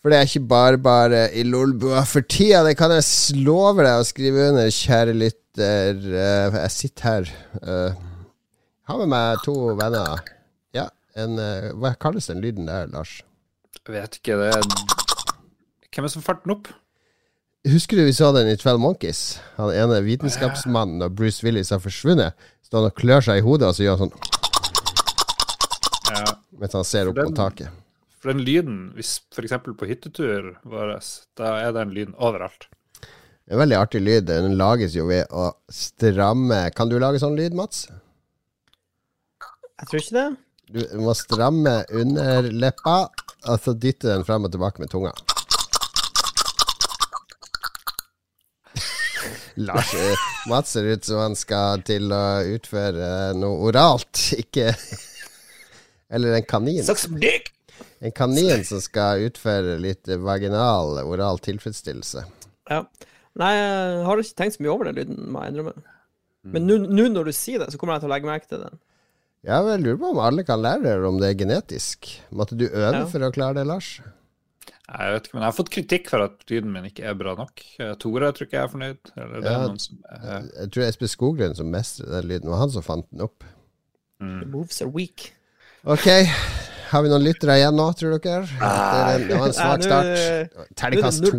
For 0.00 0.12
det 0.12 0.16
er 0.16 0.28
ikke 0.28 0.48
bare 0.48 0.78
bare 0.80 1.24
i 1.36 1.42
Lolbua 1.44 2.06
for 2.08 2.24
tida. 2.24 2.62
Det 2.64 2.76
kan 2.80 2.92
jeg 2.94 3.36
love 3.44 3.84
deg 3.84 4.00
å 4.00 4.06
skrive 4.08 4.46
under, 4.48 4.70
kjære 4.72 5.12
lytter. 5.12 5.98
Eh, 6.00 6.56
jeg 6.62 6.72
sitter 6.72 7.08
her. 7.08 7.32
Jeg 7.60 8.88
har 8.88 9.02
med 9.02 9.10
meg 9.12 9.42
to 9.44 9.54
venner. 9.78 10.22
Ja, 10.74 10.86
en 11.20 11.36
uh, 11.36 11.68
Hva 11.78 11.92
kalles 12.00 12.30
den 12.30 12.40
lyden 12.40 12.70
der, 12.70 12.88
Lars? 12.90 13.20
Jeg 13.76 13.92
vet 13.92 14.16
ikke. 14.22 14.38
det. 14.40 14.54
Hvem 15.90 16.04
er 16.04 16.08
det 16.08 16.14
som 16.14 16.24
fart 16.24 16.46
den 16.46 16.56
opp? 16.56 16.72
Husker 17.68 18.00
du 18.00 18.06
vi 18.06 18.16
så 18.16 18.32
den 18.32 18.48
i 18.48 18.56
Twelve 18.56 18.80
Monkeys? 18.80 19.36
Han 19.58 19.74
ene 19.76 20.00
vitenskapsmannen 20.06 21.04
og 21.04 21.12
Bruce 21.18 21.44
Willis 21.44 21.74
har 21.74 21.82
forsvunnet. 21.84 22.32
Står 22.64 22.80
han 22.80 22.88
og 22.88 22.96
klør 22.96 23.26
seg 23.26 23.42
i 23.42 23.44
hodet, 23.44 23.68
og 23.68 23.76
så 23.76 23.84
gjør 23.84 24.00
han 24.00 24.08
sånn 24.08 24.16
ja. 26.10 26.34
mens 26.58 26.74
han 26.78 26.86
ser 26.88 27.10
opp 27.10 27.20
på 27.20 27.30
taket. 27.36 27.68
For 28.20 28.34
den 28.34 28.42
lyden, 28.44 28.80
hvis 28.96 29.14
f.eks. 29.32 29.54
på 29.64 29.86
hyttetur 29.88 30.50
vår, 30.68 30.90
da 31.40 31.54
er 31.62 31.70
den 31.72 31.94
lyden 31.96 32.14
overalt. 32.20 32.66
En 33.50 33.58
veldig 33.58 33.76
artig 33.80 34.00
lyd. 34.04 34.26
Den 34.28 34.58
lages 34.60 34.92
jo 34.94 35.06
ved 35.08 35.24
å 35.32 35.52
stramme 35.72 36.70
Kan 36.76 36.88
du 36.92 36.98
lage 37.00 37.18
sånn 37.22 37.36
lyd, 37.38 37.54
Mats? 37.56 37.86
Jeg 39.80 39.86
tror 39.88 40.00
ikke 40.02 40.18
det. 40.18 40.28
Du 40.70 40.80
må 41.02 41.12
stramme 41.18 41.84
under 41.96 42.42
leppa, 42.52 43.08
og 43.48 43.56
så 43.64 43.72
dytte 43.74 44.08
den 44.12 44.24
frem 44.28 44.44
og 44.46 44.52
tilbake 44.52 44.80
med 44.84 44.90
tunga. 44.92 45.12
Lars 49.66 49.90
eh, 49.96 50.16
Mats 50.52 50.70
ser 50.76 50.84
ut 50.92 51.04
som 51.08 51.18
han 51.24 51.36
skal 51.38 51.82
til 51.88 52.12
å 52.14 52.24
utføre 52.52 53.08
noe 53.40 53.56
oralt, 53.70 54.14
ikke 54.36 54.66
Eller 56.10 56.34
en 56.36 56.46
kanin. 56.46 56.84
Suck 56.84 56.98
some 57.00 57.18
dick! 57.22 57.52
En 58.00 58.14
kanin 58.16 58.64
som 58.68 58.82
skal 58.82 59.24
utføre 59.28 59.78
litt 59.82 60.10
vaginal, 60.22 60.98
oral 61.04 61.40
tilfredsstillelse. 61.44 62.26
Ja. 62.70 62.84
Nei, 63.40 63.50
jeg 63.54 64.04
har 64.06 64.22
ikke 64.22 64.38
tenkt 64.40 64.56
så 64.56 64.64
mye 64.64 64.72
over 64.72 64.90
den 64.90 64.98
lyden, 64.98 65.18
må 65.32 65.42
jeg 65.44 65.54
innrømme. 65.54 65.96
Men 66.50 66.70
nå 66.70 67.08
når 67.12 67.28
du 67.28 67.34
sier 67.36 67.60
det, 67.62 67.68
så 67.72 67.80
kommer 67.80 67.96
jeg 67.96 68.04
til 68.04 68.10
å 68.10 68.14
legge 68.14 68.30
merke 68.30 68.48
til 68.50 68.62
den. 68.64 68.80
Ja, 69.46 69.60
jeg 69.64 69.80
lurer 69.80 70.00
på 70.00 70.08
om 70.12 70.18
alle 70.20 70.44
kan 70.44 70.60
lære 70.60 70.84
det, 70.84 70.94
om 71.08 71.20
det 71.20 71.30
er 71.30 71.36
genetisk. 71.40 72.08
Måtte 72.36 72.58
du 72.60 72.66
øve 72.68 72.96
ja. 72.98 73.04
for 73.08 73.24
å 73.24 73.30
klare 73.32 73.56
det, 73.60 73.68
Lars? 73.68 73.94
Jeg 74.90 75.14
vet 75.14 75.28
ikke, 75.28 75.36
men 75.36 75.44
jeg 75.44 75.52
har 75.52 75.54
fått 75.54 75.70
kritikk 75.70 76.08
for 76.10 76.24
at 76.26 76.40
lyden 76.50 76.72
min 76.74 76.88
ikke 76.88 77.04
er 77.06 77.16
bra 77.16 77.36
nok. 77.38 77.62
Tore 78.02 78.32
tror 78.34 78.48
ikke 78.48 78.58
jeg 78.58 78.66
er 78.66 78.72
fornøyd. 78.72 79.12
Eller 79.14 79.36
det 79.36 79.46
ja, 79.46 79.52
er 79.54 79.68
noen 79.70 79.80
som 79.80 80.00
er... 80.10 80.48
Jeg 80.56 80.72
tror 80.74 80.86
Espen 80.88 81.12
Skoglund 81.12 81.58
som 81.60 81.70
mestrer 81.70 82.10
den 82.16 82.26
lyden. 82.32 82.50
Var 82.50 82.62
han 82.64 82.72
som 82.74 82.84
fant 82.84 83.06
den 83.12 83.22
opp. 83.24 83.46
Mm. 84.20 84.40
The 84.42 84.48
moves 84.50 84.82
are 84.82 84.90
weak. 84.90 85.30
Ok, 85.88 86.08
har 86.90 87.04
vi 87.04 87.10
noen 87.12 87.22
lyttere 87.24 87.56
igjen 87.60 87.76
nå, 87.78 87.86
tror 87.98 88.18
dere? 88.18 88.46
Det, 88.50 89.28
det 89.30 89.38
var 89.38 89.50
en 89.50 89.56
svak 89.56 89.84
start. 89.86 90.60
Terningkast 90.78 91.26
to. 91.26 91.38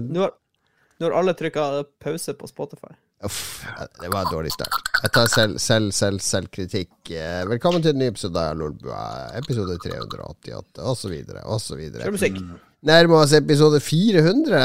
Nå 1.01 1.07
har 1.07 1.15
alle 1.17 1.33
trykka 1.33 1.83
pause 1.99 2.33
på 2.37 2.47
Spotify. 2.47 2.93
Uff, 3.25 3.65
det 4.01 4.09
var 4.13 4.25
en 4.25 4.33
dårlig 4.33 4.51
start. 4.53 4.91
Jeg 5.03 5.11
tar 5.13 5.29
selv, 5.29 5.57
selv, 5.61 5.91
selv, 5.97 6.21
selvkritikk. 6.25 6.93
Eh, 7.09 7.41
velkommen 7.49 7.83
til 7.83 7.93
en 7.93 7.99
ny 8.01 8.07
episode 8.09 8.37
av 8.37 8.57
Lolbua. 8.57 9.01
Episode 9.37 9.77
388, 9.81 10.81
osv., 10.89 11.15
osv. 11.45 11.81
Nærmer 12.81 13.17
oss 13.19 13.33
episode 13.37 13.81
400, 13.85 14.61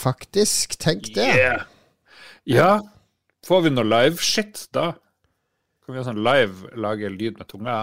faktisk. 0.00 0.78
Tenk 0.80 1.10
det. 1.16 1.28
Yeah. 1.32 1.64
Ja. 2.48 2.70
Får 3.44 3.66
vi 3.66 3.72
noe 3.74 3.88
live-shit 3.88 4.66
da? 4.76 4.92
Kan 5.84 5.96
vi 5.96 6.00
ha 6.00 6.06
sånn 6.06 6.22
live 6.24 6.76
lage 6.80 7.12
lyd 7.12 7.40
med 7.40 7.48
tunga? 7.52 7.78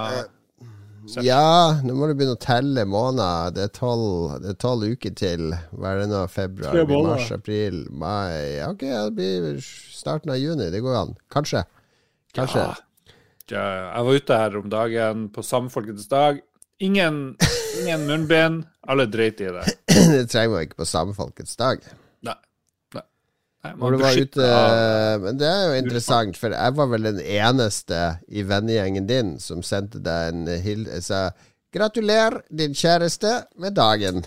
Uh, 1.02 1.24
ja, 1.26 1.82
nå 1.82 1.96
må 1.98 2.08
du 2.10 2.14
begynne 2.18 2.36
å 2.38 2.42
telle 2.42 2.86
måneder. 2.86 3.56
Det 3.56 3.64
er 3.66 4.58
tolv 4.62 4.86
uker 4.94 5.16
til. 5.18 5.50
Hva 5.74 5.94
er 5.94 6.04
det 6.04 6.10
nå? 6.12 6.22
Februar, 6.32 6.78
mars, 7.08 7.32
april, 7.34 7.84
mai 7.90 8.62
Ok, 8.68 8.86
det 8.86 9.16
blir 9.18 9.62
starten 9.62 10.34
av 10.34 10.40
juni. 10.42 10.70
Det 10.74 10.84
går 10.84 11.00
an. 11.00 11.16
Kanskje. 11.34 11.66
Kanskje. 12.38 12.68
Ja. 12.68 13.16
ja 13.54 13.66
jeg 13.88 14.08
var 14.08 14.22
ute 14.22 14.40
her 14.44 14.62
om 14.62 14.70
dagen 14.72 15.28
på 15.34 15.46
Samfolkets 15.46 16.08
dag. 16.12 16.44
Ingen, 16.82 17.24
ingen 17.82 18.06
munnbind. 18.10 18.64
Alle 18.90 19.06
dreit 19.10 19.42
i 19.42 19.50
det. 19.54 19.66
det 20.14 20.24
trenger 20.32 20.56
man 20.56 20.70
ikke 20.70 20.82
på 20.82 20.90
Samfolkets 20.90 21.58
dag. 21.60 21.84
Når 23.62 23.94
du 23.94 23.98
var 24.02 24.18
ute 24.18 24.46
Men 25.22 25.38
det 25.38 25.46
er 25.48 25.64
jo 25.70 25.80
interessant, 25.84 26.38
for 26.40 26.56
jeg 26.56 26.76
var 26.80 26.88
vel 26.90 27.10
den 27.12 27.20
eneste 27.22 28.00
i 28.28 28.42
vennegjengen 28.48 29.10
din 29.10 29.36
som 29.44 29.62
sendte 29.66 30.02
deg 30.04 30.34
en 30.34 30.62
hil... 30.66 30.88
Sa 31.06 31.30
gratulerer, 31.72 32.42
din 32.52 32.74
kjæreste, 32.76 33.30
med 33.62 33.78
dagen. 33.78 34.26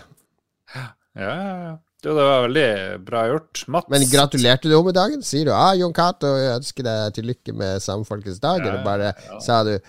Ja, 0.73 0.87
ja, 1.13 1.57
ja. 1.65 1.73
Det 2.05 2.13
var 2.13 2.43
veldig 2.43 2.99
bra 3.01 3.21
gjort. 3.31 3.63
Mats 3.67 3.89
Men 3.89 4.03
gratulerte 4.11 4.69
du 4.69 4.75
med 4.85 4.93
dagen? 4.93 5.23
Sier 5.25 5.47
du 5.47 5.53
ah, 5.55 5.71
'Jon 5.73 5.93
Cato, 5.93 6.29
jeg 6.37 6.59
ønsker 6.59 6.85
deg 6.85 7.15
til 7.15 7.25
lykke 7.31 7.55
med 7.57 7.81
Samfolkets 7.81 8.37
dag', 8.43 8.61
ja, 8.61 8.67
eller 8.67 8.83
bare 8.85 9.07
ja. 9.13 9.39
sa 9.41 9.63
du 9.65 9.79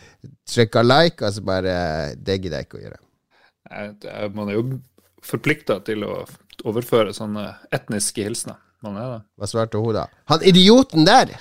'trykka 0.48 0.80
like', 0.80 1.20
og 1.20 1.34
så 1.36 1.44
bare 1.44 1.74
'det 2.16 2.38
gidder 2.40 2.62
jeg 2.62 2.68
ikke 2.68 2.78
å 2.78 2.84
gjøre'? 2.86 4.30
Man 4.32 4.48
er 4.48 4.56
jo 4.56 4.80
forplikta 5.20 5.80
til 5.84 6.06
å 6.08 6.22
overføre 6.64 7.12
sånne 7.12 7.50
etniske 7.74 8.24
hilsener. 8.24 8.56
Man 8.86 8.98
er 9.02 9.12
det. 9.16 9.20
Hva 9.36 9.50
svarte 9.50 9.82
hun, 9.82 9.94
da? 9.96 10.06
Han 10.32 10.44
idioten 10.46 11.06
der! 11.08 11.34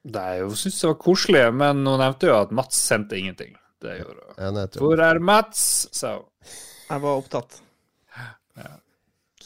Det 0.00 0.20
er 0.20 0.38
jo 0.40 0.54
syntes 0.56 0.80
det 0.80 0.88
var 0.88 1.00
koselig, 1.02 1.42
men 1.60 1.82
hun 1.84 2.00
nevnte 2.00 2.30
jo 2.30 2.36
at 2.38 2.52
Mats 2.56 2.78
sendte 2.88 3.18
ingenting. 3.18 3.52
Det 3.82 3.98
gjorde 3.98 4.22
hun. 4.28 4.36
Ja, 4.56 4.66
Hvor 4.80 5.02
er 5.04 5.18
Mats? 5.20 5.88
sa 5.92 6.14
hun. 6.18 6.54
Jeg 6.90 7.02
var 7.04 7.20
opptatt. 7.20 7.60
Ja. 8.58 8.70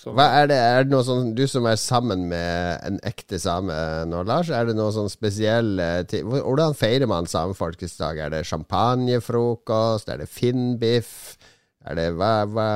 Hva 0.05 0.25
er 0.43 0.49
det, 0.51 0.57
er 0.61 0.85
det 0.85 0.93
noe 0.93 1.05
sånn 1.07 1.31
Du 1.37 1.47
som 1.49 1.65
er 1.69 1.79
sammen 1.81 2.27
med 2.29 2.83
en 2.85 2.99
ekte 3.09 3.39
same 3.41 3.73
nå, 4.11 4.21
Lars, 4.29 4.51
er 4.53 4.67
det 4.69 4.75
noe 4.77 4.93
sånn 4.93 5.09
spesiell 5.09 5.79
ting 6.11 6.27
Hvordan 6.29 6.77
feirer 6.77 7.09
man 7.09 7.29
samefolkets 7.31 7.97
dag? 8.01 8.21
Er 8.21 8.35
det 8.35 8.43
champagnefrokost? 8.49 10.11
Er 10.13 10.21
det 10.21 10.29
finnbiff? 10.29 11.39
Er 11.89 11.97
det 11.97 12.11
hva, 12.19 12.35
hva 12.49 12.69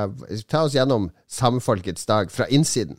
Ta 0.49 0.63
oss 0.65 0.77
gjennom 0.77 1.09
samefolkets 1.29 2.09
dag 2.09 2.33
fra 2.33 2.49
innsiden 2.49 2.97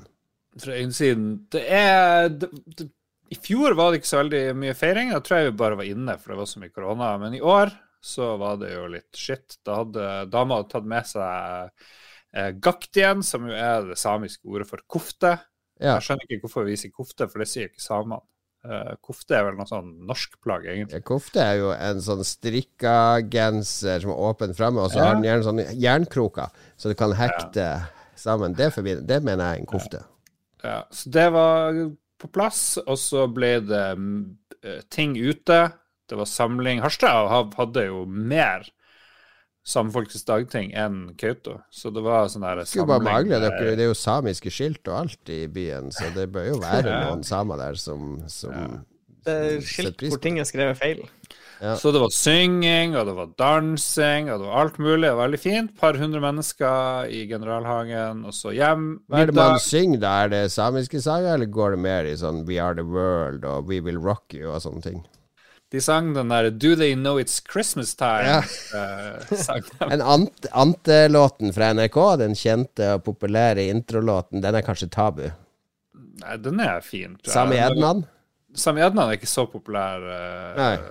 fra 0.59 0.78
innsiden. 0.81 1.28
Det 1.53 1.62
er 1.71 2.31
det, 2.33 2.50
det, 2.77 2.88
I 3.31 3.38
fjor 3.38 3.77
var 3.78 3.91
det 3.91 4.00
ikke 4.00 4.11
så 4.11 4.22
veldig 4.22 4.43
mye 4.59 4.75
feiring. 4.78 5.12
Da 5.15 5.22
tror 5.25 5.41
jeg 5.41 5.50
vi 5.50 5.61
bare 5.62 5.78
var 5.78 5.91
inne, 5.91 6.16
for 6.19 6.33
det 6.33 6.41
var 6.41 6.50
så 6.50 6.62
mye 6.62 6.75
korona. 6.75 7.12
Men 7.22 7.37
i 7.38 7.43
år 7.44 7.72
så 8.00 8.34
var 8.41 8.59
det 8.62 8.72
jo 8.75 8.88
litt 8.91 9.16
shit. 9.16 9.61
Da 9.66 9.83
hadde 9.83 10.09
dama 10.33 10.62
tatt 10.69 10.88
med 10.88 11.06
seg 11.06 11.71
eh, 12.34 12.50
gaktien, 12.62 13.22
som 13.27 13.47
jo 13.49 13.55
er 13.55 13.93
det 13.93 14.00
samiske 14.00 14.49
ordet 14.49 14.69
for 14.71 14.83
kofte. 14.91 15.37
Ja. 15.81 15.97
Jeg 15.97 16.09
skjønner 16.09 16.27
ikke 16.27 16.49
hvorfor 16.49 16.67
vi 16.69 16.77
sier 16.81 16.93
kofte, 16.93 17.28
for 17.31 17.43
det 17.43 17.49
sier 17.50 17.71
ikke 17.71 17.84
samene. 17.84 18.22
Uh, 18.61 18.93
kofte 19.00 19.32
er 19.32 19.47
vel 19.47 19.55
noe 19.56 19.65
sånn 19.65 19.87
norsk 20.05 20.34
plagg, 20.44 20.67
egentlig. 20.69 20.99
Ja, 20.99 21.05
kofte 21.09 21.41
er 21.41 21.55
jo 21.62 21.71
en 21.72 22.03
sånn 22.05 22.21
strikka 22.28 22.93
genser 23.32 24.03
som 24.03 24.12
er 24.12 24.21
åpen 24.21 24.53
framme, 24.56 24.84
og 24.84 24.93
så 24.93 25.00
ja. 25.00 25.06
har 25.06 25.17
den 25.17 25.25
gjerne 25.25 25.47
sånne 25.47 25.65
jernkroker, 25.81 26.53
så 26.77 26.93
du 26.93 26.97
kan 26.99 27.15
hekte 27.17 27.71
sammen. 28.21 28.53
Det, 28.59 28.69
det, 29.09 29.22
mener 29.25 29.47
jeg 29.47 29.49
er 29.49 29.62
en 29.62 29.71
kofte. 29.71 30.03
Ja, 30.62 30.82
så 30.91 31.12
det 31.12 31.28
var 31.34 31.78
på 32.21 32.28
plass, 32.32 32.78
og 32.82 32.98
så 33.00 33.25
ble 33.32 33.54
det 33.65 33.87
uh, 33.97 34.82
ting 34.93 35.16
ute. 35.16 35.62
Det 36.10 36.19
var 36.19 36.28
samling. 36.28 36.82
Harstad 36.84 37.31
hadde 37.56 37.87
jo 37.87 38.04
mer 38.04 38.66
Samfolkets 39.70 40.25
dagting 40.25 40.70
enn 40.72 41.12
Kautokeino. 41.20 41.60
Så 41.70 41.93
det 41.93 42.03
var 42.03 42.31
sånn 42.32 42.47
der 42.47 42.62
samling 42.65 42.88
bare 42.88 43.04
mangle, 43.04 43.41
det, 43.43 43.50
det 43.76 43.84
er 43.84 43.91
jo 43.91 43.97
samiske 43.99 44.50
skilt 44.53 44.88
og 44.88 44.97
alt 45.03 45.32
i 45.32 45.43
byen, 45.53 45.91
så 45.93 46.09
det 46.15 46.31
bør 46.32 46.49
jo 46.49 46.60
være 46.65 46.94
noen 47.04 47.25
samer 47.26 47.60
der 47.60 47.76
som, 47.78 48.16
som 48.32 48.56
ja. 48.56 48.70
Det 49.20 49.34
er 49.37 49.59
skilt 49.69 50.00
hvor 50.09 50.20
ting 50.25 50.41
er 50.41 50.49
skrevet 50.49 50.81
feil. 50.81 51.03
Ja. 51.60 51.75
Så 51.76 51.93
det 51.93 52.00
var 52.00 52.12
synging, 52.15 52.94
og 52.97 53.04
det 53.06 53.15
var 53.19 53.32
dansing, 53.38 54.31
og 54.32 54.41
det 54.41 54.48
var 54.48 54.60
alt 54.62 54.78
mulig. 54.81 55.04
Det 55.04 55.12
var 55.12 55.26
veldig 55.26 55.41
fint. 55.43 55.72
Par 55.81 55.98
hundre 56.00 56.22
mennesker 56.25 57.10
i 57.12 57.26
Generalhagen, 57.28 58.25
og 58.25 58.34
så 58.37 58.54
hjem. 58.56 58.91
Hva 59.10 59.20
er 59.20 59.29
det 59.29 59.37
man 59.37 59.61
synger 59.61 60.00
da? 60.00 60.12
Er 60.25 60.32
det 60.32 60.43
samiske 60.55 61.02
sanger, 61.05 61.34
eller 61.37 61.50
går 61.52 61.76
det 61.76 61.82
mer 61.84 62.08
i 62.08 62.17
sånn 62.17 62.46
We 62.49 62.56
Are 62.62 62.79
The 62.79 62.87
World 62.87 63.44
og 63.44 63.69
We 63.69 63.82
Will 63.84 64.00
Rock 64.00 64.32
You 64.38 64.55
og 64.55 64.62
sånne 64.64 64.84
ting? 64.87 65.02
De 65.70 65.79
sang 65.84 66.08
den 66.17 66.32
der 66.32 66.49
Do 66.50 66.73
They 66.75 66.96
Know 66.96 67.20
It's 67.23 67.37
Christmas 67.46 67.93
Time? 67.94 68.40
Ja. 68.40 68.40
Uh, 68.75 69.93
en 69.93 70.02
Ante-låten 70.50 71.52
fra 71.55 71.69
NRK, 71.76 71.99
den 72.25 72.34
kjente 72.34 72.96
og 72.96 73.05
populære 73.06 73.69
introlåten, 73.70 74.40
den 74.43 74.56
er 74.58 74.67
kanskje 74.67 74.88
tabu? 74.90 75.29
Nei, 76.25 76.40
den 76.43 76.58
er 76.64 76.81
fin. 76.84 77.20
Sami 77.29 77.61
Ednan? 77.61 78.02
Sami 78.58 78.82
Ednan 78.82 79.11
er 79.11 79.19
ikke 79.19 79.31
så 79.31 79.44
populær, 79.50 80.02
uh, 80.02 80.88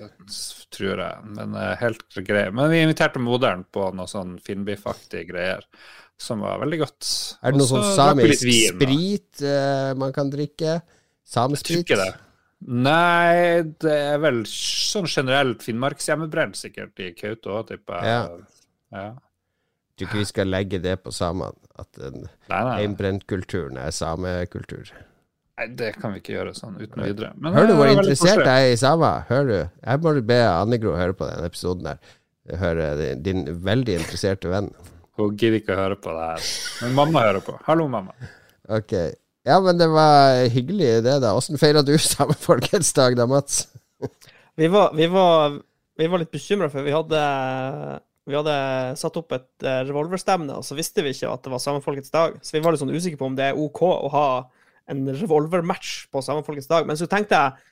tror 0.72 1.02
jeg, 1.04 1.24
men 1.36 1.56
uh, 1.58 1.74
helt 1.82 2.20
grei. 2.28 2.46
Men 2.56 2.72
vi 2.72 2.84
inviterte 2.86 3.22
moderen 3.24 3.66
på 3.68 3.90
noe 3.96 4.08
sånn 4.10 4.38
Finnbiff-aktige 4.44 5.28
greier, 5.32 5.66
som 6.20 6.44
var 6.46 6.62
veldig 6.64 6.80
godt. 6.84 7.10
Er 7.44 7.56
det 7.56 7.62
noe 7.62 7.70
sånn 7.70 7.86
samisk 7.98 8.48
vin, 8.48 8.80
sprit 8.80 9.44
uh, 9.44 9.92
man 10.00 10.16
kan 10.16 10.32
drikke? 10.32 10.80
Samisk 11.28 11.68
sprit? 11.68 11.96
det. 12.00 12.12
Nei, 12.60 13.64
det 13.80 13.96
er 13.96 14.18
vel 14.20 14.42
sånn 14.50 15.08
generelt 15.08 15.64
finnmarkshjemmebrent 15.64 16.60
sikkert 16.60 17.00
i 17.00 17.14
Kautokeino, 17.16 17.64
tipper 17.70 18.04
jeg. 18.04 18.16
Ja. 18.16 18.64
ja. 18.96 19.10
Tror 20.00 20.08
ikke 20.08 20.22
vi 20.22 20.28
skal 20.28 20.52
legge 20.52 20.80
det 20.84 20.96
på 21.04 21.12
samene, 21.12 21.56
at 21.80 21.90
den 22.00 22.26
nei. 22.52 22.60
er 23.84 23.96
samekultur. 23.96 24.92
Nei, 25.60 25.68
det 25.80 25.92
kan 26.00 26.14
vi 26.16 26.22
ikke 26.24 26.36
gjøre 26.38 26.56
sånn 26.58 26.78
uten 26.80 27.04
videre. 27.04 27.34
Men 27.38 27.56
Hør 27.58 27.68
du 27.68 27.76
hvor 27.78 27.92
interessert 27.92 28.46
jeg 28.46 28.70
er 28.70 28.74
i 28.74 28.80
Sava? 28.80 29.12
Hør 29.30 29.50
du? 29.50 29.58
Jeg 29.60 30.04
må 30.04 30.16
be 30.32 30.40
Annegro 30.48 30.96
høre 30.98 31.16
på 31.18 31.28
den 31.28 31.48
episoden 31.48 31.92
der. 31.92 32.16
Høre 32.60 33.14
din 33.22 33.46
veldig 33.66 34.00
interesserte 34.00 34.50
venn. 34.50 34.72
Hun 35.20 35.36
gidder 35.36 35.60
ikke 35.60 35.76
å 35.76 35.82
høre 35.82 35.98
på 36.00 36.14
det 36.16 36.28
her. 36.32 36.52
Men 36.84 36.96
mamma 36.98 37.26
hører 37.28 37.44
på. 37.44 37.58
Hallo, 37.68 37.90
mamma. 37.92 38.16
Ok. 38.72 38.96
Ja, 39.48 39.58
men 39.64 39.80
det 39.80 39.90
var 39.92 40.46
hyggelig 40.54 41.00
det, 41.06 41.18
da. 41.24 41.34
Åssen 41.36 41.60
feira 41.60 41.84
du 41.86 41.96
samefolkets 41.98 42.94
dag 42.96 43.18
da, 43.20 43.28
Mats? 43.30 43.66
Vi 44.60 44.68
var, 44.72 44.94
vi 44.96 45.08
var, 45.12 45.58
vi 46.00 46.08
var 46.12 46.22
litt 46.22 46.32
bekymra, 46.32 46.70
for 46.72 46.88
vi 46.88 46.94
hadde, 46.96 47.20
vi 48.28 48.38
hadde 48.38 48.56
satt 49.00 49.20
opp 49.20 49.36
et 49.36 49.68
eh, 49.68 49.82
revolverstevne, 49.88 50.58
og 50.60 50.66
så 50.68 50.76
visste 50.78 51.04
vi 51.06 51.14
ikke 51.16 51.32
at 51.32 51.44
det 51.46 51.54
var 51.54 51.64
samefolkets 51.64 52.12
dag. 52.16 52.40
Så 52.44 52.58
vi 52.58 52.64
var 52.64 52.76
litt 52.76 52.84
sånn 52.84 52.96
usikre 52.96 53.20
på 53.20 53.30
om 53.30 53.38
det 53.40 53.52
er 53.52 53.60
OK 53.60 53.84
å 53.88 54.12
ha 54.16 54.26
en 54.90 55.04
revolvermatch 55.14 56.08
på 56.14 56.24
samefolkets 56.26 56.70
dag. 56.70 56.88
Men 56.90 57.00
så 57.00 57.08
tenkte 57.10 57.38
jeg 57.38 57.66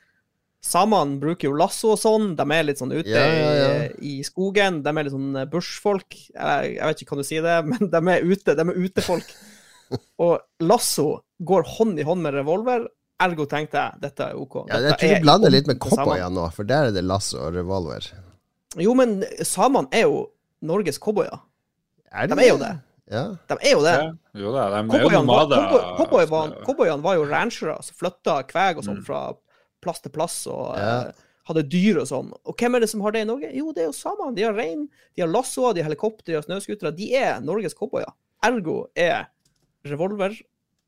Samene 0.68 1.20
bruker 1.22 1.46
jo 1.46 1.54
lasso 1.54 1.92
og 1.94 2.00
sånn. 2.02 2.32
De 2.34 2.42
er 2.50 2.64
litt 2.66 2.80
sånn 2.80 2.90
ute 2.90 3.06
Ja, 3.06 3.20
ja, 3.30 3.50
ja. 3.54 3.66
I, 4.02 4.16
i 4.18 4.24
skogen. 4.26 4.80
De 4.82 4.90
er 4.90 5.06
litt 5.06 5.14
sånn 5.14 5.36
bushfolk. 5.52 6.16
Jeg, 6.34 6.72
jeg 6.74 6.82
vet 6.82 7.02
ikke 7.04 7.12
kan 7.12 7.20
du 7.22 7.26
si 7.28 7.38
det, 7.44 7.54
men 7.70 7.92
de 7.92 8.00
er 8.10 8.26
ute. 8.26 8.56
De 8.58 8.64
er 8.66 8.80
utefolk. 8.88 9.30
Og 10.26 10.66
lasso 10.66 11.06
går 11.46 11.68
hånd 11.76 12.02
i 12.02 12.06
hånd 12.08 12.26
med 12.26 12.34
revolver. 12.34 12.88
Ergo 13.22 13.46
tenkte 13.50 13.78
jeg 13.84 14.02
dette 14.02 14.26
er 14.32 14.38
OK. 14.38 14.58
Ja, 14.66 14.80
Dette 14.82 14.90
jeg 14.90 14.98
tror 14.98 15.22
du 15.22 15.26
blander 15.28 15.54
litt 15.54 15.70
med 15.70 15.86
samme. 15.94 16.18
nå, 16.34 16.48
for 16.54 16.66
der 16.68 16.90
er 16.90 16.94
det 16.98 17.06
lasso 17.06 17.38
og 17.46 17.54
revolver. 17.54 18.10
Jo, 18.82 18.98
men 18.98 19.20
samene 19.46 19.90
er 19.94 20.06
jo 20.06 20.24
Norges 20.66 20.98
cowboyer. 21.02 21.38
Er 22.10 22.26
De 22.30 22.38
er 22.42 22.50
jo 22.50 22.58
det. 22.60 22.74
Ja. 23.10 23.22
De 23.48 23.56
er 23.64 23.72
jo 23.72 23.80
det. 23.84 23.94
Ja, 23.96 24.10
jo 24.42 24.50
da, 24.52 24.66
de 24.68 24.80
er 24.82 24.88
Cowboyene 24.92 25.26
var, 25.26 25.46
cowboy, 25.48 26.26
cowboy 26.66 26.88
var, 26.90 26.98
var 27.06 27.14
jo 27.16 27.24
ranchere 27.30 27.78
som 27.82 27.96
flytta 27.96 28.42
kveg 28.50 28.76
og 28.78 28.84
sånn 28.84 28.98
Mm. 29.00 29.06
fra 29.06 29.22
plass 29.80 30.00
til 30.04 30.10
plass 30.12 30.46
og 30.46 30.76
Ja. 30.76 31.00
eh, 31.08 31.12
hadde 31.48 31.62
dyr 31.70 32.00
og 32.02 32.06
sånn. 32.10 32.32
Og 32.44 32.56
hvem 32.58 32.74
er 32.76 32.80
det 32.80 32.90
som 32.90 33.00
har 33.00 33.12
det 33.12 33.22
i 33.22 33.24
Norge? 33.24 33.48
Jo, 33.56 33.72
det 33.72 33.82
er 33.82 33.86
jo 33.88 33.92
samene. 33.96 34.34
De 34.36 34.42
har 34.44 34.52
rein, 34.52 34.88
de 35.16 35.22
har 35.22 35.28
lassoer, 35.32 35.72
de 35.74 35.80
har 35.82 35.88
helikopter, 35.88 36.26
de 36.26 36.34
har 36.34 36.42
snøscootere. 36.42 36.94
De 36.94 37.14
er 37.16 37.40
Norges 37.40 37.72
cowboyer. 37.74 38.12
Ergo 38.44 38.86
er 38.94 39.28
revolver 39.86 40.36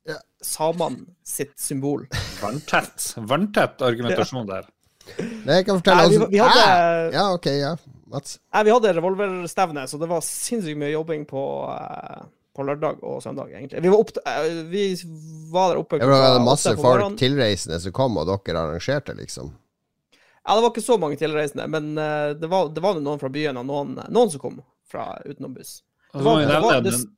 Ja. 0.07 0.17
samene 0.43 1.07
sitt 1.25 1.59
symbol. 1.59 2.07
Vanntett. 2.43 3.15
Vanntett 3.17 3.79
argumentasjon 3.81 4.47
der. 4.53 4.67
Nei, 5.47 5.57
jeg 5.63 5.67
kan 5.67 5.81
fortelle 5.81 6.09
Nei, 6.09 6.19
vi, 6.19 6.27
vi 6.37 6.39
hadde, 6.39 7.13
Ja, 7.15 7.33
ok, 7.33 7.47
ja. 7.47 7.77
Mats. 8.11 8.39
nei, 8.53 8.63
vi 8.67 8.73
hadde 8.75 8.93
revolverstevne, 8.97 9.85
så 9.87 9.99
det 10.01 10.09
var 10.11 10.21
sinnssykt 10.27 10.79
mye 10.81 10.91
jobbing 10.93 11.25
på, 11.31 11.43
eh, 11.71 12.25
på 12.57 12.65
lørdag 12.67 13.03
og 13.07 13.21
søndag, 13.23 13.53
egentlig. 13.55 13.83
Vi 13.85 13.89
var, 13.93 13.99
opp, 14.03 14.11
eh, 14.27 14.49
vi 14.73 14.85
var 15.53 15.69
der 15.75 15.79
oppe 15.85 15.99
Det 16.03 16.09
var 16.11 16.41
masse 16.43 16.73
folk, 16.77 17.17
tilreisende, 17.21 17.79
som 17.81 17.93
kom, 17.95 18.19
og 18.19 18.27
dere 18.27 18.65
arrangerte, 18.65 19.15
liksom. 19.15 19.53
Ja, 20.41 20.57
det 20.57 20.63
var 20.65 20.71
ikke 20.73 20.83
så 20.83 20.99
mange 20.99 21.17
tilreisende, 21.21 21.69
men 21.71 21.93
eh, 21.99 22.33
det 22.35 22.49
var, 22.51 22.69
det 22.75 22.83
var 22.83 22.95
jo 22.99 23.05
noen 23.05 23.21
fra 23.23 23.29
byen 23.31 23.57
og 23.61 23.67
noen, 23.69 23.95
noen 24.11 24.31
som 24.33 24.41
kom 24.43 24.59
fra 24.91 25.21
utenom 25.25 25.55
buss. 25.55 25.83
Det 26.13 26.25
var- 26.25 26.81
det- 26.83 26.91
den, 26.91 27.17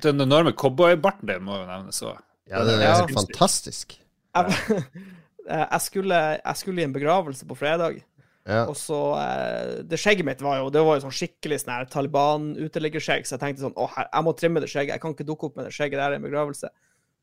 den 0.00 0.20
enorme 0.24 0.52
cowboybarten 0.56 1.26
din 1.28 1.42
må 1.44 1.58
jo 1.60 1.66
nevnes 1.68 2.00
òg. 2.02 2.16
Ja, 2.48 2.62
det 2.64 2.78
er 2.78 2.82
Ja. 2.86 3.06
fantastisk. 3.12 3.98
Jeg, 4.34 4.84
jeg, 5.48 5.80
skulle, 5.84 6.40
jeg 6.44 6.56
skulle 6.56 6.80
i 6.80 6.84
en 6.84 6.92
begravelse 6.94 7.44
på 7.48 7.56
fredag, 7.58 8.00
Ja. 8.48 8.62
og 8.64 8.78
så 8.80 8.98
eh, 9.20 9.72
Det 9.84 9.98
skjegget 10.00 10.24
mitt 10.24 10.40
var 10.40 10.62
jo 10.62 10.70
det 10.72 10.80
var 10.80 10.96
jo 10.96 11.02
sånn 11.04 11.16
skikkelig 11.18 11.58
sånn 11.60 11.74
her 11.74 11.90
Taliban-uteliggerskjegg, 11.92 13.26
så 13.28 13.36
jeg 13.36 13.42
tenkte 13.42 13.66
sånn 13.66 13.76
Å, 13.76 13.88
her, 13.92 14.08
jeg 14.08 14.24
må 14.24 14.32
trimme 14.38 14.62
det 14.64 14.70
skjegget. 14.72 14.94
Jeg 14.96 15.04
kan 15.04 15.16
ikke 15.16 15.28
dukke 15.28 15.50
opp 15.50 15.58
med 15.60 15.68
det 15.68 15.74
skjegget 15.76 16.00
der 16.00 16.16
i 16.16 16.18
en 16.20 16.24
begravelse. 16.24 16.70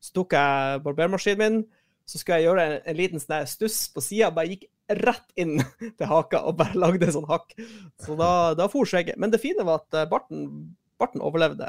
Så 0.06 0.14
tok 0.14 0.36
jeg 0.36 0.84
barbermaskinen 0.84 1.42
min, 1.42 1.58
så 2.06 2.20
skulle 2.20 2.38
jeg 2.38 2.46
gjøre 2.46 2.66
en, 2.68 2.76
en 2.92 2.98
liten 3.00 3.22
sånn 3.22 3.50
stuss 3.50 3.80
på 3.90 4.04
sida, 4.04 4.30
bare 4.34 4.54
gikk 4.54 4.68
rett 5.02 5.26
inn 5.40 5.58
til 5.98 6.10
haka 6.10 6.44
og 6.46 6.60
bare 6.60 6.78
lagde 6.78 7.08
en 7.08 7.16
sånn 7.18 7.30
hakk. 7.30 7.56
Så 8.04 8.14
da, 8.18 8.30
da 8.58 8.70
for 8.70 8.86
skjegget. 8.88 9.18
Men 9.18 9.34
det 9.34 9.42
fine 9.42 9.66
var 9.66 9.82
at 9.82 9.98
eh, 9.98 10.08
barten, 10.10 10.46
barten 11.00 11.24
overlevde 11.24 11.66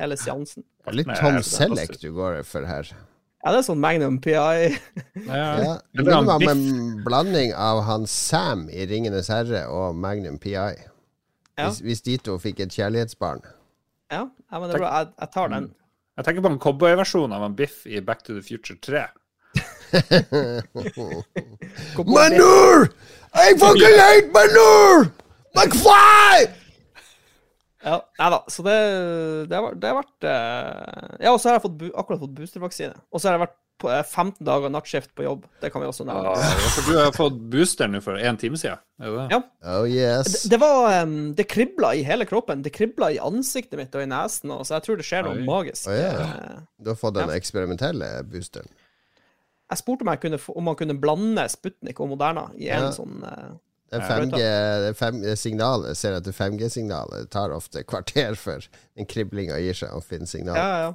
hele 0.00 0.18
seansen. 0.18 0.66
Litt 0.90 1.10
Tom 1.20 1.38
Selleck 1.46 1.94
du 2.02 2.10
går 2.16 2.42
for 2.48 2.66
her. 2.66 2.90
Ja, 3.44 3.52
det 3.52 3.58
er 3.60 3.64
sånn 3.66 3.80
Magnum 3.82 4.14
PI. 4.24 4.78
Ja. 5.28 5.60
Ja. 5.60 5.72
Det 5.92 6.04
Biff. 6.40 6.48
en 6.48 7.02
blanding 7.04 7.52
av 7.52 7.82
han 7.84 8.06
Sam 8.08 8.70
i 8.72 8.86
'Ringenes 8.88 9.28
herre' 9.28 9.66
og 9.68 9.92
Magnum 10.00 10.38
PI. 10.40 10.72
Ja. 11.58 11.68
Hvis, 11.68 11.82
hvis 11.84 12.00
de 12.02 12.16
to 12.16 12.38
fikk 12.40 12.60
et 12.64 12.72
kjærlighetsbarn. 12.72 13.44
Ja, 14.10 14.24
ja 14.24 14.58
men 14.58 14.68
det 14.70 14.76
er 14.78 14.80
bra. 14.80 14.88
Jeg, 14.96 15.06
jeg 15.20 15.28
tar 15.34 15.48
den. 15.52 15.74
Jeg 16.16 16.24
tenker 16.24 16.42
på 16.42 16.48
en 16.54 16.58
cowboyversjon 16.62 17.32
av 17.36 17.42
en 17.44 17.56
Biff 17.58 17.86
i 17.86 18.00
Back 18.00 18.22
to 18.24 18.32
the 18.32 18.42
Future 18.42 18.78
3. 18.80 19.04
Manure! 22.06 22.88
I 23.34 23.54
fucking 23.58 23.98
hate 23.98 24.32
manure! 24.32 25.12
McFly! 25.54 26.46
Ja, 27.84 27.98
nei 28.18 28.30
da. 28.32 28.38
Så 28.48 28.62
det, 28.66 28.76
det, 29.50 29.58
har, 29.60 29.74
det 29.76 29.90
har 29.92 29.98
vært 30.02 30.26
eh, 30.30 31.18
Ja, 31.26 31.34
og 31.34 31.40
så 31.42 31.50
har 31.50 31.58
jeg 31.58 31.66
fått, 31.66 31.82
akkurat 31.94 32.22
fått 32.24 32.34
boostervaksine. 32.38 32.96
Og 33.12 33.20
så 33.20 33.28
har 33.28 33.36
jeg 33.38 33.42
vært 33.44 33.58
på 33.82 33.90
eh, 33.90 34.02
15 34.06 34.46
dager 34.46 34.70
nattskift 34.72 35.10
på 35.18 35.24
jobb. 35.26 35.44
Det 35.60 35.68
kan 35.74 35.82
vi 35.82 35.88
også 35.90 36.06
nevne. 36.08 36.32
Ja, 36.38 36.54
for 36.76 36.86
du 36.88 36.98
har 37.00 37.10
fått 37.16 37.40
booster 37.52 37.90
nå 37.90 38.00
for 38.04 38.16
én 38.16 38.38
time 38.40 38.56
siden. 38.60 38.78
Ja. 39.02 39.40
Oh 39.74 39.82
yes. 39.90 40.30
Det, 40.44 40.52
det 40.54 40.60
var 40.62 40.92
em, 41.00 41.16
Det 41.36 41.44
kribla 41.50 41.90
i 41.98 42.04
hele 42.06 42.24
kroppen. 42.30 42.62
Det 42.64 42.72
kribla 42.72 43.10
i 43.12 43.18
ansiktet 43.20 43.76
mitt 43.80 43.94
og 43.98 44.06
i 44.06 44.08
nesen, 44.08 44.54
og 44.54 44.62
så 44.64 44.78
jeg 44.78 44.86
tror 44.86 45.02
det 45.02 45.08
skjer 45.10 45.26
noe 45.26 45.36
Oi. 45.40 45.44
magisk. 45.48 45.90
Oh, 45.90 45.98
ja. 45.98 46.14
Eh, 46.30 46.62
Du 46.80 46.92
har 46.94 47.00
fått 47.02 47.18
den 47.18 47.34
eksperimentelle 47.34 48.14
boosteren. 48.30 48.70
Jeg 49.72 49.80
spurte 49.80 50.04
om, 50.04 50.10
jeg 50.12 50.20
kunne, 50.22 50.38
om 50.54 50.66
man 50.68 50.76
kunne 50.78 50.94
blande 51.00 51.44
Sputnik 51.50 52.00
og 52.04 52.10
Moderna 52.14 52.46
i 52.60 52.68
en 52.70 52.88
Ja. 52.88 52.90
sånn 52.94 53.14
eh, 53.94 54.00
Det 54.00 54.08
Ja. 54.08 54.18
5G, 54.18 54.42
det 54.84 54.96
5, 54.98 55.22
det 55.22 55.36
signalet, 55.38 55.88
jeg 55.92 55.96
ser 55.96 56.18
at 56.18 56.28
5G-signalet 56.36 57.30
tar 57.30 57.54
ofte 57.54 57.84
kvarter 57.84 58.34
før 58.38 58.66
en 58.96 59.06
kriblinga 59.06 59.58
gir 59.62 59.74
seg 59.74 59.94
å 59.94 60.02
finne 60.04 60.26
signal. 60.26 60.56
Ja, 60.56 60.78
ja. 60.84 60.92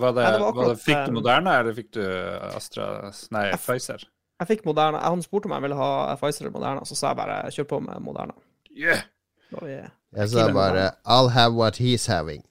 Var 0.00 0.12
det, 0.16 0.24
det 0.24 0.40
var 0.40 0.52
var 0.54 0.68
det, 0.70 0.80
fikk 0.80 0.96
eh, 0.96 1.06
du 1.06 1.12
Moderna, 1.18 1.58
eller 1.60 1.74
fikk 1.76 1.90
du 1.92 2.02
Astra 2.54 3.10
Nei, 3.34 3.50
Pfizer? 3.58 4.04
Jeg 4.40 4.48
fikk 4.48 4.62
Moderna. 4.64 5.02
Han 5.04 5.22
spurte 5.22 5.50
om 5.50 5.52
jeg 5.52 5.66
ville 5.66 5.76
ha 5.76 6.16
Pfizer 6.20 6.46
eller 6.46 6.54
Moderna, 6.54 6.84
så 6.88 6.96
sa 6.96 7.10
jeg 7.10 7.18
bare 7.18 7.40
kjør 7.52 7.66
på 7.74 7.80
med 7.84 8.04
Moderna. 8.04 8.36
Yeah. 8.70 9.02
Vi, 9.50 9.80
Jeg 10.16 10.28
sa 10.30 10.46
bare 10.54 10.92
'I'll 11.04 11.28
have 11.34 11.54
what 11.54 11.76
he's 11.80 12.06
having'. 12.06 12.44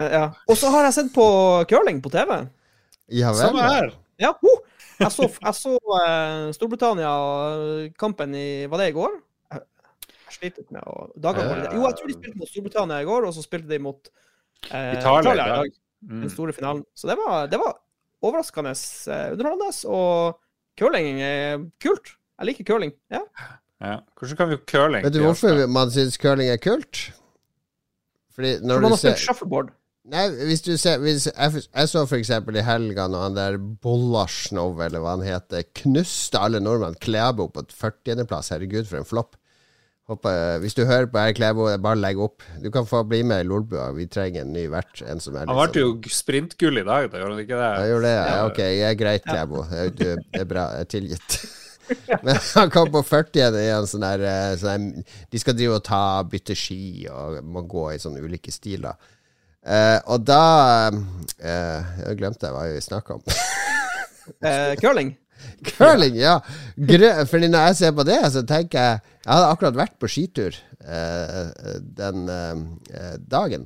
Eh, 0.00 0.10
ja. 0.10 0.30
Og 0.48 0.56
så 0.56 0.70
har 0.70 0.84
jeg 0.88 0.94
sett 0.94 1.12
på 1.14 1.26
curling 1.68 2.02
på 2.02 2.10
TV. 2.10 2.46
Ja 3.08 3.28
vel. 3.32 3.36
Samme 3.36 3.62
her. 3.62 3.90
Ja, 4.18 4.32
ho! 4.40 4.54
Jeg 4.98 5.14
så, 5.14 5.26
jeg 5.30 5.54
så 5.54 5.72
uh, 5.78 6.48
Storbritannia-kampen 6.56 8.32
i 8.34 8.48
Var 8.70 8.80
det 8.82 8.88
i 8.90 8.94
går? 8.96 9.18
Jeg, 9.54 9.64
sliter 10.34 10.64
med 10.74 10.82
å 10.84 11.06
dagene 11.16 11.68
Jo, 11.72 11.84
jeg 11.86 11.98
tror 11.98 12.10
de 12.10 12.16
spilte 12.16 12.40
mot 12.40 12.50
Storbritannia 12.50 12.98
i 13.02 13.06
går, 13.08 13.28
og 13.28 13.36
så 13.36 13.44
spilte 13.44 13.70
de 13.70 13.78
mot 13.82 14.10
uh, 14.72 14.90
Italia 14.96 15.34
i 15.34 15.52
dag. 15.54 15.78
Mm. 16.02 16.24
Den 16.24 16.32
store 16.32 16.54
finalen. 16.54 16.82
Så 16.98 17.08
det 17.10 17.16
var, 17.18 17.46
det 17.50 17.58
var 17.62 17.78
overraskende 18.22 18.74
eh, 18.74 19.32
underholdende, 19.34 19.72
og 19.86 20.38
curling 20.78 21.22
er 21.22 21.64
kult. 21.82 22.12
Jeg 22.38 22.50
liker 22.50 22.68
curling. 22.72 22.92
Ja. 23.10 23.22
Ja. 23.82 23.96
Hvordan 24.18 24.38
kan 24.38 24.50
vi 24.50 24.58
curling? 24.66 25.06
Vet 25.06 25.14
du 25.14 25.22
hvorfor 25.22 25.64
man 25.70 25.90
syns 25.94 26.18
curling 26.18 26.50
er 26.50 26.60
kult? 26.62 27.08
Fordi 28.34 28.58
når 28.62 28.74
For 28.74 28.82
man 28.82 28.90
du 28.90 28.94
har 28.94 29.02
spilt 29.02 29.24
shuffleboard. 29.24 29.74
Nei, 30.08 30.22
hvis 30.48 30.62
du 30.64 30.70
ser 30.80 31.02
hvis, 31.02 31.26
jeg, 31.28 31.62
jeg 31.68 31.88
så 31.90 32.04
for 32.08 32.16
eksempel 32.16 32.56
i 32.56 32.62
helga 32.64 33.04
når 33.12 33.24
han 33.26 33.34
der 33.36 33.58
Bollasjnov, 33.58 34.78
eller 34.86 35.02
hva 35.04 35.16
han 35.18 35.26
heter, 35.26 35.66
knuste 35.82 36.40
alle 36.40 36.62
nordmenn. 36.64 36.96
Klæbo 37.02 37.48
på 37.52 37.66
40.-plass. 37.74 38.48
Herregud, 38.54 38.88
for 38.88 39.02
en 39.02 39.08
flopp. 39.08 39.36
Håper, 40.08 40.56
hvis 40.62 40.72
du 40.72 40.86
hører 40.88 41.10
på 41.12 41.20
her, 41.20 41.34
Klæbo, 41.36 41.66
bare 41.84 42.00
legg 42.00 42.16
opp. 42.24 42.40
Du 42.64 42.70
kan 42.72 42.86
få 42.88 43.02
bli 43.04 43.20
med 43.28 43.42
i 43.44 43.48
Lolbua. 43.50 43.90
Vi 43.92 44.06
trenger 44.08 44.46
en 44.46 44.54
ny 44.56 44.64
vert. 44.72 45.02
En 45.04 45.20
som 45.20 45.36
er 45.36 45.44
Han 45.44 45.52
ble 45.58 45.66
sånn 45.68 45.82
jo 46.06 46.14
sprintgull 46.16 46.80
i 46.80 46.86
dag, 46.88 47.10
da 47.12 47.20
gjorde 47.20 47.34
han 47.36 47.42
ikke 47.44 47.58
det? 47.60 47.68
Jeg 47.82 47.92
gjorde 47.92 48.08
det, 48.08 48.14
ja. 48.16 48.38
Ok, 48.48 48.62
jeg 48.64 48.86
er 48.88 48.98
greit, 49.02 49.26
Klæbo. 49.28 49.66
Du- 49.68 50.06
Det 50.32 50.40
er 50.40 50.48
bra. 50.48 50.64
Jeg 50.78 50.86
er 50.88 50.92
tilgitt. 50.96 51.38
Men 52.24 52.36
han 52.54 52.70
kom 52.72 52.88
på 52.92 53.00
40 53.04 53.60
i 53.60 53.68
en 53.72 53.86
sånn 53.88 54.02
der, 54.04 54.24
eh, 54.28 54.56
sånn 54.60 54.88
der 54.96 55.04
De 55.32 55.38
skal 55.40 55.54
drive 55.56 55.76
og 55.78 55.84
ta 55.84 56.00
bytte 56.28 56.56
ski 56.56 57.06
og 57.12 57.38
må 57.44 57.62
gå 57.68 57.86
i 57.94 58.00
sånne 58.00 58.20
ulike 58.24 58.52
stiler. 58.52 58.96
Eh, 59.68 59.98
og 60.08 60.24
da 60.24 60.42
eh, 60.88 61.88
Jeg 62.06 62.18
glemte 62.20 62.52
hva 62.54 62.66
vi 62.70 62.84
snakka 62.84 63.18
om. 63.18 63.24
Eh, 64.44 64.74
curling. 64.76 65.14
Curling, 65.64 66.18
ja! 66.20 66.34
Fordi 66.76 67.48
når 67.48 67.70
jeg 67.70 67.76
ser 67.78 67.94
på 67.96 68.04
det, 68.04 68.18
så 68.28 68.42
tenker 68.44 68.76
jeg 68.76 68.98
Jeg 69.24 69.30
hadde 69.30 69.46
akkurat 69.54 69.78
vært 69.78 69.94
på 69.96 70.10
skitur 70.12 70.58
eh, 70.84 71.48
den 71.96 72.28
eh, 72.28 73.14
dagen. 73.24 73.64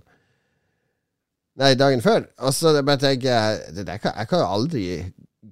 Nei, 1.59 1.73
dagen 1.75 2.05
før. 2.05 2.29
Og 2.47 2.55
så 2.55 2.77
bare 2.79 3.03
tenker 3.03 3.29
jeg 3.35 3.75
det 3.75 3.99
kan, 4.05 4.15
Jeg 4.15 4.31
kan 4.31 4.45
jo 4.45 4.53
aldri 4.55 4.85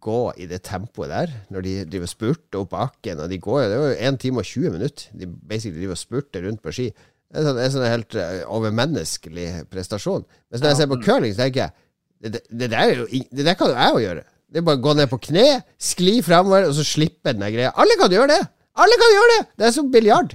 gå 0.01 0.21
i 0.39 0.47
det 0.49 0.63
tempoet 0.65 1.11
der, 1.11 1.33
når 1.51 1.67
de 1.67 1.73
driver 1.91 2.07
og 2.07 2.15
spurter 2.15 2.63
opp 2.63 2.71
bakken. 2.73 3.21
Og 3.21 3.31
de 3.35 3.41
går 3.43 3.65
jo 3.65 3.69
Det 3.69 3.77
er 3.77 3.83
jo 3.83 4.13
1 4.15 4.21
time 4.23 4.45
og 4.45 4.47
20 4.47 4.77
minutter 4.79 5.19
de 5.19 5.27
basically 5.27 5.83
driver 5.83 5.99
og 5.99 6.05
spurter 6.05 6.47
rundt 6.47 6.63
på 6.63 6.73
ski. 6.73 6.89
Er 7.31 7.45
sånn, 7.47 7.59
er 7.63 7.71
sånn 7.71 7.87
helt 7.87 8.15
eh, 8.19 8.41
overmenneskelig 8.51 9.49
prestasjon. 9.71 10.25
Mens 10.51 10.63
når 10.65 10.73
jeg 10.73 10.79
ser 10.81 10.89
på 10.91 11.01
curling, 11.05 11.35
så 11.37 11.45
tenker 11.45 11.61
jeg 11.63 11.75
det, 12.21 12.31
det, 12.35 12.41
det, 12.51 12.69
der, 12.73 12.81
er 12.83 13.03
jo, 13.05 13.07
det 13.31 13.45
der 13.47 13.57
kan 13.57 13.71
jo 13.71 13.77
jeg 13.79 13.95
jo 13.95 14.01
gjøre. 14.09 14.25
Det 14.51 14.59
er 14.61 14.65
bare 14.67 14.81
å 14.81 14.83
gå 14.83 14.95
ned 14.99 15.09
på 15.13 15.19
kne, 15.29 15.45
skli 15.79 16.17
framover, 16.27 16.67
og 16.69 16.75
så 16.77 16.85
slippe 16.85 17.31
den 17.31 17.45
der 17.45 17.53
greia. 17.55 17.71
Alle 17.79 17.95
kan 18.01 18.11
gjøre 18.13 18.33
det! 18.33 18.41
Alle 18.83 18.99
kan 18.99 19.13
gjøre 19.15 19.37
det! 19.37 19.43
Det 19.61 19.69
er 19.69 19.75
som 19.77 19.91
biljard. 19.95 20.35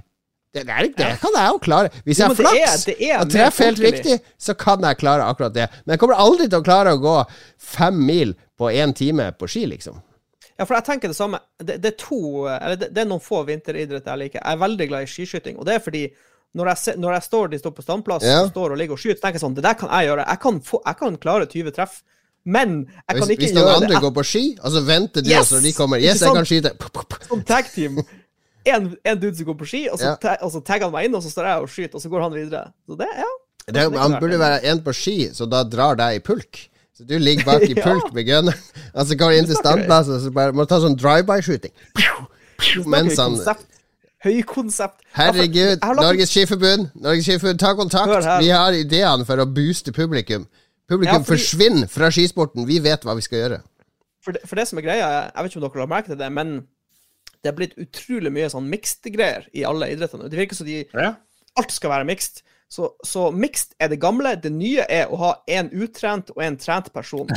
Det, 0.56 0.64
det, 0.64 0.72
er- 0.72 0.88
det 0.96 1.10
kan 1.20 1.36
jeg 1.36 1.52
jo 1.52 1.60
klare. 1.66 1.92
Hvis 2.08 2.22
jeg 2.22 2.32
har 2.32 2.38
flaks 2.40 2.86
og 2.88 3.32
treffer 3.34 3.68
helt 3.68 3.82
riktig, 3.84 4.16
så 4.40 4.56
kan 4.56 4.86
jeg 4.88 5.02
klare 5.02 5.26
akkurat 5.28 5.52
det. 5.58 5.66
Men 5.84 5.98
jeg 5.98 6.02
kommer 6.06 6.22
aldri 6.24 6.48
til 6.48 6.62
å 6.62 6.66
klare 6.66 6.94
å 6.96 7.02
gå 7.04 7.16
fem 7.76 7.98
mil 8.08 8.32
på 8.56 8.70
én 8.72 8.96
time 8.96 9.28
på 9.36 9.50
ski, 9.52 9.66
liksom. 9.74 10.00
Ja, 10.56 10.64
for 10.64 10.78
jeg 10.78 10.88
tenker 10.88 11.12
det 11.12 11.18
samme. 11.20 11.42
Det, 11.60 11.76
det 11.84 11.90
er 11.92 11.98
to 12.00 12.22
Eller 12.48 12.78
det, 12.80 12.88
det 12.96 13.02
er 13.04 13.10
noen 13.10 13.20
få 13.24 13.42
vinteridretter 13.50 14.14
jeg 14.14 14.22
liker. 14.24 14.40
Jeg 14.40 14.56
er 14.56 14.62
veldig 14.64 14.88
glad 14.94 15.04
i 15.04 15.12
skiskyting, 15.12 15.60
og 15.60 15.68
det 15.68 15.76
er 15.76 15.84
fordi 15.84 16.06
når 16.56 16.70
jeg, 16.72 16.98
når 17.04 17.14
jeg 17.18 17.24
står 17.28 17.48
de 17.52 17.58
står 17.60 17.74
på 17.76 17.84
standplass 17.86 18.24
Ja. 18.24 18.42
og 18.46 18.52
står 18.54 18.72
og 18.76 18.78
ligger 18.80 18.96
og 18.96 19.00
skyter, 19.02 19.20
tenker 19.22 19.36
jeg 19.40 19.44
sånn 19.44 19.56
Det 19.58 19.64
der 19.66 19.74
kan 19.80 19.90
jeg 19.92 20.08
gjøre. 20.10 20.26
Jeg 20.30 20.40
kan, 20.46 20.60
få, 20.64 20.82
jeg 20.86 20.98
kan 21.02 21.18
klare 21.22 21.46
20 21.52 21.72
treff, 21.76 21.98
men 22.46 22.76
jeg 22.86 23.16
Hvis, 23.16 23.20
kan 23.26 23.34
ikke 23.36 23.44
hvis 23.44 23.56
noen 23.58 23.72
andre 23.76 23.90
det 23.96 24.02
går 24.06 24.14
på 24.16 24.24
ski, 24.30 24.44
og 24.62 24.72
så 24.72 24.82
venter 24.88 25.22
de, 25.26 25.30
Yes! 25.34 25.40
og 25.52 25.58
så 25.58 25.64
de 25.66 25.74
kommer 25.76 25.98
Yes, 26.00 26.14
Yes, 26.16 26.22
jeg 26.22 26.38
kan 26.38 26.46
skyte. 26.46 26.72
Som 27.28 27.42
tag 27.44 27.72
team. 27.74 28.00
En, 28.66 28.88
en 29.06 29.20
dude 29.22 29.36
som 29.38 29.46
går 29.46 29.58
på 29.60 29.68
ski, 29.70 29.82
og 29.92 30.00
så, 30.00 30.06
Ja. 30.06 30.16
ta, 30.22 30.38
og 30.42 30.52
så 30.54 30.62
tagger 30.66 30.88
han 30.88 30.94
meg 30.96 31.06
inn, 31.10 31.16
og 31.16 31.22
så 31.26 31.30
står 31.34 31.46
jeg 31.52 31.66
og 31.66 31.70
skyter, 31.70 31.96
og 32.00 32.02
så 32.02 32.10
går 32.10 32.22
han 32.26 32.34
videre. 32.34 32.64
Så 32.88 32.98
det, 32.98 33.10
ja. 33.18 33.32
Det, 33.66 33.84
han 33.98 34.16
burde 34.22 34.40
være 34.40 34.64
en 34.72 34.82
på 34.86 34.94
ski, 34.94 35.18
så 35.34 35.46
da 35.50 35.64
drar 35.66 35.96
deg 36.00 36.16
i 36.18 36.24
pulk. 36.24 36.70
Så 36.96 37.04
du 37.04 37.18
ligger 37.20 37.44
bak 37.46 37.62
i 37.68 37.76
pulk 37.86 38.14
med 38.14 38.26
gunner, 38.30 38.56
og 38.96 39.06
så 39.10 39.18
går 39.20 39.32
du 39.34 39.38
inn 39.42 39.50
til 39.50 39.58
standplassen, 39.60 40.16
og 40.16 40.22
så 40.24 40.32
bare 40.32 40.54
må 40.56 40.64
du 40.64 40.70
ta 40.72 40.80
sånn 40.80 40.96
drive-by-shooting. 40.96 41.74
Mens 42.86 43.18
han 43.20 43.36
Konsept. 43.36 43.66
Høykonsept. 44.26 45.04
Herregud, 45.16 45.80
lagt- 45.84 46.02
Norges 46.02 46.32
Skiforbund, 46.34 46.90
Norges 47.06 47.26
Skiforbund, 47.28 47.60
ta 47.62 47.74
kontakt! 47.78 48.28
Vi 48.42 48.50
har 48.50 48.74
ideene 48.74 49.26
for 49.28 49.38
å 49.38 49.46
booste 49.46 49.94
publikum. 49.96 50.48
Publikum 50.90 51.14
Ja, 51.14 51.20
fordi- 51.22 51.38
forsvinner 51.40 51.90
fra 51.90 52.10
skisporten. 52.14 52.66
Vi 52.68 52.80
vet 52.80 53.02
hva 53.06 53.16
vi 53.16 53.22
skal 53.26 53.40
gjøre. 53.44 53.62
For 54.26 54.32
det, 54.34 54.42
for 54.50 54.56
det 54.56 54.68
som 54.68 54.80
er 54.80 54.82
greia, 54.88 55.08
jeg 55.36 55.44
vet 55.44 55.52
ikke 55.52 55.62
om 55.62 55.70
dere 55.70 55.86
har 55.86 55.88
merket 55.94 56.18
det, 56.18 56.32
men 56.34 56.56
det 57.44 57.52
er 57.52 57.56
blitt 57.58 57.76
utrolig 57.78 58.32
mye 58.34 58.50
sånn 58.50 58.68
mixed-greier 58.70 59.46
i 59.54 59.64
alle 59.64 59.92
idrettene. 59.94 60.28
Det 60.30 60.38
virker 60.40 60.56
som 60.56 60.66
de 60.66 60.86
Ja. 60.94 61.16
alt 61.58 61.72
skal 61.72 61.92
være 61.92 62.06
mixed. 62.10 62.42
Så, 62.68 62.90
så 63.06 63.32
mixed 63.32 63.76
er 63.80 63.88
det 63.90 64.00
gamle. 64.02 64.36
Det 64.42 64.52
nye 64.52 64.84
er 64.90 65.06
å 65.08 65.18
ha 65.22 65.34
en 65.48 65.70
utrent 65.70 66.32
og 66.36 66.42
en 66.42 66.58
trent 66.58 66.92
person. 66.92 67.28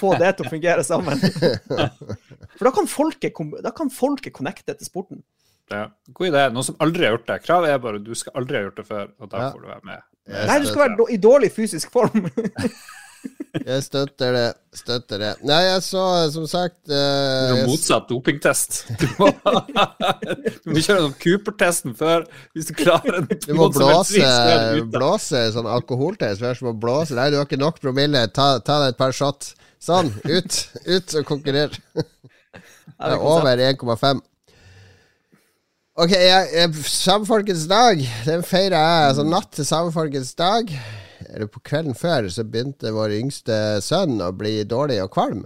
Få 0.00 0.16
det 0.18 0.38
til 0.38 0.46
å 0.46 0.50
fungere 0.50 0.82
sammen. 0.82 1.20
For 2.56 2.64
da 2.64 2.70
kan 2.74 2.86
folket, 2.88 3.36
da 3.62 3.70
kan 3.76 3.90
folket 3.92 4.32
connecte 4.32 4.74
til 4.74 4.86
sporten. 4.88 5.20
Ja. 5.70 5.86
God 6.14 6.28
idé. 6.30 6.44
Noen 6.54 6.64
som 6.64 6.78
aldri 6.84 7.04
har 7.08 7.16
gjort 7.16 7.26
det. 7.32 7.40
Kravet 7.44 7.74
er 7.74 7.82
bare 7.82 7.98
du 8.04 8.14
skal 8.18 8.38
aldri 8.40 8.56
ha 8.60 8.62
gjort 8.68 8.80
det 8.80 8.86
før, 8.88 9.10
og 9.20 9.28
da 9.32 9.42
Ja. 9.42 9.50
får 9.52 9.60
du 9.60 9.68
være 9.68 9.84
med. 9.84 10.06
Jeg 10.28 10.46
Nei, 10.46 10.58
du 10.60 10.66
skal 10.66 10.82
være 10.84 11.12
i 11.12 11.16
dårlig 11.16 11.52
fysisk 11.52 11.90
form. 11.92 12.28
Jeg 13.66 13.82
støtter 13.82 14.32
det. 14.36 14.48
Støtter 14.76 15.18
det. 15.18 15.30
Nei, 15.48 15.56
jeg 15.64 15.80
så 15.82 16.02
som 16.30 16.44
sagt 16.46 16.76
Du 16.86 16.92
eh, 16.94 17.64
motsatt 17.66 18.06
dopingtest. 18.10 18.76
Du 19.00 19.06
må, 19.18 19.30
du 20.62 20.68
må 20.70 20.76
kjøre 20.84 20.98
gjennom 21.00 21.14
Cooper-testen 21.18 21.96
før. 21.98 22.26
Hvis 22.54 22.68
du 22.70 22.74
klarer 22.78 23.24
den 23.24 23.40
Du 23.46 23.54
må 23.58 23.70
blåse, 23.74 24.22
blåse 24.92 25.42
sånn 25.56 25.66
alkoholtest. 25.70 26.44
Først 26.44 26.62
må 26.66 26.74
blåse. 26.78 27.16
Nei, 27.18 27.30
du 27.32 27.38
har 27.40 27.48
ikke 27.48 27.58
nok 27.60 27.80
promille. 27.82 28.22
Ta, 28.36 28.58
ta 28.60 28.78
deg 28.84 28.94
et 28.94 29.00
par 29.00 29.16
shot. 29.16 29.50
Sånn. 29.82 30.12
Ut. 30.28 30.60
Ut 30.86 31.18
og 31.18 31.26
konkurrer. 31.32 31.74
Er 31.98 33.10
det 33.10 33.16
er 33.16 33.26
over 33.32 33.64
1,5. 33.72 34.22
Ok, 35.98 36.12
samefolkets 36.86 37.64
dag, 37.66 37.98
den 38.22 38.44
feirer 38.46 38.76
jeg. 38.78 39.06
Altså 39.08 39.24
natt 39.26 39.48
til 39.56 39.66
samefolkets 39.66 40.30
dag, 40.38 40.70
eller 41.26 41.48
på 41.50 41.58
kvelden 41.66 41.96
før, 41.98 42.28
så 42.30 42.44
begynte 42.46 42.92
vår 42.94 43.16
yngste 43.16 43.56
sønn 43.82 44.22
å 44.22 44.28
bli 44.30 44.60
dårlig 44.70 45.00
og 45.02 45.10
kvalm. 45.16 45.42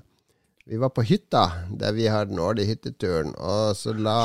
Vi 0.69 0.77
var 0.77 0.93
på 0.93 1.07
hytta, 1.09 1.47
der 1.81 1.97
vi 1.97 2.05
har 2.13 2.29
den 2.29 2.43
årlige 2.45 2.75
hytteturen, 2.75 3.33
og 3.41 3.73
så 3.81 3.97
la 3.97 4.19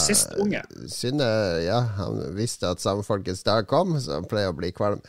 Synne 0.00 1.28
Ja, 1.66 1.82
han 2.00 2.24
visste 2.40 2.72
at 2.72 2.80
samefolkets 2.80 3.44
dag 3.44 3.68
kom, 3.68 3.98
så 4.00 4.16
han 4.16 4.32
pleier 4.32 4.56
å 4.56 4.56
bli 4.56 4.72
kvalm. 4.72 5.04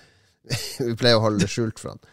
vi 0.83 0.93
pleier 0.99 1.21
å 1.21 1.29
holde 1.29 1.45
det 1.45 1.53
skjult 1.55 1.79
for 1.79 1.95
han. 1.95 2.03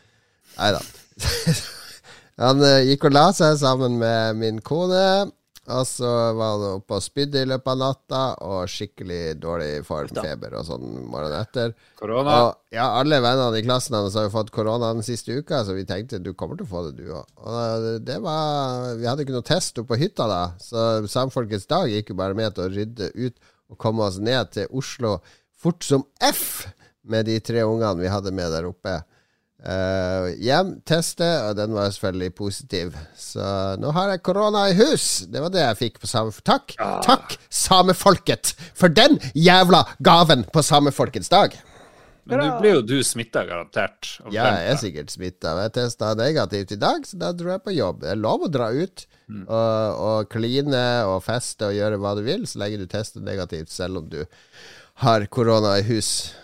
Nei 0.61 0.77
da. 0.79 0.85
Han 2.43 2.63
eh, 2.67 2.81
gikk 2.89 3.05
og 3.07 3.13
la 3.15 3.29
seg 3.31 3.61
sammen 3.61 3.95
med 4.01 4.39
min 4.41 4.57
kone, 4.67 5.29
og 5.65 5.87
så 5.89 6.09
var 6.37 6.55
han 6.55 6.65
oppe 6.81 6.99
og 6.99 7.05
spydde 7.05 7.45
i 7.45 7.49
løpet 7.49 7.71
av 7.73 7.79
natta, 7.81 8.23
og 8.45 8.69
skikkelig 8.69 9.21
dårlig 9.41 9.71
form, 9.87 10.11
feber 10.19 10.59
og 10.59 10.67
sånn 10.69 10.85
morgenen 11.09 11.41
etter. 11.41 11.73
Korona. 12.01 12.35
Og 12.43 12.77
ja, 12.77 12.91
alle 13.01 13.21
vennene 13.25 13.63
i 13.63 13.65
klassen 13.65 13.97
hans 13.97 14.19
har 14.19 14.29
jo 14.29 14.35
fått 14.35 14.53
korona 14.55 14.93
den 14.93 15.07
siste 15.07 15.39
uka, 15.39 15.63
så 15.65 15.77
vi 15.77 15.87
tenkte 15.89 16.21
du 16.21 16.35
kommer 16.35 16.61
til 16.61 16.69
å 16.69 16.73
få 16.75 16.85
det, 16.89 16.99
du 17.01 17.15
òg. 17.17 17.33
Og 17.41 17.89
det 18.05 18.19
var 18.25 18.93
Vi 19.01 19.09
hadde 19.09 19.25
ikke 19.25 19.37
noe 19.37 19.47
test 19.47 19.81
oppe 19.81 19.95
på 19.95 20.03
hytta 20.05 20.29
da, 20.29 20.43
så 20.61 21.05
Samfolkets 21.11 21.69
dag 21.71 21.89
gikk 21.93 22.13
jo 22.13 22.21
bare 22.21 22.37
med 22.37 22.55
til 22.57 22.67
å 22.67 22.73
rydde 22.73 23.11
ut 23.17 23.53
og 23.73 23.81
komme 23.81 24.05
oss 24.05 24.21
ned 24.21 24.53
til 24.53 24.69
Oslo 24.77 25.17
fort 25.65 25.85
som 25.87 26.05
F 26.21 26.67
med 27.09 27.27
de 27.29 27.39
tre 27.41 27.65
ungene 27.65 28.03
vi 28.03 28.13
hadde 28.13 28.33
med 28.35 28.53
der 28.53 28.69
oppe. 28.69 28.99
Eh, 29.65 30.27
hjem, 30.45 30.75
teste, 30.85 31.25
og 31.49 31.55
den 31.57 31.73
var 31.73 31.89
selvfølgelig 31.95 32.35
positiv. 32.37 32.97
Så 33.17 33.45
nå 33.81 33.93
har 33.97 34.11
jeg 34.13 34.25
korona 34.27 34.67
i 34.69 34.75
hus. 34.77 35.25
Det 35.33 35.41
var 35.41 35.53
det 35.55 35.63
jeg 35.65 35.79
fikk 35.81 36.03
på 36.03 36.11
same... 36.11 36.35
Takk! 36.45 36.75
Takk, 37.07 37.39
samefolket, 37.49 38.53
for 38.77 38.93
den 38.93 39.17
jævla 39.33 39.87
gaven 40.05 40.45
på 40.53 40.65
samefolkets 40.65 41.33
dag! 41.33 41.57
Men 42.25 42.41
nå 42.41 42.53
blir 42.57 42.79
jo 42.79 42.85
du 42.89 42.95
smitta, 43.05 43.43
garantert. 43.45 44.15
Ja, 44.33 44.47
jeg 44.57 44.71
er 44.73 44.79
sikkert 44.81 45.11
smitta. 45.13 45.51
Jeg 45.67 45.75
testa 45.77 46.15
negativt 46.17 46.73
i 46.73 46.79
dag, 46.81 47.05
så 47.05 47.19
da 47.21 47.33
dro 47.37 47.51
jeg 47.53 47.61
på 47.67 47.75
jobb. 47.77 47.99
Det 48.01 48.15
er 48.15 48.21
lov 48.21 48.47
å 48.47 48.53
dra 48.53 48.71
ut 48.73 49.09
Mm. 49.25 49.47
og, 49.49 50.01
og 50.05 50.27
kline 50.29 50.81
og 51.09 51.23
feste 51.25 51.65
og 51.65 51.73
gjøre 51.73 51.97
hva 51.97 52.11
du 52.13 52.21
vil, 52.27 52.43
så 52.45 52.59
lenge 52.61 52.83
du 52.83 52.85
tester 52.93 53.23
negativt, 53.25 53.71
selv 53.73 54.03
om 54.03 54.09
du 54.13 54.19
har 55.01 55.25
korona 55.33 55.79
i 55.81 55.87
hus. 55.89 56.35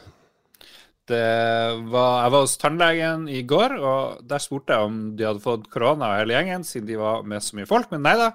Det 1.10 1.86
var, 1.90 2.22
jeg 2.22 2.32
var 2.34 2.44
hos 2.44 2.52
tannlegen 2.60 3.24
i 3.32 3.40
går, 3.48 3.72
og 3.82 4.20
der 4.30 4.42
spurte 4.42 4.76
jeg 4.76 4.86
om 4.86 4.98
de 5.18 5.26
hadde 5.26 5.42
fått 5.42 5.64
korona 5.72 6.12
hele 6.20 6.36
gjengen, 6.36 6.62
siden 6.66 6.86
de 6.86 6.98
var 7.00 7.24
med 7.26 7.42
så 7.42 7.58
mye 7.58 7.66
folk, 7.66 7.88
men 7.90 8.04
nei 8.06 8.14
da. 8.20 8.28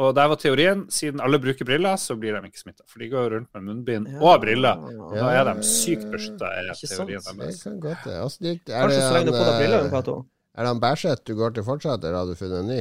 Og 0.00 0.14
der 0.16 0.30
var 0.32 0.40
teorien, 0.40 0.86
siden 0.92 1.20
alle 1.20 1.40
bruker 1.42 1.68
briller, 1.68 1.98
så 2.00 2.16
blir 2.16 2.38
de 2.38 2.48
ikke 2.48 2.62
smitta. 2.62 2.86
For 2.88 3.04
de 3.04 3.10
går 3.12 3.26
jo 3.26 3.32
rundt 3.34 3.50
med 3.52 3.66
munnbind 3.68 4.08
og 4.16 4.40
briller. 4.46 4.80
Og 4.80 5.12
da 5.18 5.28
er 5.36 5.50
de 5.50 5.68
sykt 5.68 6.08
beskytta, 6.14 6.48
er 6.56 6.72
Ikke 6.72 6.88
teorien 6.94 7.42
deres. 7.42 7.60
gikk 8.40 8.64
det? 8.64 8.72
Er 8.72 8.88
Kanskje 8.88 9.02
det 9.02 9.36
eh, 9.36 10.22
er 10.52 10.66
det 10.66 10.68
han 10.68 10.80
Bæsjet 10.80 11.24
du 11.28 11.36
går 11.36 11.54
til 11.56 11.64
fortsatt, 11.64 12.04
eller 12.04 12.22
har 12.22 12.28
du 12.28 12.36
funnet 12.36 12.60
en 12.60 12.68
ny? 12.68 12.80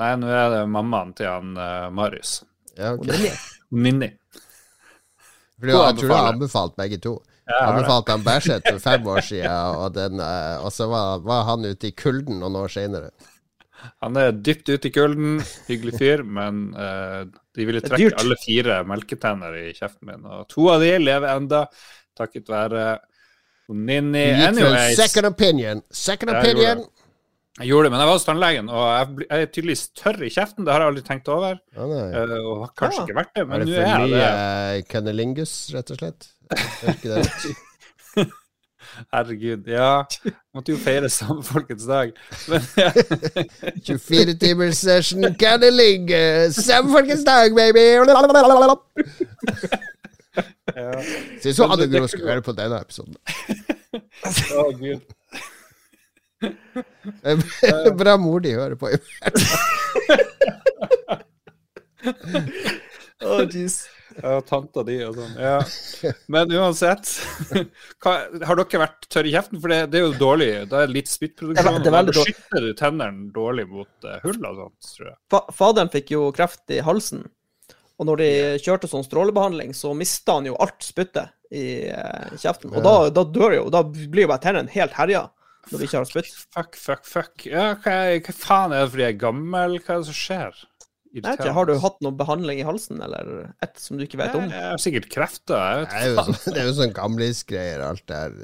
Nei, 0.00 0.12
nå 0.18 0.28
er 0.30 0.52
det 0.52 0.60
mammaen 0.70 1.14
til 1.18 1.26
han 1.26 1.56
uh, 1.58 1.88
Marius. 1.94 2.40
Ja, 2.78 2.94
okay. 2.94 3.32
Minni. 3.70 4.12
Fordi, 5.58 5.74
jeg 5.74 5.96
tror 5.98 6.08
du 6.08 6.14
har 6.14 6.32
anbefalt 6.32 6.76
begge 6.78 6.98
to. 7.02 7.18
Anbefalte 7.58 8.14
han 8.14 8.24
Bæsjet 8.26 8.68
for 8.68 8.80
fem 8.82 9.10
år 9.10 9.20
siden, 9.26 9.50
og, 9.82 9.90
den, 9.96 10.22
eh, 10.22 10.64
og 10.64 10.72
så 10.74 10.88
var, 10.90 11.20
var 11.26 11.44
han 11.50 11.66
ute 11.66 11.90
i 11.90 11.94
kulden 11.96 12.40
noen 12.42 12.58
år 12.62 12.72
senere. 12.72 13.10
Han 14.04 14.16
er 14.20 14.34
dypt 14.36 14.68
ute 14.68 14.90
i 14.90 14.92
kulden, 14.92 15.38
hyggelig 15.68 15.94
fyr, 15.96 16.22
men 16.24 16.66
uh, 16.76 17.22
de 17.56 17.64
ville 17.68 17.80
trekke 17.80 18.12
alle 18.20 18.36
fire 18.42 18.82
melketenner 18.88 19.56
i 19.56 19.70
kjeften 19.72 20.10
min, 20.10 20.26
og 20.28 20.44
to 20.52 20.66
av 20.72 20.84
de 20.84 20.90
lever 21.00 21.32
enda, 21.32 21.62
takket 22.18 22.50
være 22.52 22.90
Ninni. 23.70 24.26
Anyways, 24.34 24.96
second 24.98 25.26
opinion. 25.30 25.82
Second 25.90 26.32
Ja, 26.34 26.40
opinion! 26.40 26.84
Jeg 27.60 27.68
gjorde 27.70 27.84
det, 27.86 27.92
men 27.92 28.00
jeg 28.00 28.08
var 28.08 28.16
hos 28.16 28.24
tannlegen, 28.26 28.68
og 28.72 28.84
jeg, 28.88 29.06
jeg 29.28 29.44
er 29.46 29.50
tydeligvis 29.54 29.82
tørr 30.00 30.20
i 30.26 30.30
kjeften, 30.32 30.64
det 30.66 30.72
har 30.74 30.80
jeg 30.84 30.90
aldri 30.94 31.02
tenkt 31.06 31.28
over, 31.32 31.58
Ja, 31.76 31.84
eh, 31.84 32.36
og 32.40 32.64
har 32.64 32.70
kanskje 32.80 33.00
Ja. 33.00 33.06
ikke 33.06 33.18
vært 33.20 33.32
det, 33.36 33.44
men 33.50 33.56
nå 33.60 33.72
er 33.74 33.80
jeg 33.80 33.86
det. 34.10 34.20
Er 34.20 34.34
det. 34.34 34.80
eh, 34.80 34.84
cunnilingus, 34.94 35.54
rett 35.76 35.90
og 35.94 36.00
slett? 36.00 36.30
Er? 36.50 38.26
Herregud, 39.14 39.68
ja. 39.70 39.90
Måtte 40.56 40.72
jo 40.72 40.78
feire 40.82 41.08
samfolkets 41.12 41.84
dag. 41.86 42.10
Men 42.50 42.64
ja. 42.80 42.88
24 43.86 44.34
timers 44.40 44.80
session 44.82 45.28
cunnilingus! 45.38 46.58
samfolkets 46.66 47.22
dag, 47.28 47.54
baby! 47.54 47.84
Syns 51.42 51.56
du 51.56 51.64
Anne 51.64 51.86
Gro 51.90 52.06
skulle 52.10 52.30
høre 52.30 52.42
på 52.46 52.52
denne 52.56 52.78
episoden? 52.82 53.16
Å, 53.94 54.66
Gud. 54.78 55.02
Bra 58.00 58.16
mor 58.20 58.40
de 58.44 58.54
hører 58.56 58.76
på. 58.80 58.88
Å, 63.20 63.42
jeez. 63.52 63.82
Ja, 64.20 64.40
tanta 64.44 64.82
di 64.84 64.96
og 65.06 65.14
sånn. 65.16 65.34
Ja. 65.38 65.58
Men 66.32 66.50
uansett, 66.56 67.10
hva, 68.02 68.14
har 68.46 68.58
dere 68.58 68.82
vært 68.82 69.06
tørre 69.12 69.30
i 69.30 69.34
kjeften? 69.34 69.60
For 69.62 69.72
det, 69.72 69.80
det 69.92 70.00
er 70.00 70.06
jo 70.06 70.14
dårlig. 70.18 70.48
Da 70.70 70.82
er 70.82 70.90
det 70.90 70.96
litt 70.96 71.10
spyttproduksjon. 71.10 71.80
det 71.84 71.90
er 71.92 71.96
Da 71.96 72.02
beskytter 72.08 72.66
du 72.66 72.70
tennene 72.78 73.28
dårlig 73.34 73.66
mot 73.70 74.08
uh, 74.08 74.18
hull 74.24 74.40
og 74.40 74.62
sånt, 74.64 74.90
tror 74.96 75.10
jeg. 75.12 75.18
Fa 75.32 75.42
faderen 75.56 75.92
fikk 75.92 76.14
jo 76.16 76.30
kreft 76.36 76.74
i 76.74 76.80
halsen, 76.84 77.26
Og 78.00 78.08
når 78.08 78.22
de 78.22 78.30
kjørte 78.64 78.90
sånn 78.90 79.06
strålebehandling, 79.06 79.74
så 79.76 79.92
mista 79.94 80.38
han 80.38 80.48
jo 80.50 80.58
alt 80.60 80.82
spyttet 80.84 81.36
i 81.54 81.66
uh, 81.92 82.32
kjeften. 82.40 82.72
Og 82.74 82.82
da, 82.84 82.94
da 83.14 83.24
dør 83.26 83.56
jo 83.56 83.68
Da 83.74 83.84
blir 83.84 84.26
jo 84.26 84.32
bare 84.32 84.42
tennene 84.44 84.74
helt 84.74 84.96
herja 84.98 85.28
når 85.70 85.78
de 85.78 85.86
ikke 85.90 86.00
har 86.00 86.08
spytt. 86.08 86.32
Fuck, 86.56 86.76
fuck, 86.80 87.04
fuck. 87.06 87.46
Ja, 87.46 87.74
hva, 87.84 87.98
hva 88.24 88.34
faen 88.40 88.72
er 88.72 88.84
det 88.86 88.90
fordi 88.94 89.06
jeg 89.08 89.14
er 89.18 89.22
gammel? 89.28 89.78
Hva 89.84 89.94
er 89.98 90.04
det 90.04 90.10
som 90.12 90.20
skjer? 90.24 90.66
Ikke, 91.10 91.50
Har 91.50 91.66
du 91.66 91.72
hatt 91.82 91.96
noe 92.06 92.14
behandling 92.14 92.60
i 92.62 92.64
halsen, 92.68 93.00
eller 93.02 93.48
et 93.66 93.80
som 93.82 93.98
du 93.98 94.04
ikke 94.04 94.20
vet 94.20 94.34
om? 94.38 94.44
Jeg 94.46 94.62
har 94.62 94.78
sikkert 94.78 95.08
krefter. 95.10 95.80
Jeg 95.82 95.88
Det 95.90 95.96
er 95.98 96.12
vet 96.14 96.28
jo, 96.28 96.34
sånn- 96.36 96.54
det 96.54 96.60
er 96.62 96.68
jo 96.68 96.74
sånn 96.78 96.92
gamlisgreier, 96.94 97.82
alt 97.82 98.04
det 98.06 98.20
her. 98.20 98.36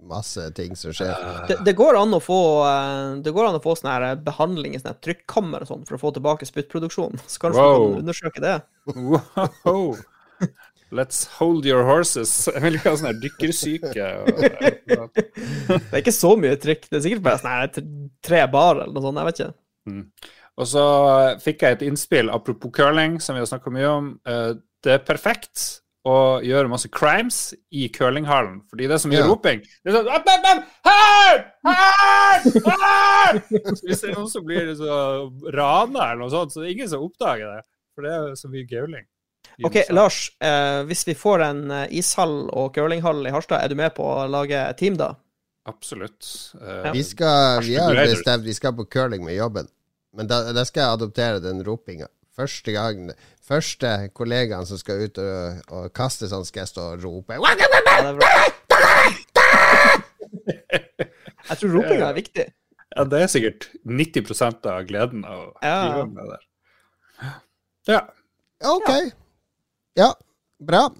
Masse 0.00 0.46
ting 0.56 0.72
som 0.80 0.94
skjer. 0.96 1.12
Det, 1.50 1.58
det 1.68 1.74
går 1.76 1.98
an 2.00 2.16
å 2.16 2.22
få 2.24 2.38
eh, 2.64 3.20
Det 3.26 3.34
går 3.36 3.50
an 3.50 3.58
å 3.58 3.62
få 3.66 3.74
sånn 3.76 3.90
her 3.92 4.16
behandling 4.16 4.78
i 4.78 4.80
sånn 4.80 4.96
trykkammer 5.04 5.66
og 5.66 5.68
sånn 5.74 5.84
for 5.84 5.98
å 5.98 6.02
få 6.06 6.14
tilbake 6.16 6.48
spyttproduksjon. 6.48 7.20
Så 7.28 7.36
kanskje 7.44 7.60
Wow. 7.68 7.76
du 7.76 7.92
kan 7.92 8.00
undersøke 8.06 8.40
det. 8.48 8.56
Wow. 8.96 9.98
Let's 10.94 11.24
hold 11.40 11.66
your 11.66 11.82
horses. 11.84 12.30
Jeg 12.54 12.62
vil 12.62 12.76
ikke 12.78 12.92
ha 12.92 12.98
sånn 13.00 13.20
dykkersyke. 13.22 13.90
Det 14.86 15.92
er 15.92 16.02
ikke 16.02 16.14
så 16.14 16.34
mye 16.38 16.56
trykk. 16.62 16.86
Det 16.90 16.98
er 17.00 17.04
sikkert 17.08 17.24
bare 17.26 17.40
sånn 17.42 18.10
tre 18.24 18.44
bar 18.52 18.82
eller 18.84 18.94
noe 18.94 19.02
sånt. 19.08 19.18
Jeg 19.18 19.30
vet 19.30 19.40
ikke. 19.42 19.54
og 20.56 20.66
så 20.70 20.84
fikk 21.42 21.62
jeg 21.66 21.76
et 21.76 21.82
innspill, 21.88 22.30
apropos 22.32 22.70
curling, 22.74 23.18
som 23.20 23.34
vi 23.36 23.42
har 23.42 23.50
snakka 23.50 23.72
mye 23.74 23.90
om. 23.90 24.12
Eh, 24.26 24.54
Det 24.86 24.92
er 24.92 24.98
perfekt 25.02 25.80
å 26.06 26.38
gjøre 26.44 26.68
masse 26.70 26.86
crimes 26.94 27.36
i 27.74 27.88
curlinghallen, 27.90 28.60
fordi 28.70 28.86
det 28.86 28.94
er 28.94 29.00
så 29.02 29.08
mye 29.10 29.18
Ja. 29.18 29.26
roping. 29.26 29.60
Det 29.82 29.90
er 29.90 29.96
sånn 29.96 30.06
«Hør! 30.06 30.62
Hør! 30.86 31.40
Hør!» 31.66 32.60
Her!» 32.84 33.40
Så 33.74 33.82
Hvis 33.88 34.00
det 34.04 34.10
er 34.10 34.14
noen 34.14 34.30
som 34.30 34.44
blir 34.46 34.70
så 34.78 35.32
rana 35.56 36.12
eller 36.12 36.20
noe 36.22 36.30
sånt, 36.30 36.52
så 36.54 36.62
det 36.62 36.68
er 36.70 36.74
ingen 36.76 36.88
som 36.92 37.02
oppdager 37.02 37.56
det. 37.56 37.64
For 37.96 38.06
det 38.06 38.12
er 38.14 38.36
så 38.38 38.48
mye 38.52 38.68
gauling. 38.70 39.02
OK, 39.64 39.76
Lars. 39.90 40.32
Eh, 40.40 40.82
hvis 40.88 41.06
vi 41.08 41.14
får 41.16 41.42
en 41.46 41.62
eh, 41.70 41.86
ishall 41.96 42.48
og 42.52 42.74
curlinghall 42.76 43.24
i 43.26 43.32
Harstad, 43.32 43.62
er 43.64 43.68
du 43.72 43.78
med 43.78 43.94
på 43.96 44.04
å 44.04 44.26
lage 44.28 44.60
team 44.76 44.98
da? 45.00 45.14
Absolutt. 45.66 46.26
Eh, 46.60 46.90
Vi, 46.92 47.02
skal, 47.02 47.62
vi 47.64 47.74
har 47.80 47.94
bestemt 47.96 48.44
vi 48.44 48.54
skal 48.54 48.74
på 48.76 48.84
curling 48.92 49.24
med 49.24 49.34
jobben. 49.38 49.68
Men 50.16 50.28
da, 50.30 50.52
da 50.52 50.64
skal 50.64 50.82
jeg 50.84 50.98
adoptere 50.98 51.40
den 51.44 51.64
ropinga. 51.66 52.06
Første 52.36 52.72
gang 52.74 53.10
Første 53.46 54.10
kollegaen 54.12 54.66
som 54.66 54.76
skal 54.80 55.04
ut 55.06 55.18
og, 55.22 55.58
og 55.70 55.84
kaste 55.94 56.26
sånn, 56.28 56.42
skal 56.44 56.64
jeg 56.64 56.70
stå 56.72 56.86
og 56.96 57.04
rope. 57.04 57.36
Ja, 57.38 57.52
er. 57.54 58.18
Jeg 61.46 61.58
tror 61.60 61.70
ropinga 61.76 62.08
er 62.10 62.16
viktig. 62.16 62.46
Ja, 62.96 63.04
det 63.06 63.20
er 63.22 63.30
sikkert 63.30 63.68
90 63.86 64.66
av 64.66 64.82
gleden 64.88 65.22
av 65.28 65.38
å 65.38 65.52
Ja. 65.62 65.76
drive 65.86 66.06
med 66.10 66.24
det 66.24 66.30
der. 66.32 66.42
Ja. 67.86 68.00
Ok. 68.66 68.90
Ja, 69.96 70.12
bra. 70.60 70.90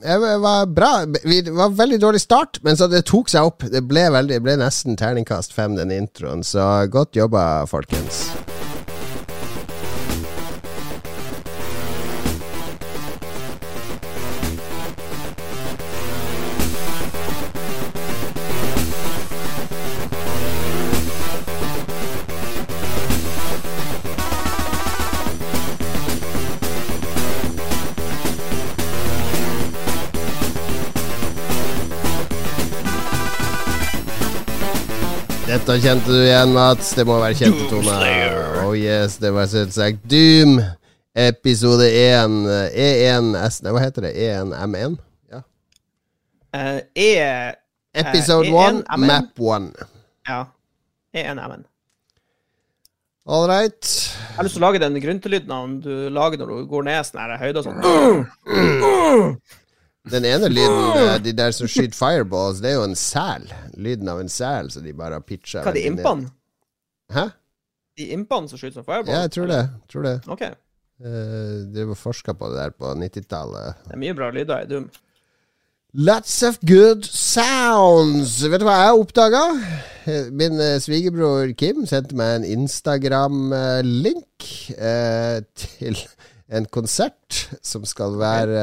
Var 0.40 0.66
bra. 0.66 1.04
Det 1.04 1.50
var 1.50 1.68
veldig 1.68 2.00
dårlig 2.00 2.20
start, 2.20 2.62
men 2.62 2.76
så 2.76 2.88
det 2.88 3.04
tok 3.10 3.28
seg 3.28 3.50
opp. 3.50 3.66
Det 3.68 3.84
ble, 3.84 4.08
veldig, 4.14 4.38
det 4.38 4.44
ble 4.46 4.56
nesten 4.60 4.96
terningkast 4.96 5.52
fem, 5.52 5.76
den 5.76 5.92
introen, 5.92 6.44
så 6.44 6.86
godt 6.88 7.16
jobba, 7.16 7.66
folkens. 7.68 8.24
Kjente 35.76 36.08
du 36.08 36.22
igjen, 36.24 36.54
Mats. 36.56 36.94
Det 36.96 37.04
må 37.04 37.18
være 37.20 37.36
kjente 37.36 37.66
toner. 37.68 38.36
Oh 38.62 38.72
yes, 38.72 39.18
det 39.20 39.28
var 39.34 39.44
selvsagt 39.50 40.06
Doom. 40.08 40.56
Episode 41.12 41.90
1 41.90 42.36
E1 42.72 43.36
S... 43.42 43.58
Nei, 43.64 43.74
hva 43.74 43.82
heter 43.84 44.06
det? 44.06 44.12
E1M1? 44.16 44.96
Ja. 45.34 45.42
Uh, 46.56 46.80
E 46.96 47.10
Episode 47.92 48.48
E1 48.48 48.80
uh, 48.88 48.96
map 49.04 49.36
1. 49.36 49.68
Ja. 50.28 50.40
E1M1. 51.12 51.66
All 53.28 53.44
right. 53.50 53.92
Jeg 54.16 54.38
har 54.38 54.48
lyst 54.48 54.56
til 54.56 54.64
å 54.64 54.68
lage 54.70 54.80
den 54.80 54.96
gruntelyden 55.02 55.78
du 55.84 55.92
lager 56.14 56.40
når 56.40 56.54
du 56.54 56.66
går 56.72 56.88
ned 56.88 57.04
sånn 57.10 57.20
her 57.20 57.36
høyde 57.42 57.60
og 57.60 57.68
sånn. 57.68 57.80
Den 60.10 60.24
ene 60.28 60.48
lyden, 60.48 60.96
eh, 61.00 61.16
de 61.22 61.32
der 61.34 61.50
som 61.54 61.66
skyter 61.70 61.96
fireballs, 61.98 62.60
det 62.62 62.70
er 62.70 62.76
jo 62.78 62.84
en 62.86 62.94
sel. 62.98 63.48
Lyden 63.74 64.08
av 64.08 64.20
en 64.22 64.28
sel, 64.30 64.70
så 64.70 64.80
de 64.84 64.92
bare 64.94 65.14
har 65.18 65.24
pitcha 65.26 65.62
Hva 65.64 65.70
er 65.72 65.78
de 65.78 65.82
veldig 65.82 65.96
ned. 65.96 66.04
impene? 66.04 66.30
Hæ? 67.16 67.24
De 67.96 68.04
impene 68.12 68.48
som 68.48 68.58
skyter 68.60 68.76
som 68.80 68.84
fireballs? 68.86 69.14
Ja, 69.14 69.20
jeg 69.26 69.32
tror 69.34 69.46
det. 69.50 69.62
Tror 69.92 70.02
det. 70.06 70.16
OK. 70.28 70.42
Uh, 70.96 71.56
Drev 71.74 71.90
og 71.92 71.98
forska 72.00 72.32
på 72.38 72.44
det 72.52 72.58
der 72.62 72.70
på 72.76 72.86
90-tallet. 72.96 73.66
Det 73.88 73.94
er 73.98 74.02
mye 74.04 74.14
bra 74.16 74.26
lyder 74.32 74.58
i 74.62 74.70
Doom. 74.70 74.86
Lots 75.96 76.42
of 76.42 76.58
good 76.60 77.04
sounds. 77.08 78.42
Vet 78.44 78.60
du 78.60 78.66
hva 78.68 78.74
jeg 78.82 78.98
oppdaga? 79.00 79.42
Min 80.36 80.60
eh, 80.60 80.76
svigerbror 80.82 81.48
Kim 81.56 81.86
sendte 81.88 82.14
meg 82.18 82.34
en 82.36 82.44
Instagram-link 82.44 84.44
eh, 84.76 85.38
til 85.56 85.96
en 86.52 86.66
konsert 86.68 87.46
som 87.64 87.84
skal 87.88 88.18
være 88.20 88.60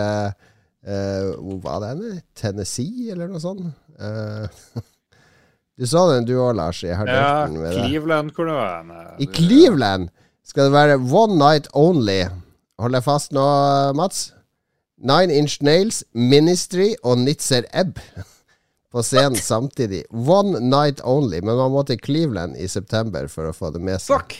eh, 0.88 1.30
Hvor 1.40 1.60
var 1.64 1.82
det 1.84 1.92
henne? 1.94 2.22
Tennessee, 2.36 3.10
eller 3.14 3.32
noe 3.32 3.42
sånt? 3.44 3.66
Uh, 4.00 4.48
du 5.80 5.88
sa 5.90 6.06
den 6.12 6.28
du 6.30 6.36
òg, 6.38 6.54
Lars. 6.60 6.84
Jeg 6.86 6.98
har 7.00 7.10
ja, 7.10 7.26
den 7.48 7.60
med 7.62 7.72
deg. 7.72 7.88
Cleveland, 7.88 8.36
hvor 8.36 8.50
det 8.50 8.60
var 8.60 8.78
den? 8.84 9.18
I 9.24 9.30
Cleveland 9.32 10.12
skal 10.44 10.70
det 10.70 10.76
være 10.76 11.02
One 11.02 11.40
Night 11.40 11.70
Only. 11.74 12.22
Hold 12.82 12.98
deg 12.98 13.06
fast 13.06 13.36
nå, 13.36 13.44
Mats. 13.98 14.32
Nine 15.04 15.36
Inch 15.36 15.60
Nails, 15.64 16.04
Ministry 16.16 16.94
og 17.04 17.18
Nitzer 17.20 17.68
Ebb 17.76 18.00
på 18.94 19.04
scenen 19.04 19.36
samtidig. 19.36 20.04
One 20.12 20.60
night 20.60 21.02
only, 21.04 21.42
men 21.42 21.58
man 21.58 21.74
må 21.74 21.84
til 21.84 22.00
Cleveland 22.00 22.56
i 22.58 22.70
september 22.72 23.28
for 23.32 23.50
å 23.50 23.56
få 23.56 23.74
det 23.76 23.82
med 23.84 24.00
seg. 24.02 24.22
Fuck! 24.22 24.36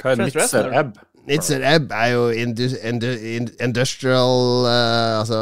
Hva 0.00 0.14
er 0.14 0.22
Nitzer 0.22 0.70
Ebb? 0.80 0.94
Nitzer 1.30 1.62
Ebb 1.70 1.92
er 1.94 2.08
jo 2.12 2.22
indus, 2.34 2.74
indu, 2.86 3.08
in- 3.36 3.50
industrial 3.62 4.66
uh, 4.66 5.20
Altså, 5.20 5.40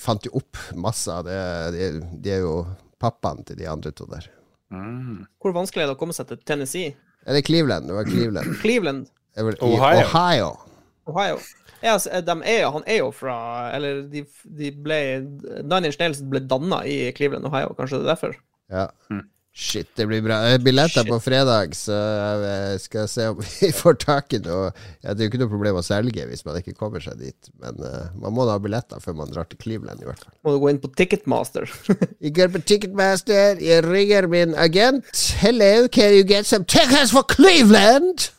fant 0.00 0.24
jo 0.26 0.32
opp 0.40 0.58
masse 0.80 1.12
av 1.12 1.24
det. 1.28 1.38
De, 1.76 1.90
de 2.24 2.32
er 2.38 2.42
jo 2.44 2.54
pappaen 3.00 3.44
til 3.48 3.58
de 3.60 3.68
andre 3.70 3.92
to 3.96 4.06
der. 4.10 4.26
Mm. 4.72 5.22
Hvor 5.42 5.54
vanskelig 5.56 5.84
er 5.84 5.90
det 5.90 5.96
å 5.96 6.00
komme 6.00 6.14
seg 6.16 6.28
til 6.30 6.40
Tennessee? 6.46 6.92
Eller 7.26 7.44
Cleveland. 7.44 7.88
Det 7.90 7.96
var 7.96 8.08
Cleveland. 8.08 8.52
Cleveland, 8.62 9.08
Det 9.36 9.44
var 9.46 9.56
Ohio. 9.66 10.04
Ohio. 10.06 10.50
Ohio. 11.10 11.40
Ja, 11.80 11.94
altså, 11.96 12.20
de 12.20 12.34
er, 12.44 12.66
han 12.70 12.82
er 12.86 12.98
jo 13.00 13.06
fra 13.16 13.34
Eller 13.72 14.02
de, 14.12 14.20
de 14.44 14.68
ble 14.84 14.98
Nine 15.64 15.88
Inch 15.88 15.96
Nails 16.00 16.20
ble 16.28 16.42
danna 16.44 16.82
i 16.88 16.98
Cleveland, 17.16 17.46
Ohio. 17.48 17.72
Kanskje 17.78 18.00
det 18.02 18.06
er 18.06 18.12
derfor? 18.14 18.34
Ja. 18.70 18.86
Mm. 19.10 19.24
Shit, 19.52 19.88
det 19.98 20.04
blir 20.06 20.20
bra. 20.22 20.36
Er 20.46 20.60
Billetter 20.62 21.02
Shit. 21.02 21.08
på 21.10 21.16
fredag, 21.20 21.72
så 21.74 21.96
jeg 22.44 22.80
skal 22.84 23.08
se 23.10 23.24
om 23.32 23.40
vi 23.42 23.70
får 23.80 23.96
tak 24.04 24.32
i 24.36 24.38
noe. 24.44 24.68
Ja, 25.02 25.10
det 25.12 25.24
er 25.24 25.26
jo 25.26 25.30
ikke 25.32 25.40
noe 25.42 25.50
problem 25.50 25.80
å 25.80 25.82
selge 25.84 26.22
hvis 26.30 26.44
man 26.46 26.60
ikke 26.60 26.76
kommer 26.78 27.02
seg 27.02 27.18
dit, 27.18 27.50
men 27.60 27.80
uh, 27.82 28.12
man 28.22 28.36
må 28.36 28.46
da 28.46 28.54
ha 28.54 28.62
billetter 28.62 29.02
før 29.02 29.18
man 29.18 29.32
drar 29.34 29.48
til 29.50 29.58
Cleveland, 29.60 30.00
i 30.04 30.06
hvert 30.08 30.22
fall. 30.22 30.32
Må 30.46 30.54
du 30.54 30.60
gå 30.62 30.70
inn 30.70 30.78
på 30.84 30.92
Ticketmaster. 30.94 31.66
Jeg 32.22 32.34
går 32.38 32.52
på 32.54 32.62
Ticketmaster, 32.70 33.58
jeg 33.60 33.82
ringer 33.88 34.30
min 34.30 34.54
agent. 34.54 35.10
Hello, 35.42 35.88
can 35.88 36.14
you 36.14 36.22
get 36.24 36.46
some 36.46 36.64
tickets 36.64 37.10
for 37.16 37.26
Cleveland? 37.26 38.30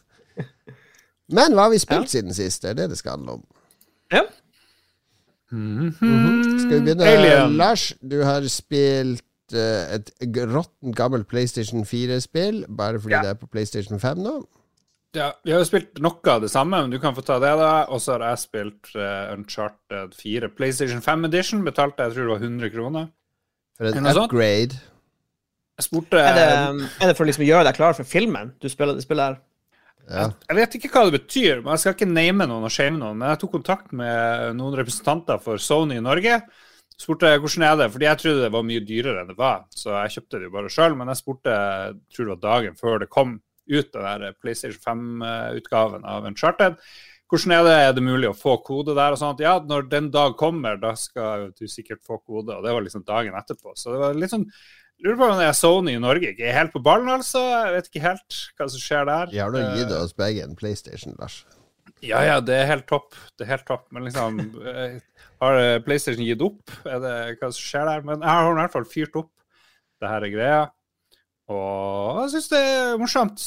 Men 1.31 1.53
hva 1.55 1.67
har 1.67 1.71
vi 1.75 1.79
spilt 1.83 2.11
siden 2.11 2.33
sist? 2.35 2.63
Det 2.63 2.71
er 2.73 2.79
det 2.81 2.89
det 2.95 2.97
skal 3.03 3.17
handle 3.19 3.37
om. 3.39 3.43
ja. 4.15 4.23
Skal 5.51 6.71
vi 6.71 6.79
begynne? 6.85 7.03
Alien. 7.07 7.57
Lars, 7.59 7.89
du 7.99 8.21
har 8.23 8.45
spilt 8.51 9.19
eh, 9.19 9.27
et 9.59 10.11
g- 10.31 10.45
råttent 10.47 10.95
gammelt 10.95 11.27
PlayStation 11.27 11.83
4-spill, 11.85 12.65
bare 12.69 12.99
fordi 12.99 13.13
Ja. 13.17 13.21
det 13.21 13.29
er 13.35 13.39
på 13.41 13.47
PlayStation 13.51 13.99
5 13.99 14.17
nå. 14.23 14.35
Ja, 15.13 15.33
vi 15.43 15.51
har 15.51 15.59
jo 15.59 15.65
spilt 15.67 15.99
noe 15.99 16.21
av 16.31 16.39
det 16.41 16.49
samme, 16.53 16.77
men 16.81 16.89
du 16.89 16.97
kan 16.99 17.13
få 17.13 17.21
ta 17.25 17.35
det, 17.39 17.51
da. 17.59 17.83
Og 17.91 17.99
så 17.99 18.13
har 18.15 18.29
jeg 18.29 18.37
spilt 18.45 18.93
uh, 18.95 19.33
Uncharted 19.35 20.13
4 20.15 20.47
PlayStation 20.55 21.01
5 21.03 21.25
Edition. 21.27 21.65
Betalte 21.65 22.05
jeg 22.07 22.13
tror 22.15 22.29
det 22.29 22.31
var 22.37 22.45
100 22.47 22.69
kroner. 22.71 23.07
For 23.77 23.85
en 23.91 24.05
sånt? 24.13 24.31
upgrade. 24.31 24.79
Jeg 25.81 25.83
spurte 25.89 26.17
Er 26.21 26.35
det, 26.37 26.87
er 27.01 27.07
det 27.09 27.17
for 27.17 27.25
å 27.25 27.27
liksom 27.27 27.43
gjøre 27.47 27.63
deg 27.65 27.75
klar 27.75 27.93
for 27.97 28.03
filmen 28.05 28.51
du 28.61 28.67
spiller 28.69 28.93
det 28.93 29.03
spillet 29.03 29.31
her? 29.31 29.37
Ja. 30.11 30.25
Jeg 30.49 30.55
vet 30.57 30.75
ikke 30.77 30.89
hva 30.93 31.03
det 31.09 31.19
betyr, 31.19 31.61
men 31.63 31.71
jeg 31.73 31.79
skal 31.83 31.93
ikke 31.95 32.07
name 32.09 32.47
noen 32.47 32.63
og 32.67 32.71
shame 32.73 32.97
noen. 32.99 33.17
Men 33.17 33.29
jeg 33.33 33.39
tok 33.43 33.51
kontakt 33.57 33.91
med 33.95 34.55
noen 34.55 34.75
representanter 34.79 35.39
for 35.43 35.57
Sony 35.61 35.97
i 35.99 36.03
Norge. 36.03 36.41
Spurte 37.01 37.31
hvordan 37.41 37.65
er 37.65 37.77
det, 37.79 37.87
fordi 37.93 38.05
jeg 38.05 38.21
trodde 38.21 38.43
det 38.43 38.53
var 38.53 38.65
mye 38.67 38.81
dyrere 38.85 39.23
enn 39.23 39.31
det 39.31 39.37
var. 39.39 39.63
Så 39.73 39.93
jeg 39.95 40.17
kjøpte 40.17 40.37
det 40.39 40.49
jo 40.49 40.57
bare 40.57 40.73
sjøl. 40.73 40.97
Men 40.99 41.09
jeg 41.09 41.21
spurte, 41.21 41.55
tror 42.13 42.27
det 42.27 42.35
var 42.35 42.43
dagen 42.43 42.77
før 42.77 43.01
det 43.01 43.09
kom 43.13 43.39
ut, 43.71 43.93
den 43.93 44.03
der 44.05 44.35
PlayStation 44.41 44.83
5-utgaven 44.83 46.05
av 46.05 46.27
Uncharted. 46.27 46.77
hvordan 47.31 47.53
er 47.55 47.63
det, 47.63 47.73
er 47.79 47.93
det 47.95 48.03
mulig 48.03 48.27
å 48.29 48.35
få 48.35 48.57
kode 48.65 48.93
der? 48.97 49.15
og 49.15 49.21
sånt? 49.21 49.39
Ja, 49.39 49.55
når 49.63 49.87
den 49.89 50.11
dag 50.11 50.35
kommer, 50.37 50.77
da 50.77 50.93
skal 50.99 51.49
du 51.57 51.65
sikkert 51.67 52.03
få 52.05 52.19
kode. 52.19 52.57
Og 52.57 52.65
det 52.65 52.75
var 52.75 52.85
liksom 52.85 53.07
dagen 53.07 53.37
etterpå. 53.39 53.73
Så 53.75 53.95
det 53.95 54.03
var 54.03 54.17
litt 54.17 54.33
sånn 54.33 54.49
Lurer 55.01 55.15
på 55.17 55.27
om 55.31 55.39
det 55.39 55.47
er 55.49 55.55
Sony 55.57 55.95
i 55.97 56.01
Norge 56.01 56.29
ikke 56.29 56.45
er 56.45 56.59
helt 56.59 56.75
på 56.75 56.81
ballen, 56.85 57.07
altså. 57.09 57.41
Jeg 57.41 57.73
vet 57.73 57.87
ikke 57.89 58.03
helt 58.03 58.35
hva 58.53 58.67
som 58.69 58.83
skjer 58.83 59.07
der. 59.09 59.33
Har 59.33 59.55
nå 59.55 59.63
gitt 59.79 59.95
oss 59.97 60.13
begge 60.13 60.45
en 60.45 60.53
PlayStation, 60.59 61.15
Lars. 61.17 61.39
Ja, 62.01 62.21
ja, 62.25 62.39
det 62.41 62.55
er 62.57 62.69
helt 62.69 62.87
topp. 62.89 63.13
Det 63.37 63.45
er 63.45 63.53
helt 63.55 63.67
topp. 63.67 63.85
Men 63.93 64.07
liksom 64.07 64.39
eh, 64.65 64.97
Har 65.43 65.59
eh, 65.59 65.81
PlayStation 65.85 66.25
gitt 66.25 66.41
opp? 66.45 66.73
Er 66.89 67.01
det 67.03 67.15
hva 67.37 67.51
som 67.51 67.61
skjer 67.61 67.85
der? 67.89 68.05
Men 68.07 68.23
jeg 68.23 68.29
har 68.31 68.49
i 68.49 68.57
hvert 68.57 68.75
fall 68.75 68.87
fyrt 68.89 69.19
opp 69.21 69.31
det 70.01 70.09
her 70.09 70.25
er 70.25 70.33
greia. 70.33 70.61
Og 71.51 72.23
jeg 72.23 72.31
syns 72.35 72.49
det 72.53 72.61
er 72.61 72.95
morsomt. 73.01 73.43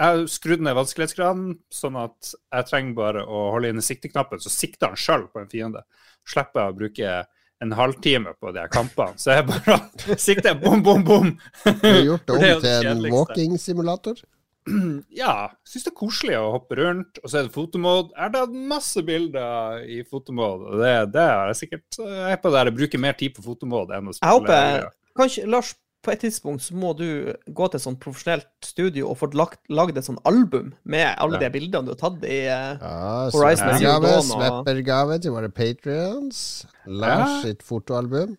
Jeg 0.00 0.14
har 0.14 0.22
skrudd 0.32 0.62
ned 0.64 0.76
vanskelighetsgraden, 0.78 1.50
sånn 1.76 1.98
at 2.00 2.30
jeg 2.32 2.68
trenger 2.70 2.96
bare 2.96 3.24
å 3.28 3.50
holde 3.52 3.74
inne 3.74 3.84
sikteknappen, 3.84 4.40
så 4.40 4.52
sikter 4.52 4.94
han 4.94 5.00
sjøl 5.00 5.26
på 5.28 5.42
en 5.42 5.50
fiende. 5.50 5.82
Slipper 6.24 6.62
jeg 6.62 6.72
å 6.72 6.78
bruke 6.78 7.18
en 7.60 7.74
halvtime 7.76 8.32
på 8.40 8.54
de 8.54 8.62
her 8.62 8.72
kampene. 8.72 9.20
Så 9.20 9.36
jeg 9.36 9.48
bare 9.50 9.76
sikter 10.28 10.56
bom, 10.62 10.80
bom, 10.86 11.04
bom. 11.04 11.34
Du 11.66 11.84
har 11.84 12.00
gjort 12.06 12.30
det 12.30 12.38
om 12.38 12.62
til 12.64 12.92
en 12.94 13.04
walking-simulator? 13.12 14.22
Ja, 15.22 15.34
syns 15.66 15.84
det 15.86 15.92
er 15.92 15.98
koselig 15.98 16.36
å 16.38 16.52
hoppe 16.56 16.78
rundt. 16.80 17.18
Og 17.24 17.30
så 17.32 17.40
er 17.40 17.48
det 17.48 17.54
fotomode. 17.56 18.10
Jeg 18.16 18.22
har 18.28 18.32
tatt 18.36 18.56
masse 18.70 19.02
bilder 19.06 19.84
i 19.88 20.00
fotomode, 20.08 20.70
og 20.72 20.80
det, 20.84 20.94
det 21.16 21.26
er 21.26 21.52
jeg 21.52 21.60
sikkert 21.64 22.00
Jeg 22.04 22.32
er 22.36 22.40
på 22.42 22.52
der 22.54 22.70
jeg 22.70 22.78
bruker 22.80 23.02
mer 23.02 23.18
tid 23.20 23.34
på 23.36 23.44
fotomode 23.46 23.96
enn 23.98 24.10
å 24.10 24.14
Jeg 24.14 24.20
spille. 24.20 24.40
håper 24.40 24.90
Kanskje, 25.20 25.46
Lars, 25.50 25.72
på 26.00 26.12
et 26.14 26.20
tidspunkt 26.22 26.62
så 26.64 26.72
må 26.80 26.94
du 26.96 27.04
gå 27.52 27.66
til 27.68 27.76
et 27.76 27.82
sånt 27.84 27.98
profesjonelt 28.00 28.46
studio 28.64 29.10
og 29.10 29.18
få 29.20 29.26
lagd, 29.36 29.58
lagd 29.68 29.98
et 30.00 30.06
sånt 30.06 30.22
album 30.24 30.70
med 30.88 31.10
alle 31.20 31.36
Ja. 31.36 31.42
de 31.42 31.50
bildene 31.58 31.84
du 31.84 31.90
har 31.92 31.98
tatt 32.00 32.22
i 32.24 32.38
uh, 32.48 32.78
Ja, 32.80 33.26
Horizon 33.34 33.74
Zero 33.74 33.98
sveppergave, 33.98 34.06
Dawn 34.06 34.30
sveppergave 34.30 35.18
til 35.20 35.34
våre 35.34 35.50
patrions. 35.52 36.40
Lars 36.86 37.28
Ja. 37.34 37.42
sitt 37.42 37.62
fotoalbum. 37.66 38.32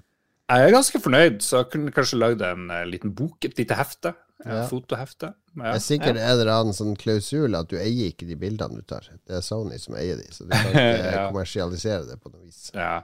Jeg 0.51 0.67
er 0.67 0.73
ganske 0.73 0.99
fornøyd, 0.99 1.37
så 1.45 1.61
jeg 1.61 1.69
kunne 1.75 1.93
kanskje 1.95 2.17
lagd 2.19 2.41
en 2.43 2.65
eh, 2.75 2.81
liten 2.89 3.13
bok, 3.15 3.37
et 3.45 3.55
lite 3.61 3.77
hefte. 3.77 4.15
Ja. 4.45 4.55
Ja. 4.61 4.67
Fotohefte. 4.67 5.33
Det 5.53 5.63
Ja. 5.65 5.73
er 5.75 5.79
sikkert 5.83 6.17
en 6.17 6.73
sånn 6.73 6.95
klausul 6.97 7.55
at 7.59 7.67
du 7.69 7.75
eier 7.77 8.09
ikke 8.11 8.25
de 8.27 8.35
bildene 8.35 8.75
du 8.75 8.81
tar. 8.81 9.01
Det 9.27 9.35
er 9.37 9.41
Sony 9.41 9.77
som 9.77 9.95
eier 9.95 10.17
de, 10.17 10.23
så 10.31 10.45
du 10.45 10.49
kan 10.49 10.71
ikke 10.71 11.11
Ja. 11.13 11.27
kommersialisere 11.31 12.07
det 12.07 12.19
på 12.23 12.31
noe 12.31 12.45
vis. 12.45 12.71
Ja. 12.73 13.01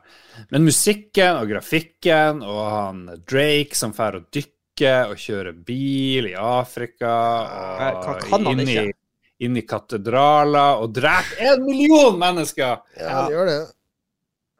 Men 0.51 0.63
musikken 0.65 1.35
og 1.41 1.47
grafikken 1.49 2.41
og 2.43 2.61
han 2.71 3.03
Drake 3.27 3.75
som 3.75 3.93
drar 3.93 4.15
og 4.15 4.31
dykker 4.31 5.09
og 5.11 5.17
kjører 5.17 5.53
bil 5.65 6.27
i 6.31 6.35
Afrika 6.37 7.11
Hva 7.11 7.91
og 7.97 8.19
kan 8.21 8.45
han 8.45 8.59
inn 8.59 8.67
i, 8.67 8.77
ikke? 8.87 8.93
inn 9.39 9.57
i 9.57 9.61
katedraler 9.61 10.81
og 10.81 10.93
dreper 10.93 11.41
en 11.53 11.65
million 11.65 12.17
mennesker! 12.17 12.79
Ja, 12.97 13.25
det 13.27 13.33
gjør 13.35 13.45
det. 13.51 13.57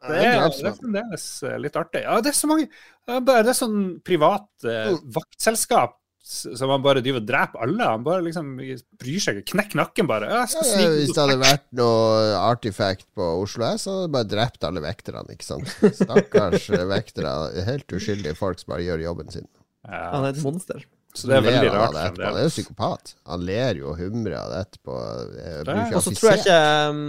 Det 0.08 0.14
er, 0.14 0.44
det 0.46 0.66
er 0.68 0.74
fremdeles 0.78 1.24
eh, 1.42 1.56
litt 1.58 1.74
artig. 1.74 2.02
Ja, 2.04 2.20
det 2.22 2.30
er 2.30 2.36
så 2.38 2.46
mange 2.46 2.68
Det 2.68 3.16
er 3.16 3.20
bare- 3.24 3.42
det 3.42 3.50
er 3.50 3.58
sånn 3.58 4.00
privat 4.04 4.46
eh, 4.64 4.92
Mm. 4.92 5.00
vaktselskap 5.16 5.96
som 6.28 6.68
han 6.74 6.82
bare 6.84 7.00
driver 7.00 7.22
og 7.22 7.28
dreper 7.28 7.62
alle. 7.64 7.86
Han 7.88 8.02
bare 8.04 8.24
liksom 8.26 8.50
bryr 8.58 9.22
seg 9.24 9.38
ikke. 9.40 9.54
Knekk 9.54 9.76
nakken, 9.80 10.08
bare. 10.10 10.28
Ja, 10.28 10.42
jeg 10.44 10.50
skal 10.52 10.66
Ja, 10.66 10.74
snike 10.74 10.90
hvis 10.98 11.12
det 11.16 11.22
hadde 11.24 11.36
vært 11.40 11.64
noe 11.78 12.34
artifact 12.42 13.06
på 13.16 13.28
Oslo 13.42 13.64
S, 13.70 13.86
så 13.86 13.94
hadde 13.94 14.04
det 14.10 14.14
bare 14.18 14.28
drept 14.34 14.66
alle 14.68 14.82
vekterne, 14.84 15.24
ikke 15.32 15.46
sant. 15.48 15.72
Stakkars 16.02 16.68
vektere. 16.92 17.32
Helt 17.70 17.96
uskyldige 17.96 18.36
folk 18.36 18.60
som 18.60 18.74
bare 18.74 18.84
gjør 18.84 19.06
jobben 19.06 19.32
sin. 19.32 19.48
Ja, 19.88 20.02
Han 20.18 20.26
er 20.28 20.34
et 20.36 20.42
monster. 20.44 20.84
så 21.16 21.30
det 21.30 21.38
er 21.38 21.46
veldig 21.48 21.70
han 21.72 21.78
rart. 21.80 22.16
det. 22.18 22.26
Han 22.28 22.36
er 22.36 22.44
jo 22.44 22.52
psykopat. 22.52 23.14
Han 23.32 23.46
ler 23.48 23.80
jo 23.80 23.88
og 23.94 23.98
humrer 24.02 24.36
av 24.42 24.52
det 24.52 24.60
etterpå. 24.66 24.98
Er- 25.40 25.96
Og 25.96 26.02
så 26.04 26.12
tror 26.18 26.34
jeg 26.34 26.44
ikke 26.44 26.90
um, 26.90 27.00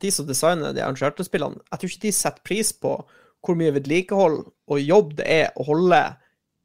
de 0.00 0.10
som 0.16 0.26
designer 0.26 0.72
de 0.72 0.80
Uncharted-spillene, 0.88 1.60
jeg 1.68 1.78
tror 1.82 1.90
ikke 1.92 2.06
de 2.08 2.12
setter 2.16 2.42
pris 2.48 2.72
på 2.72 2.96
hvor 3.42 3.56
mye 3.58 3.74
vedlikehold 3.74 4.40
og 4.70 4.78
jobb 4.80 5.16
det 5.18 5.26
er 5.28 5.48
å 5.60 5.64
holde 5.66 6.00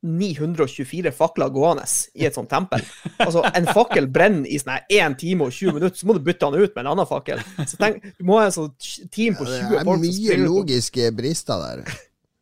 924 0.07 1.13
fakler 1.15 1.53
gående 1.53 1.85
i 2.17 2.25
et 2.27 2.37
sånt 2.37 2.49
tempel. 2.51 2.83
Altså, 3.19 3.43
en 3.51 3.69
fakkel 3.69 4.09
brenner 4.11 4.49
i 4.49 4.59
sånn 4.61 4.75
her 4.77 5.11
1 5.11 5.19
time 5.21 5.47
og 5.47 5.55
20 5.55 5.77
minutter, 5.77 5.99
så 5.99 6.09
må 6.09 6.17
du 6.17 6.23
bytte 6.25 6.49
den 6.49 6.63
ut 6.63 6.73
med 6.73 6.83
en 6.85 6.91
annen 6.95 7.09
fakkel. 7.09 7.43
Så 7.67 7.79
tenk, 7.79 8.03
du 8.17 8.27
må 8.27 8.39
ha 8.41 8.47
en 8.47 8.55
sånn 8.55 8.73
team 9.13 9.37
på 9.37 9.47
20 9.47 9.47
Det 9.47 9.61
folk 9.61 9.79
er 9.81 9.87
som 9.87 10.05
mye 10.07 10.41
logiske 10.43 11.09
brister 11.17 11.63
der. 11.63 11.97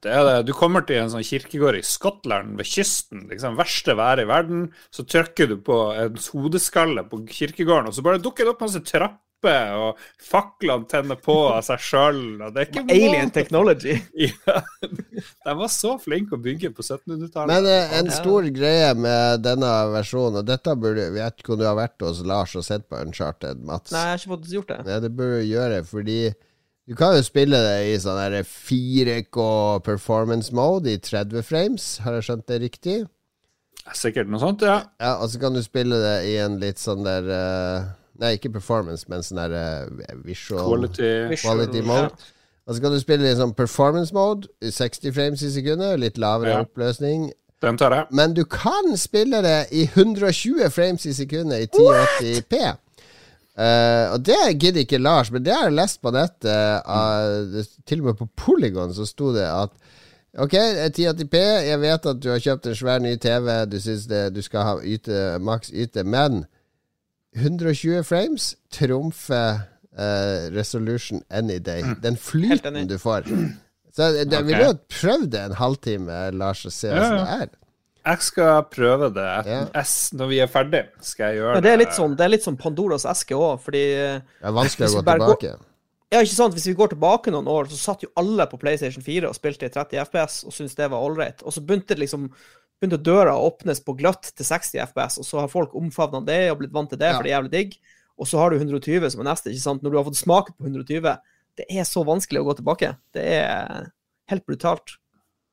Det 0.06 0.14
er 0.14 0.26
det. 0.28 0.36
Du 0.46 0.54
kommer 0.54 0.84
til 0.86 1.00
en 1.02 1.10
sånn 1.10 1.26
kirkegård 1.26 1.80
i 1.80 1.86
Skottland, 1.86 2.54
ved 2.60 2.68
kysten, 2.70 3.24
liksom 3.32 3.56
verste 3.58 3.96
været 3.98 4.22
i 4.22 4.30
verden. 4.30 4.68
Så 4.94 5.06
trykker 5.10 5.50
du 5.50 5.56
på 5.66 5.80
en 5.98 6.20
hodeskalle 6.36 7.08
på 7.10 7.24
kirkegården, 7.26 7.90
og 7.90 7.98
så 7.98 8.06
bare 8.06 8.22
dukker 8.22 8.46
det 8.46 8.54
opp 8.54 8.62
masse 8.62 8.84
trapper, 8.86 9.18
og 9.46 10.00
faklene 10.26 10.88
tenner 10.90 11.20
på 11.22 11.34
av 11.52 11.62
seg 11.68 11.80
sjøl. 11.84 12.22
Alien 12.42 13.30
technology. 13.36 13.98
Ja. 14.16 14.62
De 15.46 15.54
var 15.58 15.70
så 15.70 15.96
flinke 16.02 16.36
å 16.36 16.42
bygge 16.42 16.72
på 16.76 16.82
1700-tallet. 16.84 17.52
Men 17.52 17.66
eh, 17.70 17.94
en 18.00 18.10
Ja. 18.10 18.16
stor 18.18 18.48
greie 18.56 18.94
med 18.98 19.44
denne 19.46 19.70
versjonen, 19.94 20.40
og 20.42 20.46
dette 20.50 20.74
burde 20.76 21.06
Jeg 21.06 21.14
vet 21.14 21.40
ikke 21.40 21.54
om 21.54 21.60
du 21.62 21.66
har 21.68 21.78
vært 21.78 22.02
hos 22.02 22.24
Lars 22.26 22.56
og 22.56 22.66
sett 22.66 22.88
på 22.90 22.98
Uncharted, 23.02 23.62
Mats? 23.64 23.92
Nei, 23.94 24.02
jeg 24.02 24.10
har 24.16 24.22
ikke 24.24 24.34
fått 24.38 24.52
gjort 24.56 24.72
det. 24.74 24.80
Ja, 24.90 25.00
det 25.04 25.12
burde 25.16 25.42
du 25.44 25.50
gjøre, 25.52 25.84
fordi 25.86 26.20
du 26.88 26.94
kan 26.98 27.16
jo 27.18 27.24
spille 27.26 27.58
det 27.66 27.78
i 27.92 28.00
sånn 28.02 28.18
der 28.22 28.44
4K 28.46 29.46
performance 29.86 30.54
mode 30.56 30.92
i 30.94 30.98
30 31.02 31.46
frames, 31.46 31.88
har 32.06 32.18
jeg 32.18 32.28
skjønt 32.28 32.48
det 32.52 32.60
riktig? 32.66 32.98
Sikkert 33.94 34.30
noe 34.30 34.42
sånt, 34.42 34.62
ja. 34.66 34.80
Ja, 35.02 35.16
og 35.22 35.30
så 35.30 35.38
kan 35.42 35.54
du 35.54 35.62
spille 35.66 35.98
det 36.02 36.16
i 36.32 36.36
en 36.42 36.58
litt 36.62 36.82
sånn 36.82 37.06
der 37.06 37.28
eh, 37.30 37.88
Nei, 38.20 38.34
ikke 38.38 38.50
performance, 38.54 39.06
men 39.12 39.24
sånn 39.26 39.42
der 39.42 39.56
uh, 39.56 40.16
visual 40.24 40.64
Quality. 40.70 41.36
Quality 41.42 41.82
mode. 41.86 42.14
Og 42.66 42.76
så 42.76 42.82
kan 42.82 42.92
du 42.96 43.00
spille 43.00 43.28
i 43.30 43.36
sånn 43.38 43.52
performance 43.56 44.14
mode, 44.16 44.48
i 44.64 44.72
60 44.74 45.12
frames 45.14 45.42
i 45.46 45.52
sekundet, 45.54 46.00
litt 46.00 46.18
lavere 46.18 46.56
Ja. 46.56 46.62
oppløsning. 46.66 47.28
Den 47.62 47.78
tar 47.78 47.94
jeg. 47.94 48.06
Men 48.12 48.34
du 48.34 48.44
kan 48.46 48.96
spille 48.98 49.42
det 49.46 49.68
i 49.72 49.84
120 49.86 50.70
frames 50.74 51.06
i 51.06 51.14
sekundet 51.14 51.62
i 51.62 51.68
1080p. 51.68 52.78
Uh, 53.56 54.12
og 54.14 54.26
det 54.28 54.40
gidder 54.60 54.82
ikke 54.84 54.98
Lars, 55.00 55.30
men 55.32 55.44
det 55.46 55.54
har 55.56 55.70
jeg 55.70 55.78
lest 55.78 56.02
på 56.04 56.12
nettet. 56.12 56.82
det- 57.54 57.68
til 57.88 58.00
og 58.02 58.06
med 58.06 58.14
på 58.20 58.28
Polygon 58.36 58.94
så 58.94 59.06
sto 59.06 59.32
det 59.34 59.46
at 59.48 59.70
Ok, 60.38 60.52
1080p, 60.52 61.36
jeg 61.70 61.80
vet 61.80 62.06
at 62.06 62.20
du 62.20 62.30
har 62.30 62.40
kjøpt 62.44 62.66
en 62.68 62.76
svær 62.76 63.00
ny 63.00 63.16
TV, 63.16 63.66
du 63.72 63.78
syns 63.80 64.04
du 64.36 64.42
skal 64.42 64.64
ha 64.68 64.74
yte, 64.84 65.40
maks 65.40 65.72
yte, 65.72 66.04
men 66.04 66.46
120 67.36 68.04
frames 68.08 68.56
trumfer 68.72 69.60
uh, 69.98 70.50
resolution 70.56 71.22
any 71.30 71.60
day. 71.60 71.84
Den 72.02 72.16
flyten 72.18 72.88
du 72.88 72.98
får. 73.02 73.28
Så 73.96 74.10
det, 74.12 74.26
okay. 74.28 74.44
Vi 74.48 74.58
jo 74.60 74.74
prøvd 74.92 75.30
det 75.32 75.44
en 75.50 75.54
halvtime, 75.60 76.18
Lars, 76.36 76.66
og 76.68 76.74
se 76.76 76.88
Ja, 76.90 76.96
hvordan 76.96 77.20
ja. 77.20 77.26
det 77.26 77.42
er. 77.46 77.54
Jeg 78.06 78.22
skal 78.22 78.64
prøve 78.70 79.08
det. 79.16 79.24
Et- 79.40 79.48
Ja. 79.50 79.82
S, 79.82 80.12
når 80.14 80.28
vi 80.30 80.40
er 80.44 80.48
ferdig, 80.52 80.84
skal 81.02 81.26
jeg 81.32 81.40
gjøre 81.42 81.54
Men 81.56 81.64
det 81.64 81.72
er 81.72 81.78
litt 81.78 81.94
sånn, 81.96 82.16
det 82.16 82.26
er 82.26 82.30
litt 82.36 82.44
sånn 82.44 82.58
Pandoras 82.60 83.06
eske 83.10 83.34
òg, 83.34 83.60
fordi 83.64 83.82
eh, 83.96 84.20
Det 84.42 84.46
er 84.52 84.52
vanskelig 84.54 84.90
å 84.90 85.00
gå 85.00 85.02
går- 85.04 85.20
tilbake. 85.40 85.56
Ja, 86.14 86.20
ikke 86.22 86.36
sant? 86.38 86.54
Hvis 86.54 86.68
vi 86.68 86.76
går 86.78 86.92
tilbake 86.94 87.32
noen 87.34 87.48
år, 87.50 87.66
så 87.72 87.76
satt 87.82 88.04
jo 88.04 88.10
alle 88.16 88.46
på 88.48 88.60
PlayStation 88.62 89.02
4 89.04 89.28
og 89.28 89.34
spilte 89.36 89.66
i 89.66 89.70
30 89.74 89.98
FPS 90.06 90.44
og 90.46 90.54
syntes 90.54 90.76
det 90.78 90.92
var 90.92 91.02
ålreit. 91.02 91.42
Og 91.44 91.52
så 91.52 91.64
begynte 91.66 91.96
det 91.96 92.00
liksom 92.06 92.30
begynte 92.82 93.02
døra 93.04 93.34
å 93.38 93.46
åpnes 93.52 93.80
på 93.86 93.96
gløtt 93.98 94.32
til 94.36 94.46
60 94.46 94.80
FPS, 94.92 95.18
og 95.20 95.26
så 95.26 95.40
har 95.40 95.48
folk 95.52 95.74
omfavna 95.76 96.24
det 96.26 96.52
og 96.52 96.60
blitt 96.60 96.74
vant 96.76 96.90
til 96.90 97.00
det, 97.00 97.08
Ja. 97.12 97.16
for 97.18 97.24
det 97.24 97.32
er 97.32 97.38
jævlig 97.42 97.52
digg. 97.52 97.78
Og 98.20 98.28
så 98.28 98.38
har 98.40 98.50
du 98.50 98.58
120 98.60 99.10
som 99.12 99.22
er 99.22 99.30
neste, 99.32 99.50
ikke 99.52 99.62
sant? 99.62 99.82
Når 99.84 99.92
du 99.92 99.98
har 99.98 100.04
fått 100.06 100.16
smake 100.22 100.54
på 100.58 100.64
120 100.68 101.18
Det 101.58 101.66
er 101.70 101.84
så 101.88 102.04
vanskelig 102.04 102.42
å 102.42 102.46
gå 102.50 102.56
tilbake. 102.58 102.98
Det 103.14 103.24
er 103.24 103.92
helt 104.28 104.46
brutalt. 104.46 104.98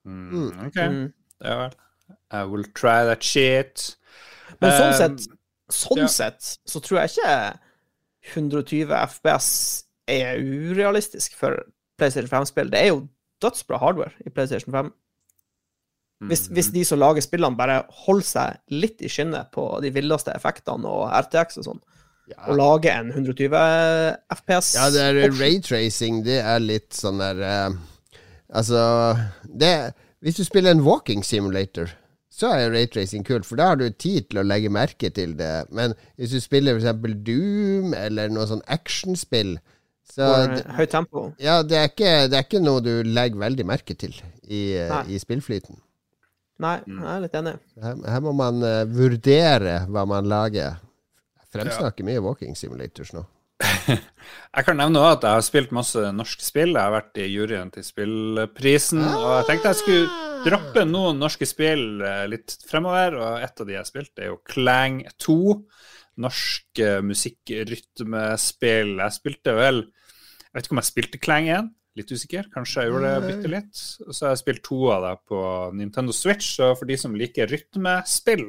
Mm, 0.05 0.67
ok, 0.67 0.75
Mm. 0.75 1.13
er 1.45 1.57
vel. 1.57 1.73
I 2.33 2.45
will 2.45 2.65
try 2.75 3.05
that 3.05 3.23
shit. 3.23 3.97
Men 4.61 4.73
sånn 4.73 4.91
Eh, 4.91 4.99
sett, 4.99 5.29
sånn 5.71 5.97
ja. 5.99 6.07
sett 6.09 6.59
så 6.67 6.81
tror 6.83 7.01
jeg 7.07 7.11
ikke 7.11 7.59
120 8.35 8.91
FPS 8.93 9.85
er 10.09 10.39
urealistisk 10.39 11.35
for 11.39 11.65
PlayStation 11.99 12.29
5-spill. 12.31 12.71
Det 12.71 12.81
er 12.81 12.89
jo 12.93 13.09
dødsbra 13.43 13.79
hardware 13.83 14.13
i 14.27 14.31
PlayStation 14.31 14.73
5. 14.73 14.93
Hvis, 16.29 16.47
mm. 16.49 16.55
hvis 16.57 16.69
de 16.75 16.85
som 16.87 17.01
lager 17.03 17.25
spillene, 17.25 17.59
bare 17.59 17.83
holder 18.05 18.29
seg 18.29 18.77
litt 18.83 19.03
i 19.03 19.11
skinnet 19.11 19.51
på 19.55 19.65
de 19.83 19.91
villeste 19.95 20.35
effektene 20.37 20.89
og 20.89 21.09
RTX 21.11 21.63
og 21.63 21.69
sånn, 21.71 21.81
og 22.33 22.55
lager 22.57 22.95
en 22.95 23.11
120 23.11 23.57
FPS 24.31 24.69
Ja, 24.79 24.87
det 24.95 25.03
er 25.03 25.35
raytracing, 25.37 26.23
det 26.25 26.39
er 26.41 26.63
litt 26.63 26.95
sånn 26.97 27.19
der 27.21 27.43
uh, 27.43 27.75
Altså 28.53 28.85
det, 29.45 29.93
Hvis 30.23 30.39
du 30.39 30.45
spiller 30.47 30.73
en 30.73 30.85
walking 30.87 31.25
simulator, 31.27 31.91
så 32.33 32.53
er 32.55 32.73
raytracing 32.73 33.27
kult, 33.27 33.45
for 33.49 33.61
da 33.61 33.73
har 33.73 33.81
du 33.81 33.89
tid 33.91 34.31
til 34.31 34.41
å 34.41 34.47
legge 34.47 34.71
merke 34.73 35.11
til 35.13 35.35
det. 35.37 35.67
Men 35.75 35.97
hvis 36.17 36.33
du 36.33 36.41
spiller 36.41 36.79
f.eks. 36.79 37.05
Doom 37.27 37.93
eller 37.97 38.33
noe 38.33 38.47
sånn 38.49 38.65
actionspill, 38.73 39.57
så 40.09 40.29
høyt 40.77 40.93
tempo. 40.93 41.27
Ja, 41.41 41.61
det 41.65 41.79
er, 41.79 41.91
ikke, 41.93 42.13
det 42.29 42.39
er 42.39 42.47
ikke 42.47 42.63
noe 42.65 42.85
du 42.85 42.93
legger 43.07 43.41
veldig 43.41 43.67
merke 43.69 43.97
til 43.99 44.15
i, 44.45 44.79
eh, 44.81 44.95
i 45.09 45.21
spillflyten. 45.21 45.81
Nei, 46.63 46.79
jeg 46.87 47.11
er 47.17 47.23
litt 47.25 47.37
enig. 47.39 47.55
Her, 47.83 48.01
her 48.15 48.25
må 48.25 48.33
man 48.39 48.63
uh, 48.65 48.83
vurdere 48.87 49.83
hva 49.91 50.07
man 50.09 50.29
lager. 50.31 50.81
Jeg 51.43 51.49
fremsnakker 51.57 52.07
mye 52.07 52.23
walking 52.25 52.59
simulators 52.59 53.13
nå. 53.17 53.27
Jeg 54.57 54.67
kan 54.67 54.79
nevne 54.79 55.01
også 55.01 55.17
at 55.17 55.25
jeg 55.25 55.37
har 55.37 55.45
spilt 55.47 55.73
masse 55.75 56.03
norske 56.17 56.45
spill. 56.45 56.75
Jeg 56.75 56.83
har 56.83 56.95
vært 56.95 57.21
i 57.23 57.29
juryen 57.31 57.71
til 57.73 57.85
spillprisen. 57.87 59.03
Og 59.03 59.29
jeg 59.39 59.49
tenkte 59.49 59.73
jeg 59.73 59.81
skulle 59.81 60.29
droppe 60.47 60.85
noen 60.89 61.21
norske 61.23 61.49
spill 61.49 62.03
eh, 62.05 62.25
litt 62.31 62.57
fremover. 62.69 63.17
Og 63.21 63.45
et 63.47 63.63
av 63.63 63.69
de 63.69 63.77
jeg 63.77 63.83
har 63.83 63.89
spilt, 63.89 64.13
er 64.19 64.33
jo 64.33 64.41
Clang 64.49 65.03
2. 65.23 65.39
Norsk 66.23 66.83
eh, 66.85 67.01
musikkrytmespill. 67.07 68.97
Jeg 69.01 69.19
spilte 69.19 69.57
vel 69.57 69.85
Jeg 69.87 70.59
vet 70.59 70.67
ikke 70.67 70.77
om 70.77 70.83
jeg 70.83 70.91
spilte 70.91 71.23
Clang 71.23 71.49
1. 71.49 71.71
Litt 71.99 72.09
usikker. 72.09 72.47
Kanskje 72.55 72.83
jeg 72.87 72.91
gjorde 72.93 73.09
det 73.13 73.29
bitte 73.29 73.51
litt. 73.53 73.75
Så 73.77 74.25
har 74.25 74.31
jeg 74.33 74.41
spilt 74.41 74.63
to 74.65 74.79
av 74.95 75.03
det 75.05 75.15
på 75.29 75.41
Nintendo 75.77 76.15
Switch. 76.17 76.55
Så 76.57 76.71
for 76.79 76.89
de 76.89 76.97
som 76.97 77.13
liker 77.19 77.51
rytmespill, 77.53 78.47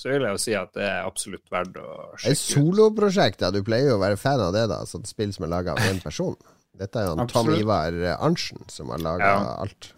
så 0.00 0.08
vil 0.14 0.24
jeg 0.24 0.32
jo 0.32 0.40
si 0.40 0.54
at 0.56 0.70
det 0.78 0.86
er 0.88 1.04
absolutt 1.04 1.44
verdt 1.52 1.76
å 1.76 1.90
sjekke 2.16 2.32
ut. 2.32 2.40
soloprosjekt, 2.40 3.42
ja. 3.44 3.50
Du 3.52 3.60
pleier 3.66 3.90
jo 3.92 3.98
å 3.98 4.00
være 4.00 4.16
fan 4.16 4.40
av 4.40 4.54
det, 4.56 4.62
da. 4.72 4.78
Sånn 4.88 5.04
spill 5.04 5.34
som 5.36 5.44
er 5.44 5.52
laga 5.52 5.74
av 5.76 5.82
én 5.90 6.00
person. 6.06 6.38
Dette 6.80 7.02
er 7.02 7.10
jo 7.10 7.26
Tom 7.28 7.50
Ivar 7.52 7.92
Arntzen 8.16 8.64
som 8.72 8.88
har 8.94 9.02
laga 9.04 9.28
Ja. 9.28 9.40
alt. 9.66 9.90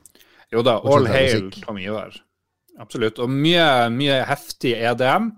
Jo 0.51 0.65
da, 0.67 0.81
all 0.83 1.07
hail. 1.07 1.53
Tom 1.63 1.79
Ivar. 1.79 2.17
Absolutt. 2.83 3.21
Og 3.23 3.31
mye, 3.31 3.69
mye 3.95 4.19
heftig 4.27 4.75
EDM. 4.81 5.31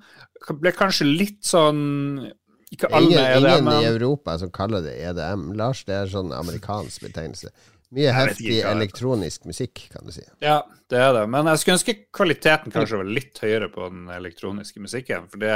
Ble 0.63 0.73
kanskje 0.73 1.05
litt 1.11 1.45
sånn 1.45 2.31
Ikke 2.75 2.91
alle 2.91 3.07
Ingen, 3.07 3.21
EDM, 3.23 3.69
ingen 3.69 3.85
i 3.85 3.87
Europa 3.93 4.35
som 4.41 4.51
kaller 4.55 4.83
det 4.85 4.97
EDM. 4.99 5.53
Lars, 5.59 5.85
det 5.89 5.95
er 6.01 6.11
sånn 6.11 6.35
amerikansk 6.35 7.07
betegnelse. 7.07 7.53
Mye 7.95 8.11
heftig 8.11 8.57
elektronisk 8.67 9.45
musikk, 9.47 9.85
kan 9.93 10.03
du 10.07 10.11
si. 10.15 10.25
ja, 10.43 10.59
det 10.91 10.99
er 10.99 11.13
det. 11.15 11.23
Men 11.31 11.47
jeg 11.53 11.61
skulle 11.63 11.77
ønske 11.79 11.95
kvaliteten 12.17 12.75
kanskje 12.75 12.99
var 12.99 13.13
litt 13.21 13.39
høyere 13.39 13.69
på 13.71 13.87
den 13.87 14.09
elektroniske 14.11 14.83
musikken. 14.83 15.29
For 15.31 15.43
det, 15.43 15.55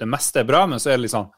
det 0.00 0.08
meste 0.10 0.42
er 0.42 0.48
bra, 0.50 0.66
men 0.68 0.82
så 0.82 0.92
er 0.92 1.00
det 1.00 1.06
litt 1.06 1.16
sånn 1.16 1.30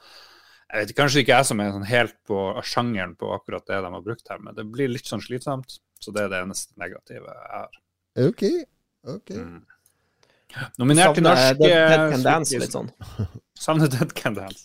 jeg 0.73 0.87
vet 0.87 0.95
Kanskje 0.97 1.21
ikke 1.21 1.37
jeg 1.37 1.47
som 1.51 1.61
er 1.61 1.73
sånn 1.75 1.85
helt 1.85 2.15
på 2.29 2.43
sjangeren 2.65 3.11
på 3.21 3.29
akkurat 3.35 3.67
det 3.69 3.81
de 3.85 3.91
har 3.93 4.05
brukt 4.07 4.31
her, 4.33 4.39
men 4.41 4.57
det 4.57 4.65
blir 4.73 4.89
litt 4.89 5.09
sånn 5.09 5.21
slitsomt. 5.21 5.77
Så 6.01 6.15
det 6.17 6.25
er 6.25 6.31
det 6.33 6.41
eneste 6.47 6.81
negative 6.81 7.29
jeg 7.29 7.51
har. 7.53 7.77
Ok, 8.25 8.45
ok. 9.13 9.35
Mm. 9.37 9.59
Nominert 10.81 11.15
til 11.17 11.29
Savner 11.29 11.59
Dead, 11.61 11.77
Dead 11.93 12.07
Can 12.15 12.25
Dance 12.25 12.61
litt 12.61 12.75
sånn. 12.75 12.89
Savner 13.67 13.93
Dead 13.93 14.17
Can 14.17 14.37
Dance. 14.41 14.65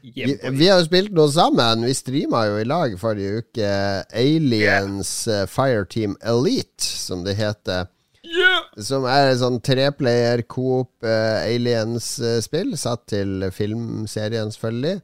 Vi, 0.00 0.32
vi 0.56 0.68
har 0.70 0.80
jo 0.80 0.86
spilt 0.86 1.12
noe 1.12 1.28
sammen. 1.32 1.84
Vi 1.84 1.94
streama 1.94 2.46
jo 2.48 2.58
i 2.60 2.66
lag 2.68 2.94
forrige 2.98 3.42
uke 3.42 3.70
Aliens 4.16 5.10
yeah. 5.28 5.44
Fireteam 5.50 6.16
Elite, 6.24 6.84
som 6.84 7.24
det 7.26 7.36
heter. 7.38 7.90
Yeah! 8.24 8.64
Som 8.80 9.06
er 9.08 9.30
et 9.30 9.40
sånn 9.40 9.60
treplayer 9.64 10.42
coop 10.48 11.04
uh, 11.06 11.40
aliens-spill, 11.44 12.74
satt 12.78 13.06
til 13.12 13.48
filmserien, 13.54 14.52
selvfølgelig. 14.54 15.00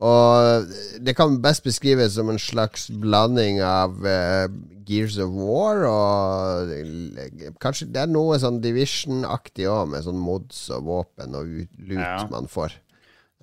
Og 0.00 0.70
det 1.04 1.12
kan 1.18 1.40
best 1.44 1.66
beskrives 1.66 2.14
som 2.16 2.30
en 2.32 2.40
slags 2.40 2.86
blanding 3.02 3.60
av 3.64 3.98
uh, 4.00 4.46
Gears 4.88 5.18
of 5.20 5.34
War 5.36 5.84
og 5.90 6.70
eh, 6.72 7.50
Kanskje 7.60 7.90
det 7.92 8.06
er 8.06 8.10
noe 8.10 8.38
sånn 8.40 8.62
Division-aktig 8.64 9.68
òg, 9.68 9.90
med 9.92 10.06
sånn 10.06 10.20
mods 10.20 10.62
og 10.74 10.86
våpen 10.88 11.36
og 11.36 11.50
lut 11.52 11.76
loot 11.90 12.00
Ja. 12.00 12.24
man 12.32 12.48
får. 12.50 12.78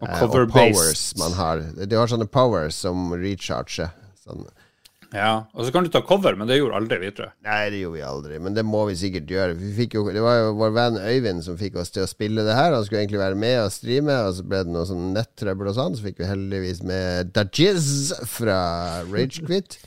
Og 0.01 0.07
Eh, 0.07 0.19
cover 0.19 0.45
og 0.45 0.53
powers 0.53 0.93
based. 0.93 1.17
man 1.19 1.33
har. 1.33 1.63
Du 1.85 1.97
har 1.97 2.07
sånne 2.07 2.29
powers 2.29 2.75
som 2.75 3.11
recharger. 3.17 3.89
Sånn. 4.21 4.45
Ja, 5.15 5.47
og 5.55 5.63
så 5.63 5.71
kan 5.71 5.85
du 5.85 5.89
ta 5.89 6.01
cover, 6.03 6.35
men 6.35 6.49
det 6.49 6.57
gjorde 6.57 6.75
aldri 6.81 6.97
vi, 6.99 7.11
tror 7.15 7.29
jeg. 7.29 7.35
Nei, 7.47 7.69
det 7.71 7.79
gjorde 7.79 7.95
vi 7.95 8.03
aldri, 8.03 8.39
men 8.43 8.55
det 8.57 8.63
må 8.67 8.81
vi 8.89 8.95
sikkert 8.99 9.31
gjøre. 9.31 9.55
Vi 9.55 9.69
fikk 9.77 9.95
jo, 9.95 10.03
det 10.11 10.23
var 10.23 10.41
jo 10.41 10.49
vår 10.59 10.73
venn 10.75 10.97
Øyvind 10.99 11.45
som 11.45 11.57
fikk 11.59 11.77
oss 11.79 11.93
til 11.95 12.03
å 12.03 12.09
spille 12.11 12.43
det 12.43 12.57
her. 12.57 12.75
Han 12.75 12.83
skulle 12.85 13.05
egentlig 13.05 13.21
være 13.21 13.39
med 13.39 13.61
og 13.61 13.71
streame, 13.71 14.17
og 14.27 14.35
så 14.35 14.43
ble 14.43 14.63
det 14.67 14.73
noe 14.75 14.87
sånn 14.89 15.13
nettrøbbel 15.15 15.71
og 15.71 15.77
sånn. 15.79 15.95
Så 15.95 16.09
fikk 16.09 16.19
vi 16.19 16.27
heldigvis 16.27 16.83
med 16.87 17.31
Dajiz 17.37 18.11
fra 18.27 18.59
Ragequit. 19.07 19.79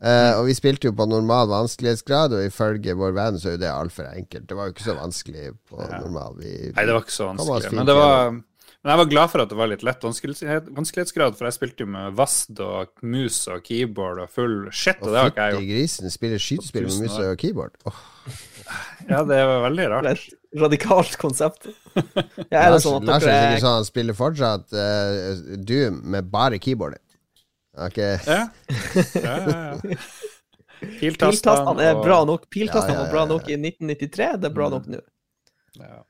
Uh, 0.00 0.38
og 0.38 0.46
vi 0.48 0.54
spilte 0.56 0.88
jo 0.88 0.94
på 0.96 1.04
normal 1.08 1.48
vanskelighetsgrad, 1.50 2.32
og 2.36 2.46
ifølge 2.48 2.94
vår 2.96 3.16
venn 3.16 3.40
så 3.40 3.50
er 3.50 3.56
jo 3.56 3.64
det 3.64 3.72
altfor 3.72 4.12
enkelt. 4.12 4.46
Det 4.48 4.56
var 4.56 4.68
jo 4.68 4.76
ikke 4.76 4.86
så 4.86 4.96
vanskelig 4.96 5.50
på 5.68 5.88
normal. 5.88 6.38
Vi, 6.40 6.52
Nei, 6.76 6.84
det 6.84 6.94
var 6.96 7.04
ikke 7.04 7.16
så 7.16 7.32
vanskelig. 7.32 7.74
Men, 7.76 7.88
det 7.88 7.96
var, 7.96 8.38
men 8.82 8.90
jeg 8.94 8.98
var 9.02 9.08
glad 9.10 9.30
for 9.32 9.42
at 9.44 9.50
det 9.52 9.56
var 9.58 9.68
litt 9.68 9.82
lett 9.84 10.04
vanskelighetsgrad, 10.06 11.34
for 11.36 11.44
jeg 11.48 11.56
spilte 11.58 11.84
jo 11.84 11.90
med 11.92 12.14
vast 12.16 12.62
og 12.64 12.92
mus 13.04 13.42
og 13.52 13.60
keyboard 13.66 14.22
og 14.24 14.30
full 14.32 14.54
shit, 14.72 14.96
og 15.02 15.08
og 15.10 15.12
det 15.12 15.20
har 15.20 15.32
ikke 15.32 15.46
jeg 15.50 15.56
fytti 15.58 15.66
gjort. 15.66 15.74
grisen 15.74 16.14
spiller 16.14 16.40
skytespill 16.46 16.88
med 16.88 17.02
mus 17.04 17.18
og 17.20 17.34
keyboard. 17.42 17.76
Oh. 17.90 18.00
Ja, 19.10 19.20
det 19.26 19.40
var 19.50 19.62
veldig 19.66 19.82
Det 19.82 19.86
er 19.88 19.94
rart. 19.96 20.06
et 20.14 20.60
radikalt 20.64 21.16
konsept. 21.20 21.68
Ja, 22.50 22.64
er 22.64 22.72
det 22.76 22.80
sånn 22.84 23.02
at 23.02 23.08
Lars 23.10 23.24
er 23.26 23.30
dere 23.34 23.54
er 23.56 23.62
sånn 23.62 23.76
han 23.80 23.86
spiller 23.86 24.16
fortsatt 24.18 24.72
uh, 24.74 25.56
Doom 25.66 26.00
med 26.14 26.28
bare 26.32 26.58
keyboard. 26.62 26.96
Ok 27.80 27.98
Ja, 28.00 28.16
ja, 28.26 28.44
ja. 29.20 29.34
ja. 29.84 29.96
Piltastene 31.00 31.84
er 31.84 31.98
bra 32.00 32.22
nok. 32.24 32.46
Piltastene 32.50 32.94
Ja, 32.96 33.00
ja, 33.02 33.04
var 33.04 33.12
bra 33.12 33.24
nok 33.28 33.48
i 33.50 33.56
1993, 33.58 34.30
det 34.40 34.48
er 34.48 34.54
bra 34.56 34.68
nok 34.72 34.86
nå. 34.88 35.00
Ja. 35.76 36.00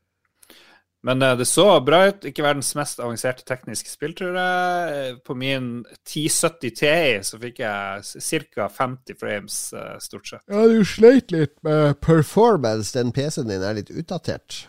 Men 1.02 1.22
eh, 1.22 1.36
det 1.36 1.46
så 1.48 1.80
bra 1.80 2.02
ut. 2.10 2.24
Ikke 2.28 2.44
verdens 2.44 2.72
mest 2.76 3.00
avanserte 3.00 3.44
tekniske 3.48 3.92
spill, 3.92 4.12
tror 4.16 4.36
jeg. 4.36 5.14
På 5.24 5.36
min 5.38 5.70
1070 6.04 6.74
Ti 6.80 6.94
så 7.26 7.40
fikk 7.40 7.62
jeg 7.62 8.50
ca. 8.54 8.68
50 8.76 9.20
frames, 9.20 9.60
eh, 9.72 9.96
stort 10.02 10.28
sett. 10.32 10.44
Ja, 10.50 10.66
du 10.68 10.84
sleit 10.84 11.32
litt 11.32 11.56
med 11.66 12.00
performance. 12.04 12.92
Den 12.96 13.14
PC-en 13.16 13.48
din 13.50 13.64
er 13.64 13.78
litt 13.80 13.92
utdatert. 13.92 14.64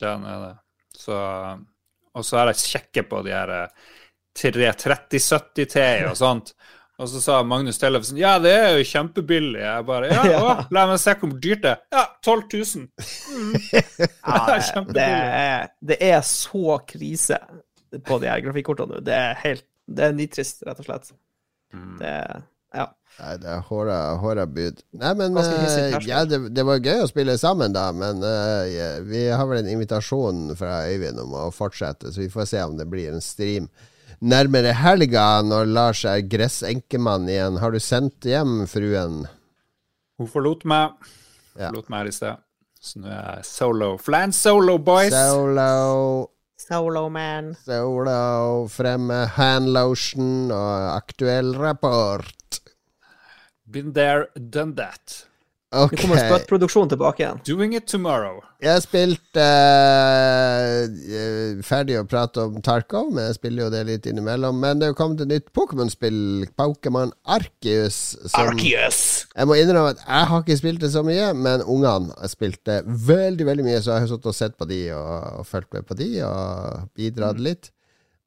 Den 0.00 0.24
er 0.28 0.48
det. 0.48 0.54
Så, 0.96 1.18
og 2.14 2.24
så 2.24 2.40
har 2.40 2.52
jeg 2.52 2.62
sjekket 2.64 3.10
på 3.10 3.20
de 3.26 3.34
her 3.34 3.52
eh, 3.52 3.92
33070 4.40 5.68
Ti 5.70 5.88
og 6.08 6.16
sånt. 6.18 6.54
Og 7.02 7.08
så 7.10 7.18
sa 7.18 7.40
Magnus 7.42 7.80
Tellefsen 7.82 8.18
ja, 8.20 8.36
det 8.42 8.52
er 8.54 8.76
jo 8.78 8.84
kjempebillig. 8.86 9.60
Jeg 9.64 9.86
bare 9.88 10.12
ja, 10.12 10.24
Ja. 10.34 10.40
å, 10.46 10.54
la 10.74 10.86
meg 10.92 11.00
se 11.02 11.16
hvor 11.18 11.34
dyrt 11.42 11.62
det 11.66 11.72
er. 11.74 11.84
Ja, 11.94 12.04
12 12.22 12.42
000. 12.54 12.88
Ja, 14.22 14.40
Det 14.54 14.94
det, 14.94 15.06
er, 15.10 15.68
det 15.82 15.98
er 16.06 16.20
så 16.28 16.78
krise 16.86 17.40
på 18.06 18.18
de 18.22 18.30
her 18.30 18.42
grafikkortene 18.46 18.98
nå. 18.98 19.04
Det 19.06 19.14
er 19.14 19.38
helt 19.42 19.66
Det 19.84 20.06
er 20.06 20.14
nitrist, 20.16 20.62
rett 20.66 20.78
og 20.80 20.86
slett. 20.90 21.10
Mm. 21.74 21.94
Det 22.00 22.12
Ja. 22.74 22.88
Nei, 23.20 23.34
det 23.38 23.46
er 23.46 23.60
håra, 23.68 23.96
håra 24.18 24.44
bud. 24.50 24.80
Nei, 24.98 25.12
men 25.14 25.36
terskel. 25.38 26.06
ja, 26.08 26.24
det, 26.26 26.40
det 26.50 26.64
var 26.66 26.80
gøy 26.82 27.04
å 27.04 27.10
spille 27.10 27.36
sammen, 27.38 27.70
da. 27.76 27.84
Men 27.94 28.18
uh, 28.24 28.64
ja, 28.66 28.88
vi 29.06 29.28
har 29.30 29.46
vel 29.46 29.60
en 29.60 29.68
invitasjon 29.70 30.48
fra 30.58 30.80
Øyvind 30.90 31.20
om 31.22 31.36
å 31.38 31.44
fortsette, 31.54 32.10
så 32.10 32.24
vi 32.24 32.30
får 32.32 32.48
se 32.50 32.62
om 32.66 32.74
det 32.80 32.88
blir 32.90 33.12
en 33.14 33.22
stream 33.22 33.68
nærmere 34.20 34.72
helga, 34.76 35.42
når 35.46 35.66
Lars 35.72 36.04
er 36.08 36.20
gressenkemann 36.28 37.28
igjen. 37.30 37.58
Har 37.62 37.74
du 37.74 37.80
sendt 37.82 38.24
hjem 38.28 38.64
fruen? 38.70 39.24
Hun 40.18 40.28
forlot 40.30 40.64
meg. 40.68 40.94
Ja. 41.58 41.70
Forlot 41.70 41.88
meg 41.90 42.04
her 42.04 42.10
i 42.12 42.14
sted. 42.14 42.42
Så 42.84 43.00
nå 43.00 43.08
er 43.08 43.18
jeg 43.38 43.44
solo. 43.48 43.94
Flan 43.98 44.32
solo, 44.36 44.78
boys! 44.78 45.14
Solo, 45.14 46.30
Solo 46.64 47.08
man. 47.12 47.52
solo, 47.64 48.66
frem 48.72 49.06
med 49.10 49.28
handlotion 49.36 50.50
og 50.54 50.94
aktuell 50.96 51.54
rapport. 51.60 52.60
Been 53.66 53.92
there, 53.96 54.28
done 54.36 54.74
that. 54.76 55.24
Nå 55.74 55.84
Ok. 55.88 55.94
kommer 55.98 56.20
spøttproduksjonen 56.22 56.90
tilbake 56.92 57.24
igjen. 57.24 57.40
Doing 57.48 57.72
it 57.74 57.86
tomorrow. 57.90 58.36
Jeg 58.62 58.70
har 58.76 58.80
spilt 58.84 59.36
eh, 59.42 60.84
eh, 61.18 61.62
Ferdig 61.66 61.96
å 61.98 62.04
prate 62.08 62.44
om 62.46 62.60
Tarkov, 62.64 63.10
men 63.12 63.26
jeg 63.28 63.38
spiller 63.40 63.66
jo 63.66 63.70
det 63.74 63.82
litt 63.88 64.06
innimellom. 64.08 64.56
Men 64.62 64.78
det 64.80 64.86
er 64.88 64.94
jo 64.94 64.98
kommet 64.98 65.24
et 65.24 65.32
nytt 65.32 65.50
Pokémon-spill, 65.56 66.46
Pokémon 66.56 67.12
Arceus. 67.36 67.98
Som 68.30 68.52
Arceus! 68.54 69.02
Jeg 69.34 69.50
må 69.50 69.58
innrømme 69.58 69.94
at 69.96 70.02
jeg 70.06 70.30
har 70.30 70.44
ikke 70.46 70.60
spilt 70.62 70.84
det 70.84 70.92
så 70.94 71.02
mye, 71.06 71.32
men 71.34 71.64
ungene 71.66 72.14
har 72.14 72.30
spilt 72.32 72.62
det 72.70 72.80
veldig 72.86 73.48
veldig 73.50 73.66
mye, 73.66 73.82
så 73.82 73.96
jeg 73.96 74.06
har 74.06 74.12
sittet 74.14 74.30
og 74.30 74.38
sett 74.38 74.58
på 74.60 74.68
de 74.70 74.80
og, 74.94 75.40
og 75.42 75.48
fulgt 75.50 75.74
med 75.74 75.88
på 75.90 75.98
de 75.98 76.10
og 76.28 76.86
bidratt 76.96 77.42
litt. 77.42 77.72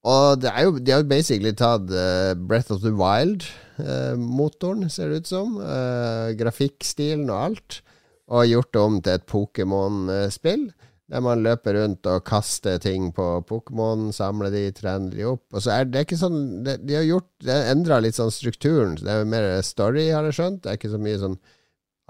Og 0.06 0.42
det 0.42 0.52
er 0.54 0.68
jo, 0.68 0.78
de 0.78 0.94
har 0.94 1.02
jo 1.02 1.10
basically 1.10 1.54
tatt 1.58 1.90
uh, 1.90 2.34
Breath 2.38 2.72
of 2.72 2.84
the 2.84 2.94
Wild-motoren, 2.96 4.90
ser 4.94 5.10
det 5.10 5.24
ut 5.24 5.32
som. 5.32 5.58
Uh, 5.58 6.34
grafikkstilen 6.38 7.30
og 7.30 7.40
alt. 7.50 7.82
Og 8.28 8.48
gjort 8.48 8.74
det 8.76 8.84
om 8.84 9.02
til 9.02 9.18
et 9.18 9.28
Pokémon-spill. 9.28 10.70
Der 11.08 11.22
man 11.24 11.40
løper 11.40 11.78
rundt 11.78 12.08
og 12.12 12.26
kaster 12.28 12.82
ting 12.84 13.14
på 13.16 13.26
Pokémon, 13.48 14.10
samler 14.12 14.52
de, 14.52 14.66
trener 14.76 15.14
de 15.16 15.28
opp. 15.30 15.46
Og 15.56 15.64
så 15.64 15.78
er 15.78 15.88
det 15.88 16.04
ikke 16.04 16.20
sånn 16.20 16.66
det, 16.66 16.82
De 16.84 16.98
har 16.98 17.06
gjort 17.08 17.30
Det 17.48 17.56
endra 17.72 18.02
litt 18.04 18.18
sånn 18.20 18.34
strukturen. 18.34 18.98
Det 19.00 19.14
er 19.14 19.22
jo 19.22 19.30
mer 19.32 19.48
story, 19.64 20.10
har 20.12 20.28
jeg 20.28 20.36
skjønt. 20.36 20.66
Det 20.66 20.74
er 20.74 20.82
ikke 20.82 20.92
så 20.92 21.00
mye 21.00 21.22
sånn 21.22 21.38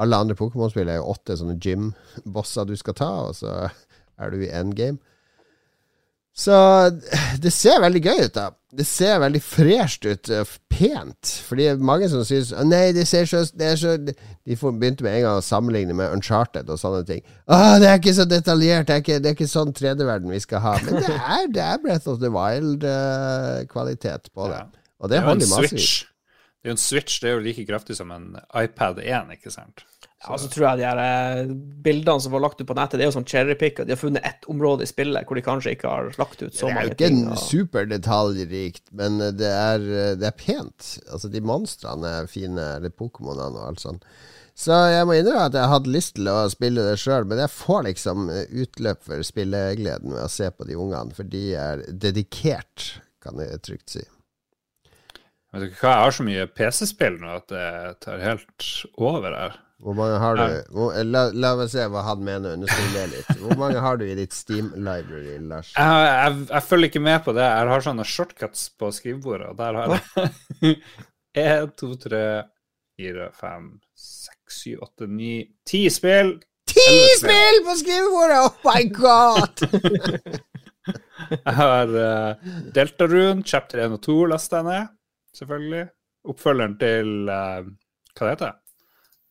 Alle 0.01 0.17
andre 0.23 0.37
Pokémon-spill 0.37 0.89
er 0.89 0.97
jo 0.97 1.11
åtte 1.13 1.37
sånne 1.37 1.59
gym-bosser 1.61 2.65
du 2.69 2.75
skal 2.77 2.97
ta, 2.97 3.11
og 3.29 3.37
så 3.37 3.53
er 4.17 4.33
du 4.33 4.41
i 4.41 4.51
endgame. 4.53 4.97
Så 6.37 6.53
det 7.41 7.49
ser 7.55 7.79
veldig 7.81 8.01
gøy 8.05 8.19
ut, 8.27 8.33
da. 8.35 8.47
Det 8.77 8.85
ser 8.85 9.17
veldig 9.23 9.39
fresht 9.41 10.03
ut. 10.05 10.29
eh, 10.29 10.49
Pent. 10.69 11.31
Fordi 11.47 11.63
det 11.65 11.71
er 11.71 11.85
mange 11.89 12.09
som 12.11 12.21
syns 12.27 12.51
«Å, 12.53 12.61
Nei, 12.67 12.91
det 12.93 13.07
ser 13.09 13.25
så, 13.25 13.39
det 13.57 13.71
så 13.81 13.95
De 13.97 14.13
begynte 14.45 15.01
med 15.01 15.15
en 15.15 15.23
gang 15.23 15.39
å 15.39 15.41
sammenligne 15.45 15.95
med 15.97 16.11
Uncharted 16.13 16.69
og 16.69 16.77
sånne 16.77 17.01
ting. 17.07 17.23
Å, 17.49 17.79
det 17.81 17.89
er 17.89 17.97
ikke 17.97 18.13
så 18.19 18.27
detaljert. 18.29 18.85
Det 18.91 18.93
er 18.99 19.01
ikke, 19.01 19.17
det 19.23 19.31
er 19.31 19.37
ikke 19.39 19.49
sånn 19.49 19.73
3D-verden 19.73 20.29
vi 20.35 20.43
skal 20.43 20.61
ha. 20.61 20.75
Men 20.85 21.01
det 21.01 21.15
er, 21.15 21.47
det 21.55 21.63
er 21.65 21.81
Breath 21.81 22.11
of 22.11 22.19
the 22.21 22.29
Wild-kvalitet 22.35 24.29
på 24.35 24.51
det. 24.51 24.61
Og 24.99 25.09
det 25.09 25.17
Det 25.17 25.23
er 25.23 25.27
holder 25.31 25.51
massevis. 25.55 26.05
Det 26.57 26.69
er 26.69 26.73
jo 26.73 26.75
en 26.77 26.81
Switch, 26.83 27.19
det 27.21 27.29
er 27.29 27.35
jo 27.37 27.43
like 27.45 27.65
kraftig 27.65 27.95
som 27.97 28.11
en 28.11 28.35
iPad 28.53 28.99
1, 28.99 29.33
ikke 29.37 29.51
sant? 29.53 29.85
Ja, 30.25 30.37
så 30.41 30.47
tror 30.49 30.63
jeg 30.65 30.79
de 30.79 30.85
her 30.87 30.99
eh, 30.99 31.49
bildene 31.85 32.23
som 32.23 32.33
var 32.33 32.41
lagt 32.41 32.61
ut 32.61 32.65
på 32.67 32.75
nettet, 32.77 32.97
det 32.97 33.05
er 33.05 33.11
jo 33.11 33.17
sånn 33.19 33.27
cherrypick, 33.29 33.77
og 33.79 33.85
de 33.85 33.93
har 33.93 33.99
funnet 34.01 34.25
ett 34.25 34.47
område 34.49 34.87
i 34.87 34.89
spillet 34.89 35.29
hvor 35.29 35.37
de 35.37 35.43
kanskje 35.45 35.75
ikke 35.75 35.91
har 35.91 36.09
lagt 36.17 36.41
ut 36.41 36.57
så 36.57 36.71
mange 36.71 36.95
ting. 36.95 36.97
Det 36.97 37.05
er 37.05 37.13
jo 37.13 37.19
ikke 37.19 37.35
Og... 37.35 37.43
superdetaljrikt, 37.51 38.83
men 38.97 39.21
det 39.37 39.51
er, 39.51 39.85
det 40.17 40.25
er 40.31 40.39
pent. 40.39 40.89
Altså, 41.05 41.29
de 41.29 41.43
monstrene 41.45 42.15
er 42.23 42.31
fine, 42.31 42.65
eller 42.79 42.95
Pokémonene 42.97 43.61
og 43.61 43.67
alt 43.67 43.83
sånt. 43.85 44.09
Så 44.57 44.73
jeg 44.89 45.05
må 45.05 45.13
innrømme 45.19 45.51
at 45.51 45.55
jeg 45.59 45.69
hadde 45.69 45.93
lyst 45.93 46.15
til 46.17 46.31
å 46.33 46.37
spille 46.49 46.87
det 46.87 46.97
sjøl, 46.97 47.27
men 47.29 47.43
jeg 47.43 47.53
får 47.53 47.83
liksom 47.91 48.25
utløp 48.33 49.05
for 49.05 49.21
spillegleden 49.27 50.15
ved 50.17 50.23
å 50.23 50.31
se 50.33 50.49
på 50.49 50.65
de 50.65 50.79
ungene, 50.81 51.13
for 51.13 51.29
de 51.29 51.43
er 51.53 51.85
dedikert, 51.93 52.87
kan 53.21 53.37
jeg 53.43 53.61
trygt 53.61 53.93
si. 53.99 54.07
Vet 55.53 55.61
du 55.61 55.77
hva, 55.77 55.93
jeg 55.93 56.03
har 56.07 56.17
så 56.17 56.25
mye 56.25 56.49
PC-spill 56.57 57.21
nå 57.21 57.37
at 57.37 57.47
det 57.53 57.69
tar 58.01 58.25
helt 58.25 58.71
over 58.97 59.37
her. 59.37 59.61
Hvor 59.77 59.93
mange 59.93 60.17
har 60.17 60.39
du? 60.39 60.73
Hvor, 60.73 60.95
la, 61.05 61.27
la 61.37 61.51
meg 61.59 61.69
se 61.69 61.83
hva 61.93 62.01
han 62.07 62.23
mener, 62.25 62.55
understrek 62.57 62.93
det 62.95 63.03
litt. 63.11 63.27
Hvor 63.43 63.59
mange 63.59 63.81
har 63.83 63.99
du 64.01 64.07
i 64.07 64.15
ditt 64.17 64.33
Steam 64.33 64.71
library, 64.73 65.37
Lars? 65.45 65.69
Jeg, 65.77 66.07
jeg, 66.07 66.47
jeg 66.49 66.65
følger 66.65 66.91
ikke 66.91 67.03
med 67.05 67.19
på 67.27 67.35
det. 67.37 67.45
Jeg 67.45 67.71
har 67.71 67.85
sånne 67.85 68.07
shortcuts 68.09 68.63
på 68.73 68.89
skrivebordet, 68.95 69.51
og 69.51 69.59
der 69.59 69.77
har 69.77 69.93
jeg 69.93 70.79
én, 71.45 71.69
to, 71.77 71.91
tre, 72.01 72.23
fire, 72.97 73.29
fem, 73.37 73.69
seks, 73.93 74.63
syv, 74.63 74.83
åtte, 74.89 75.09
ni 75.13 75.39
Ti 75.69 75.85
spill! 75.93 76.39
Ti 76.67 76.83
Elleve 76.83 77.15
spill 77.21 77.63
på 77.69 77.79
skrivebordet! 77.83 78.43
Oh 78.49 78.57
my 78.65 78.81
god! 78.97 80.41
Jeg 81.27 81.53
har 81.57 81.89
uh, 81.91 82.51
Deltarune, 82.71 83.43
chapter 83.43 83.81
1 83.83 83.97
og 83.97 84.03
2 84.05 84.13
lasta 84.31 84.61
jeg 84.61 84.67
ned, 84.67 84.93
selvfølgelig. 85.35 85.81
Oppfølgeren 86.31 86.77
til 86.79 87.09
uh, 87.27 87.67
Hva 88.13 88.21
det 88.21 88.31
heter 88.31 88.45
det? 88.45 88.66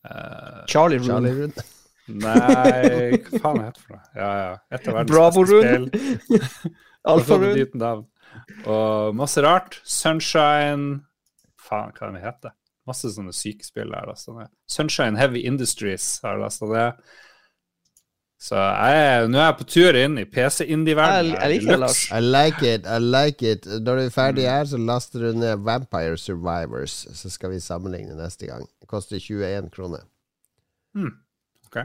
Uh, 0.07 0.64
Charlie 0.71 0.99
Rune. 0.99 1.09
Charlie 1.09 1.33
Rune. 1.33 1.66
nei, 2.23 3.19
hva 3.19 3.40
faen 3.42 3.64
heter 3.64 3.73
det 3.75 3.83
for 3.83 3.97
noe? 3.97 4.05
Ja, 4.14 4.31
ja. 4.38 4.53
Et 4.71 4.87
av 4.87 4.99
verdens 5.01 5.11
Bravo 5.11 5.42
beste 5.42 5.57
Rune. 5.57 5.88
spill. 5.88 6.77
Alfa 7.12 7.38
Og 8.66 9.16
masse 9.19 9.42
rart. 9.42 9.81
Sunshine 9.85 11.03
Faen, 11.66 11.92
hva 11.97 12.12
det 12.14 12.23
heter 12.23 12.55
Masse 12.87 13.11
sånne 13.11 13.35
sykespill 13.35 13.90
jeg 13.90 13.99
har 13.99 14.07
lasta 14.07 14.35
ned. 14.37 14.51
Sunshine 14.71 15.19
Heavy 15.19 15.42
Industries 15.49 16.07
har 16.23 16.37
jeg 16.37 16.45
lasta 16.45 16.69
ned. 16.71 17.01
Så 18.38 18.55
jeg 18.61 19.29
nå 19.33 19.38
er 19.40 19.46
jeg 19.46 19.57
på 19.59 19.64
tur 19.72 19.96
inn 19.96 20.18
i 20.20 20.25
PC-indie-verdenen. 20.29 21.31
Jeg- 21.33 21.40
jeg 21.40 21.51
liker 21.55 21.70
det, 21.72 21.79
Lars. 21.81 22.03
I 22.12 22.20
like 22.20 22.62
it, 22.75 22.87
I 22.87 22.99
like 23.01 23.42
it. 23.53 23.64
Når 23.66 23.96
du 23.96 24.03
er 24.05 24.11
ferdig 24.12 24.44
her, 24.44 24.64
så 24.68 24.77
laster 24.79 25.18
du 25.20 25.33
ned 25.38 25.57
Vampire 25.64 26.16
Survivors. 26.20 27.07
Så 27.16 27.31
skal 27.33 27.51
vi 27.51 27.61
sammenligne 27.61 28.14
neste 28.14 28.46
gang. 28.46 28.66
Det 28.81 28.88
koster 28.88 29.16
21 29.18 29.70
kroner. 29.72 30.05
Ok. 31.66 31.77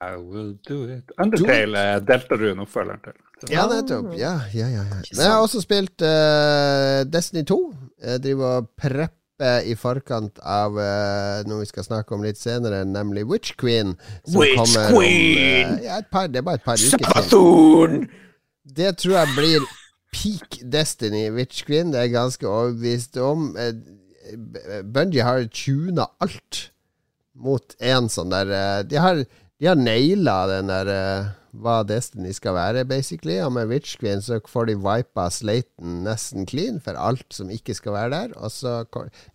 I 0.00 0.14
will 0.16 0.54
do 0.68 0.84
it. 0.86 1.10
Undertale 1.18 1.78
er 1.78 2.00
Deltarune 2.00 2.62
oppfølgeren 2.62 3.00
til. 3.02 3.12
Ja, 3.50 3.66
nettopp. 3.70 4.12
Ja, 4.18 4.36
ja, 4.54 4.66
ja, 4.70 4.82
ja. 4.82 5.02
Men 5.12 5.22
jeg 5.24 5.30
har 5.30 5.42
også 5.42 5.60
spilt 5.62 6.02
uh, 6.02 7.02
Destiny 7.10 7.42
2. 7.46 7.58
Jeg 8.02 8.22
driver 8.22 8.44
og 8.60 8.68
prepper 8.78 9.14
i 9.66 9.74
forkant 9.78 10.40
av 10.42 10.78
uh, 10.78 11.42
noe 11.46 11.62
vi 11.62 11.68
skal 11.70 11.86
snakke 11.86 12.16
om 12.16 12.24
litt 12.26 12.40
senere, 12.40 12.84
nemlig 12.88 13.26
Witch 13.30 13.54
Queen. 13.60 13.96
som 14.26 14.40
Witch 14.42 14.56
kommer 14.58 14.88
om, 14.88 14.96
Queen! 14.98 15.74
eh, 15.78 15.84
ja, 15.86 15.98
et 16.02 16.10
par, 16.10 16.26
det 16.26 16.42
er 16.42 16.46
bare 16.48 16.60
et 16.60 16.66
par 16.66 16.80
uker 16.80 17.22
til. 17.28 18.08
Det 18.78 18.94
tror 19.00 19.14
jeg 19.16 19.34
blir 19.36 19.68
peak 20.12 20.58
Destiny 20.72 21.28
Witch 21.34 21.64
Queen. 21.64 21.92
Det 21.92 22.00
er 22.00 22.08
jeg 22.08 22.16
ganske 22.16 22.48
overbevist 22.48 23.16
om. 23.22 23.52
Bungie 24.84 25.24
har 25.24 25.46
tuna 25.54 26.08
alt 26.20 26.68
mot 27.38 27.76
en 27.78 28.08
sånn 28.12 28.32
der 28.34 28.50
eh, 28.52 28.80
De 28.88 28.98
har, 29.00 29.22
de 29.58 29.68
har 29.70 29.78
naila 29.78 30.38
den 30.50 30.72
der 30.72 30.92
eh, 30.92 31.28
hva 31.52 31.80
Destiny 31.86 32.32
skal 32.36 32.56
være, 32.56 32.84
basically. 32.88 33.38
Og 33.44 33.52
med 33.56 33.70
Witch 33.70 33.98
Queen 34.00 34.22
så 34.24 34.40
får 34.46 34.70
de 34.70 34.76
vipa 34.84 35.28
slaten 35.32 36.02
nesten 36.06 36.48
clean 36.48 36.80
for 36.84 36.98
alt 36.98 37.26
som 37.34 37.52
ikke 37.52 37.76
skal 37.76 37.96
være 37.96 38.12
der. 38.14 38.36
Og 38.36 38.50
så 38.52 38.84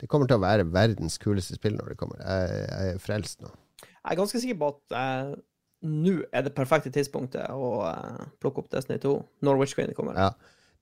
Det 0.02 0.10
kommer 0.10 0.28
til 0.28 0.38
å 0.38 0.46
være 0.46 0.70
verdens 0.72 1.18
kuleste 1.18 1.56
spill 1.56 1.78
når 1.80 1.94
det 1.94 1.98
kommer. 1.98 2.22
Jeg, 2.22 2.68
jeg 2.70 2.94
er 2.94 3.04
frelst 3.04 3.42
nå. 3.42 3.52
Jeg 3.82 4.12
er 4.12 4.20
ganske 4.20 4.40
sikker 4.40 4.60
på 4.60 4.72
at 4.74 4.98
eh, 5.00 5.36
nå 5.84 6.18
er 6.32 6.44
det 6.44 6.56
perfekte 6.56 6.92
tidspunktet 6.92 7.52
å 7.52 7.76
eh, 7.88 8.26
plukke 8.44 8.64
opp 8.64 8.72
Destiny 8.72 9.00
2, 9.04 9.14
når 9.44 9.62
Witch 9.62 9.78
Queen 9.78 9.94
kommer. 9.96 10.20
Ja. 10.20 10.34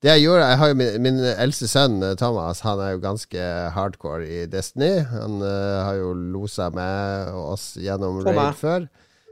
Det 0.02 0.10
jeg 0.10 0.24
gjorde 0.24 0.46
Jeg 0.50 0.58
har 0.58 0.70
jo 0.72 0.76
min, 0.80 0.96
min 1.06 1.20
eldste 1.30 1.68
sønn 1.70 2.00
eh, 2.02 2.16
Thomas, 2.18 2.64
han 2.66 2.82
er 2.82 2.96
jo 2.96 3.04
ganske 3.04 3.50
hardcore 3.76 4.26
i 4.26 4.40
Destiny. 4.50 5.04
Han 5.12 5.38
uh, 5.46 5.86
har 5.86 6.00
jo 6.00 6.16
losa 6.18 6.72
meg 6.74 7.30
og 7.36 7.54
oss 7.54 7.68
gjennom 7.78 8.24
raid 8.26 8.58
før. 8.58 8.88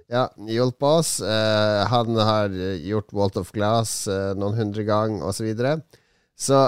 Ja, 0.10 0.24
hjulpet 0.50 0.88
oss. 0.90 1.12
Eh, 1.22 1.82
han 1.92 2.16
har 2.18 2.50
gjort 2.82 3.12
Walt 3.14 3.38
of 3.38 3.52
Glass 3.54 4.08
eh, 4.10 4.32
noen 4.40 4.56
hundre 4.58 4.84
ganger, 4.88 5.22
osv. 5.30 5.38
Så, 5.44 5.46
videre. 5.46 5.74
så 6.40 6.62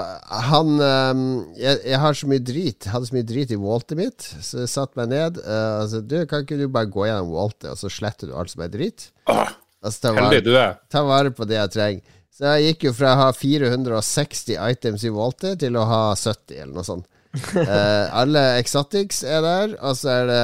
han 0.50 0.76
eh, 0.78 1.24
jeg, 1.58 1.80
jeg 1.90 2.02
har 2.04 2.14
så 2.20 2.30
mye 2.30 2.44
drit 2.46 2.86
Hadde 2.92 3.08
så 3.10 3.16
mye 3.18 3.26
drit 3.26 3.54
i 3.56 3.58
Waltet 3.58 3.98
mitt, 3.98 4.28
så 4.46 4.62
jeg 4.62 4.70
satte 4.70 5.00
meg 5.02 5.10
ned. 5.16 5.42
eh, 5.42 5.74
altså, 5.82 6.04
du, 6.06 6.20
kan 6.30 6.46
ikke 6.46 6.60
du 6.62 6.68
bare 6.70 6.92
gå 6.94 7.08
gjennom 7.10 7.34
Waltet, 7.34 7.72
og 7.74 7.82
så 7.82 7.90
sletter 7.90 8.30
du 8.30 8.36
alt 8.38 8.54
som 8.54 8.62
er 8.68 8.72
drit? 8.78 9.10
Oh, 9.32 9.48
Altså, 9.82 9.98
ta 10.04 10.12
vare- 10.14 10.44
du 10.46 10.52
er. 10.54 10.76
ta 10.94 11.02
vare 11.08 11.32
på 11.34 11.48
det 11.50 11.58
jeg 11.58 11.72
trenger. 11.74 12.18
Så 12.32 12.46
jeg 12.54 12.68
gikk 12.76 12.84
jo 12.86 12.92
fra 12.96 13.16
å 13.16 13.20
ha 13.24 13.32
460 13.34 14.54
items 14.70 15.04
i 15.04 15.10
Waltet 15.14 15.60
til 15.66 15.76
å 15.82 15.88
ha 15.90 16.04
70, 16.16 16.60
eller 16.62 16.76
noe 16.78 16.86
sånt. 16.86 17.08
Eh, 17.32 18.06
alle 18.12 18.42
exotics 18.60 19.22
er 19.24 19.40
der, 19.46 19.74
og 19.80 19.96
så 19.96 20.10
er 20.12 20.26
det 20.28 20.40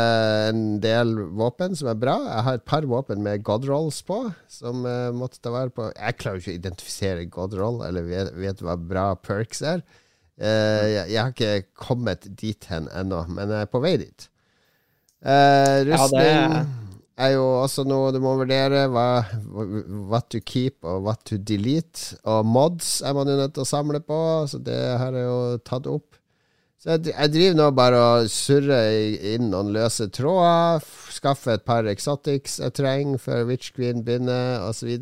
en 0.54 0.62
del 0.84 1.10
våpen 1.36 1.76
som 1.76 1.89
er 1.91 1.97
bra. 2.00 2.13
Jeg 2.23 2.45
har 2.45 2.60
et 2.60 2.65
par 2.69 2.88
våpen 2.88 3.19
med 3.26 3.43
godrolls 3.47 4.00
på, 4.08 4.21
som 4.47 4.86
jeg 4.88 5.15
måtte 5.19 5.41
ta 5.43 5.52
vare 5.52 5.73
på. 5.76 5.89
Jeg 5.91 6.17
klarer 6.21 6.39
jo 6.39 6.45
ikke 6.45 6.54
å 6.56 6.60
identifisere 6.62 7.26
godroll, 7.34 7.82
eller 7.88 8.08
vet, 8.08 8.32
vet 8.39 8.63
hva 8.63 8.78
bra 8.80 9.08
perks 9.19 9.62
er. 9.67 9.84
Eh, 10.39 10.86
jeg, 10.93 11.12
jeg 11.12 11.19
har 11.19 11.34
ikke 11.36 11.84
kommet 11.88 12.28
dit 12.39 12.67
hen 12.71 12.88
ennå, 12.95 13.26
men 13.36 13.52
jeg 13.52 13.67
er 13.67 13.71
på 13.73 13.84
vei 13.84 13.95
dit. 14.06 14.28
rustning 15.28 16.21
Ja, 16.23 16.50
det- 16.62 16.67
er 17.17 17.32
jo 17.34 17.45
også 17.63 17.82
noe 17.89 18.12
du 18.13 18.19
må 18.21 18.36
vurdere. 18.38 18.84
Hva, 18.93 19.26
what 20.08 20.30
to 20.30 20.39
keep 20.39 20.86
og 20.86 21.02
what 21.08 21.23
to 21.26 21.38
delete. 21.41 22.13
Og 22.30 22.45
mods 22.45 23.02
er 23.02 23.15
man 23.17 23.28
jo 23.28 23.36
nødt 23.39 23.56
til 23.56 23.63
å 23.65 23.67
samle 23.67 24.00
på, 24.06 24.19
så 24.47 24.60
det 24.63 24.78
har 25.02 25.12
jeg 25.17 25.26
jo 25.26 25.58
tatt 25.65 25.89
opp. 25.89 26.13
Så 26.88 26.95
jeg, 26.95 27.12
jeg 27.12 27.32
driver 27.34 27.56
nå 27.60 27.65
bare 27.76 27.97
og 28.00 28.30
surrer 28.32 29.17
inn 29.34 29.50
noen 29.52 29.73
løse 29.76 30.06
tråder. 30.15 30.86
Skaffer 31.12 31.58
et 31.58 31.65
par 31.67 31.84
exotics 31.91 32.62
jeg 32.63 32.71
trenger 32.80 33.19
før 33.19 33.41
Witch 33.50 33.73
Queen 33.76 34.06
begynner, 34.08 34.62
osv. 34.69 34.93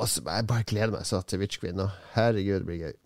Og 0.00 0.08
så 0.10 0.24
jeg 0.26 0.48
bare 0.50 0.66
gleder 0.66 0.90
meg 0.96 1.06
så 1.06 1.20
til 1.22 1.38
Witch 1.44 1.60
Queen 1.62 1.78
nå. 1.78 1.86
Herregud, 2.16 2.64
det 2.64 2.66
blir 2.66 2.80
gøy. 2.88 2.96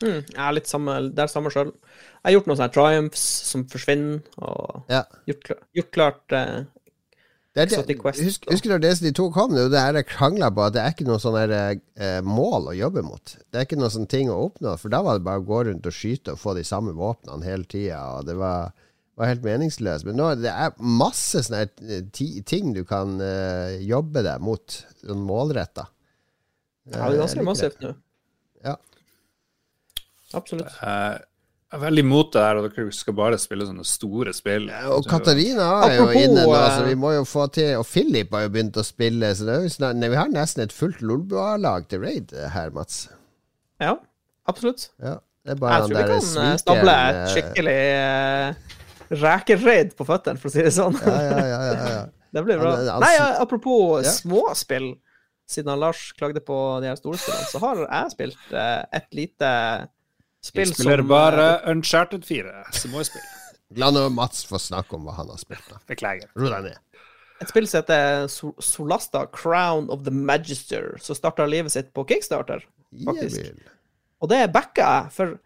Mm, 0.00 0.20
jeg 0.30 0.40
er 0.46 0.54
litt 0.56 0.70
samme, 0.70 0.94
der 1.18 1.28
samme 1.28 1.50
sjøl. 1.52 1.72
Jeg 1.74 2.28
har 2.28 2.36
gjort 2.36 2.46
noen 2.52 2.60
sånne 2.60 2.72
triumphs 2.78 3.24
som 3.50 3.66
forsvinner, 3.68 4.22
og 4.38 4.86
Ja. 4.94 5.02
gjort, 5.26 5.50
gjort 5.76 5.90
klart 5.96 6.36
eh, 6.38 6.62
Det 7.50 7.64
er 7.64 7.66
det, 7.66 7.78
Exotic 7.80 8.02
husk, 8.22 8.44
husker 8.46 8.70
du 8.70 8.72
når 8.76 8.82
Destiny 8.84 9.10
2 9.18 9.24
kom? 9.34 9.56
Det 9.58 9.78
er 9.78 9.96
det 9.96 10.04
krangla 10.06 10.52
på, 10.54 10.62
at 10.68 10.76
det 10.76 10.84
er 10.84 10.92
ikke 10.94 11.06
noe 11.08 11.18
sånn 11.18 11.38
eh, 11.42 12.20
mål 12.22 12.68
å 12.70 12.74
jobbe 12.78 13.02
mot. 13.02 13.32
Det 13.50 13.58
er 13.58 13.66
ikke 13.66 13.78
noe 13.80 13.90
sånn 13.90 14.06
ting 14.10 14.30
å 14.30 14.36
oppnå, 14.44 14.76
for 14.78 14.92
da 14.92 15.00
var 15.02 15.18
det 15.18 15.26
bare 15.26 15.42
å 15.42 15.48
gå 15.48 15.64
rundt 15.66 15.88
og 15.90 15.96
skyte 15.96 16.36
og 16.36 16.38
få 16.38 16.54
de 16.54 16.62
samme 16.66 16.94
våpnene 16.94 17.48
hele 17.48 17.66
tida, 17.66 18.04
og 18.14 18.28
det 18.28 18.36
var, 18.38 18.70
var 19.18 19.32
helt 19.32 19.42
meningsløst. 19.42 20.06
Men 20.06 20.20
nå 20.22 20.28
det 20.38 20.52
er 20.52 20.78
masse 20.78 21.42
sånne 21.48 21.64
eh, 21.66 22.04
ti, 22.14 22.28
ting 22.46 22.70
du 22.76 22.84
kan 22.86 23.18
eh, 23.18 23.80
jobbe 23.82 24.22
deg 24.28 24.46
mot, 24.46 24.78
sånn 25.02 25.26
målretta. 25.26 25.88
Ja, 26.86 27.08
det 27.10 27.16
er 27.16 27.22
ganske 27.24 27.48
massivt 27.50 27.82
nå. 27.82 27.96
Ja. 28.62 28.76
Absolutt. 30.38 30.70
Eh, 30.86 31.18
Jeg 31.70 31.78
er 31.78 31.82
veldig 31.84 32.02
imot 32.02 32.32
det 32.34 32.40
her, 32.42 32.58
og 32.58 32.64
dere 32.66 32.92
skal 32.96 33.14
bare 33.14 33.36
spille 33.38 33.62
sånne 33.62 33.84
store 33.86 34.32
spill. 34.34 34.64
Og 34.90 35.04
Katarina 35.06 35.68
er 35.86 35.92
jo 35.94 36.06
Apropos, 36.08 36.24
inne 36.24 36.42
nå, 36.42 36.54
eh, 36.58 36.70
så 36.74 36.86
vi 36.88 36.96
må 36.98 37.12
jo 37.14 37.20
få 37.30 37.44
til 37.54 37.76
Og 37.78 37.84
Philip 37.86 38.32
har 38.34 38.42
jo 38.42 38.50
begynt 38.56 38.80
å 38.80 38.82
spille, 38.82 39.28
så 39.38 39.46
det 39.46 39.52
er 39.54 39.68
jo 39.68 39.70
snart, 39.76 40.00
nei, 40.00 40.08
vi 40.10 40.18
har 40.18 40.32
nesten 40.34 40.64
et 40.64 40.74
fullt 40.74 40.98
Lolbua-lag 41.06 41.86
til 41.92 42.02
raid 42.02 42.34
eh, 42.34 42.48
her, 42.50 42.72
Mats. 42.74 43.04
Ja, 43.78 43.92
absolutt. 44.50 44.88
Ja, 44.98 45.20
det 45.46 45.54
er 45.54 45.60
bare 45.62 45.76
Jeg 45.76 45.92
tror 45.92 46.00
vi 46.00 46.08
kan 46.10 46.26
sviken, 46.26 46.58
stable 46.64 46.96
et 47.04 47.20
eh, 47.20 47.30
skikkelig 47.36 47.78
uh, 48.00 48.74
rekeraid 49.22 49.94
på 49.94 50.08
føttene, 50.10 50.42
for 50.42 50.50
å 50.50 50.56
si 50.56 50.66
det 50.66 50.74
sånn. 50.74 50.98
Ja, 51.06 51.14
ja, 51.28 51.38
ja, 51.38 51.62
ja, 51.70 51.94
ja. 51.94 52.02
Det 52.34 52.44
blir 52.46 52.58
bra. 52.62 52.74
Nei, 53.02 53.14
apropos 53.42 54.02
Ja. 54.02 54.10
småspill, 54.18 54.90
siden 55.50 55.78
Lars 55.78 56.02
klagde 56.18 56.42
på 56.42 56.58
de 56.82 56.90
her 56.90 56.98
store 56.98 57.22
spillene, 57.22 57.46
så 57.54 57.62
har 57.62 57.86
jeg 57.86 58.14
spilt 58.18 58.52
uh, 58.58 58.82
et 58.90 59.06
lite 59.14 59.54
spill 60.44 60.68
Jeg 60.68 60.76
spiller 60.76 61.02
som 61.02 61.10
bare 61.10 61.48
Uncharted 61.70 62.24
4, 62.28 62.54
så 62.76 62.90
må 62.92 63.02
jeg 63.02 63.12
spille. 63.12 63.36
La 63.80 63.90
nå 63.94 64.08
Mats 64.10 64.42
få 64.48 64.58
snakke 64.58 64.96
om 64.98 65.04
hva 65.06 65.14
han 65.20 65.28
har 65.30 65.38
spilt. 65.38 65.66
da. 65.70 65.78
Beklager. 65.90 66.30
Ro 66.38 66.50
deg 66.50 66.70
ned. 66.70 66.78
Et 67.40 67.48
spill 67.48 67.68
som 67.70 67.80
heter 67.80 68.26
Solasta 68.60 69.24
Crown 69.32 69.88
of 69.92 70.02
the 70.04 70.12
Magister, 70.12 70.96
som 71.00 71.16
starta 71.16 71.46
livet 71.48 71.72
sitt 71.72 71.92
på 71.96 72.04
Kickstarter, 72.08 72.66
faktisk. 73.06 73.40
Jævel. 73.40 73.70
Og 74.20 74.28
det 74.28 74.40
backa 74.52 74.88
jeg, 74.88 75.12
for 75.14 75.38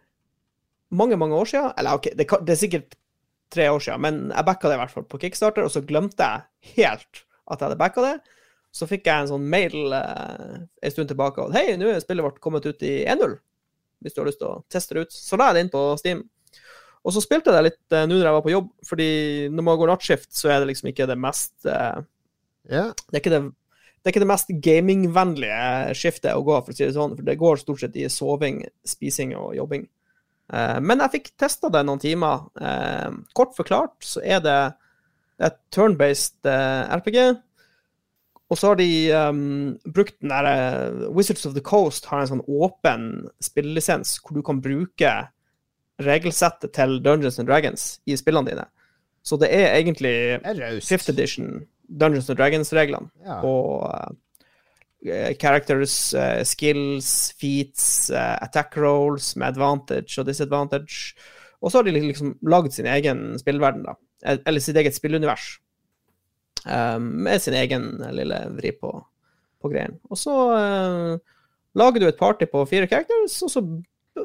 mange, 0.90 1.18
mange 1.20 1.36
år 1.38 1.50
siden. 1.52 1.72
Eller 1.78 1.94
OK, 1.94 2.08
det, 2.18 2.26
det 2.26 2.54
er 2.56 2.58
sikkert 2.58 2.96
tre 3.54 3.68
år 3.70 3.82
siden, 3.84 4.02
men 4.02 4.20
jeg 4.32 4.46
backa 4.48 4.70
det 4.70 4.78
i 4.78 4.82
hvert 4.82 4.94
fall 4.94 5.06
på 5.06 5.20
Kickstarter, 5.22 5.66
og 5.66 5.70
så 5.70 5.84
glemte 5.86 6.26
jeg 6.26 6.74
helt 6.80 7.24
at 7.44 7.60
jeg 7.60 7.68
hadde 7.68 7.78
backa 7.78 8.02
det. 8.02 8.14
Så 8.74 8.88
fikk 8.90 9.06
jeg 9.06 9.22
en 9.22 9.30
sånn 9.30 9.44
mail 9.46 9.94
eh, 9.94 10.54
en 10.82 10.92
stund 10.92 11.12
tilbake 11.12 11.44
at 11.44 11.54
hei, 11.54 11.76
nå 11.78 11.92
er 11.92 12.02
spillet 12.02 12.26
vårt 12.26 12.40
kommet 12.42 12.66
ut 12.66 12.82
i 12.82 13.04
1.0, 13.06 13.36
hvis 14.02 14.14
du 14.14 14.22
har 14.22 14.30
lyst 14.30 14.40
til 14.42 14.50
å 14.50 14.62
teste 14.72 14.96
det 14.96 15.06
ut. 15.06 15.16
Så 15.16 15.38
la 15.38 15.50
jeg 15.50 15.56
det 15.56 15.64
inn 15.66 15.74
på 15.74 15.82
Steam. 16.00 16.22
Og 17.04 17.12
så 17.12 17.20
spilte 17.20 17.52
jeg 17.52 17.58
det 17.58 17.68
litt 17.68 17.96
eh, 17.96 18.06
nå 18.08 18.16
når 18.16 18.28
jeg 18.28 18.36
var 18.38 18.46
på 18.46 18.54
jobb, 18.54 18.70
fordi 18.88 19.10
når 19.52 19.66
man 19.66 19.80
går 19.80 19.92
nattskift, 19.92 20.30
så 20.32 20.50
er 20.52 20.62
det 20.62 20.70
liksom 20.70 20.88
ikke 20.90 21.08
det 21.10 21.18
mest 21.20 21.68
eh, 21.68 22.00
yeah. 22.70 22.94
det 23.10 23.18
er 23.18 23.20
ikke 23.20 23.34
det, 23.34 23.42
det, 23.50 24.06
er 24.06 24.14
ikke 24.14 24.22
det 24.24 24.30
mest 24.30 24.54
gamingvennlige 24.64 25.98
skiftet 26.00 26.32
å 26.32 26.46
gå, 26.46 26.56
for 26.64 26.72
å 26.72 26.78
si 26.78 26.86
det 26.86 26.94
sånn. 26.96 27.16
For 27.18 27.26
det 27.26 27.36
går 27.40 27.60
stort 27.60 27.84
sett 27.84 27.98
i 28.00 28.08
soving, 28.12 28.62
spising 28.88 29.36
og 29.36 29.52
jobbing. 29.58 29.84
Eh, 30.52 30.78
men 30.84 31.04
jeg 31.04 31.14
fikk 31.18 31.34
testa 31.40 31.70
det 31.72 31.84
noen 31.86 32.02
timer. 32.02 32.48
Eh, 32.60 33.20
kort 33.36 33.54
forklart 33.56 33.96
så 34.04 34.24
er 34.24 34.42
det 34.44 34.58
et 35.44 35.58
turn-based 35.74 36.48
eh, 36.48 36.94
RPG. 37.00 37.20
Og 38.54 38.58
så 38.60 38.70
har 38.70 38.78
de 38.78 38.88
um, 39.18 39.78
brukt 39.90 40.14
den 40.22 40.30
der 40.30 40.46
eh, 40.46 41.08
Wizards 41.10 41.42
of 41.48 41.56
the 41.56 41.62
Coast 41.64 42.06
har 42.06 42.22
en 42.22 42.28
sånn 42.30 42.44
åpen 42.46 43.24
spillelisens 43.42 44.20
hvor 44.22 44.38
du 44.38 44.44
kan 44.46 44.60
bruke 44.62 45.10
regelsettet 46.04 46.70
til 46.76 47.00
Dungeons 47.02 47.40
and 47.42 47.50
Dragons 47.50 47.86
i 48.06 48.14
spillene 48.18 48.52
dine. 48.52 48.68
Så 49.26 49.38
det 49.42 49.50
er 49.50 49.72
egentlig. 49.74 50.14
Fifth 50.86 51.10
edition 51.10 51.64
Dungeons 51.88 52.30
and 52.30 52.38
Dragons-reglene. 52.38 53.10
Ja. 53.26 53.40
Og 53.42 53.90
uh, 53.90 55.32
characters, 55.40 55.96
uh, 56.14 56.44
skills, 56.46 57.10
feats, 57.40 58.06
uh, 58.14 58.38
attack 58.38 58.78
rolls 58.78 59.32
med 59.34 59.50
advantage 59.50 60.14
og 60.22 60.30
disadvantage. 60.30 61.18
Og 61.58 61.72
så 61.72 61.80
har 61.80 61.88
de 61.90 61.98
liksom 61.98 62.36
lagd 62.46 62.70
sin 62.76 62.86
egen 62.86 63.32
spillverden, 63.40 63.82
da. 63.90 63.98
Eller 64.46 64.62
sitt 64.62 64.78
eget 64.78 64.94
spillunivers. 64.94 65.56
Eh, 66.66 66.98
med 66.98 67.42
sin 67.42 67.54
egen 67.54 67.90
lille 68.16 68.38
vri 68.56 68.72
på, 68.72 68.92
på 69.62 69.68
greien. 69.72 69.98
Og 70.10 70.16
så 70.20 70.34
eh, 70.56 71.18
lager 71.76 72.00
du 72.00 72.08
et 72.08 72.20
party 72.20 72.46
på 72.50 72.62
fire 72.70 72.86
characters, 72.88 73.36
og 73.44 73.50
så 73.52 73.64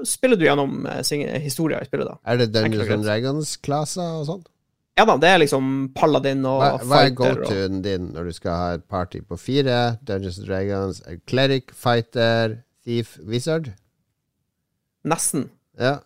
spiller 0.06 0.38
du 0.38 0.46
gjennom 0.46 0.86
historier 0.86 1.80
sin 1.82 1.84
i 1.84 1.90
spillet, 1.90 2.08
da. 2.08 2.18
Er 2.30 2.38
det 2.38 2.52
Dungeons 2.54 2.92
and 2.94 3.04
Dragons-klasser 3.08 4.20
og 4.22 4.26
sånn? 4.30 4.44
Ja 5.00 5.06
da, 5.08 5.16
det 5.16 5.30
er 5.32 5.40
liksom 5.40 5.68
paladin 5.96 6.42
og 6.46 6.60
Hva, 6.60 6.70
hva 6.84 6.98
er 7.00 7.06
fighter. 7.08 7.30
og- 7.32 7.38
go-to-en 7.48 7.82
din 7.86 8.10
når 8.14 8.26
du 8.30 8.34
skal 8.36 8.52
ha 8.60 8.72
et 8.76 8.84
party 8.92 9.22
på 9.24 9.38
fire? 9.40 9.98
Dungeons 10.04 10.40
and 10.42 10.48
Dragons, 10.50 11.00
er 11.08 11.22
cleric, 11.26 11.72
fighter, 11.72 12.58
thief, 12.84 13.18
wizard? 13.24 13.72
Nesten. 15.08 15.50
Ja. 15.80 16.00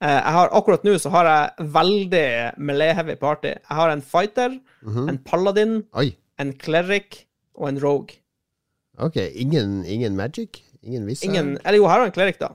Eh, 0.00 0.08
Jeg 0.14 0.32
har, 0.32 0.48
akkurat 0.54 0.84
nå 0.86 0.94
så 1.02 1.10
har 1.10 1.26
jeg 1.26 1.66
veldig 1.74 2.26
melee-heavy 2.58 3.16
party. 3.18 3.48
Jeg 3.56 3.76
har 3.80 3.90
en 3.90 4.02
fighter, 4.02 4.58
Mhm. 4.82 5.08
en 5.08 5.18
paladin, 5.18 5.84
Oi. 5.94 6.12
en 6.38 6.52
cleric 6.52 7.24
og 7.56 7.68
en 7.68 7.80
rogue. 7.82 8.14
Ok, 8.98 9.16
ingen, 9.34 9.84
ingen 9.86 10.16
magic? 10.16 10.62
Ingen 10.82 11.04
wizard? 11.06 11.28
Ingen 11.30 11.58
Eller 11.64 11.78
jo, 11.78 11.86
her 11.86 11.90
har 11.98 12.00
jeg 12.06 12.06
en 12.06 12.12
cleric, 12.12 12.38
da. 12.38 12.48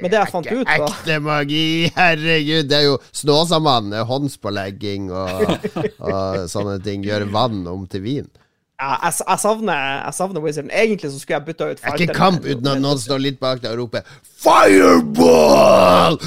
Men 0.00 0.10
det 0.10 0.18
jeg 0.18 0.28
fant 0.30 0.46
ut, 0.52 0.66
var 0.66 0.88
Ekte 0.88 1.20
magi! 1.22 1.90
Herregud, 1.96 2.68
det 2.68 2.76
er 2.78 2.84
jo 2.84 2.98
Snåsamann, 3.12 3.92
er 3.92 4.04
håndspålegging 4.06 5.10
og, 5.10 5.40
og 5.98 6.44
sånne 6.50 6.76
ting. 6.82 7.02
Gjøre 7.02 7.30
vann 7.32 7.66
om 7.66 7.86
til 7.90 8.02
vin. 8.02 8.28
Ja, 8.80 8.96
jeg, 9.04 9.12
jeg, 9.28 9.38
savner, 9.38 9.82
jeg 10.04 10.14
savner 10.16 10.42
wizarden. 10.42 10.70
Egentlig 10.74 11.10
så 11.12 11.20
skulle 11.20 11.38
jeg 11.38 11.46
bytta 11.48 11.68
ut 11.70 11.84
er 11.84 12.00
ikke 12.00 12.16
kamp 12.16 12.46
uten 12.46 12.70
at 12.72 12.82
noen 12.82 12.98
står 12.98 13.22
litt 13.22 13.38
bak 13.42 13.62
deg 13.62 13.70
og 13.76 13.84
roper 13.84 14.02
'Fireball!' 14.44 16.18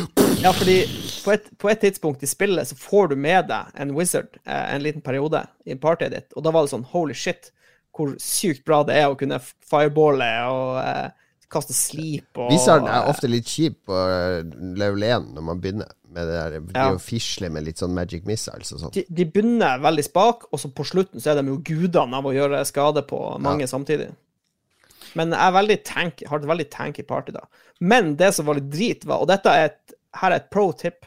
Ja, 0.41 0.53
fordi 0.55 0.77
på 1.25 1.33
et, 1.35 1.49
på 1.59 1.69
et 1.69 1.81
tidspunkt 1.83 2.23
i 2.23 2.29
spillet 2.29 2.69
så 2.69 2.75
får 2.79 3.11
du 3.11 3.15
med 3.19 3.49
deg 3.51 3.73
en 3.75 3.91
wizard 3.97 4.39
eh, 4.45 4.75
en 4.75 4.83
liten 4.85 5.03
periode 5.03 5.43
i 5.65 5.75
partyet 5.75 6.13
ditt, 6.13 6.29
og 6.35 6.45
da 6.45 6.53
var 6.55 6.63
det 6.63 6.71
sånn 6.71 6.87
holy 6.93 7.15
shit, 7.17 7.51
hvor 7.91 8.13
sykt 8.21 8.63
bra 8.65 8.83
det 8.87 8.95
er 9.01 9.09
å 9.09 9.17
kunne 9.19 9.41
fireballe 9.41 10.29
og 10.53 10.77
eh, 10.85 11.07
kaste 11.51 11.73
slip 11.75 12.37
og 12.37 12.51
Wizarden 12.51 12.89
er 12.91 13.07
ofte 13.07 13.29
litt 13.31 13.47
kjip 13.47 13.77
på 13.87 13.95
eh, 13.95 14.41
level 14.79 15.03
1 15.07 15.29
når 15.35 15.45
man 15.47 15.61
begynner 15.63 15.91
med 16.11 16.27
det 16.27 16.35
der. 16.37 16.55
De 16.59 16.75
Ja. 16.75 16.85
å 16.95 16.99
fisle 17.01 17.49
med 17.53 17.63
litt 17.67 17.77
sånn 17.79 17.93
magic 17.95 18.25
missiles 18.25 18.71
og 18.73 18.79
sånn. 18.81 18.93
de, 18.95 19.05
de 19.09 19.25
begynner 19.25 19.79
veldig 19.83 20.03
spak, 20.07 20.47
og 20.51 20.59
så 20.59 20.71
på 20.73 20.85
slutten 20.87 21.21
så 21.23 21.31
er 21.31 21.41
de 21.41 21.47
jo 21.51 21.57
gudene 21.63 22.19
av 22.19 22.25
å 22.25 22.33
gjøre 22.35 22.63
skade 22.67 23.03
på 23.07 23.19
mange 23.43 23.67
samtidig. 23.67 24.09
Men 25.15 25.31
jeg 25.31 25.39
er 25.47 25.55
veldig 25.55 25.77
tank, 25.87 26.23
har 26.29 26.39
et 26.41 26.49
veldig 26.51 26.69
tanky 26.73 27.03
party, 27.07 27.31
da. 27.33 27.45
Men 27.79 28.15
det 28.19 28.33
som 28.35 28.45
var 28.45 28.57
litt 28.59 28.69
drit, 28.73 29.05
var 29.05 29.21
Og 29.23 29.27
dette 29.29 29.49
er 29.49 29.69
et, 29.71 29.93
her 30.19 30.31
er 30.31 30.41
et 30.41 30.49
pro 30.51 30.71
tip 30.73 31.05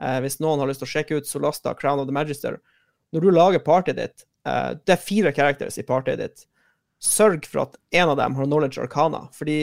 eh, 0.00 0.18
hvis 0.24 0.40
noen 0.40 0.58
har 0.62 0.70
lyst 0.70 0.80
til 0.82 0.88
å 0.88 0.92
sjekke 0.94 1.18
ut 1.20 1.28
Solasta 1.28 1.74
Crown 1.78 2.00
of 2.00 2.06
the 2.08 2.14
Magister. 2.16 2.60
Når 3.12 3.20
du 3.26 3.30
lager 3.30 3.58
partyet 3.60 3.96
ditt 3.98 4.24
eh, 4.48 4.72
Det 4.80 4.94
er 4.96 5.02
fire 5.04 5.32
characters 5.36 5.76
i 5.78 5.84
partyet 5.86 6.18
ditt. 6.22 6.46
Sørg 7.02 7.44
for 7.50 7.64
at 7.66 7.76
en 7.98 8.12
av 8.12 8.16
dem 8.20 8.36
har 8.38 8.46
knowledge 8.46 8.78
arcana. 8.82 9.24
Fordi 9.34 9.56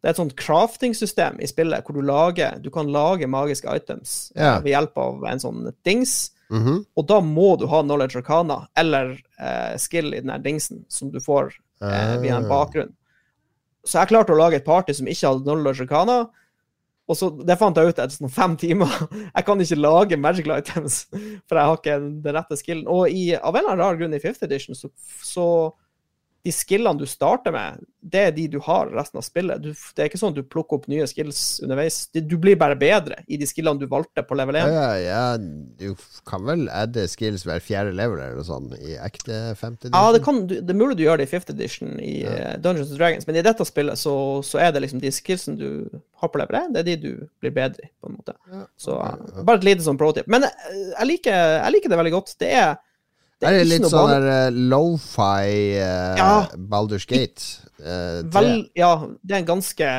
det 0.00 0.08
er 0.08 0.14
et 0.14 0.18
sånt 0.18 0.34
crafting-system 0.40 1.38
i 1.44 1.48
spillet 1.50 1.84
hvor 1.84 1.94
du 1.98 2.00
lager 2.08 2.56
Du 2.64 2.70
kan 2.72 2.88
lage 2.90 3.28
magiske 3.28 3.68
items 3.76 4.32
yeah. 4.34 4.56
Ved 4.64 4.72
hjelp 4.72 4.96
av 4.98 5.24
en 5.28 5.42
sånn 5.42 5.66
dings. 5.86 6.30
Mhm. 6.50 6.80
Og 6.98 7.06
da 7.06 7.20
må 7.22 7.52
du 7.60 7.66
ha 7.70 7.82
knowledge 7.84 8.16
arcana 8.18 8.62
eller 8.80 9.12
eh, 9.38 9.76
skill 9.78 10.14
i 10.16 10.20
den 10.24 10.32
her 10.32 10.40
dingsen 10.42 10.84
som 10.90 11.12
du 11.12 11.20
får 11.22 11.52
eh, 11.84 12.16
via 12.24 12.38
en 12.40 12.48
Ah. 12.48 12.48
bakgrunn. 12.50 12.90
Så 13.86 14.00
jeg 14.00 14.10
klarte 14.10 14.34
å 14.34 14.38
lage 14.40 14.56
et 14.58 14.64
party 14.66 14.92
som 14.96 15.06
ikke 15.08 15.28
hadde 15.30 15.44
knowledge 15.46 15.84
arcana. 15.86 16.18
Og 17.10 17.16
så, 17.16 17.30
Det 17.46 17.56
fant 17.58 17.76
jeg 17.76 17.88
ut 17.92 17.98
etter 17.98 18.16
sånn 18.16 18.30
fem 18.32 18.56
timer. 18.56 18.90
Jeg 19.36 19.44
kan 19.46 19.60
ikke 19.62 19.78
lage 19.80 20.18
magical 20.18 20.56
items, 20.58 21.04
for 21.48 21.56
jeg 21.58 21.66
har 21.66 21.76
ikke 21.80 21.96
den 22.22 22.34
rette 22.36 22.56
skillen. 22.60 22.84
Og 22.88 23.08
i, 23.10 23.34
av 23.34 23.54
en 23.56 23.62
eller 23.64 23.72
annen 23.72 23.82
rar 23.84 23.96
grunn 23.98 24.14
i 24.14 24.20
5th 24.22 24.44
edition, 24.46 24.74
så, 24.78 24.90
så 25.26 25.46
de 26.46 26.52
skillene 26.56 26.96
du 26.96 27.04
starter 27.04 27.52
med, 27.52 27.82
det 28.00 28.20
er 28.24 28.30
de 28.32 28.46
du 28.48 28.56
har 28.64 28.88
resten 28.94 29.18
av 29.20 29.24
spillet. 29.26 29.60
Du, 29.60 29.74
det 29.74 30.00
er 30.00 30.08
ikke 30.08 30.20
sånn 30.22 30.32
at 30.32 30.38
du 30.38 30.46
plukker 30.48 30.78
opp 30.78 30.86
nye 30.88 31.04
skills 31.10 31.58
underveis. 31.60 31.98
Du 32.16 32.32
blir 32.40 32.56
bare 32.56 32.78
bedre 32.80 33.18
i 33.28 33.36
de 33.36 33.44
skillene 33.48 33.76
du 33.82 33.84
valgte 33.90 34.24
på 34.24 34.38
level 34.40 34.56
1. 34.56 34.70
Ja, 34.72 34.86
ja, 34.96 35.02
ja, 35.04 35.24
du 35.36 35.92
kan 36.28 36.46
vel 36.48 36.64
adde 36.72 37.04
skills 37.12 37.44
hver 37.44 37.60
fjerde 37.60 37.92
level 37.92 38.22
eller 38.22 38.38
noe 38.40 38.46
sånt 38.48 38.72
i 38.80 38.96
ekte 38.96 39.42
femte 39.60 39.90
Ja, 39.92 40.06
det, 40.14 40.22
edition? 40.22 40.40
kan, 40.48 40.64
det 40.64 40.72
er 40.72 40.80
mulig 40.80 40.96
du 40.96 41.04
gjør 41.04 41.20
det 41.20 41.28
i 41.28 41.32
5th 41.34 41.52
edition 41.52 41.92
i 42.00 42.14
eh, 42.24 42.56
Dungeons 42.56 42.94
and 42.94 43.02
Dragons, 43.02 43.28
men 43.28 43.36
i 43.36 43.44
dette 43.44 43.68
spillet 43.68 44.00
så, 44.00 44.14
så 44.48 44.64
er 44.64 44.72
det 44.72 44.86
liksom 44.86 45.04
de 45.04 45.12
skillsene 45.12 45.60
du 45.60 46.00
har 46.22 46.32
på 46.32 46.40
level 46.40 46.56
1, 46.62 46.72
det 46.72 46.80
er 46.86 46.88
de 46.88 46.96
du 47.04 47.12
blir 47.44 47.52
bedre 47.60 47.84
i, 47.84 47.92
på 48.00 48.08
en 48.08 48.16
måte. 48.16 48.38
Så 48.80 48.96
bare 49.44 49.60
et 49.60 49.68
lite 49.74 49.84
sånn 49.84 50.00
pro-tip. 50.00 50.28
Men 50.32 50.48
eh, 50.48 50.86
jeg 50.96 51.10
liker, 51.12 51.36
jeg 51.66 51.76
liker 51.76 51.92
det 51.92 52.00
veldig 52.00 52.16
godt. 52.16 52.32
Det 52.40 52.48
er, 52.64 52.78
det 53.40 53.48
Er 53.48 53.54
det 53.56 53.60
ikke 53.64 53.70
litt 53.70 53.88
sånn 53.88 54.10
der 54.12 54.26
eh, 54.28 54.56
lo-fi 54.68 55.52
uh, 55.80 56.18
Ja. 56.18 56.32
Baldur's 56.60 57.06
Gate? 57.08 57.46
Uh. 57.80 58.20
Vel, 58.34 58.66
ja, 58.76 58.90
det 59.24 59.32
er 59.32 59.40
en 59.40 59.48
ganske 59.48 59.92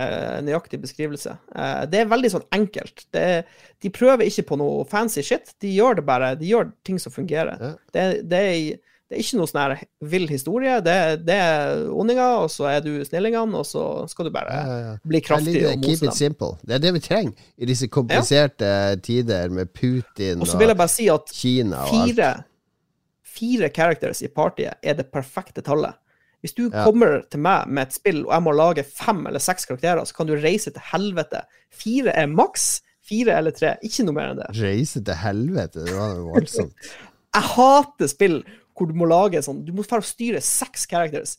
nøyaktig 0.45 0.77
beskrivelse. 0.83 1.33
Uh, 1.49 1.81
det 1.89 2.03
er 2.03 2.11
veldig 2.11 2.31
sånn 2.35 2.45
enkelt. 2.53 3.07
Det 3.09 3.23
er, 3.31 3.65
de 3.81 3.89
prøver 3.93 4.27
ikke 4.29 4.45
på 4.51 4.59
noe 4.61 4.85
fancy 4.89 5.23
shit. 5.25 5.55
De 5.63 5.71
gjør 5.73 5.97
det 5.97 6.05
bare, 6.05 6.35
de 6.37 6.51
gjør 6.51 6.69
ting 6.85 7.01
som 7.01 7.13
fungerer. 7.15 7.57
Ja. 7.57 7.71
Det, 7.95 8.03
det, 8.29 8.43
er, 8.51 8.91
det 9.09 9.17
er 9.17 9.23
ikke 9.25 9.39
noe 9.41 9.49
sånn 9.49 9.61
her 9.63 9.75
vill 10.13 10.29
historie. 10.29 10.77
Det, 10.85 10.99
det 11.25 11.39
er 11.47 11.83
ondinger, 11.89 12.43
og 12.43 12.53
så 12.53 12.69
er 12.75 12.85
du 12.85 12.93
snillingene, 13.09 13.57
og 13.57 13.65
så 13.65 13.87
skal 14.13 14.29
du 14.29 14.35
bare 14.37 14.53
Ja, 14.53 14.93
bli 15.01 15.23
kraftig 15.25 15.57
liker 15.57 15.71
og 15.71 15.81
mose 15.81 15.89
Keep 15.89 16.05
it 16.05 16.11
dem. 16.11 16.19
simple. 16.19 16.53
Det 16.61 16.77
er 16.77 16.85
det 16.85 16.93
vi 16.99 17.03
trenger 17.09 17.49
i 17.57 17.73
disse 17.73 17.89
kompliserte 17.89 18.71
tider 19.01 19.49
med 19.49 19.73
Putin 19.73 20.45
Og 20.45 20.45
og 20.45 20.89
si 20.93 21.09
Kina 21.33 21.87
og 21.89 22.01
alt. 22.05 22.47
Fire, 23.41 23.69
characters 23.73 24.21
i 24.23 24.29
partyet 24.31 24.77
er 24.85 24.95
det 25.01 25.09
perfekte 25.11 25.65
tallet. 25.65 25.97
Hvis 26.41 26.55
du 26.57 26.63
Ja. 26.69 26.85
kommer 26.87 27.21
til 27.29 27.39
meg 27.43 27.67
med 27.69 27.87
et 27.89 27.93
spill, 27.93 28.23
og 28.25 28.31
jeg 28.33 28.41
må 28.47 28.53
lage 28.55 28.83
fem 28.87 29.25
eller 29.29 29.39
seks 29.41 29.65
karakterer, 29.69 30.01
så 30.05 30.15
kan 30.17 30.29
du 30.29 30.33
reise 30.41 30.71
til 30.73 30.81
helvete. 30.93 31.43
Fire 31.69 32.13
er 32.17 32.25
maks. 32.31 32.81
Fire 33.05 33.33
eller 33.37 33.51
tre. 33.51 33.75
Ikke 33.83 34.05
noe 34.07 34.13
mer 34.15 34.31
enn 34.31 34.37
det. 34.39 34.47
Reise 34.61 35.01
til 35.03 35.17
helvete, 35.17 35.83
det 35.85 35.93
var 35.97 36.15
voldsomt. 36.31 36.73
Jeg 37.35 37.43
hater 37.55 38.07
spill 38.11 38.41
hvor 38.75 38.87
du 38.89 38.95
må 38.97 39.05
lage 39.05 39.39
sånn 39.45 39.61
Du 39.65 39.71
må 39.75 39.83
bare 39.87 40.03
styre 40.03 40.39
seks 40.41 40.85
characters. 40.89 41.37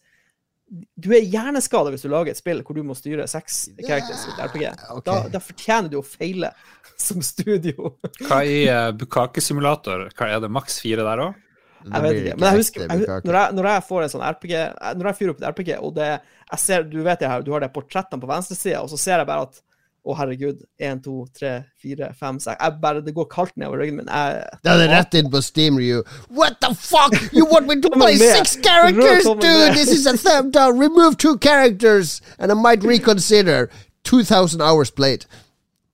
Du 0.97 1.11
er 1.13 1.21
hjerneskada 1.27 1.91
hvis 1.93 2.05
du 2.07 2.09
lager 2.13 2.31
et 2.33 2.39
spill 2.39 2.63
hvor 2.65 2.77
du 2.79 2.83
må 2.87 2.95
styre 2.97 3.27
seks 3.29 3.65
characters 3.83 4.23
i 4.25 4.31
et 4.33 4.43
RPG. 4.47 4.67
Okay. 4.71 5.03
Da, 5.09 5.17
da 5.35 5.41
fortjener 5.43 5.91
du 5.93 5.99
å 6.01 6.05
feile 6.07 6.53
som 6.97 7.21
studio. 7.25 7.97
Hva 8.29 8.39
i 8.47 8.63
uh, 8.71 8.93
Bukake-simulator? 8.97 10.07
Hva 10.17 10.31
Er 10.33 10.41
det 10.45 10.53
maks 10.55 10.79
fire 10.85 11.05
der 11.09 11.25
òg? 11.27 11.35
Det 11.83 11.93
Jeg 11.93 12.03
vet 12.03 12.21
ikke. 12.21 12.37
Men 12.39 12.47
jeg 12.49 12.61
husker, 12.63 12.87
jeg, 12.87 13.23
når, 13.25 13.35
jeg, 13.39 13.59
når 13.59 13.69
jeg 13.73 13.85
får 13.89 14.03
en 14.03 14.13
sånn 14.15 14.25
RPG 14.29 14.55
Når 15.01 15.11
jeg 15.11 15.19
fyrer 15.19 15.35
opp 15.35 15.43
et 15.43 15.49
RPG, 15.51 15.71
og 15.81 15.95
det 15.99 16.09
jeg 16.13 16.63
ser, 16.63 16.89
Du 16.89 17.03
vet 17.03 17.21
det 17.21 17.29
her, 17.29 17.43
du 17.43 17.53
har 17.53 17.65
de 17.65 17.69
portrettene 17.73 18.23
på 18.23 18.31
venstresida, 18.31 18.83
og 18.83 18.91
så 18.93 19.01
ser 19.01 19.23
jeg 19.23 19.29
bare 19.29 19.49
at 19.49 19.63
å, 20.03 20.17
herregud. 20.19 20.65
Én, 20.83 20.99
to, 21.03 21.21
tre, 21.31 21.53
fire, 21.79 22.09
fem, 22.19 22.41
seks 22.43 22.59
jeg 22.59 22.79
bare, 22.83 23.03
Det 23.07 23.15
går 23.15 23.29
kaldt 23.31 23.55
nedover 23.57 23.85
ryggen 23.85 24.01
min. 24.01 24.09
Jeg, 24.11 24.59
Da 24.65 24.75
er 24.75 24.83
det 24.83 24.89
rett 24.91 25.15
inn 25.15 25.31
på 25.31 25.43
Steam 25.43 25.79
Review. 25.79 26.03
What 26.29 26.59
the 26.61 26.75
fuck? 26.75 27.15
You 27.33 27.47
want 27.47 27.69
me 27.69 27.81
to 27.81 27.91
play 27.91 28.17
six 28.17 28.57
characters, 28.57 29.25
dude? 29.25 29.75
This 29.79 29.93
is 29.93 30.07
a 30.07 30.17
thumb 30.17 30.51
down. 30.51 30.79
Remove 30.79 31.19
two 31.19 31.39
characters, 31.39 32.21
and 32.39 32.51
I 32.51 32.55
might 32.55 32.83
reconsider. 32.83 33.71
2000 34.05 34.61
hours 34.61 34.91
played. 34.91 35.27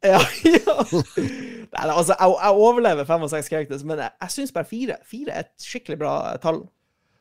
Ja, 0.04 0.20
ja. 0.56 0.74
Nei, 1.18 1.84
altså, 1.90 2.14
jeg, 2.14 2.34
jeg 2.42 2.52
overlever 2.54 3.04
fem 3.08 3.22
og 3.26 3.30
seks 3.32 3.50
characters, 3.50 3.84
men 3.84 3.98
jeg, 3.98 4.10
jeg 4.22 4.34
syns 4.34 4.52
bare 4.54 4.68
fire. 4.68 4.98
Fire 5.06 5.34
er 5.34 5.46
et 5.46 5.64
skikkelig 5.64 5.98
bra 6.00 6.12
tall. 6.42 6.62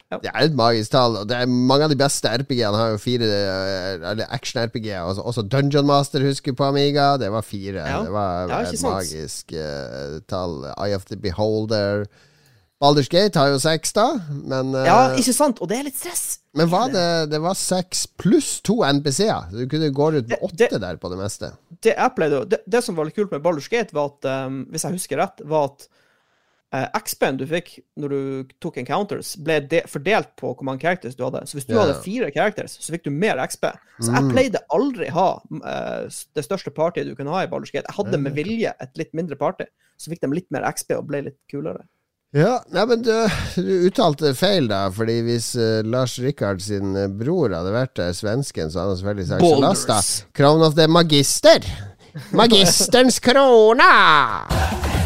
Det 0.07 0.29
er 0.31 0.45
et 0.45 0.53
magisk 0.55 0.93
tall. 0.93 1.17
Det 1.27 1.35
er 1.35 1.49
Mange 1.51 1.83
av 1.83 1.91
de 1.91 1.97
beste 1.99 2.31
RPG-ene 2.31 2.79
har 2.79 2.93
jo 2.93 2.99
fire 3.01 3.27
eh, 3.27 4.05
Eller 4.11 4.29
action-RPG. 4.31 4.87
Også, 5.03 5.25
også 5.27 5.43
Dungeon 5.51 5.89
Master 5.89 6.23
husker 6.23 6.55
på 6.55 6.63
Amiga. 6.69 7.17
Det 7.19 7.27
var 7.33 7.43
fire. 7.43 7.83
Ja. 7.83 7.97
Det 8.05 8.13
var 8.15 8.53
Ja, 8.53 8.61
et 8.63 8.85
magisk 8.85 9.51
uh, 9.51 10.21
tall. 10.31 10.61
Eye 10.77 10.95
of 10.95 11.03
the 11.11 11.19
Beholder. 11.19 12.05
Baldur's 12.81 13.09
Gate 13.09 13.39
har 13.39 13.49
jo 13.49 13.57
seks, 13.57 13.93
da. 13.93 14.05
Men, 14.29 14.73
eh, 14.75 14.85
Ja, 14.85 14.97
ikke 15.17 15.33
sant? 15.33 15.61
Og 15.61 15.67
det 15.69 15.79
er 15.79 15.83
litt 15.87 15.97
stress. 15.97 16.39
men 16.53 16.69
var 16.69 16.89
det, 16.89 17.29
det 17.31 17.39
var 17.41 17.53
seks 17.57 18.05
pluss 18.17 18.61
to 18.61 18.83
NPC-er. 18.85 19.49
Du 19.51 19.65
kunne 19.67 19.89
gå 19.93 20.11
ut 20.13 20.27
med 20.27 20.39
åtte 20.41 20.69
det- 20.69 20.81
der 20.81 20.97
på 20.97 21.09
det 21.09 21.17
meste. 21.17 21.51
Det 21.81 21.95
pleide 22.15 22.47
det, 22.49 22.59
det 22.69 22.83
som 22.83 22.95
var 22.95 23.05
litt 23.05 23.15
kult 23.15 23.31
med 23.31 23.41
Baldur's 23.41 23.69
Gate, 23.69 23.93
var 23.93 24.05
at, 24.13 24.25
um, 24.47 24.65
hvis 24.71 24.83
jeg 24.83 24.91
husker 24.93 25.17
rett, 25.17 25.41
var 25.45 25.65
at 25.71 25.87
uh, 26.73 26.87
XP-en 26.99 27.37
du 27.37 27.45
fikk 27.47 27.79
når 27.97 28.09
du 28.09 28.43
tok 28.61 28.77
encounters, 28.77 29.35
ble 29.37 29.59
de 29.61 29.81
fordelt 29.87 30.35
på 30.35 30.53
hvor 30.55 30.63
mange 30.63 30.81
characters 30.81 31.15
du 31.15 31.23
hadde. 31.23 31.41
Så 31.47 31.53
hvis 31.57 31.65
du 31.65 31.73
ja. 31.73 31.81
hadde 31.81 32.01
fire 32.03 32.29
characters, 32.31 32.77
så 32.79 32.91
fikk 32.93 33.03
du 33.05 33.09
mer 33.09 33.37
XP. 33.37 33.71
Så 34.01 34.11
jeg 34.13 34.23
Mm. 34.23 34.31
pleide 34.31 34.59
aldri 34.69 35.09
ha 35.09 35.39
uh, 35.63 36.09
det 36.35 36.45
største 36.45 36.69
partyet 36.73 37.05
du 37.05 37.15
kunne 37.15 37.29
ha 37.33 37.41
i 37.43 37.47
Baldur's 37.47 37.71
Gate. 37.71 37.85
Jeg 37.89 37.95
hadde 38.05 38.17
med 38.21 38.35
vilje 38.35 38.73
et 38.79 38.97
litt 38.97 39.13
mindre 39.13 39.35
party, 39.35 39.65
så 39.97 40.09
fikk 40.11 40.21
de 40.21 40.27
litt 40.35 40.51
mer 40.51 40.61
XP 40.71 40.91
og 40.97 41.07
ble 41.07 41.23
litt 41.23 41.37
kulere. 41.49 41.85
Ja, 42.35 42.57
nei, 42.75 42.83
men 42.89 43.03
du, 43.05 43.13
du 43.55 43.69
uttalte 43.87 44.33
feil, 44.35 44.67
da. 44.67 44.87
Fordi 44.91 45.21
hvis 45.23 45.53
uh, 45.55 45.79
Lars 45.87 46.17
Rikard 46.19 46.59
sin 46.65 46.97
eh, 46.99 47.07
bror 47.07 47.55
hadde 47.55 47.71
vært 47.71 48.01
uh, 48.03 48.11
svensken, 48.15 48.71
så 48.71 48.83
hadde 48.83 48.95
han 48.95 48.99
selvfølgelig 49.01 49.29
sagt 49.29 49.45
Boulders. 49.45 49.85
Solasta. 49.85 50.27
Crown 50.35 50.65
of 50.67 50.75
the 50.75 50.89
Magister. 50.91 51.63
Magisterens 52.35 53.21
krona! 53.23 54.96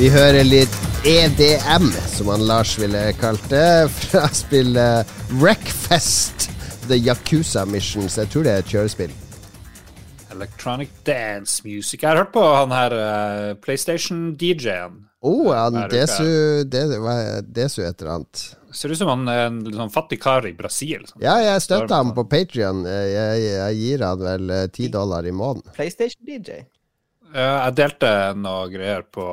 Vi 0.00 0.06
hører 0.08 0.46
litt 0.48 0.76
EDM, 1.04 1.90
som 2.08 2.30
han 2.32 2.46
Lars 2.48 2.70
ville 2.80 3.02
kalt 3.20 3.42
det, 3.52 3.90
fra 3.92 4.22
spillet 4.32 5.10
Wreckfest. 5.42 6.46
The 6.88 6.96
Yakuza 6.96 7.66
Missions. 7.68 8.16
Jeg 8.16 8.30
tror 8.32 8.46
det 8.46 8.54
er 8.54 8.64
et 8.64 8.72
kjørespill. 8.72 9.12
Electronic 10.32 10.94
dance 11.04 11.60
music. 11.68 12.00
Jeg 12.00 12.08
har 12.08 12.22
hørt 12.22 12.32
på 12.32 12.46
han 12.46 12.72
her 12.72 12.96
uh, 12.96 13.50
PlayStation-DJ-en. 13.60 14.96
Å, 15.20 15.34
han 15.52 15.76
Desu, 15.92 16.64
det 16.64 16.86
Desu 17.52 17.82
et 17.84 18.00
eller 18.00 18.14
annet. 18.16 18.48
Ser 18.72 18.96
ut 18.96 19.02
som 19.04 19.12
han 19.12 19.28
er 19.28 19.44
en 19.50 19.62
sånn 19.68 19.92
fattig 19.92 20.22
kar 20.24 20.48
i 20.48 20.56
Brasil. 20.56 21.04
Sånn. 21.12 21.20
Ja, 21.28 21.36
jeg 21.44 21.60
støtter 21.68 21.98
ham 21.98 22.16
på 22.16 22.24
Patrion. 22.24 22.86
Jeg, 22.88 23.46
jeg 23.52 23.80
gir 23.84 24.08
han 24.08 24.24
vel 24.24 24.56
eh, 24.62 24.68
ti 24.72 24.88
dollar 24.88 25.28
i 25.28 25.36
måneden. 25.36 25.76
PlayStation 25.76 26.24
DJ. 26.24 26.62
Eh, 26.64 26.79
jeg 27.34 27.74
delte 27.78 28.10
noe 28.38 28.66
greier 28.72 29.04
på 29.14 29.24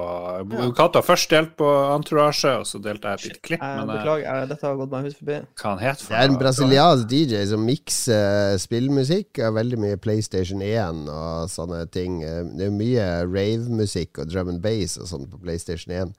Kato 0.77 0.99
har 0.99 1.05
først 1.05 1.31
delt 1.33 1.55
på 1.59 1.67
Entourage, 1.95 2.51
og 2.59 2.67
så 2.69 2.81
delte 2.83 3.09
jeg 3.09 3.19
et 3.19 3.25
lite 3.27 3.43
klipp. 3.49 3.63
Jeg 3.63 3.79
Men 3.79 3.89
eh, 3.89 3.97
beklager, 3.97 4.23
jeg, 4.25 4.49
dette 4.51 4.67
har 4.67 4.77
gått 4.79 4.93
meg 4.93 5.07
hus 5.07 5.17
forbi. 5.17 5.39
hva 5.61 5.71
han 5.71 5.81
het 5.81 6.03
for 6.03 6.13
Det 6.13 6.19
er 6.21 6.31
en 6.31 6.39
brasiliansk 6.41 7.09
DJ 7.11 7.41
som 7.51 7.65
mikser 7.67 8.57
spillmusikk 8.61 9.41
og 9.47 9.57
veldig 9.57 9.81
mye 9.85 10.01
PlayStation 10.03 10.61
1 10.65 11.03
og 11.13 11.49
sånne 11.53 11.83
ting. 11.93 12.21
Det 12.57 12.69
er 12.69 12.77
mye 12.77 13.09
rave-musikk 13.25 14.23
og 14.23 14.31
drum 14.31 14.53
and 14.53 14.63
bass 14.65 14.97
og 15.01 15.09
sånn 15.09 15.29
på 15.31 15.41
PlayStation 15.41 15.95
1. 15.95 16.15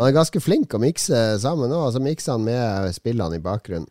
Han 0.00 0.08
er 0.08 0.14
ganske 0.16 0.40
flink 0.40 0.72
å 0.72 0.80
mikse 0.80 1.18
sammen 1.42 1.72
òg, 1.72 1.88
og 1.88 1.96
så 1.96 2.00
mikser 2.00 2.38
han 2.38 2.46
med 2.46 2.92
spillene 2.96 3.36
i 3.40 3.44
bakgrunnen. 3.44 3.88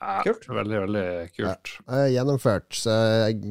Ja, 0.00 0.18
Kult. 0.26 0.44
Veldig, 0.48 0.78
veldig 0.82 1.04
kult. 1.36 1.70
Er 1.88 2.08
gjennomført, 2.12 2.66
så 2.76 2.92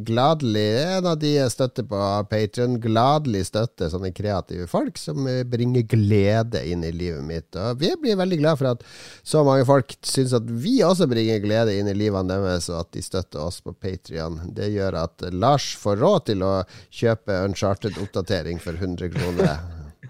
gladelig 0.06 0.66
en 0.84 1.08
av 1.10 1.18
de 1.22 1.32
jeg 1.36 1.52
støtter 1.54 1.88
på 1.89 2.02
Patreon 2.30 2.76
Gladelig 2.84 3.46
støtter 3.50 3.89
sånne 3.89 4.12
kreative 4.16 4.68
folk 4.70 5.00
som 5.02 5.26
bringer 5.50 5.88
glede 5.89 6.62
inn 6.70 6.84
i 6.86 6.91
livet 6.93 7.26
mitt. 7.26 7.50
Og 7.58 7.80
vi 7.82 7.89
blir 8.02 8.20
veldig 8.20 8.39
glad 8.43 8.60
for 8.62 8.72
at 8.76 8.86
så 9.26 9.41
mange 9.48 9.66
folk 9.66 9.96
syns 10.06 10.36
at 10.38 10.46
vi 10.50 10.76
også 10.86 11.08
bringer 11.12 11.41
glede 11.43 11.74
inn 11.80 11.89
i 11.89 11.98
livene 11.98 12.30
deres, 12.36 12.70
og 12.70 12.84
at 12.84 12.91
de 12.93 13.02
støtter 13.06 13.41
oss 13.41 13.62
på 13.66 13.74
Patrion. 13.74 14.38
Det 14.56 14.70
gjør 14.76 15.00
at 15.06 15.26
Lars 15.34 15.72
får 15.82 15.98
råd 16.04 16.28
til 16.30 16.46
å 16.46 16.54
kjøpe 16.93 17.41
Uncharted-oppdatering 17.50 18.62
for 18.62 18.78
100 18.78 19.10
kroner. 19.18 19.58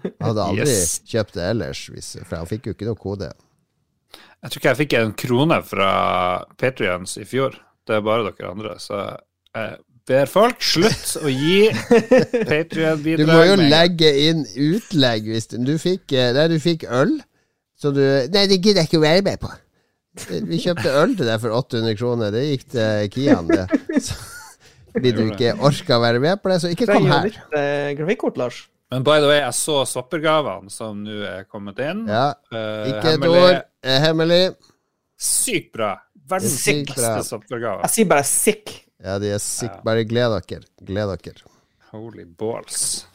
Han 0.04 0.12
hadde 0.28 0.44
aldri 0.52 0.68
Yes. 0.68 0.98
kjøpt 1.08 1.34
det 1.38 1.48
ellers, 1.54 1.86
for 2.28 2.36
han 2.42 2.48
fikk 2.50 2.68
jo 2.68 2.76
ikke 2.76 2.88
noe 2.92 3.00
kode. 3.00 3.32
Jeg 4.44 4.52
tror 4.52 4.60
ikke 4.60 4.72
jeg 4.72 4.80
fikk 4.82 4.96
en 4.98 5.12
krone 5.18 5.58
fra 5.66 5.90
Patrions 6.60 7.16
i 7.20 7.26
fjor. 7.28 7.56
Det 7.86 7.98
er 7.98 8.04
bare 8.06 8.28
dere 8.28 8.50
andre. 8.52 8.76
Så 8.82 9.00
jeg 9.56 9.76
ber 10.06 10.30
folk 10.30 10.62
slutt 10.62 11.16
å 11.22 11.32
gi 11.32 11.66
Patrion-bidrag. 12.50 13.22
Du 13.22 13.32
må 13.32 13.40
jo 13.48 13.56
legge 13.60 14.12
inn 14.28 14.44
utlegg 14.68 15.30
hvis 15.32 15.50
du, 15.52 15.58
du 15.66 15.74
fikk 15.82 16.12
Der 16.12 16.50
du 16.52 16.58
fikk 16.62 16.86
øl. 16.86 17.16
Så 17.76 17.92
du 17.96 18.02
Nei, 18.02 18.46
det 18.48 18.60
gidder 18.60 18.82
jeg 18.84 18.90
ikke 18.90 19.00
å 19.02 19.06
være 19.06 19.26
med 19.26 19.42
på. 19.42 19.50
Vi 20.48 20.62
kjøpte 20.62 20.94
øl 21.02 21.12
til 21.16 21.28
deg 21.28 21.42
for 21.42 21.52
800 21.58 21.98
kroner. 21.98 22.32
Det 22.32 22.46
gikk 22.46 22.70
til 22.72 23.10
Kian, 23.12 23.50
det. 23.50 23.66
Så, 24.06 24.16
fordi 24.96 25.12
du 25.12 25.26
ikke 25.26 25.52
orka 25.60 25.98
å 25.98 26.00
være 26.00 26.22
med 26.22 26.40
på 26.40 26.48
det, 26.48 26.56
så 26.62 26.70
ikke 26.72 26.86
kom 26.88 27.04
her. 27.04 27.26
Trenger 27.26 27.34
du 27.36 27.52
nytt 27.52 27.58
eh, 27.60 27.90
grafikkort, 27.98 28.38
Lars. 28.40 28.62
Men 28.90 29.02
by 29.02 29.18
the 29.18 29.26
way, 29.26 29.40
jeg 29.42 29.54
så 29.58 29.80
soppergavene 29.90 30.70
som 30.70 31.00
nå 31.02 31.16
er 31.26 31.44
kommet 31.50 31.78
inn. 31.82 32.04
Ja, 32.06 32.28
Eh, 32.54 32.92
ikke 32.92 33.14
et 33.16 33.26
ord. 33.26 33.62
Hemmelig. 33.82 34.42
Sykt 35.18 35.72
bra. 35.74 35.94
Verdens 36.28 36.60
sikreste 36.62 37.22
soppergave. 37.26 37.80
Jeg 37.86 37.94
sier 37.96 38.08
bare 38.10 38.24
sick. 38.28 38.72
Ja, 39.02 39.18
de 39.22 39.30
er 39.34 39.42
sikkert 39.42 39.82
Bare 39.86 40.04
gled 40.08 40.32
dere. 40.48 40.64
Gled 40.86 41.12
dere. 41.22 41.55
Holy 41.96 42.24
balls. 42.38 43.06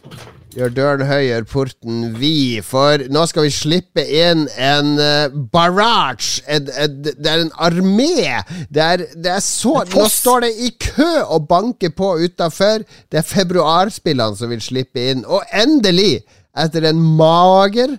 Gjør 0.51 0.71
døren 0.75 1.05
høyere, 1.07 1.45
porten 1.47 2.15
vid, 2.17 2.63
for 2.67 2.99
nå 3.13 3.23
skal 3.29 3.45
vi 3.45 3.53
slippe 3.55 4.03
inn 4.03 4.47
en 4.59 4.89
uh, 4.99 5.36
barrage. 5.53 6.41
En, 6.49 6.67
en, 6.67 6.97
det 7.05 7.29
er 7.29 7.45
en 7.45 7.53
armé. 7.61 8.41
Det 8.73 8.84
er, 8.84 9.05
det 9.15 9.32
er 9.38 9.43
så 9.45 9.86
Nå 9.88 10.07
står 10.11 10.47
det 10.47 10.51
i 10.65 10.71
kø 10.82 11.11
og 11.21 11.47
banker 11.51 11.93
på 11.95 12.15
utafor. 12.25 12.84
Det 13.07 13.21
er 13.21 13.29
februarspillene 13.29 14.39
som 14.39 14.51
vil 14.51 14.63
slippe 14.65 15.07
inn. 15.13 15.23
Og 15.23 15.45
endelig, 15.55 16.25
etter 16.57 16.89
en 16.89 16.99
mager 16.99 17.95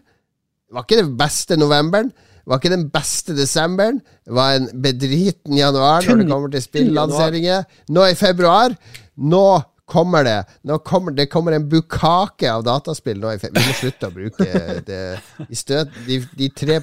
var 0.72 0.84
ikke 0.84 1.00
den 1.04 1.16
beste 1.16 1.56
novemberen. 1.60 2.12
Var 2.44 2.58
ikke 2.58 2.74
den 2.74 2.88
beste 2.90 3.36
desemberen. 3.38 4.00
Var 4.26 4.58
en 4.58 4.70
bedriten 4.82 5.56
januar 5.56 6.02
når 6.04 6.20
det 6.20 6.28
kommer 6.30 6.52
til 6.52 6.64
spillanseringer. 6.64 7.68
Nå 7.88 8.08
i 8.10 8.18
februar 8.18 8.74
Nå 9.22 9.46
kommer 9.90 10.24
det 10.24 10.44
Nå 10.68 10.76
kommer, 10.78 11.12
Det 11.12 11.26
kommer 11.26 11.52
en 11.52 11.64
bukake 11.68 12.48
av 12.52 12.62
dataspill 12.64 13.18
nå 13.20 13.32
Vi 13.36 13.50
må 13.56 13.74
slutte 13.76 14.08
å 14.08 14.14
bruke 14.14 14.46
det 14.86 15.00
vi 15.48 15.56
støt, 15.58 15.90
de, 16.06 16.20
de 16.38 16.48
3 16.48 16.78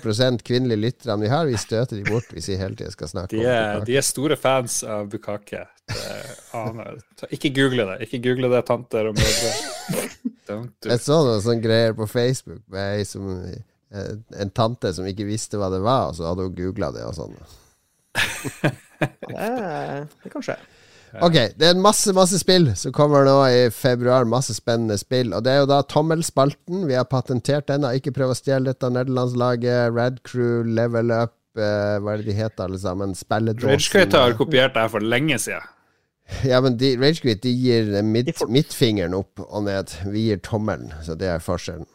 kvinnelige 0.45 0.78
lytterne 0.84 1.22
vi 1.24 1.30
har, 1.32 1.45
vi 1.47 1.58
støter 1.58 1.95
de 1.97 2.04
bort 2.12 2.28
hvis 2.36 2.50
vi 2.52 2.58
hele 2.60 2.76
tida 2.76 2.91
skal 2.91 3.08
snakke 3.08 3.36
De 3.36 3.39
om 3.39 3.45
er, 3.47 3.74
bukake. 3.80 3.86
de 3.89 3.97
er 3.97 4.06
store 4.10 4.36
fans 4.38 4.84
av 4.84 5.08
bukake. 5.10 5.64
Det 5.89 6.20
aner- 6.54 7.00
ta- 7.18 7.30
Ikke 7.34 7.50
google 7.56 7.86
det. 7.93 7.97
Ikke 8.08 8.20
google 8.28 8.50
det, 8.54 8.66
tanter 8.68 9.10
og 9.10 9.16
mødre. 9.18 9.54
Jeg 10.89 11.00
så 11.02 11.18
noen 11.24 11.41
sånne 11.41 11.62
greier 11.64 11.93
på 11.97 12.08
Facebook 12.10 12.62
med 12.74 13.00
ei 13.00 13.06
som 13.06 13.26
eh, 13.45 14.14
en 14.41 14.50
tante 14.54 14.91
som 14.93 15.06
ikke 15.10 15.26
visste 15.30 15.58
hva 15.62 15.70
det 15.74 15.82
var, 15.86 16.10
og 16.12 16.18
så 16.20 16.28
hadde 16.30 16.45
hun 16.50 16.56
googla 16.58 16.91
det 16.93 17.06
og 17.08 17.16
sånn. 17.18 17.36
Det, 19.00 20.08
det 20.24 20.30
kan 20.34 20.43
skje. 20.43 20.56
Ok, 21.18 21.36
det 21.57 21.66
er 21.66 21.74
en 21.74 21.82
masse, 21.82 22.12
masse 22.14 22.38
spill 22.41 22.70
som 22.78 22.93
kommer 22.93 23.26
nå 23.26 23.38
i 23.49 23.62
februar. 23.74 24.28
Masse 24.30 24.53
spennende 24.57 24.97
spill. 25.01 25.34
Og 25.34 25.43
det 25.45 25.53
er 25.53 25.64
jo 25.64 25.70
da 25.72 25.82
tommelspalten. 25.89 26.86
Vi 26.89 26.97
har 26.97 27.07
patentert 27.10 27.70
den. 27.72 27.88
Har 27.88 27.97
ikke 27.97 28.14
prøvd 28.16 28.36
å 28.36 28.38
stjele 28.38 28.74
dette 28.74 28.91
nederlandslaget. 28.93 29.95
Rad 29.95 30.22
Crew, 30.28 30.62
Level 30.68 31.14
Up, 31.16 31.34
eh, 31.57 31.97
hva 31.97 32.14
er 32.14 32.22
det 32.22 32.30
de 32.30 32.38
heter 32.38 32.68
alle 32.68 32.82
sammen? 32.82 33.18
Spilledåsen. 33.18 33.74
Ragequit 33.74 34.18
har 34.20 34.38
kopiert 34.38 34.78
det 34.78 34.86
her 34.86 34.93
for 34.93 35.05
lenge 35.16 35.41
siden. 35.41 35.76
Ja, 36.45 36.60
men 36.62 36.78
de, 36.78 36.93
Ragequit 37.01 37.41
de 37.41 37.55
gir 37.57 37.89
midt, 38.05 38.43
midtfingeren 38.45 39.18
opp 39.18 39.41
og 39.47 39.66
ned. 39.66 39.95
Vi 40.14 40.28
gir 40.30 40.43
tommelen. 40.45 40.93
Så 41.05 41.18
det 41.18 41.34
er 41.34 41.41
forskjellen. 41.41 41.89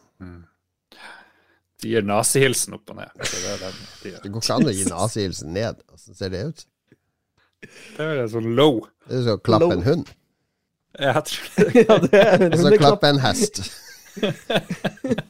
De 1.83 1.91
gir 1.91 2.05
nazihilsen 2.07 2.75
opp 2.75 2.91
og 2.91 2.99
ned. 2.99 3.11
Så 3.21 3.39
det, 3.39 3.49
er 3.53 3.59
den 3.63 3.75
de 3.79 4.11
gjør. 4.11 4.21
Det 4.23 4.31
går 4.33 4.43
ikke 4.43 4.55
an 4.59 4.69
å 4.71 4.75
gi 4.75 4.87
nazihilsen 4.91 5.55
ned. 5.55 5.83
Åssen 5.95 6.17
ser 6.17 6.31
det 6.33 6.47
ut? 6.49 6.65
Det 7.97 8.05
er 8.23 8.27
sånn 8.31 8.51
low. 8.57 8.81
Det 9.07 9.19
er 9.19 9.25
som 9.27 9.39
å 9.39 9.43
klappe 9.45 9.71
en 9.75 9.83
hund. 9.85 10.13
Jeg 10.95 11.23
tror 11.27 11.45
det. 11.73 11.83
ja, 11.83 11.97
det 12.05 12.21
er 12.21 12.45
Og 12.51 12.59
så 12.61 12.71
klappe 12.79 13.09
en 13.11 13.19
hest. 13.23 13.59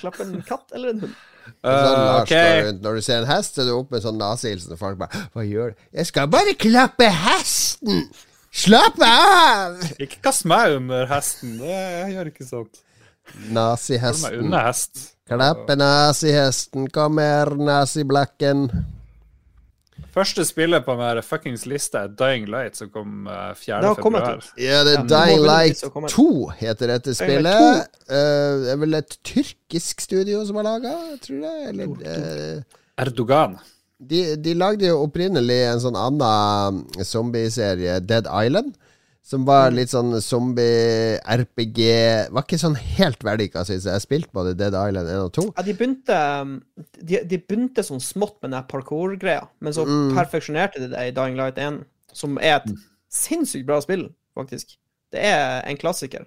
Klappe 0.00 0.24
en 0.24 0.38
katt 0.46 0.70
eller 0.76 0.94
en 0.94 1.00
hund? 1.06 1.18
Og 1.60 1.66
så 1.66 1.88
Uh, 1.90 1.96
Lars 2.06 2.22
ok. 2.22 2.30
går 2.30 2.60
rundt. 2.66 2.82
Når 2.84 2.94
du 2.94 3.00
ser 3.02 3.18
en 3.24 3.26
hest, 3.28 3.54
så 3.56 3.62
er 3.62 3.66
du 3.68 3.72
opp 3.74 3.90
med 3.92 4.02
sånn 4.04 4.18
nazihilsen, 4.20 4.72
og 4.76 4.78
folk 4.80 4.98
bare 5.00 5.22
Hva 5.34 5.42
gjør 5.44 5.72
du? 5.72 5.80
Jeg 5.98 6.06
skal 6.08 6.28
bare 6.30 6.52
klappe 6.56 7.08
hesten! 7.10 8.04
Slapp 8.54 9.00
av! 9.04 9.80
Ikke 10.00 10.20
kast 10.24 10.46
meg 10.48 10.76
under 10.78 11.08
hesten. 11.10 11.56
Jeg 11.66 12.14
gjør 12.14 12.30
ikke 12.30 12.46
sånt. 12.46 12.80
Nazihesten. 13.54 14.54
Klappe 15.30 15.76
nazihesten, 15.78 16.86
kom 16.94 17.18
her, 17.22 17.52
naziblakken. 17.58 18.64
Første 20.14 20.44
spillet 20.48 20.84
på 20.84 20.94
den 20.98 21.22
fuckings 21.22 21.66
lista 21.70 22.04
er 22.06 22.14
Dying 22.18 22.48
Light, 22.50 22.78
som 22.80 22.90
kom 22.90 23.28
uh, 23.30 23.52
4. 23.54 23.78
Det 23.80 23.90
har 23.92 24.00
kommet 24.02 24.24
februar. 24.26 24.48
Ja, 24.58 24.80
det 24.86 24.94
er 24.94 24.98
Ja, 24.98 25.04
Dying 25.12 25.44
Light 25.46 25.76
begynne 25.78 25.90
å 25.90 25.94
komme. 25.94 26.10
2 26.10 26.28
heter 26.60 26.92
dette 26.94 27.14
spillet. 27.14 27.90
Eh, 28.10 28.52
det 28.64 28.72
er 28.74 28.80
vel 28.82 28.98
et 28.98 29.18
tyrkisk 29.26 30.02
studio 30.02 30.42
som 30.48 30.58
har 30.58 30.66
laga, 30.66 30.94
tror 31.22 31.44
jeg. 31.46 31.68
Eller, 31.70 31.94
eh, 32.10 32.80
Erdogan. 33.04 33.58
de, 34.00 34.22
de 34.36 34.54
lagde 34.58 34.88
jo 34.88 35.02
opprinnelig 35.04 35.60
en 35.70 35.82
sånn 35.86 35.98
annen 36.00 37.04
zombieserie, 37.06 38.00
Dead 38.00 38.26
Island. 38.26 38.74
Som 39.22 39.44
var 39.46 39.70
litt 39.70 39.90
sånn 39.92 40.14
zombie-RPG 40.24 41.80
Var 42.32 42.44
ikke 42.46 42.58
sånn 42.60 42.76
helt 42.96 43.20
vellykka, 43.26 43.62
syns 43.68 43.84
jeg. 43.86 43.92
Jeg 43.94 44.04
spilte 44.06 44.34
både 44.36 44.54
Dead 44.58 44.74
Island 44.74 45.10
1 45.12 45.20
og 45.26 45.32
2. 45.36 45.44
Ja, 45.58 45.64
de 45.66 45.74
begynte 45.76 46.18
De, 46.98 47.20
de 47.28 47.38
begynte 47.38 47.84
sånn 47.86 48.02
smått 48.02 48.38
med 48.42 48.54
den 48.56 48.66
parkour-greia, 48.70 49.46
men 49.60 49.76
så 49.76 49.84
Mm. 49.86 50.14
perfeksjonerte 50.16 50.80
de 50.82 50.88
det 50.92 51.06
i 51.08 51.14
Dying 51.16 51.36
Light 51.36 51.58
1, 51.58 51.84
som 52.12 52.38
er 52.38 52.56
et 52.60 52.68
sinnssykt 53.10 53.66
bra 53.66 53.80
spill, 53.82 54.08
faktisk. 54.36 54.76
Det 55.12 55.20
er 55.24 55.62
en 55.66 55.76
klassiker. 55.76 56.26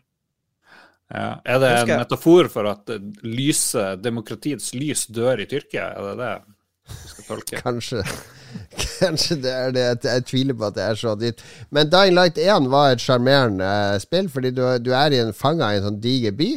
Ja. 1.13 1.39
Er 1.45 1.59
det 1.59 1.69
en 1.83 1.99
metafor 1.99 2.49
for 2.49 2.65
at 2.67 2.89
lyset, 3.23 4.01
demokratiets 4.01 4.73
lys 4.73 5.05
dør 5.07 5.39
i 5.43 5.45
Tyrkia? 5.45 5.93
Er 5.97 6.01
det 6.09 6.17
det? 6.17 6.33
Kanskje 7.63 8.03
Kanskje 8.99 9.37
det 9.41 9.51
er 9.51 9.71
det. 9.73 9.85
Jeg, 10.05 10.25
tviler 10.29 10.57
på 10.57 10.67
at 10.67 10.75
det 10.75 10.83
er 10.85 10.99
så 10.99 11.15
ditt 11.17 11.41
Men 11.73 11.89
Dying 11.91 12.13
Light 12.17 12.37
1 12.37 12.69
var 12.71 12.91
et 12.93 13.01
sjarmerende 13.01 13.65
eh, 13.65 13.97
spill, 14.03 14.29
fordi 14.29 14.51
du, 14.53 14.61
du 14.83 14.91
er 14.95 15.15
i 15.15 15.21
en 15.23 15.33
fanga 15.33 15.71
i 15.71 15.79
en 15.79 15.87
sånn 15.87 16.01
diger 16.03 16.35
by. 16.37 16.51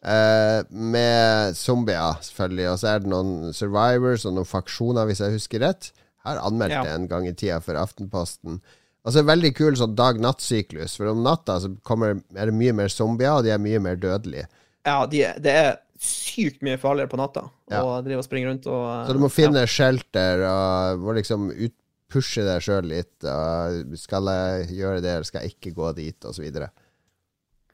Uh, 0.00 0.64
med 0.72 1.56
zombier, 1.58 2.16
selvfølgelig. 2.24 2.68
Og 2.70 2.78
så 2.80 2.88
er 2.88 3.02
det 3.02 3.10
noen 3.12 3.52
survivors 3.56 4.24
og 4.24 4.36
noen 4.38 4.48
faksjoner, 4.48 5.04
hvis 5.08 5.20
jeg 5.20 5.34
husker 5.36 5.60
rett. 5.60 5.90
Jeg 5.92 6.28
har 6.30 6.40
anmeldt 6.48 6.72
Ja. 6.78 6.84
det 6.86 6.94
en 6.94 7.08
gang 7.08 7.26
i 7.28 7.34
tida 7.36 7.58
for 7.64 7.76
Aftenposten. 7.76 8.62
Og 9.04 9.12
så 9.12 9.18
er 9.18 9.24
det 9.24 9.32
veldig 9.32 9.50
kul 9.56 9.76
sånn 9.76 9.96
dag-natt-syklus. 9.96 10.96
For 10.96 11.12
om 11.12 11.20
natta 11.24 11.58
så 11.60 11.72
kommer, 11.84 12.20
er 12.36 12.48
det 12.48 12.56
mye 12.56 12.72
mer 12.76 12.88
zombier, 12.92 13.36
og 13.36 13.44
de 13.44 13.52
er 13.52 13.60
mye 13.60 13.80
mer 13.80 14.00
dødelige. 14.00 14.48
Ja, 14.88 15.04
de, 15.08 15.22
det 15.44 15.56
er 15.66 15.70
sykt 16.00 16.62
mye 16.64 16.78
farligere 16.80 17.10
på 17.12 17.18
natta 17.20 17.42
Ja. 17.70 17.82
å 17.84 17.98
drive 18.04 18.22
og 18.22 18.24
springe 18.24 18.48
rundt 18.48 18.66
og 18.72 19.06
Så 19.06 19.12
du 19.12 19.18
må 19.20 19.28
finne 19.32 19.66
shelter 19.68 20.44
og 20.48 21.02
må 21.04 21.12
liksom 21.18 21.50
ut, 21.52 21.74
pushe 22.10 22.42
deg 22.42 22.62
sjøl 22.64 22.88
litt. 22.90 23.12
Og 23.28 23.92
skal 24.00 24.24
jeg 24.32 24.70
gjøre 24.80 25.02
det, 25.04 25.10
eller 25.18 25.28
skal 25.28 25.42
jeg 25.44 25.54
ikke 25.58 25.74
gå 25.76 25.90
dit, 25.94 26.24
og 26.24 26.34
så 26.34 26.42
videre. 26.42 26.70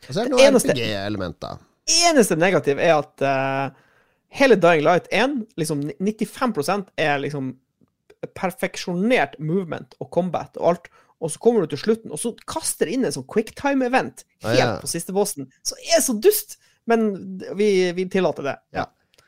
Og 0.09 0.11
så 0.13 0.21
er 0.21 0.29
det 0.29 0.37
Det 0.37 0.53
noen 0.53 0.61
RPG-elementer. 0.75 1.57
ja. 1.87 2.11
Eneste 2.11 2.35
negativ 2.37 2.81
er 2.83 2.97
at 2.99 3.23
uh, 3.23 3.71
hele 4.35 4.57
Dying 4.59 4.83
Light 4.83 5.07
1, 5.15 5.47
liksom 5.57 5.85
95% 6.03 6.89
er 6.99 7.21
liksom 7.23 7.55
perfeksjonert 8.35 9.39
movement 9.39 9.95
og 10.03 10.11
combat 10.15 10.57
og 10.61 10.69
alt. 10.73 10.89
Og 11.23 11.31
så 11.33 11.39
kommer 11.41 11.65
du 11.65 11.73
til 11.73 11.81
slutten, 11.81 12.13
og 12.13 12.19
så 12.21 12.35
kaster 12.45 12.87
det 12.91 12.97
inn 12.99 13.07
en 13.09 13.15
sånn 13.15 13.25
quicktime-event 13.31 14.25
Ah, 14.45 14.51
helt 14.51 14.59
ja. 14.61 14.73
på 14.83 14.91
siste 14.91 15.15
bossen. 15.17 15.47
Så 15.65 15.79
er 15.95 16.03
så 16.05 16.13
dust! 16.21 16.59
Men 16.87 17.09
vi, 17.59 17.71
vi 17.97 18.07
tillater 18.11 18.47
det. 18.47 18.57
Ja. 18.77 18.87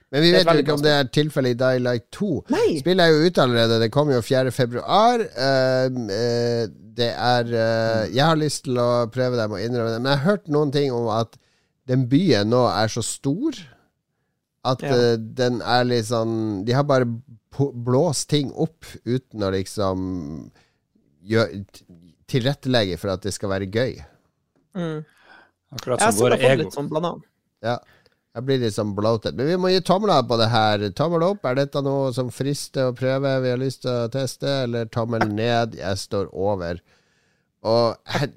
Men 0.09 0.25
vi 0.25 0.31
vet 0.33 0.49
jo 0.49 0.63
ikke 0.63 0.77
om 0.79 0.85
det 0.85 0.93
er 0.95 1.09
tilfellet 1.13 1.53
i 1.53 1.59
Die 1.61 1.81
Light 1.85 2.07
2. 2.17 2.29
Nei! 2.55 2.69
Spillet 2.81 3.05
er 3.05 3.13
jo 3.13 3.29
ute 3.29 3.43
allerede. 3.45 3.81
Det 3.83 3.91
kommer 3.93 4.17
jo 4.17 4.23
4. 4.25 4.53
februar. 4.57 5.21
Eh, 5.21 5.99
eh, 6.15 6.63
det 6.99 7.11
er 7.13 7.51
eh, 7.53 8.05
Jeg 8.15 8.25
har 8.25 8.39
lyst 8.41 8.65
til 8.65 8.81
å 8.81 8.89
prøve 9.13 9.37
det, 9.37 9.45
jeg 9.45 9.53
må 9.53 9.61
innrømme 9.61 9.93
det. 9.93 9.99
Men 10.01 10.13
jeg 10.15 10.23
har 10.23 10.31
hørt 10.31 10.49
noen 10.55 10.73
ting 10.73 10.95
om 10.97 11.11
at 11.13 11.37
den 11.89 12.07
byen 12.09 12.49
nå 12.53 12.63
er 12.71 12.89
så 12.93 13.05
stor 13.05 13.59
at 14.69 14.83
Ja. 14.85 15.17
den 15.17 15.61
er 15.63 15.85
litt 15.87 16.09
sånn 16.09 16.65
De 16.67 16.75
har 16.77 16.85
bare 16.85 17.07
blåst 17.59 18.29
ting 18.29 18.51
opp 18.53 18.85
uten 19.05 19.45
å 19.45 19.53
liksom 19.55 20.01
gjør, 21.29 21.55
tilrettelegge 22.29 22.99
for 23.01 23.13
at 23.13 23.25
det 23.25 23.33
skal 23.37 23.53
være 23.53 23.69
gøy. 23.73 23.97
Mm. 24.79 25.01
Akkurat 25.77 26.01
som 26.01 26.21
våre 26.23 26.39
ego. 26.41 26.63
litt 26.63 26.77
sånn. 26.77 26.89
Ja. 27.65 27.79
Jeg 28.37 28.45
blir 28.47 28.61
litt 28.63 28.75
sånn 28.77 28.93
bloated. 28.95 29.35
Men 29.35 29.49
vi 29.49 29.57
må 29.59 29.71
gi 29.73 29.81
tomler 29.83 30.23
på 30.29 30.37
det 30.39 30.47
her. 30.53 30.85
Tommel 30.95 31.25
opp, 31.27 31.45
er 31.49 31.57
dette 31.59 31.81
noe 31.83 32.13
som 32.15 32.29
frister 32.31 32.91
å 32.91 32.95
prøve? 32.95 33.33
Vi 33.43 33.51
har 33.51 33.59
lyst 33.59 33.83
til 33.83 33.91
å 34.05 34.11
teste. 34.15 34.47
Eller 34.69 34.87
tommel 34.95 35.25
ned? 35.33 35.75
Jeg 35.81 35.99
står 35.99 36.29
over. 36.33 36.79
Og 37.67 37.97
jeg, 38.15 38.31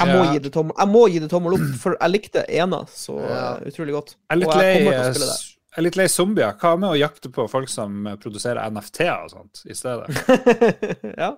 Jeg 0.00 0.08
må, 0.14 0.22
gi 0.32 0.38
det 0.46 0.52
tommel, 0.54 0.72
jeg 0.78 0.88
må 0.88 1.02
gi 1.12 1.18
det 1.20 1.28
tommel 1.28 1.58
opp, 1.58 1.64
for 1.82 1.96
jeg 2.00 2.10
likte 2.14 2.44
ena 2.48 2.78
så 2.88 3.18
Ja. 3.20 3.40
eh, 3.58 3.66
utrolig 3.68 3.92
godt. 3.98 4.14
Jeg 4.16 4.30
er 4.30 4.40
litt 4.40 4.48
Og 4.48 4.56
lei, 4.56 4.70
det. 4.78 4.92
jeg 5.20 5.76
er 5.76 5.82
litt 5.84 5.96
lei 6.00 6.06
zombier. 6.08 6.54
Hva 6.56 6.70
med 6.80 6.88
å 6.94 6.96
jakte 6.96 7.28
på 7.30 7.44
folk 7.52 7.68
som 7.68 8.08
produserer 8.22 8.64
NFT-er 8.70 9.26
og 9.26 9.30
sånt 9.34 9.60
i 9.68 9.76
stedet? 9.76 10.08
ja. 11.20 11.34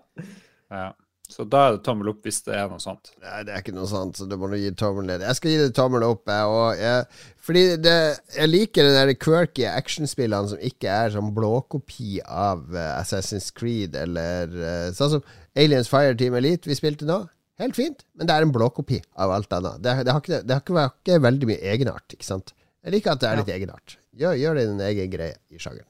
Ja. 0.70 0.92
Så 1.32 1.46
da 1.48 1.62
er 1.68 1.76
det 1.78 1.82
tommel 1.86 2.10
opp 2.12 2.26
hvis 2.26 2.42
det 2.44 2.52
er 2.58 2.66
noe 2.68 2.82
sånt. 2.82 3.10
Nei, 3.24 3.38
det 3.48 3.54
er 3.54 3.62
ikke 3.64 3.72
noe 3.74 3.88
sånt, 3.88 4.18
så 4.20 4.26
du 4.28 4.34
må 4.40 4.50
gi 4.52 4.70
tommel 4.76 5.06
ned. 5.08 5.24
Jeg 5.24 5.38
skal 5.38 5.50
gi 5.54 5.60
det 5.62 5.70
tommel 5.78 6.04
opp, 6.06 6.28
jeg. 6.28 6.80
Jeg 6.82 7.42
fordi 7.42 7.62
det, 7.82 7.94
jeg 8.36 8.50
liker 8.52 8.86
de 8.86 8.92
der 8.98 9.12
quirky 9.18 9.64
actionspillene 9.66 10.52
som 10.52 10.60
ikke 10.62 10.92
er 10.92 11.14
sånn 11.16 11.32
blåkopi 11.34 12.20
av 12.22 12.60
uh, 12.70 12.82
Assassin's 13.00 13.48
Creed 13.56 13.96
eller 13.98 14.52
uh, 14.54 14.90
Sånn 14.94 15.16
som 15.16 15.24
Aliens 15.58 15.90
Fireteam 15.90 16.36
Elite 16.38 16.70
vi 16.70 16.76
spilte 16.78 17.08
nå. 17.08 17.22
Helt 17.60 17.76
fint, 17.76 18.04
men 18.16 18.26
det 18.30 18.34
er 18.36 18.46
en 18.46 18.52
blåkopi 18.54 19.00
av 19.20 19.30
alt 19.34 19.52
annet. 19.58 19.82
Det, 19.84 19.96
det, 20.06 20.12
har, 20.14 20.22
ikke, 20.24 20.42
det 20.46 20.54
har 20.56 20.62
ikke, 20.64 20.76
vært- 20.78 21.00
ikke 21.02 21.18
veldig 21.26 21.48
mye 21.50 21.60
egenart, 21.74 22.14
ikke 22.16 22.26
sant? 22.26 22.54
Jeg 22.82 22.94
liker 22.96 23.12
at 23.12 23.20
det 23.22 23.28
er 23.28 23.40
litt 23.42 23.50
egenart. 23.54 23.96
Gjør, 24.18 24.38
gjør 24.40 24.58
din 24.58 24.80
egen 24.88 25.10
greie 25.12 25.36
i 25.52 25.60
sjangeren. 25.62 25.86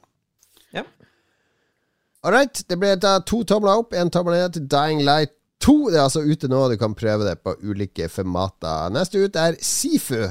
All 2.23 2.31
right, 2.31 2.63
det 2.69 2.77
ble 2.79 2.93
da 3.03 3.17
to 3.27 3.41
tomler 3.43 3.81
opp, 3.81 3.95
én 3.99 4.11
tommel 4.13 4.37
ned 4.37 4.53
til 4.55 4.67
Dying 4.71 5.01
Light 5.03 5.33
2. 5.63 5.73
Det 5.91 5.97
er 5.99 6.05
altså 6.05 6.21
ute 6.23 6.47
nå, 6.47 6.61
du 6.71 6.77
kan 6.79 6.95
prøve 6.95 7.25
det 7.27 7.37
på 7.43 7.55
ulike 7.67 8.07
formater. 8.11 8.93
Neste 8.95 9.25
ut 9.25 9.39
er 9.39 9.57
Sifu. 9.59 10.21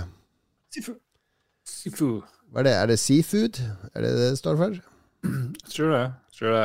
Sifu. 0.73 0.95
Sifu. 1.69 2.13
Hva 2.53 2.63
er 2.63 2.69
det? 2.69 2.73
Er 2.77 2.89
det 2.93 2.99
seafood? 3.01 3.61
Er 3.93 4.05
det 4.05 4.13
det 4.17 4.31
det 4.33 4.39
står 4.41 4.57
for? 4.61 4.79
Jeg 5.25 5.69
tror 5.73 5.93
det. 5.93 6.01
Jeg 6.33 6.39
tror 6.39 6.57
det. 6.57 6.65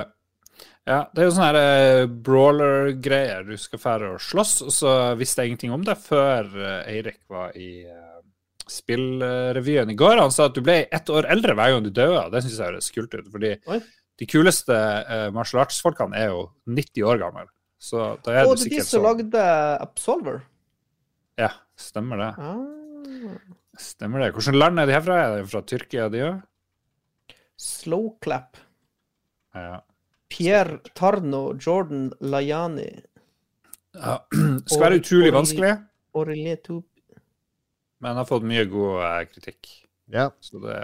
Ja, 0.88 0.98
det 1.12 1.20
er 1.22 1.28
jo 1.28 1.36
sånne 1.36 1.48
her, 1.52 1.60
eh, 1.60 2.08
brawler-greier. 2.28 3.44
Du 3.48 3.60
skal 3.60 3.80
fære 3.84 4.14
og 4.16 4.24
slåss, 4.24 4.54
og 4.64 4.72
så 4.72 4.94
visste 5.20 5.44
jeg 5.44 5.52
ingenting 5.52 5.76
om 5.76 5.84
det 5.88 5.98
før 6.00 6.48
eh, 6.56 6.92
Eirik 6.94 7.20
var 7.32 7.56
i 7.60 7.84
eh, 7.84 8.20
spillrevyen 8.72 9.92
i 9.92 9.98
går. 10.00 10.22
Han 10.24 10.32
sa 10.32 10.48
at 10.48 10.56
du 10.56 10.64
ble 10.64 10.86
ett 10.88 11.12
år 11.12 11.28
eldre 11.32 11.56
hver 11.56 11.76
gang 11.76 11.84
du 11.84 11.92
døde. 11.92 12.30
Det 12.32 12.44
syns 12.46 12.60
jeg 12.60 12.70
høres 12.72 12.92
kult 12.96 13.16
ut. 13.20 13.28
fordi 13.32 13.54
Oi. 13.68 13.82
De 14.18 14.28
kuleste 14.30 14.74
uh, 14.74 15.28
martial 15.36 15.64
arts-folkene 15.64 16.18
er 16.18 16.32
jo 16.32 16.44
90 16.70 17.08
år 17.08 17.22
gamle. 17.22 17.48
Så 17.78 18.16
da 18.26 18.34
er 18.34 18.48
Og 18.50 18.58
du 18.58 18.64
det 18.64 18.72
er 18.72 18.78
de 18.80 18.86
som 18.86 18.98
så... 18.98 19.04
lagde 19.06 19.48
Absolver. 19.84 20.40
Ja, 21.38 21.52
stemmer 21.78 22.22
det. 22.24 22.32
Ah. 22.42 23.36
Stemmer 23.78 24.24
det. 24.24 24.32
Hvilket 24.34 24.58
land 24.58 24.82
er 24.82 24.90
de 24.90 24.96
herfra? 24.96 25.20
Er 25.22 25.36
de 25.38 25.52
fra 25.52 25.62
Tyrkia, 25.62 26.08
de 26.10 26.24
òg? 26.26 27.36
Slowclap. 27.62 28.58
Ja. 29.54 29.84
Pierre 30.34 30.82
Tarno, 30.98 31.54
Jordan 31.62 32.10
Layani, 32.20 32.90
ja. 33.98 34.18
Skal 34.68 34.84
være 34.84 35.00
utrolig 35.02 35.34
vanskelig, 35.34 35.74
Aurelie 36.18 36.58
han 36.58 36.84
men 38.04 38.20
har 38.20 38.28
fått 38.30 38.46
mye 38.46 38.66
god 38.70 39.00
eh, 39.02 39.22
kritikk. 39.32 39.70
Ja. 40.14 40.28
Så 40.40 40.60
det 40.62 40.78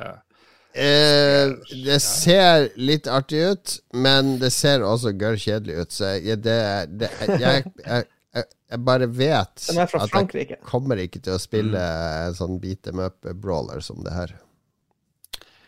Eh, 0.74 1.52
det 1.86 2.00
ser 2.02 2.70
litt 2.82 3.08
artig 3.08 3.44
ut, 3.54 3.76
men 3.94 4.38
det 4.42 4.50
ser 4.56 4.86
også 4.86 5.14
gørr 5.14 5.38
kjedelig 5.38 5.84
ut. 5.84 5.92
Så 5.94 6.16
jeg, 6.18 6.40
det, 6.46 6.58
det, 6.90 7.12
jeg, 7.22 7.38
jeg, 7.78 8.08
jeg, 8.34 8.48
jeg 8.74 8.82
bare 8.88 9.10
vet 9.14 9.68
at 9.78 10.16
jeg 10.18 10.58
kommer 10.66 11.02
ikke 11.04 11.22
til 11.22 11.38
å 11.38 11.42
spille 11.42 11.84
en 12.24 12.38
sånn 12.38 12.58
beat 12.64 12.82
them 12.88 13.04
up-brawler 13.06 13.86
som 13.86 14.02
det 14.06 14.16
her. 14.18 14.34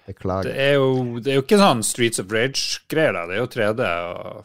Beklager. 0.05 0.49
Det 0.49 0.57
er 0.61 0.75
jo, 0.77 0.89
det 1.21 1.31
er 1.33 1.39
jo 1.39 1.45
ikke 1.45 1.61
sånn 1.61 1.85
Streets 1.85 2.21
of 2.21 2.33
Rage-greier. 2.33 3.15
Det 3.29 3.37
er 3.37 3.41
jo 3.41 3.47
3D 3.53 3.87
og 4.09 4.43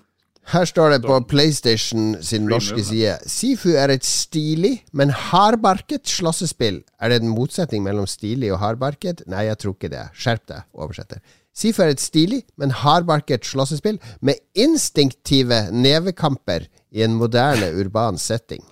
Her 0.50 0.66
står 0.66 0.96
det 0.96 1.00
på 1.04 1.16
PlayStation 1.30 2.16
sin 2.26 2.48
norske 2.50 2.82
side 2.82 3.12
Sifu 3.30 3.70
er 3.78 3.92
et 3.94 4.06
stilig, 4.06 4.80
men 4.92 5.12
hardbarket 5.14 6.08
slåssespill. 6.10 6.80
Er 6.98 7.12
det 7.12 7.20
en 7.22 7.30
motsetning 7.30 7.84
mellom 7.86 8.08
stilig 8.10 8.50
og 8.54 8.58
hardbarket? 8.58 9.22
Nei, 9.30 9.44
jeg 9.46 9.60
tror 9.62 9.76
ikke 9.76 9.92
det. 9.92 10.08
Skjerp 10.18 10.42
deg, 10.50 10.64
oversetter. 10.74 11.22
Sifu 11.54 11.84
er 11.84 11.92
et 11.94 12.02
stilig, 12.02 12.40
men 12.58 12.74
hardbarket 12.74 13.46
slåssespill 13.46 14.00
med 14.26 14.42
instinktive 14.58 15.68
nevekamper 15.70 16.66
i 16.90 17.04
en 17.06 17.14
moderne 17.18 17.70
urban 17.78 18.18
setting. 18.18 18.64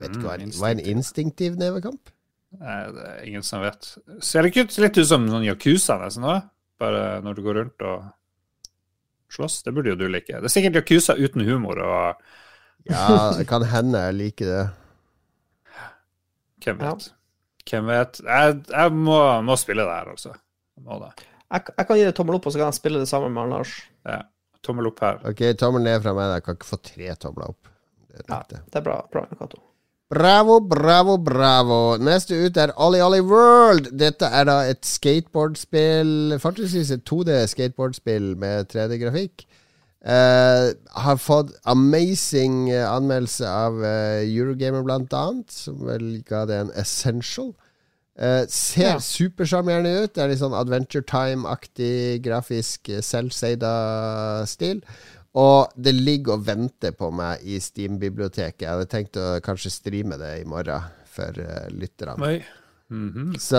Vet 0.00 0.16
ikke 0.16 0.26
hva, 0.26 0.38
Mm, 0.40 0.56
hva 0.56 0.70
er 0.70 0.78
en 0.78 0.96
instinktiv 0.96 1.60
nevekamp? 1.60 2.08
Nei, 2.58 2.80
det 2.92 3.04
er 3.10 3.22
ingen 3.28 3.44
som 3.44 3.62
vet. 3.62 3.94
Ser 4.20 4.42
det 4.42 4.52
ikke 4.52 4.80
litt 4.84 4.98
ut 4.98 5.08
som 5.08 5.24
noen 5.28 5.44
Yakuza 5.44 5.98
nesten 6.00 6.24
da. 6.26 6.40
Bare 6.80 7.20
når 7.22 7.36
du 7.36 7.42
går 7.44 7.60
rundt 7.60 7.84
og 7.86 8.08
slåss? 9.32 9.62
Det 9.66 9.72
burde 9.74 9.92
jo 9.94 9.98
du 10.00 10.06
like. 10.12 10.28
Det 10.32 10.48
er 10.48 10.52
sikkert 10.52 10.78
Yakuza 10.82 11.16
uten 11.18 11.44
humor 11.48 11.80
og 11.82 12.22
Ja, 12.90 13.32
det 13.38 13.44
kan 13.46 13.62
hende 13.70 14.00
jeg 14.08 14.14
liker 14.18 14.46
det. 14.50 14.62
Hvem 16.64 16.80
Ja. 16.82 16.92
vet? 16.94 17.12
Hvem 17.70 17.86
vet? 17.86 18.20
Jeg, 18.26 18.56
jeg 18.70 18.92
må, 18.92 19.18
må 19.46 19.56
spille 19.58 19.82
det 19.86 19.94
her, 19.94 20.10
altså. 20.10 20.32
Jeg 20.76 20.84
må 20.86 20.98
det. 21.02 21.12
Jeg, 21.52 21.64
jeg 21.78 21.86
kan 21.86 21.96
gi 22.00 22.04
det 22.08 22.14
tommel 22.18 22.38
opp, 22.38 22.46
og 22.46 22.52
så 22.54 22.58
kan 22.62 22.70
jeg 22.72 22.78
spille 22.80 22.98
det 23.02 23.08
sammen 23.10 23.32
med 23.36 23.50
Lars. 23.52 23.74
Ja. 24.08 24.22
Tommel 24.62 24.86
opp 24.90 25.00
her. 25.02 25.18
Ok, 25.26 25.42
tommel 25.58 25.82
ned 25.86 26.02
fra 26.04 26.14
meg. 26.14 26.32
Jeg 26.36 26.44
kan 26.46 26.56
ikke 26.58 26.68
få 26.70 26.78
tre 26.86 27.14
tomler 27.22 27.50
opp. 27.50 27.68
Det 28.12 28.20
er 28.22 28.24
Ja, 28.30 28.40
det 28.50 28.76
er 28.78 28.84
bra. 28.86 28.96
bra 29.12 29.24
Cato. 29.38 29.58
Bravo, 30.12 30.60
bravo, 30.60 31.16
bravo. 31.16 31.96
Neste 31.96 32.36
ut 32.36 32.58
er 32.60 32.74
Ollie 32.76 33.00
Ollie 33.00 33.24
World. 33.24 33.86
Dette 33.96 34.28
er 34.28 34.44
da 34.44 34.58
et 34.68 34.84
skateboardspill, 34.84 36.34
faktisk 36.42 36.92
et 36.92 37.06
2D-skateboardspill 37.08 38.34
med 38.36 38.68
3D-grafikk. 38.74 39.46
Uh, 40.04 40.74
har 40.98 41.16
fått 41.22 41.54
amazing 41.64 42.66
eh, 42.74 42.82
anmeldelse 42.90 43.46
av 43.46 43.76
uh, 43.80 44.20
Eurogamer, 44.26 44.82
blant 44.84 45.14
annet, 45.14 45.52
som 45.54 45.78
vel 45.86 46.18
ga 46.28 46.42
det 46.50 46.58
en 46.60 46.72
essential. 46.76 47.54
Uh, 48.18 48.42
ser 48.52 48.90
Ja. 48.90 48.98
supersjarmerende 49.00 49.94
ut. 50.02 50.12
Det 50.12 50.20
er 50.26 50.28
litt 50.34 50.42
sånn 50.42 50.58
Adventure 50.58 51.06
Time-aktig 51.08 52.20
grafisk 52.26 52.92
uh, 52.92 53.00
selvseida 53.00 53.72
stil. 54.50 54.82
Og 55.40 55.72
det 55.80 55.94
ligger 55.96 56.36
og 56.36 56.44
venter 56.44 56.92
på 56.96 57.08
meg 57.14 57.44
i 57.48 57.56
Steam-biblioteket. 57.62 58.66
Jeg 58.66 58.74
hadde 58.74 58.90
tenkt 58.90 59.16
å 59.16 59.38
kanskje 59.44 59.72
streame 59.72 60.18
det 60.20 60.32
i 60.42 60.48
morgen 60.48 60.90
for 61.12 61.38
uh, 61.40 61.70
lytterne. 61.72 62.42
Mm 62.92 63.12
-hmm. 63.12 63.38
Så 63.38 63.56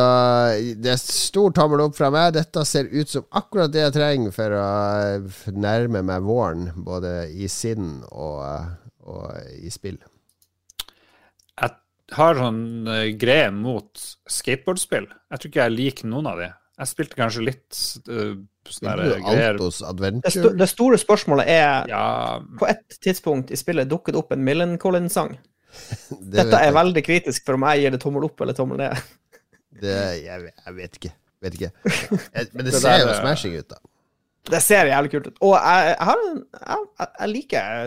det 0.77 0.91
er 0.91 0.97
stor 0.97 1.51
tommel 1.51 1.81
opp 1.81 1.95
fra 1.95 2.09
meg. 2.09 2.33
Dette 2.33 2.65
ser 2.65 2.85
ut 2.85 3.09
som 3.09 3.25
akkurat 3.31 3.71
det 3.71 3.79
jeg 3.79 3.93
trenger 3.93 4.31
for 4.31 4.51
å 4.51 4.67
eh, 5.17 5.51
nærme 5.51 6.01
meg 6.01 6.21
våren, 6.21 6.71
både 6.75 7.29
i 7.33 7.47
sinn 7.47 8.03
og, 8.11 8.45
eh, 8.45 8.67
og 8.99 9.33
i 9.57 9.69
spill. 9.69 9.97
Jeg 11.61 11.71
har 12.11 12.35
sånn 12.35 12.85
greie 13.17 13.51
mot 13.51 13.89
skateboardspill. 14.29 15.07
Jeg 15.31 15.39
tror 15.39 15.49
ikke 15.49 15.63
jeg 15.63 15.77
liker 15.77 16.07
noen 16.07 16.27
av 16.27 16.37
de. 16.37 16.53
Jeg 16.83 16.91
spilte 16.91 17.15
kanskje 17.15 17.45
litt 17.47 17.79
uh, 18.11 18.35
sånne 18.67 18.93
der 18.99 19.23
greier 19.23 19.59
Det, 19.61 20.31
sto, 20.35 20.51
det 20.59 20.67
store 20.71 20.99
spørsmålet 20.99 21.47
er 21.53 21.87
Ja, 21.91 22.03
På 22.59 22.67
et 22.67 22.97
tidspunkt 23.03 23.53
i 23.55 23.59
spillet 23.59 23.87
dukket 23.91 24.15
det 24.17 24.19
opp 24.19 24.35
en 24.35 24.43
Millen 24.43 24.75
Collins-sang. 24.81 25.37
Det 26.19 26.35
Dette 26.35 26.59
er 26.59 26.67
jeg. 26.69 26.75
veldig 26.75 27.03
kritisk 27.07 27.47
for 27.47 27.57
om 27.57 27.65
jeg 27.71 27.85
gir 27.85 27.95
det 27.95 28.01
tommel 28.03 28.27
opp 28.27 28.43
eller 28.43 28.57
tommel 28.57 28.81
ned. 28.83 28.99
Det, 29.83 29.95
jeg, 30.21 30.51
jeg 30.51 30.75
vet 30.77 30.99
ikke. 30.99 31.13
Vet 31.43 31.55
ikke. 31.57 31.71
Jeg, 32.35 32.51
men 32.53 32.63
det 32.67 32.71
Det 32.71 32.79
ser 32.79 33.01
der 33.01 33.07
jo 33.09 33.15
smashing 33.19 33.55
ut, 33.57 33.71
da. 33.73 33.79
Det 34.53 34.59
ser 34.63 34.87
jævlig 34.91 35.11
kult 35.11 35.27
ut. 35.31 35.39
Og 35.43 35.53
jeg, 35.55 35.89
jeg 35.89 36.07
har 36.07 36.21
en 36.27 36.37
jeg 37.19 37.29
liker 37.31 37.81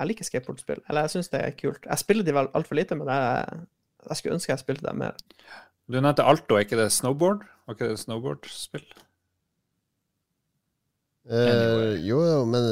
Jeg 0.00 0.08
liker 0.08 0.28
skateboardspill. 0.28 0.80
Eller 0.88 1.04
jeg 1.08 1.12
syns 1.16 1.28
det 1.32 1.42
er 1.44 1.56
kult. 1.58 1.82
Jeg 1.84 2.00
spiller 2.00 2.24
de 2.24 2.34
vel 2.36 2.48
altfor 2.56 2.78
lite, 2.78 2.96
men 2.96 3.10
jeg, 3.12 3.60
jeg 4.08 4.20
skulle 4.20 4.38
ønske 4.38 4.52
jeg 4.54 4.62
spilte 4.62 4.86
dem 4.86 5.02
mer. 5.02 5.18
Du 5.90 5.98
nevnte 5.98 6.24
Alto, 6.24 6.56
er 6.56 6.64
ikke 6.64 6.78
det 6.78 6.88
snowboard? 6.94 7.42
Var 7.70 7.76
ikke 7.76 7.88
det 7.92 8.00
snowboardspill? 8.02 8.86
Eh, 11.30 11.36
Anyway. 11.46 12.00
jo, 12.08 12.18
jo, 12.26 12.38
men 12.50 12.64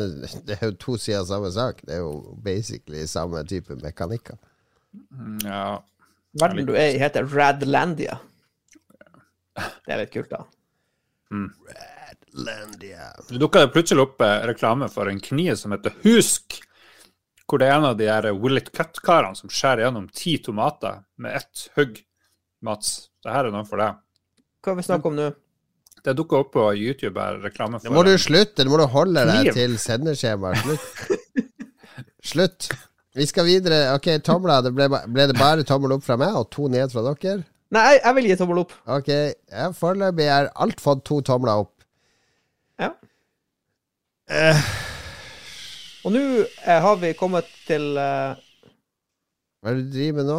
det 0.48 0.56
er 0.56 0.72
jo 0.72 0.76
to 0.82 0.96
sider 0.98 1.20
av 1.20 1.28
samme 1.30 1.50
sak. 1.54 1.84
Det 1.86 1.94
er 1.94 2.00
jo 2.02 2.34
basically 2.42 3.04
samme 3.06 3.44
type 3.46 3.76
mekanikker. 3.78 4.40
Mm, 5.14 5.38
Ja. 5.46 5.78
Verden 6.38 6.66
du 6.68 6.74
er 6.76 6.90
i, 6.96 6.98
heter 7.00 7.24
Radlandia. 7.30 8.18
Det 9.56 9.90
er 9.94 10.02
litt 10.02 10.12
kult, 10.12 10.28
da. 10.30 10.42
Landia. 12.38 13.06
Det 13.28 13.38
dukka 13.40 13.62
plutselig 13.72 14.02
opp 14.04 14.20
eh, 14.22 14.42
reklame 14.50 14.88
for 14.92 15.08
en 15.10 15.20
kniv 15.22 15.54
som 15.58 15.72
heter 15.74 15.94
Husk. 16.04 16.58
Hvor 17.48 17.58
det 17.62 17.70
er 17.70 17.78
en 17.78 17.86
av 17.88 17.96
de 17.96 18.10
her 18.10 18.28
Will 18.36 18.58
It 18.60 18.68
Cut-karene 18.76 19.38
som 19.38 19.48
skjærer 19.50 19.86
gjennom 19.86 20.10
ti 20.12 20.36
tomater 20.44 21.00
med 21.16 21.38
ett 21.40 21.68
hugg. 21.78 22.02
Mats, 22.62 23.08
det 23.24 23.32
her 23.32 23.46
er 23.48 23.54
noe 23.54 23.64
for 23.66 23.78
deg. 23.80 23.96
Hva 24.68 24.74
vil 24.76 24.82
vi 24.82 24.86
snakke 24.88 25.08
om 25.08 25.16
nå? 25.16 25.28
Det 26.04 26.12
dukker 26.14 26.44
opp 26.44 26.50
på 26.54 26.64
YouTube 26.78 27.18
her, 27.20 27.38
reklame 27.42 27.80
Nå 27.82 27.90
må 27.96 28.02
du 28.06 28.12
slutte. 28.20 28.62
Nå 28.64 28.70
må 28.70 28.78
du 28.78 28.84
holde 28.92 29.24
deg 29.26 29.48
Kniv. 29.48 29.54
til 29.56 29.78
sendeskjemaet. 29.82 30.60
Slutt. 30.62 31.48
Slutt. 32.28 32.68
Vi 33.18 33.26
skal 33.26 33.48
videre. 33.48 33.80
Ok, 33.96 34.06
tomla. 34.22 34.60
Det 34.62 34.70
ble, 34.76 34.86
ble 35.10 35.24
det 35.32 35.36
bare 35.38 35.64
tommel 35.66 35.96
opp 35.96 36.04
fra 36.06 36.18
meg 36.20 36.36
og 36.38 36.46
to 36.54 36.68
ned 36.70 36.92
fra 36.92 37.02
dere? 37.08 37.40
Nei, 37.74 37.82
jeg, 37.94 38.02
jeg 38.04 38.16
vil 38.18 38.28
gi 38.30 38.36
tommel 38.40 38.60
opp. 38.62 38.76
Ok, 38.94 39.08
ja, 39.10 39.70
foreløpig 39.76 40.28
er 40.36 40.50
alt 40.62 40.80
fått 40.84 41.02
to 41.08 41.18
tomler 41.26 41.64
opp. 41.64 41.74
Ja. 42.80 42.92
Eh, 44.28 44.60
Og 46.06 46.14
nå 46.14 46.22
eh, 46.44 46.78
har 46.84 46.96
vi 47.02 47.10
kommet 47.18 47.48
til 47.66 47.90
eh, 47.98 48.38
hva 49.58 49.72
er 49.72 49.80
det 49.80 49.88
du 49.88 49.94
driver 49.96 50.20
med 50.20 50.28
nå? 50.30 50.38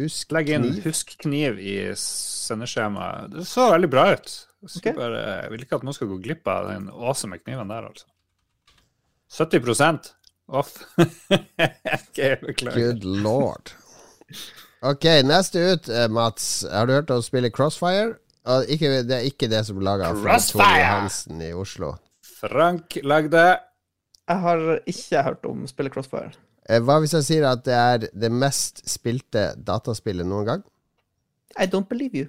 Husk 0.00 0.32
Legg 0.34 0.48
inn 0.50 0.64
kniv. 0.66 0.80
'husk 0.82 1.14
kniv' 1.22 1.60
i 1.62 1.76
sendeskjemaet. 1.98 3.30
Det 3.30 3.44
så 3.46 3.68
veldig 3.70 3.90
bra 3.92 4.08
ut. 4.14 4.32
Jeg, 4.64 4.70
okay. 4.80 4.94
Bare, 4.96 5.20
jeg 5.44 5.52
vil 5.52 5.64
ikke 5.66 5.78
at 5.78 5.86
noen 5.86 5.94
skal 5.94 6.10
gå 6.10 6.18
glipp 6.24 6.50
av 6.50 6.68
den 6.72 6.88
awesome 6.90 7.38
kniven 7.38 7.70
der, 7.70 7.86
altså. 7.92 8.08
70% 9.34 10.10
off. 10.46 10.76
okay, 10.98 12.36
beklager. 12.42 12.78
Good 12.78 13.04
lord. 13.04 13.74
Ok, 14.84 15.06
neste 15.24 15.62
ut, 15.72 15.88
eh, 15.88 16.08
Mats. 16.08 16.64
Har 16.70 16.86
du 16.86 16.94
hørt 16.96 17.10
om 17.14 17.22
spillet 17.22 17.54
Crossfire? 17.54 18.16
Ikke, 18.68 18.90
det 19.08 19.14
er 19.16 19.24
ikke 19.24 19.48
det 19.48 19.62
som 19.64 19.78
er 19.80 19.86
laga 19.86 20.10
av 20.12 20.18
Frank 20.20 20.50
Tore 20.50 20.82
Hansen 20.84 21.40
i 21.40 21.52
Oslo. 21.56 21.94
Frank 22.20 22.98
lagde 23.02 23.44
Jeg 24.28 24.40
har 24.42 24.64
ikke 24.84 25.22
hørt 25.24 25.46
om 25.48 25.64
spillet 25.68 25.94
Crossfire. 25.94 26.34
Eh, 26.68 26.80
Hva 26.80 26.98
hvis 27.02 27.12
jeg 27.18 27.26
sier 27.26 27.46
at 27.50 27.64
det 27.66 27.74
er 27.76 28.06
det 28.12 28.30
mest 28.32 28.80
spilte 28.88 29.50
dataspillet 29.60 30.26
noen 30.28 30.46
gang? 30.48 30.62
I 31.60 31.66
don't 31.70 31.88
believe 31.90 32.16
you. 32.18 32.28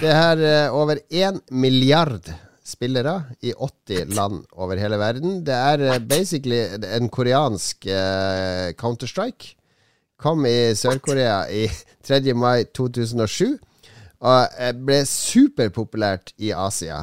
Det 0.00 0.08
er 0.08 0.40
eh, 0.40 0.72
over 0.74 0.98
én 1.12 1.40
milliard 1.52 2.30
spillere 2.64 3.16
i 3.44 3.52
80 3.52 4.14
land 4.16 4.44
over 4.56 4.78
hele 4.80 4.96
verden. 5.00 5.42
Det 5.44 5.54
er 5.56 5.82
eh, 5.90 5.98
basically 6.00 6.62
en 6.96 7.10
koreansk 7.12 7.84
Counter-Strike. 8.80 9.52
Kom 10.22 10.46
i 10.46 10.72
Sør-Korea 10.78 11.42
i 11.50 11.66
3. 12.06 12.22
mai 12.38 12.64
2007. 12.72 13.58
Og 14.22 14.60
ble 14.86 15.00
superpopulært 15.10 16.30
i 16.38 16.52
Asia. 16.54 17.00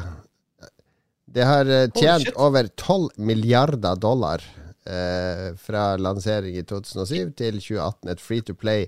Det 1.29 1.43
har 1.45 1.67
tjent 1.93 2.29
over 2.39 2.69
12 2.79 3.19
milliarder 3.21 3.99
dollar 3.99 4.41
eh, 4.87 5.49
fra 5.57 5.95
lansering 5.97 6.57
i 6.57 6.63
2007 6.63 7.33
til 7.37 7.59
2018. 7.59 8.09
Et 8.09 8.21
free 8.21 8.41
to 8.41 8.53
play 8.53 8.85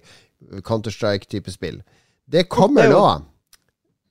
Counter-Strike-type 0.68 1.52
spill. 1.52 1.82
Det 2.32 2.50
kommer 2.50 2.88
er 2.88 2.90
nå. 2.90 3.06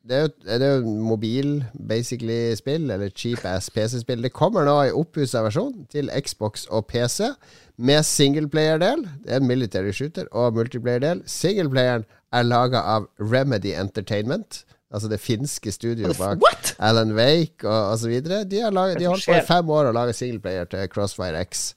Det 0.09 0.17
er 0.17 0.21
jo, 0.21 0.29
det 0.45 0.63
er 0.67 0.77
jo 0.77 0.93
mobil, 1.05 1.65
basically, 1.89 2.55
spill, 2.57 2.91
eller 2.91 3.11
cheap 3.15 3.45
ass 3.45 3.71
PC-spill. 3.71 4.23
Det 4.23 4.33
kommer 4.33 4.65
nå 4.65 4.77
i 4.89 4.95
oppussa 4.97 5.43
versjon 5.45 5.85
til 5.93 6.09
Xbox 6.25 6.65
og 6.71 6.87
PC, 6.87 7.29
med 7.77 8.03
singleplayer-del. 8.09 9.05
Det 9.25 9.35
er 9.35 9.43
en 9.43 9.47
military 9.47 9.93
shooter, 9.93 10.25
og 10.33 10.57
multiplayer-del. 10.57 11.23
Singleplayeren 11.27 12.07
er 12.33 12.49
laga 12.49 12.81
av 12.97 13.07
Remedy 13.21 13.75
Entertainment, 13.77 14.65
altså 14.93 15.09
det 15.09 15.21
finske 15.21 15.73
studioet 15.73 16.19
bak 16.19 16.39
What?! 16.43 16.75
Alan 16.79 17.13
Wake 17.17 17.65
og 17.69 17.93
osv. 17.95 18.21
De 18.51 18.61
har 18.61 18.71
laget- 18.71 18.99
de 18.99 19.05
har 19.05 19.11
holdt 19.15 19.27
på 19.27 19.39
i 19.39 19.47
fem 19.47 19.71
år 19.71 19.91
å 19.91 19.93
lage 19.95 20.13
singleplayer 20.13 20.65
til 20.71 20.89
Crossfire 20.89 21.41
X. 21.47 21.75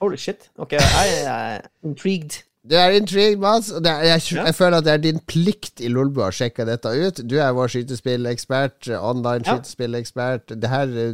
Holy 0.00 0.16
shit. 0.16 0.48
OK, 0.58 0.72
jeg 0.72 1.24
er 1.26 1.60
intrigued. 1.84 2.42
Du 2.70 2.76
er 2.78 2.90
intrigued, 2.94 3.38
Mats. 3.42 3.70
er, 3.70 4.02
jeg, 4.04 4.22
Ja. 4.32 4.44
jeg 4.44 4.54
føler 4.54 4.76
at 4.78 4.84
det 4.84 4.92
er 4.92 4.96
din 5.02 5.18
plikt 5.26 5.80
i 5.82 5.88
Lolbua 5.88 6.28
å 6.28 6.30
sjekke 6.30 6.62
dette 6.64 6.86
ut. 6.94 7.16
Du 7.26 7.34
er 7.42 7.50
vår 7.52 7.66
skytespillekspert, 7.68 8.86
online 9.02 9.42
Ja. 9.46 9.56
skytespillekspert. 9.56 10.46
Det 10.62 10.68
her 10.70 10.82
eh, 10.86 11.12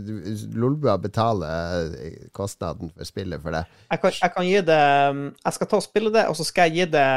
Lolbua 0.52 0.98
betaler 1.00 1.88
eh, 2.04 2.28
kostnaden 2.36 2.90
for 2.96 3.04
spillet 3.08 3.40
for 3.40 3.50
deg. 3.56 3.64
Jeg 3.90 4.00
kan, 4.02 4.12
jeg 4.22 4.34
kan 4.34 4.44
gi 4.44 4.60
det 4.60 4.82
Jeg 5.44 5.52
skal 5.56 5.66
ta 5.66 5.76
og 5.76 5.82
spille 5.82 6.12
det, 6.12 6.26
og 6.28 6.36
så 6.36 6.44
skal 6.44 6.68
jeg 6.68 6.72
gi 6.76 6.84
det 6.92 7.08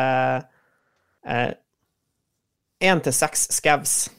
én 2.84 3.04
til 3.04 3.14
seks 3.14 3.48
scavs. 3.52 4.10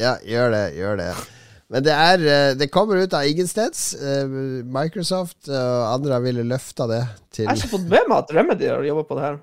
Ja, 0.00 0.16
gjør 0.24 0.50
det, 0.54 0.64
gjør 0.78 0.98
det. 1.00 1.10
Men 1.70 1.84
det 1.86 1.92
er 1.94 2.24
eh, 2.26 2.54
Det 2.58 2.70
kommer 2.74 2.98
ut 2.98 3.14
av 3.14 3.28
ingensteds. 3.28 3.82
Eh, 3.94 4.32
Microsoft 4.66 5.50
og 5.52 5.86
andre 5.92 6.18
ville 6.24 6.46
løfta 6.48 6.88
det 6.90 7.04
til 7.30 7.44
Jeg 7.46 7.52
har 7.52 7.60
ikke 7.60 7.74
fått 7.76 7.88
med 7.92 8.10
meg 8.10 8.16
at 8.24 8.34
Remedy 8.34 8.68
har 8.72 8.82
jobba 8.88 9.06
på 9.06 9.18
det 9.20 9.26
her. 9.28 9.40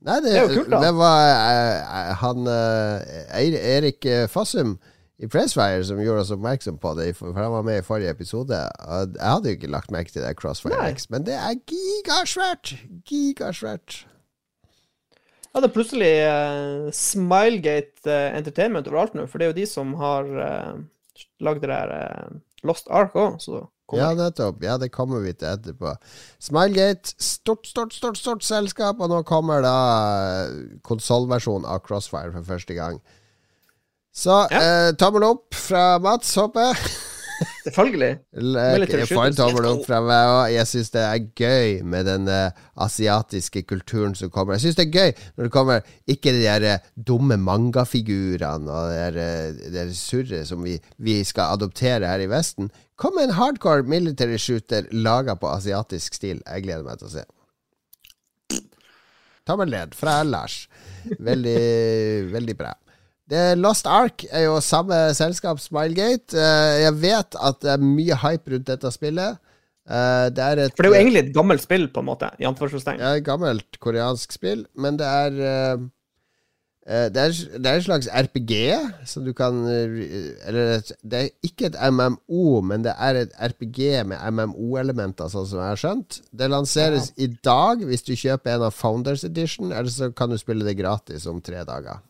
Nei, 0.00 0.16
det, 0.24 0.30
Det 0.32 0.36
er 0.40 0.46
jo 0.46 0.60
kult, 0.62 0.70
da. 0.72 0.78
det 0.80 0.90
var 0.96 2.14
han 2.22 2.46
eh, 2.48 3.64
Erik 3.76 4.06
Fossum 4.32 4.78
i 5.20 5.28
Pressfire 5.28 5.82
som 5.84 5.98
gjorde 6.00 6.22
oss 6.22 6.30
oppmerksom 6.32 6.78
på 6.80 6.94
det, 6.96 7.10
for 7.18 7.36
han 7.36 7.50
var 7.52 7.64
med 7.66 7.82
i 7.82 7.84
forrige 7.84 8.12
episode. 8.14 8.56
Jeg 8.56 9.20
hadde 9.20 9.52
jo 9.52 9.58
ikke 9.58 9.68
lagt 9.72 9.92
merke 9.92 10.14
til 10.14 10.24
det 10.24 10.32
Crossfire 10.40 10.78
Nei. 10.80 10.94
X, 10.96 11.10
men 11.12 11.26
det 11.26 11.36
er 11.36 11.58
gigasvært! 11.68 12.72
Gigasvært. 13.04 13.98
Ja, 15.50 15.58
det 15.58 15.66
er 15.66 15.74
plutselig 15.74 16.12
uh, 16.30 16.90
Smilegate 16.94 18.06
uh, 18.06 18.38
Entertainment 18.38 18.86
overalt 18.86 19.16
nå, 19.18 19.26
for 19.26 19.40
det 19.40 19.48
er 19.48 19.52
jo 19.52 19.58
de 19.58 19.66
som 19.66 19.96
har 19.98 20.30
uh, 20.30 20.78
lagd 21.42 21.64
det 21.64 21.72
der 21.72 22.40
Lost 22.66 22.90
Ark 22.92 23.16
òg, 23.18 23.40
ja, 23.90 24.12
nettopp. 24.14 24.60
Ja, 24.62 24.76
det 24.78 24.92
kommer 24.94 25.24
vi 25.24 25.32
til 25.34 25.48
etterpå. 25.50 25.96
Smilegate, 26.38 27.16
stort, 27.18 27.66
stort, 27.66 27.96
stort 27.96 28.20
stort 28.20 28.46
selskap, 28.46 29.02
og 29.02 29.10
nå 29.10 29.24
kommer 29.26 29.64
da 29.64 29.74
konsollversjonen 30.86 31.66
av 31.66 31.82
Crossfire 31.82 32.30
for 32.36 32.46
første 32.52 32.76
gang. 32.78 33.00
Så 34.14 34.44
ja. 34.54 34.92
tommel 34.94 35.26
opp 35.26 35.58
fra 35.58 35.96
Mats, 35.98 36.36
håper 36.38 36.70
jeg. 36.70 36.92
Selvfølgelig. 37.64 38.10
Jeg 38.32 39.08
får 39.10 39.30
en 39.30 39.36
tommel 39.36 39.68
opp 39.70 39.82
fra 39.86 40.00
meg 40.04 40.30
og 40.32 40.52
Jeg 40.52 40.68
syns 40.68 40.92
det 40.94 41.02
er 41.04 41.26
gøy 41.38 41.80
med 41.92 42.06
den 42.08 42.28
uh, 42.28 42.52
asiatiske 42.84 43.62
kulturen 43.68 44.14
som 44.18 44.32
kommer. 44.32 44.56
Jeg 44.56 44.68
syns 44.68 44.78
det 44.80 44.86
er 44.88 44.94
gøy 44.94 45.10
når 45.36 45.46
det 45.48 45.54
kommer 45.54 45.90
ikke 46.10 46.34
de 46.36 46.44
der 46.44 46.66
uh, 46.68 46.90
dumme 46.96 47.38
mangafigurene 47.40 48.70
og 48.70 48.92
det 48.92 49.00
der, 49.16 49.18
uh, 49.54 49.66
der 49.76 49.92
surret 49.96 50.48
som 50.50 50.64
vi, 50.66 50.78
vi, 50.98 51.20
skal 51.24 51.56
adoptere 51.56 52.08
her 52.08 52.24
i 52.24 52.30
Vesten. 52.30 52.70
Kom 53.00 53.16
med 53.16 53.30
en 53.30 53.38
hardcore 53.38 53.88
military 53.88 54.36
shooter 54.40 54.88
laga 54.92 55.36
på 55.40 55.48
asiatisk 55.48 56.18
stil. 56.20 56.42
Jeg 56.44 56.66
gleder 56.66 56.84
meg 56.84 57.00
til 57.00 57.08
å 57.08 57.14
se. 57.14 57.26
Tommel 59.48 59.72
ned 59.72 59.96
fra 59.96 60.20
Lars. 60.22 60.66
Veldig, 61.18 61.60
veldig 62.34 62.56
bra. 62.58 62.74
Det 63.30 63.44
Lost 63.60 63.86
Ark 63.86 64.24
er 64.26 64.48
jo 64.48 64.56
samme 64.64 64.96
selskap, 65.14 65.60
Smilegate. 65.62 66.34
Uh, 66.34 66.80
jeg 66.82 66.96
vet 67.04 67.38
at 67.38 67.62
det 67.62 67.76
er 67.76 67.84
mye 67.84 68.18
hype 68.24 68.56
rundt 68.56 68.66
dette 68.72 68.90
spillet. 68.94 69.38
Uh, 69.90 70.26
det 70.34 70.42
er 70.42 70.64
et, 70.66 70.74
For 70.74 70.86
det 70.86 70.90
er 70.90 70.96
jo 70.96 71.04
egentlig 71.04 71.22
et 71.28 71.32
gammelt 71.36 71.62
spill, 71.62 71.86
på 71.94 72.02
en 72.02 72.10
måte? 72.10 72.32
i 72.42 72.48
anførselstegn. 72.50 73.00
Ja, 73.02 73.14
et 73.18 73.26
gammelt 73.26 73.78
koreansk 73.82 74.34
spill, 74.34 74.66
men 74.74 74.98
det 75.00 75.06
er 75.06 75.80
det 76.90 77.20
er, 77.22 77.34
det 77.60 77.68
er, 77.68 77.76
en 77.76 77.84
slags 77.84 78.08
RPG 78.08 78.54
som 79.06 79.22
du 79.22 79.30
kan 79.36 79.60
Eller 79.68 80.80
det 81.06 81.18
er 81.18 81.28
ikke 81.46 81.68
et 81.68 81.76
MMO, 81.92 82.62
men 82.66 82.82
det 82.82 82.96
er 82.96 83.18
et 83.20 83.36
RPG 83.36 84.08
med 84.10 84.18
MMO-elementer, 84.32 85.28
sånn 85.30 85.46
som 85.46 85.60
jeg 85.60 85.68
har 85.68 85.82
skjønt. 85.84 86.18
Det 86.32 86.48
lanseres 86.50 87.12
ja. 87.12 87.28
i 87.28 87.30
dag. 87.46 87.84
Hvis 87.86 88.02
du 88.08 88.16
kjøper 88.16 88.56
en 88.56 88.66
av 88.72 88.74
Founders 88.74 89.22
Edition, 89.28 89.70
eller 89.70 89.92
så 89.92 90.10
kan 90.10 90.32
du 90.32 90.40
spille 90.40 90.66
det 90.66 90.80
gratis 90.80 91.28
om 91.30 91.38
tre 91.44 91.62
dager. 91.68 92.00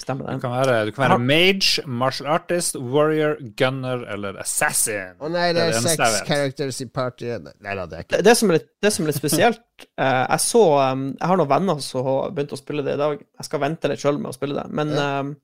Stemmer 0.00 0.26
det. 0.26 0.38
Du 0.38 0.44
kan 0.46 0.54
være, 0.54 0.76
du 0.88 0.92
kan 0.96 1.04
være 1.04 1.18
mage, 1.20 1.82
martial 1.86 2.30
artist, 2.32 2.78
warrior, 2.80 3.34
gunner 3.58 4.06
eller 4.14 4.38
assassin. 4.40 5.12
Å 5.18 5.26
oh, 5.26 5.32
nei, 5.32 5.50
det 5.52 5.66
er, 5.66 5.74
det 5.74 5.82
er 5.82 5.98
seks 5.98 6.22
characters 6.28 6.80
i 6.80 6.86
partyet. 6.88 7.50
Nei 7.60 7.76
da, 7.76 7.84
det 7.90 7.98
er 7.98 8.06
ikke 8.06 8.22
det. 8.24 8.34
som 8.38 8.52
er 8.52 8.60
litt, 8.60 8.70
det 8.80 8.94
som 8.94 9.04
er 9.04 9.12
litt 9.12 9.20
spesielt 9.20 9.60
uh, 10.00 10.24
Jeg 10.32 10.40
så 10.46 10.64
um, 10.78 11.04
Jeg 11.12 11.30
har 11.32 11.40
noen 11.40 11.52
venner 11.52 11.84
som 11.84 12.08
har 12.08 12.32
begynt 12.36 12.56
å 12.56 12.60
spille 12.60 12.86
det 12.86 12.96
i 12.96 13.02
dag. 13.02 13.20
Jeg 13.20 13.50
skal 13.50 13.64
vente 13.66 13.92
litt 13.92 14.02
sjøl 14.02 14.22
med 14.22 14.32
å 14.32 14.36
spille 14.36 14.56
det. 14.56 14.66
Men 14.80 14.96
ja. 14.96 15.10
um, 15.20 15.34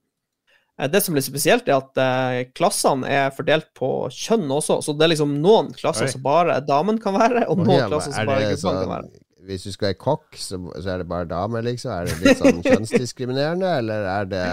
det 0.93 1.05
som 1.05 1.15
er 1.15 1.21
litt 1.21 1.29
spesielt, 1.29 1.69
er 1.69 1.77
at 1.77 2.01
uh, 2.01 2.41
klassene 2.57 3.13
er 3.13 3.37
fordelt 3.37 3.69
på 3.77 3.93
kjønn 4.13 4.49
også. 4.57 4.81
Så 4.85 4.97
det 4.97 5.05
er 5.05 5.15
liksom 5.17 5.37
noen 5.45 5.71
klasser 5.77 6.09
Oi. 6.09 6.15
som 6.17 6.25
bare 6.25 6.63
damen 6.65 7.03
kan 7.03 7.17
være, 7.17 7.45
og 7.51 7.61
noen 7.61 7.83
okay, 7.83 7.93
klasser 7.93 8.17
som 8.17 8.33
bare 8.33 8.51
guttene 8.55 8.83
kan 8.87 8.93
være 8.97 9.26
hvis 9.47 9.67
du 9.67 9.73
skal 9.73 9.91
være 9.91 9.99
kokk, 10.01 10.39
så, 10.39 10.59
så, 10.75 10.87
er 10.93 11.03
det 11.03 11.09
bare 11.11 11.29
damer, 11.31 11.65
liksom? 11.67 11.93
Er 11.95 12.09
det 12.09 12.17
litt 12.23 12.41
sånn 12.41 12.63
kjønnsdiskriminerende, 12.67 13.75
eller 13.83 14.09
er 14.13 14.31
det 14.31 14.47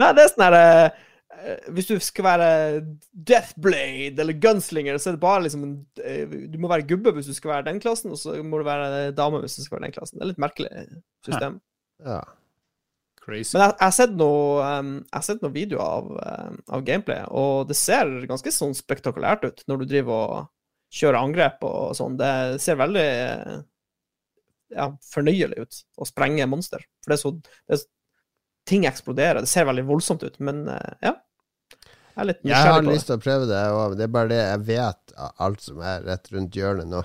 Nei, 0.00 0.12
det 0.16 0.22
er 0.22 0.30
sånn 0.32 0.44
herre 0.46 0.66
uh, 0.88 1.64
Hvis 1.76 1.90
du 1.90 1.96
skal 2.00 2.28
være 2.30 2.50
Deathblade 3.12 4.22
eller 4.22 4.38
Gunslinger, 4.40 4.96
så 4.96 5.10
er 5.10 5.18
det 5.18 5.24
bare 5.24 5.46
liksom 5.46 5.66
uh, 5.68 6.36
Du 6.48 6.60
må 6.62 6.70
være 6.72 6.86
gubbe 6.88 7.14
hvis 7.16 7.28
du 7.28 7.36
skal 7.36 7.56
være 7.56 7.68
den 7.70 7.82
klassen, 7.82 8.14
og 8.14 8.20
så 8.20 8.38
må 8.46 8.60
du 8.62 8.68
være 8.68 9.10
dame 9.16 9.42
hvis 9.42 9.58
du 9.58 9.66
skal 9.66 9.78
være 9.78 9.90
den 9.90 9.98
klassen. 9.98 10.18
Det 10.18 10.24
er 10.26 10.32
litt 10.32 10.46
merkelig 10.46 10.72
system. 11.26 11.60
Ja. 12.06 12.22
Crazy. 13.22 13.54
Men 13.54 13.62
jeg, 13.62 13.74
jeg 13.76 13.86
har 13.86 13.94
sett 13.94 14.16
noen 14.18 14.88
um, 15.06 15.36
noe 15.44 15.54
videoer 15.54 15.84
av, 15.84 16.08
um, 16.16 16.56
av, 16.74 16.82
gameplay, 16.86 17.22
og 17.30 17.68
det 17.68 17.76
ser 17.78 18.10
ganske 18.26 18.50
sånn 18.54 18.74
spektakulært 18.74 19.46
ut 19.46 19.62
når 19.70 19.82
du 19.82 19.86
driver 19.92 20.16
og 20.16 20.48
kjører 20.92 21.20
angrep 21.20 21.62
og 21.68 21.94
sånn. 21.96 22.18
Det 22.20 22.32
ser 22.62 22.80
veldig 22.80 23.06
ja, 24.74 24.88
fornøyelig 25.12 25.66
ut 25.66 25.82
å 25.98 26.08
sprenge 26.08 26.46
monster. 26.50 26.84
For 27.02 27.12
det 27.12 27.18
er 27.18 27.22
så 27.24 27.34
det 27.40 27.76
er, 27.78 27.84
Ting 28.62 28.84
eksploderer. 28.86 29.42
Det 29.42 29.50
ser 29.50 29.64
veldig 29.66 29.82
voldsomt 29.88 30.22
ut, 30.22 30.36
men 30.38 30.60
uh, 30.70 30.78
ja. 31.02 31.16
Jeg, 32.14 32.36
jeg 32.46 32.68
har 32.68 32.84
lyst 32.84 33.08
til 33.08 33.16
å 33.16 33.22
prøve 33.24 33.48
det, 33.48 33.62
og 33.74 33.96
det 33.98 34.04
er 34.04 34.12
bare 34.12 34.30
det 34.30 34.38
jeg 34.38 34.60
vet 34.68 35.14
av 35.16 35.40
alt 35.46 35.64
som 35.64 35.80
er 35.82 36.04
rett 36.06 36.28
rundt 36.30 36.58
hjørnet 36.60 36.86
nå. 36.92 37.00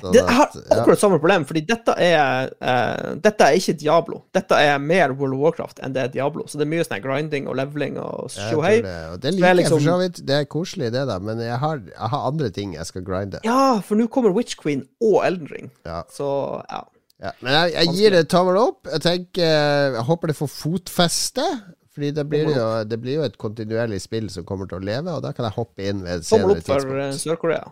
Sånn 0.00 0.14
det 0.14 0.22
har 0.26 0.50
akkurat 0.74 1.00
samme 1.00 1.18
problem, 1.20 1.44
fordi 1.48 1.64
dette 1.68 1.96
er, 2.00 2.50
uh, 2.60 3.14
dette 3.24 3.48
er 3.48 3.58
ikke 3.58 3.76
Diablo. 3.80 4.22
Dette 4.34 4.58
er 4.60 4.80
mer 4.82 5.14
World 5.16 5.36
of 5.36 5.44
Warcraft 5.44 5.82
enn 5.84 5.96
det 5.96 6.06
er 6.06 6.14
Diablo. 6.16 6.46
Så 6.48 6.60
det 6.60 6.66
er 6.66 6.72
mye 6.72 6.86
sånn 6.86 7.04
grinding 7.04 7.50
og 7.50 7.58
leveling 7.60 8.00
og 8.02 8.32
sjohei. 8.34 8.76
Det, 8.84 8.96
det 9.24 9.34
liker 9.36 9.48
jeg 9.48 9.60
liksom, 9.62 9.78
for 9.78 9.90
så 9.90 9.98
vidt. 10.02 10.24
Det 10.28 10.40
er 10.40 10.48
koselig, 10.56 10.90
det, 10.96 11.04
da, 11.10 11.20
men 11.22 11.44
jeg 11.44 11.60
har, 11.62 11.84
jeg 11.92 12.10
har 12.16 12.26
andre 12.32 12.50
ting 12.54 12.74
jeg 12.78 12.90
skal 12.90 13.06
grinde. 13.06 13.42
Ja, 13.46 13.78
for 13.84 14.00
nå 14.00 14.08
kommer 14.12 14.34
Witch 14.34 14.58
Queen 14.60 14.86
og 15.04 15.22
Elden 15.26 15.50
Ring. 15.52 15.70
Ja. 15.86 16.02
Så 16.12 16.26
ja. 16.70 16.84
Ja, 17.22 17.30
men 17.40 17.54
jeg, 17.54 17.70
jeg 17.78 17.94
gir 17.96 18.12
det 18.12 18.26
tommel 18.28 18.58
opp. 18.58 18.88
Jeg 18.90 19.00
tenker 19.00 19.46
Jeg 19.46 20.02
håper 20.10 20.28
det 20.32 20.36
får 20.36 20.50
fotfeste. 20.50 21.46
Fordi 21.94 22.10
det 22.10 22.24
blir, 22.26 22.48
jo, 22.50 22.66
det 22.90 22.96
blir, 22.98 23.20
jo, 23.20 23.22
et 23.22 23.36
kontinuerlig 23.38 24.00
spill 24.02 24.26
som 24.32 24.42
kommer 24.48 24.66
til 24.66 24.80
å 24.80 24.82
leve, 24.82 25.12
og 25.14 25.22
da 25.22 25.30
kan 25.30 25.46
jeg 25.46 25.54
hoppe 25.54 25.84
inn 25.86 26.00
ved 26.02 26.24
et 26.24 26.26
senere 26.26 26.56
tidspunkt. 26.58 26.88
Tommel 26.88 27.02
opp 27.04 27.12
for 27.12 27.20
Sør-Korea. 27.22 27.68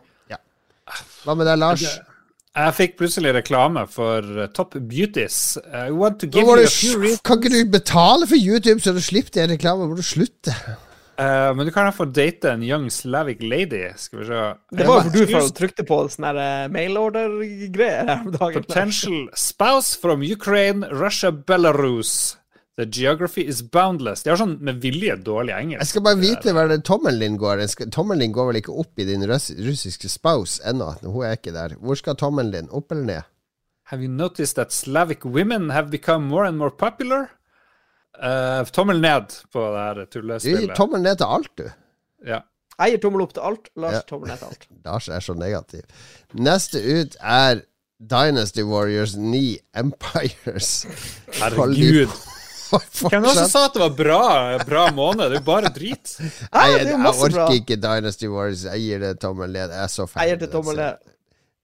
Hva 1.25 1.37
med 1.39 1.47
deg, 1.49 1.61
Lars? 1.63 1.85
Jeg 2.53 2.77
fikk 2.77 2.99
plutselig 3.01 3.33
reklame 3.33 3.87
for 3.89 4.27
uh, 4.37 4.47
Top 4.53 4.75
Beauties. 4.77 5.57
I 5.73 5.89
want 5.91 6.19
to 6.21 6.29
give 6.29 6.45
you 6.45 6.59
a 6.61 6.69
few 6.69 7.15
Kan 7.25 7.41
ikke 7.41 7.53
du 7.55 7.71
betale 7.73 8.29
for 8.29 8.37
YouTube 8.37 8.83
så 8.85 8.93
du 8.93 9.01
slipper 9.01 9.39
den 9.41 9.55
reklamen? 9.55 9.89
Må 9.89 9.97
du 9.97 10.05
slutte? 10.05 10.53
Uh, 11.17 11.53
men 11.57 11.65
du 11.65 11.73
kan 11.73 11.87
iallfall 11.87 12.13
date 12.13 12.51
en 12.53 12.63
young 12.67 12.91
slavic 12.93 13.41
lady. 13.41 13.87
Skal 13.97 14.21
vi 14.21 14.29
se. 14.29 14.43
Det 14.77 14.89
var 14.89 15.07
jo 15.07 15.15
du 15.15 15.33
som 15.33 15.49
trykte 15.57 15.85
på 15.89 16.03
sånne 16.13 16.33
uh, 16.37 16.69
mailorder-greier 16.73 18.09
her 18.11 18.21
om 18.21 18.37
dagen. 18.37 18.65
Potential 18.69 19.19
spouse 19.37 19.97
from 19.97 20.25
Ukraine, 20.25 20.89
Russia, 20.93 21.33
Belarus. 21.33 22.37
The 22.81 22.87
geography 22.87 23.43
is 23.49 23.61
boundless. 23.63 24.23
De 24.25 24.31
har 24.33 24.39
sånn 24.41 24.55
med 24.65 24.79
vilje 24.81 25.19
dårlig 25.21 25.53
engelsk. 25.53 25.83
Jeg 25.83 25.91
skal 25.91 26.05
bare 26.07 26.21
vite 26.23 26.55
hvor 26.57 26.73
tommelen 26.89 27.21
din 27.21 27.37
går. 27.41 27.61
Tommelen 27.93 28.25
din 28.25 28.33
går 28.33 28.49
vel 28.49 28.61
ikke 28.63 28.77
opp 28.81 29.03
i 29.03 29.05
din 29.05 29.27
russiske 29.29 30.09
spouse 30.09 30.63
ennå? 30.69 30.95
Hun 31.05 31.27
er 31.29 31.37
ikke 31.37 31.53
der. 31.53 31.77
Hvor 31.85 32.01
skal 32.01 32.17
tommelen 32.17 32.55
din? 32.55 32.71
Opp 32.73 32.95
eller 32.95 33.05
ned? 33.05 33.29
Have 33.93 34.01
you 34.01 34.09
noticed 34.09 34.57
that 34.57 34.73
Slavic 34.73 35.25
women 35.25 35.69
have 35.71 35.91
become 35.91 36.25
more 36.25 36.47
and 36.49 36.57
more 36.57 36.71
popular? 36.71 37.29
Uh, 38.17 38.65
tommel 38.73 39.01
ned 39.01 39.37
på 39.53 39.67
det 39.75 39.85
her 39.85 40.05
tullespillet. 40.09 40.61
Du 40.61 40.67
gir 40.67 40.75
tommel 40.77 41.05
ned 41.05 41.21
til 41.21 41.29
alt, 41.29 41.53
du. 41.59 41.69
Ja. 42.25 42.41
Jeg 42.79 42.95
gir 42.95 43.05
tommel 43.05 43.27
opp 43.27 43.37
til 43.37 43.45
alt. 43.53 43.69
Lars 43.77 44.01
ja. 44.01 44.03
tommel 44.09 44.33
ned 44.33 44.41
til 44.41 44.49
alt. 44.49 44.69
Lars 44.87 45.13
er 45.13 45.21
så 45.21 45.37
negativ. 45.37 45.85
Neste 46.33 46.81
ut 46.81 47.21
er 47.21 47.67
Dynasty 48.01 48.65
Warriors 48.65 49.13
9 49.17 49.59
Empires. 49.77 50.87
Herregud. 51.37 52.17
Hvem 52.73 53.23
var 53.23 53.29
det 53.29 53.39
som 53.39 53.51
sa 53.53 53.65
at 53.69 53.77
det 53.77 53.83
var 53.83 53.95
bra, 53.97 54.25
bra 54.67 54.85
måned? 54.97 55.27
Det 55.27 55.39
er 55.39 55.41
jo 55.41 55.47
bare 55.47 55.73
drit. 55.75 56.15
Nei, 56.23 56.67
jeg, 56.73 56.87
jeg 56.89 57.01
orker 57.13 57.39
bra. 57.39 57.49
ikke 57.59 57.81
Dynasty 57.83 58.31
Wars. 58.33 58.67
Jeg 58.69 58.85
gir 58.87 59.03
det 59.05 59.17
tommel 59.23 59.53
ned. 59.53 59.75
Jeg 59.75 59.85
er 59.85 59.93
så 59.93 60.07
ferdig. 60.09 60.29
Jeg 60.29 60.37
gir 60.37 60.45
det 60.47 60.53
tommel 60.55 60.81
ned. 60.81 61.11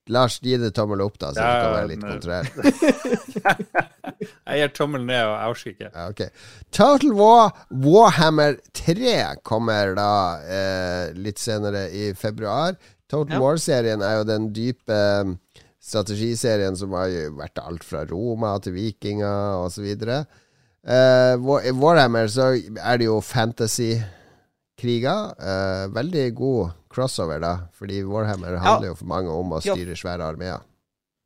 Lars, 0.08 0.38
gi 0.40 0.56
det 0.56 0.70
tommel 0.76 1.02
opp, 1.04 1.18
da, 1.20 1.34
så 1.36 1.42
ja, 1.44 1.48
du 1.48 1.64
kan 1.66 1.74
være 1.74 1.88
litt 1.90 2.04
kontrær. 2.06 2.46
jeg 4.48 4.60
gir 4.62 4.70
tommel 4.76 5.04
ned, 5.04 5.20
og 5.20 5.34
jeg 5.34 5.52
orker 5.52 5.74
ikke. 5.74 5.90
Okay. 6.08 6.46
Total 6.72 7.12
War 7.18 7.50
Warhammer 7.68 8.56
3 8.76 9.18
kommer 9.44 9.92
da 9.98 10.12
eh, 10.40 11.04
litt 11.18 11.42
senere 11.42 11.88
i 11.92 12.08
februar. 12.16 12.78
Total 13.08 13.36
ja. 13.36 13.42
War-serien 13.44 14.04
er 14.04 14.18
jo 14.20 14.28
den 14.28 14.48
dype 14.56 14.96
eh, 14.96 15.62
strategiserien 15.88 16.76
som 16.76 16.96
har 16.96 17.12
vært 17.36 17.60
alt 17.62 17.84
fra 17.86 18.04
Roma 18.08 18.56
til 18.64 18.76
vikinger 18.78 19.60
osv. 19.60 19.92
Eh, 20.88 21.36
Warhammer 21.76 22.30
så 22.32 22.54
er 22.56 23.00
det 23.00 23.08
jo 23.08 23.18
fantasy-kriger. 23.20 25.34
Uh, 25.36 25.84
veldig 25.92 26.26
god 26.38 26.70
crossover, 26.92 27.38
da. 27.44 27.54
Fordi 27.76 28.00
Warhammer 28.08 28.56
handler 28.56 28.92
jo 28.92 28.98
for 29.02 29.10
mange 29.10 29.30
om 29.32 29.52
å 29.52 29.60
styre 29.64 29.96
svære 29.98 30.24
armeer. 30.32 30.60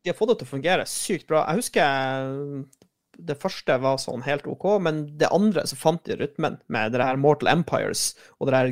De 0.03 0.11
har 0.11 0.19
fått 0.19 0.31
det 0.33 0.39
til 0.41 0.49
å 0.49 0.55
fungere 0.57 0.85
sykt 0.91 1.29
bra. 1.31 1.41
Jeg 1.47 1.57
husker 1.63 1.87
det 3.23 3.37
første 3.39 3.77
var 3.83 3.97
sånn 4.03 4.25
helt 4.27 4.47
OK, 4.51 4.67
men 4.83 5.05
det 5.21 5.35
andre 5.35 5.63
så 5.69 5.77
fant 5.79 6.03
de 6.09 6.15
rytmen 6.19 6.55
med 6.73 6.93
det 6.95 7.05
her 7.05 7.21
Mortal 7.21 7.53
Empires 7.53 8.03
og 8.41 8.49
det 8.49 8.57
her 8.57 8.71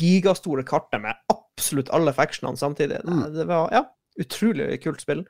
gigastore 0.00 0.64
kartet 0.66 1.02
med 1.04 1.14
absolutt 1.30 1.92
alle 1.94 2.12
factionene 2.16 2.58
samtidig. 2.58 2.98
Mm. 3.06 3.24
Det 3.36 3.46
var 3.50 3.62
ja, 3.74 3.82
utrolig 4.20 4.80
kult 4.82 5.02
spill. 5.04 5.22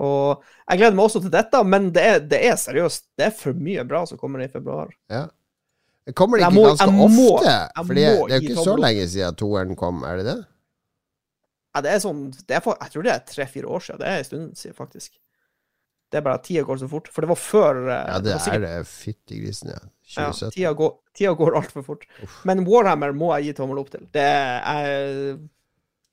Og 0.00 0.40
jeg 0.64 0.80
gleder 0.80 0.96
meg 0.96 1.04
også 1.08 1.20
til 1.24 1.32
dette, 1.34 1.60
men 1.68 1.90
det 1.94 2.06
er, 2.06 2.22
det 2.30 2.40
er 2.48 2.56
seriøst. 2.60 3.04
Det 3.18 3.26
er 3.28 3.34
for 3.36 3.58
mye 3.68 3.84
bra 3.88 4.04
som 4.08 4.20
kommer 4.20 4.42
i 4.44 4.48
februar. 4.52 4.92
Ja. 5.12 5.26
Det 6.08 6.14
kommer 6.16 6.40
det 6.40 6.46
ikke 6.48 6.56
må, 6.56 6.66
ganske 6.70 6.92
må, 6.96 7.08
ofte? 7.36 7.56
For 7.76 7.98
det 7.98 8.06
er 8.08 8.16
jo 8.16 8.38
ikke 8.40 8.64
så 8.64 8.76
lenge 8.80 9.08
siden 9.12 9.36
toeren 9.38 9.76
kom, 9.78 10.00
er 10.08 10.22
det 10.22 10.28
det? 10.30 10.38
Ja, 11.70 11.82
det 11.86 11.90
er 11.92 12.00
sånn 12.02 12.22
det 12.34 12.56
er 12.56 12.64
Jeg 12.66 12.92
tror 12.94 13.04
det 13.06 13.12
er 13.12 13.26
tre-fire 13.28 13.68
år 13.70 13.84
siden. 13.84 14.00
Det 14.00 14.08
er 14.08 14.22
en 14.22 14.26
stund 14.30 14.56
siden, 14.58 14.76
faktisk. 14.78 15.12
Det 16.10 16.18
er 16.18 16.24
bare 16.26 16.40
at 16.40 16.46
tida 16.48 16.64
går 16.66 16.80
så 16.80 16.88
fort. 16.90 17.06
For 17.12 17.22
det 17.22 17.30
var 17.30 17.38
før 17.38 17.84
eh, 17.84 18.08
Ja, 18.08 18.18
det 18.18 18.32
var 18.34 18.42
sikkert- 18.42 18.66
er 18.66 18.80
det. 18.80 18.88
Fyttigrisen, 18.90 19.70
ja. 19.70 19.78
Ja, 20.10 20.26
2017. 20.32 20.50
tida 20.56 20.72
går, 20.80 20.90
tida 21.14 21.34
går 21.38 21.58
altfor 21.60 21.84
fort. 21.86 22.06
Men 22.48 22.64
Warhammer 22.66 23.14
må 23.14 23.30
jeg 23.36 23.50
gi 23.50 23.56
tommel 23.60 23.78
opp 23.78 23.92
til. 23.92 24.08
Det 24.10 24.26
er 24.26 25.38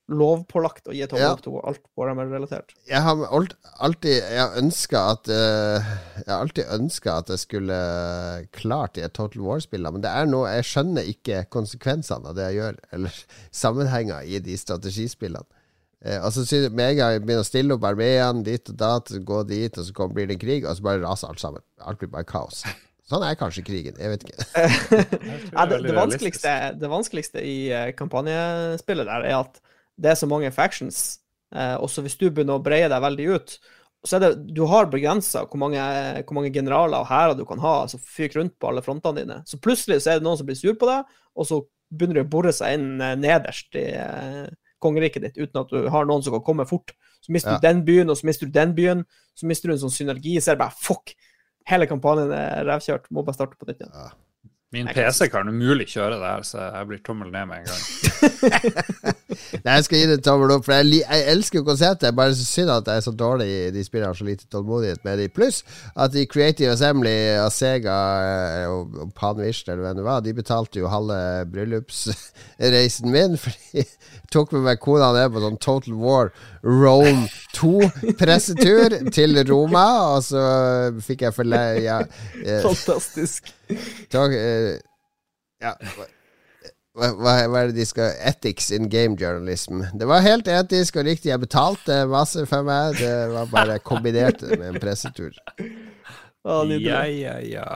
lovpålagt 0.08 0.88
å 0.88 0.94
gi 0.96 1.04
tommel 1.10 1.26
Ja. 1.26 1.32
opp 1.36 1.42
til 1.44 1.58
alt 1.68 1.82
Warhammer-relatert. 2.00 2.74
Jeg 2.88 3.02
har 3.04 3.24
alt- 3.28 3.56
alltid 3.84 4.24
Jeg 4.24 4.50
ønska 4.62 5.02
at 5.12 5.28
uh, 5.28 5.84
Jeg 6.24 6.30
har 6.32 6.40
alltid 6.46 6.66
ønska 6.78 7.18
at 7.20 7.28
jeg 7.34 7.40
skulle 7.44 7.80
klart 8.56 8.98
i 8.98 9.04
et 9.04 9.14
Total 9.14 9.42
War-spill, 9.44 9.84
men 9.92 10.02
det 10.02 10.10
er 10.12 10.26
noe 10.30 10.48
Jeg 10.56 10.64
skjønner 10.70 11.10
ikke 11.12 11.44
konsekvensene 11.52 12.32
av 12.32 12.36
det 12.40 12.48
jeg 12.52 12.60
gjør, 12.62 12.80
eller 12.94 13.20
sammenhenger 13.64 14.24
i 14.24 14.40
de 14.40 14.56
strategispillene. 14.58 15.46
Eh, 16.06 16.20
altså 16.24 16.46
jeg 16.48 16.72
Med 16.72 16.92
en 16.94 16.98
gang 17.02 17.12
jeg 17.18 17.24
begynner 17.26 17.44
å 17.46 17.52
stille 17.52 17.74
opp 17.76 17.84
armeen 17.90 18.44
dit 18.48 18.70
og 18.70 18.78
dat, 18.78 19.12
gå 19.26 19.44
dit, 19.50 19.78
og 19.78 19.86
så 19.88 19.94
kommer, 19.98 20.14
blir 20.20 20.28
det 20.30 20.38
en 20.38 20.44
krig, 20.48 20.66
og 20.66 20.76
så 20.78 20.86
bare 20.88 21.02
raser 21.04 21.28
alt 21.34 21.42
sammen. 21.44 21.64
Alt 21.82 22.00
blir 22.00 22.12
bare 22.14 22.24
kaos. 22.30 22.64
Sånn 23.08 23.24
er 23.24 23.38
kanskje 23.40 23.64
krigen. 23.64 23.96
Jeg 24.00 24.12
vet 24.12 24.24
ikke. 24.28 24.44
Ja, 25.56 25.64
det, 25.66 25.78
det, 25.86 25.94
vanskeligste, 25.96 26.52
det 26.80 26.90
vanskeligste 26.92 27.40
i 27.44 27.58
eh, 27.72 27.92
kampanjespillet 27.98 29.08
der 29.08 29.28
er 29.32 29.38
at 29.42 29.62
det 29.98 30.12
er 30.12 30.20
så 30.20 30.28
mange 30.30 30.52
factions. 30.54 31.20
Eh, 31.56 31.76
også 31.82 32.04
hvis 32.06 32.18
du 32.20 32.30
begynner 32.30 32.60
å 32.60 32.64
breie 32.64 32.90
deg 32.92 33.02
veldig 33.02 33.28
ut, 33.36 33.58
så 34.08 34.18
er 34.18 34.24
det 34.24 34.54
Du 34.54 34.62
har 34.70 34.86
begrensa 34.92 35.42
hvor, 35.50 35.58
hvor 35.58 36.36
mange 36.38 36.52
generaler 36.54 37.02
og 37.02 37.08
hærer 37.10 37.36
du 37.36 37.44
kan 37.50 37.60
ha, 37.60 37.82
altså 37.84 37.98
fyk 38.00 38.36
rundt 38.38 38.54
på 38.60 38.70
alle 38.70 38.84
frontene 38.86 39.20
dine. 39.24 39.40
Så 39.50 39.60
plutselig 39.60 40.02
så 40.04 40.14
er 40.14 40.20
det 40.20 40.28
noen 40.28 40.38
som 40.40 40.48
blir 40.48 40.60
sur 40.60 40.76
på 40.80 40.88
deg, 40.88 41.04
og 41.36 41.50
så 41.50 41.62
begynner 41.92 42.20
de 42.20 42.26
å 42.28 42.30
bore 42.30 42.54
seg 42.56 42.78
inn 42.78 43.02
eh, 43.02 43.16
nederst 43.20 43.76
i 43.80 43.88
eh, 43.98 44.46
kongeriket 44.84 45.24
ditt 45.26 45.40
uten 45.42 45.64
at 45.64 45.72
du 45.74 45.90
har 45.90 46.06
noen 46.06 46.22
som 46.24 46.36
kan 46.38 46.46
komme 46.46 46.68
fort. 46.70 46.94
Så 47.26 47.34
mister 47.34 47.56
Ja. 47.56 47.58
du 47.58 47.68
den 47.68 47.82
byen, 47.88 48.10
og 48.14 48.20
så 48.20 48.28
mister 48.30 48.46
du 48.46 48.54
den 48.54 48.76
byen. 48.78 49.06
Så 49.36 49.48
mister 49.50 49.68
du 49.68 49.74
en 49.74 49.82
sånn 49.82 49.96
synergi. 49.96 50.38
Så 50.38 50.52
er 50.52 50.56
det 50.56 50.62
bare 50.68 50.78
fuck! 50.78 51.16
Hele 51.68 51.88
kampanjen 51.90 52.32
er 52.32 52.64
revkjørt. 52.70 53.10
Må 53.12 53.26
bare 53.26 53.36
starte 53.36 53.58
på 53.60 53.68
nytt 53.68 53.82
igjen. 53.82 53.92
Min 54.78 54.88
PC 54.94 55.28
kan 55.34 55.50
umulig 55.50 55.88
kjøre 55.90 56.20
det 56.22 56.28
her, 56.30 56.44
så 56.46 56.68
jeg 56.70 56.88
blir 56.92 57.00
tommel 57.06 57.32
ned 57.34 57.50
med 57.50 57.64
en 57.64 57.70
gang. 57.72 57.84
Nei, 59.66 59.74
jeg 59.78 59.86
skal 59.88 60.00
gi 60.02 60.08
det 60.10 60.18
tommel 60.26 60.52
opp, 60.56 60.64
for 60.66 60.76
jeg, 60.78 60.86
li- 60.88 61.02
jeg 61.04 61.26
elsker 61.34 61.60
jo 61.60 61.66
konseptet. 61.68 62.04
Det 62.06 62.10
er 62.12 62.16
bare 62.18 62.36
så 62.38 62.46
synd 62.48 62.72
at 62.74 62.88
jeg 62.90 63.02
er 63.02 63.06
så 63.06 63.14
dårlig 63.18 63.48
i 63.50 63.72
de 63.76 63.84
spillene 63.86 64.12
har 64.12 64.18
så 64.18 64.28
lite 64.28 64.48
tålmodighet 64.54 65.04
med 65.08 65.20
de. 65.22 65.28
Pluss 65.34 65.60
at 65.98 66.16
i 66.18 66.24
Creative 66.30 66.72
Assembly 66.76 67.14
av 67.42 67.50
Sega 67.56 67.98
eh, 68.28 68.68
og, 68.72 68.96
og 69.06 69.12
Panvish 69.18 69.66
eller 69.68 69.84
hvem 69.88 70.00
det 70.00 70.06
var, 70.08 70.24
de 70.26 70.36
betalte 70.38 70.82
jo 70.82 70.92
halve 70.92 71.20
bryllupsreisen 71.54 73.12
min. 73.14 73.38
For 73.42 73.54
de 73.74 73.86
tok 74.34 74.54
med 74.58 74.66
meg 74.70 74.82
kona 74.84 75.12
ned 75.16 75.34
på 75.36 75.44
sånn 75.44 75.60
Total 75.64 75.98
War 76.00 76.32
Rome 76.68 77.28
2-pressetur 77.58 78.98
til 79.16 79.38
Roma, 79.48 79.86
og 80.18 80.26
så 80.28 80.42
fikk 81.06 81.28
jeg 81.28 81.36
forleie 81.38 81.84
Ja, 81.86 82.02
eh, 82.44 82.62
Fantastisk. 82.66 83.54
Talk, 84.14 84.34
eh, 84.34 84.78
ja, 85.64 85.74
hva, 86.98 87.12
hva, 87.14 87.34
hva 87.46 87.62
er 87.62 87.72
det 87.72 87.78
de 87.78 87.86
skal 87.86 88.16
Ethics 88.30 88.72
in 88.74 88.90
game 88.90 89.18
journalism. 89.20 89.84
Det 89.94 90.08
var 90.10 90.26
helt 90.26 90.50
etisk 90.50 90.98
og 91.02 91.06
riktig. 91.10 91.32
Jeg 91.32 91.44
betalte 91.44 92.00
masse 92.10 92.46
for 92.50 92.66
meg. 92.68 92.98
Det 93.02 93.14
var 93.34 93.50
bare 93.52 93.80
kombinert 93.86 94.42
med 94.54 94.68
en 94.72 94.80
pressetur. 94.82 95.36
Ja, 96.48 97.04
ja, 97.06 97.36
ja. 97.44 97.68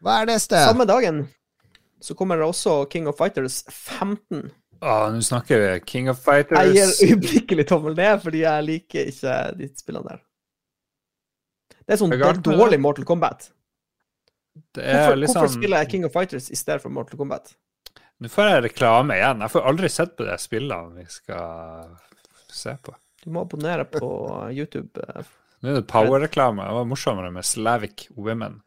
Hva 0.00 0.22
er 0.22 0.30
neste? 0.30 0.56
Samme 0.64 0.86
dagen 0.88 1.26
så 2.00 2.14
kommer 2.16 2.40
det 2.40 2.48
også 2.48 2.86
King 2.90 3.08
of 3.10 3.18
Fighters 3.20 3.60
15. 3.68 4.48
Å, 4.80 4.94
nå 5.12 5.20
snakker 5.20 5.60
vi 5.60 5.72
King 5.84 6.08
of 6.08 6.22
Fighters. 6.24 6.56
Jeg 6.64 6.78
gir 6.78 7.10
øyeblikkelig 7.10 7.66
tommel 7.68 7.96
ned, 7.98 8.22
fordi 8.22 8.40
jeg 8.46 8.64
liker 8.64 9.10
ikke 9.12 9.34
de 9.58 9.68
spillene 9.76 10.14
der. 10.14 10.22
Det 11.90 11.96
er 11.96 11.98
sånn 12.04 12.12
det 12.14 12.20
er 12.22 12.38
dårlig 12.46 12.78
Mortal 12.78 13.06
Kombat. 13.08 13.48
Det 14.76 14.84
er 14.84 15.00
Hvorfor, 15.00 15.16
liksom... 15.18 15.34
hvorfor 15.40 15.50
sånn 15.50 15.58
spiller 15.58 15.82
jeg 15.82 15.90
King 15.90 16.04
of 16.06 16.12
Fighters 16.14 16.46
i 16.54 16.58
stedet 16.58 16.84
for 16.84 16.94
Mortal 16.94 17.18
Kombat? 17.18 17.50
Nå 18.22 18.30
får 18.30 18.50
jeg 18.52 18.62
reklame 18.68 19.16
igjen. 19.18 19.42
Jeg 19.42 19.52
får 19.56 19.66
aldri 19.72 19.90
sett 19.90 20.12
på 20.18 20.26
de 20.28 20.36
spillene 20.38 21.00
vi 21.00 21.06
skal 21.10 21.90
se 22.52 22.76
på. 22.84 22.94
Du 23.24 23.30
må 23.34 23.42
abonnere 23.42 23.86
på 23.90 24.06
YouTube. 24.58 25.02
eh, 25.02 25.30
Nå 25.64 25.72
er 25.72 25.80
det 25.80 25.86
power-reklame. 25.90 26.62
Det 26.68 26.76
var 26.78 26.86
morsommere 26.92 27.32
med 27.34 27.48
Slavic 27.48 28.06
Women. 28.14 28.60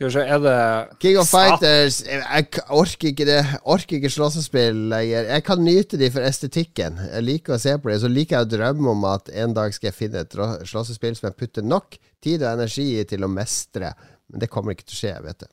Skal 0.00 0.08
vi 0.08 0.12
se, 0.14 0.22
er 0.32 0.38
det 0.40 0.98
King 1.02 1.16
of 1.20 1.28
Fighters 1.28 1.98
Jeg, 2.08 2.46
orker 2.72 3.10
ikke 3.10 3.24
det. 3.28 3.40
Orker 3.68 3.98
ikke 3.98 4.08
slåssespill 4.08 4.78
lenger. 4.88 5.26
Jeg 5.28 5.44
kan 5.44 5.60
nyte 5.60 5.98
de 6.00 6.06
for 6.14 6.24
estetikken. 6.24 6.96
Jeg 7.04 7.24
liker 7.26 7.52
å 7.52 7.58
se 7.60 7.74
på 7.76 7.90
det. 7.90 7.98
Så 8.00 8.08
liker 8.08 8.38
jeg 8.38 8.46
å 8.46 8.48
drømme 8.54 8.94
om 8.94 9.02
at 9.10 9.28
en 9.42 9.52
dag 9.58 9.74
skal 9.76 9.90
jeg 9.90 9.98
finne 9.98 10.22
et 10.24 10.36
slåssespill 10.70 11.18
som 11.18 11.26
jeg 11.28 11.36
putter 11.42 11.66
nok 11.68 11.98
tid 12.24 12.40
og 12.40 12.48
energi 12.48 12.86
i 12.96 13.04
til 13.10 13.26
å 13.26 13.28
mestre. 13.28 13.90
Men 14.32 14.40
det 14.40 14.48
kommer 14.54 14.72
ikke 14.72 14.86
til 14.86 14.96
å 14.96 15.00
skje, 15.02 15.10
jeg 15.18 15.26
vet 15.26 15.44
det. 15.44 15.50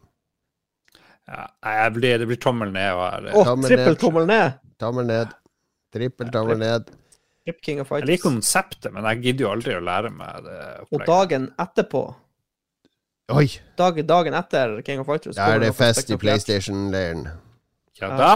ja, 1.27 1.47
jeg 1.81 1.91
blir, 1.97 2.15
Det 2.23 2.27
blir 2.29 2.39
tommel 2.47 2.71
ned. 2.71 2.93
Å, 2.95 3.41
oh, 3.41 3.51
trippeltommel 3.65 4.29
ned. 4.31 4.61
tommel 4.79 5.11
ned! 5.11 5.35
Trippeltommel 5.91 5.91
ned. 5.91 5.91
Trippel 5.97 6.31
tommel 6.31 6.63
ned. 6.63 6.95
King 7.67 7.83
of 7.83 7.91
Jeg 7.91 8.07
liker 8.07 8.29
konseptet, 8.29 8.87
men 8.95 9.03
jeg 9.11 9.25
gidder 9.25 9.45
jo 9.45 9.51
aldri 9.57 9.75
å 9.75 9.83
lære 9.83 10.13
meg 10.15 10.47
det 10.47 10.61
Og 10.95 11.03
dagen 11.07 11.51
etterpå, 11.59 12.05
Oi! 13.35 13.47
dag, 13.77 13.97
dagen 14.07 14.33
etter 14.39 14.77
King 14.87 15.01
of 15.01 15.07
Fighters 15.09 15.35
Da 15.35 15.49
er 15.55 15.59
det 15.59 15.73
fest 15.75 16.09
i. 16.09 16.15
PlayStation-leiren. 16.19 17.25
Ja 17.99 18.11
da! 18.15 18.29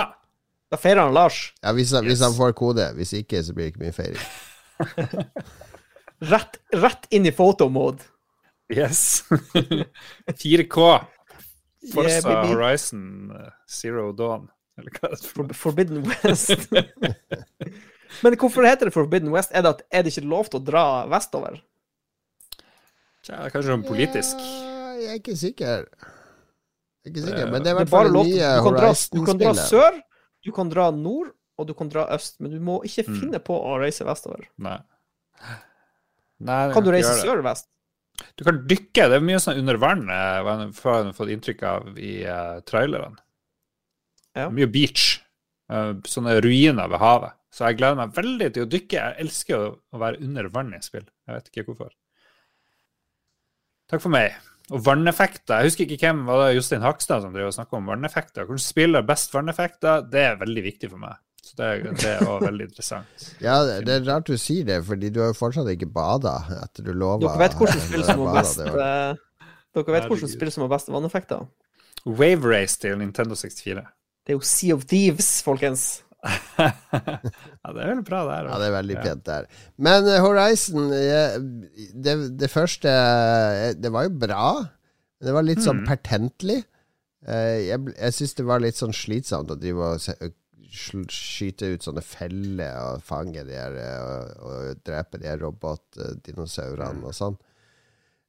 Da 0.71 0.77
feirer 0.79 1.05
han 1.05 1.13
Lars. 1.15 1.53
Ja, 1.63 1.71
hvis, 1.75 1.91
han- 1.95 2.05
hvis 2.07 2.19
han 2.23 2.33
får 2.35 2.53
kode. 2.59 2.89
Hvis 2.95 3.13
ikke, 3.15 3.39
så 3.43 3.53
blir 3.55 3.69
det 3.69 3.73
ikke 3.73 3.85
mye 3.85 3.95
feiring. 3.95 5.25
Rett, 6.31 6.59
rett 6.77 7.07
inn 7.11 7.25
i 7.25 7.31
photo-mode. 7.33 8.03
Yes. 8.71 9.23
4K. 10.43 10.85
Forza 11.91 12.29
Yeah. 12.29 12.45
Horizon 12.51 13.31
uh, 13.33 13.47
Zero 13.67 14.11
Dawn. 14.13 14.45
Eller 14.77 14.93
hva 14.99 15.09
det 15.11 15.17
er 15.17 15.23
for 15.25 15.47
For, 15.49 15.57
Forbidden 15.71 16.03
West. 16.07 16.67
Men 18.23 18.35
hvorfor 18.39 18.67
heter 18.67 18.87
det 18.91 18.93
Forbidden 18.95 19.31
West? 19.33 19.51
Er 19.55 19.65
det, 19.65 19.69
at, 19.75 19.81
er 19.91 20.03
det 20.05 20.13
ikke 20.13 20.27
lov 20.29 20.51
til 20.51 20.61
å 20.61 20.65
dra 20.67 20.83
vestover? 21.11 21.57
Tja, 23.25 23.41
Kanskje 23.53 23.67
sånn 23.73 23.83
politisk. 23.87 24.37
Ja, 24.39 24.70
jeg 25.01 25.11
er 25.11 25.19
ikke 25.19 25.35
sikker. 25.39 25.85
Jeg 27.01 27.09
er 27.09 27.11
ikke 27.13 27.25
sikker, 27.25 27.51
men 27.51 27.63
det 27.63 27.71
er 27.71 27.75
i 27.75 27.79
hvert 27.81 27.91
fall 27.91 28.09
det 28.11 28.23
nye 28.29 28.49
du, 28.55 28.63
kan 28.67 28.77
dra, 28.77 28.91
du 28.93 29.21
kan 29.25 29.41
dra 29.41 29.53
sør, 29.57 29.99
du 30.45 30.51
kan 30.55 30.69
dra 30.73 30.87
nord, 30.93 31.31
og 31.57 31.67
du 31.69 31.73
kan 31.77 31.89
dra 31.93 32.05
øst. 32.15 32.39
Men 32.41 32.53
du 32.53 32.59
må 32.61 32.79
ikke 32.87 33.07
Mm. 33.09 33.19
finne 33.19 33.39
på 33.41 33.57
å 33.57 33.75
reise 33.81 34.05
vestover. 34.07 34.47
Nei. 34.57 34.77
Nei 36.41 36.61
Kan 36.73 36.85
du 36.85 36.91
reise 36.93 37.13
sør-vest? 37.21 37.67
Du 38.37 38.43
kan 38.45 38.61
dykke. 38.69 39.07
Det 39.09 39.17
er 39.17 39.25
mye 39.25 39.39
sånn 39.41 39.59
under 39.61 39.77
vann, 39.81 40.07
har 40.09 40.43
hva 40.45 40.55
jeg 40.61 40.73
har 40.83 41.13
fått 41.17 41.33
inntrykk 41.33 41.63
av 41.63 41.97
i 41.97 42.13
uh, 42.25 42.59
trailerne. 42.65 43.17
Ja. 44.37 44.49
Mye 44.53 44.69
beach. 44.71 45.19
Uh, 45.71 45.95
sånne 46.05 46.37
ruiner 46.43 46.89
ved 46.91 47.01
havet. 47.01 47.37
Så 47.51 47.65
jeg 47.67 47.79
gleder 47.81 47.97
meg 47.99 48.13
veldig 48.15 48.53
til 48.55 48.63
å 48.65 48.69
dykke. 48.71 48.99
Jeg 48.99 49.25
elsker 49.25 49.57
å, 49.57 49.71
å 49.91 50.01
være 50.01 50.21
under 50.23 50.47
vann 50.53 50.73
i 50.77 50.81
spill. 50.83 51.07
Jeg 51.27 51.35
vet 51.35 51.49
ikke 51.51 51.65
hvorfor. 51.71 51.91
Takk 53.91 54.03
for 54.03 54.13
meg. 54.13 54.37
Og 54.71 54.85
vanneffekter. 54.85 55.57
Jeg 55.59 55.67
husker 55.71 55.83
ikke 55.89 56.07
hvem 56.07 56.21
var 56.29 56.45
det 56.45 56.55
Jostein 56.55 56.83
Hakstad 56.85 57.25
som 57.25 57.33
drev 57.35 57.49
og 57.49 57.55
snakka 57.57 57.75
om 57.79 57.89
vanneffekter. 57.91 58.45
Hvordan 58.47 58.63
spiller 58.63 59.03
best 59.07 59.33
vanneffekter? 59.35 60.05
Det 60.11 60.21
er 60.29 60.37
veldig 60.39 60.63
viktig 60.63 60.89
for 60.93 61.01
meg. 61.01 61.17
Så 61.43 61.57
det, 61.57 61.69
det 61.99 62.05
er 62.13 62.21
også 62.23 62.45
veldig 62.45 62.67
interessant. 62.69 63.25
Ja, 63.47 63.57
det 63.65 63.89
er 63.97 64.05
rart 64.07 64.29
du 64.29 64.37
sier 64.39 64.63
det, 64.67 64.77
fordi 64.87 65.09
du 65.11 65.19
har 65.23 65.31
jo 65.33 65.37
fortsatt 65.41 65.67
ikke 65.73 65.89
bada 65.91 66.37
etter 66.61 66.85
du 66.87 66.93
lova 66.93 67.19
Dere 67.25 67.41
vet 67.41 67.57
hvordan 67.59 67.81
spill 67.87 68.05
som 68.07 68.21
har 68.23 68.37
best 68.39 68.61
det 68.61 68.69
var- 68.77 69.19
Dere 69.75 69.95
vet 69.97 70.07
hvordan 70.11 70.31
spill 70.35 70.51
som 70.53 70.63
har 70.67 70.71
best 70.77 70.91
vanneffekter? 70.93 71.43
Wave 72.05 72.47
Race 72.53 72.79
til 72.81 72.95
Nintendo 73.01 73.35
64. 73.35 73.83
Det 74.25 74.33
er 74.33 74.37
jo 74.39 74.45
Sea 74.45 74.73
of 74.77 74.85
Thieves, 74.89 75.27
folkens. 75.45 75.83
Ja, 76.21 77.71
det 77.73 77.81
er 77.81 77.87
veldig 77.89 78.03
bra, 78.05 78.19
det 78.27 78.35
her. 78.35 78.49
Ja, 78.51 78.57
det 78.61 78.67
er 78.67 78.75
veldig 78.75 78.95
Ja. 78.97 79.03
pent 79.07 79.31
her 79.33 79.47
Men 79.81 80.07
eh, 80.11 80.19
Horizon 80.21 80.89
det, 80.91 82.13
det 82.37 82.49
første 82.53 82.91
eh, 82.91 83.71
Det 83.73 83.89
var 83.93 84.05
jo 84.05 84.13
bra. 84.21 84.45
Det 85.21 85.33
var 85.33 85.45
litt 85.47 85.63
sånn 85.65 85.81
Mm. 85.81 85.87
pertentlig. 85.89 86.59
Eh, 87.25 87.57
Jeg, 87.71 87.79
jeg 87.97 88.13
syns 88.17 88.33
det 88.37 88.45
var 88.45 88.61
litt 88.61 88.77
sånn 88.77 88.93
slitsomt 88.93 89.49
å 89.53 89.57
drive 89.61 89.91
og 89.95 90.37
skyte 91.11 91.67
ut 91.73 91.83
sånne 91.83 92.01
feller 92.05 92.77
og 92.93 93.01
fange 93.03 93.41
de 93.43 93.57
her 93.57 93.73
og, 93.75 94.45
og 94.47 94.83
drepe 94.87 95.19
de 95.19 95.27
her 95.27 95.41
robotdinosaurene 95.43 97.03
og 97.09 97.13
sånn. 97.17 97.35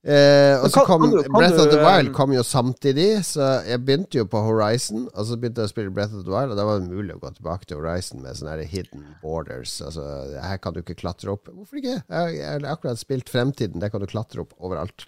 Eh, 0.03 0.57
og 0.59 0.67
så 0.73 0.83
kom 0.85 1.01
kan 1.05 1.11
du- 1.13 1.23
kan 1.23 1.33
Breath 1.39 1.61
of 1.63 1.69
the 1.71 1.79
Wild 1.79 2.09
eh, 2.09 2.13
kom 2.17 2.33
jo 2.35 2.43
samtidig, 2.43 3.23
så 3.25 3.65
jeg 3.69 3.85
begynte 3.87 4.19
jo 4.19 4.25
på 4.27 4.41
Horizon. 4.43 5.05
Og 5.15 5.27
så 5.29 5.37
begynte 5.39 5.63
jeg 5.63 5.71
å 5.71 5.73
spille 5.73 5.93
Breath 5.95 6.15
of 6.19 6.25
the 6.25 6.33
Wild, 6.33 6.51
og 6.51 6.57
da 6.59 6.65
var 6.67 6.81
det 6.81 6.89
mulig 6.91 7.15
å 7.15 7.21
gå 7.23 7.31
tilbake 7.37 7.67
til 7.71 7.79
Horizon 7.79 8.23
med 8.25 8.35
sånne 8.35 8.57
her 8.57 8.65
hidden 8.67 9.05
borders. 9.23 9.77
Altså, 9.81 10.03
her 10.43 10.59
kan 10.59 10.75
du 10.75 10.81
ikke 10.83 10.99
klatre 10.99 11.31
opp. 11.37 11.47
Hvorfor 11.53 11.79
ikke? 11.79 12.03
Jeg 12.11 12.35
jeg 12.41 12.51
har 12.51 12.67
akkurat 12.75 12.99
spilt 12.99 13.31
Fremtiden, 13.31 13.79
der 13.81 13.91
kan 13.95 14.01
du 14.03 14.07
klatre 14.11 14.41
opp 14.43 14.53
overalt. 14.59 15.07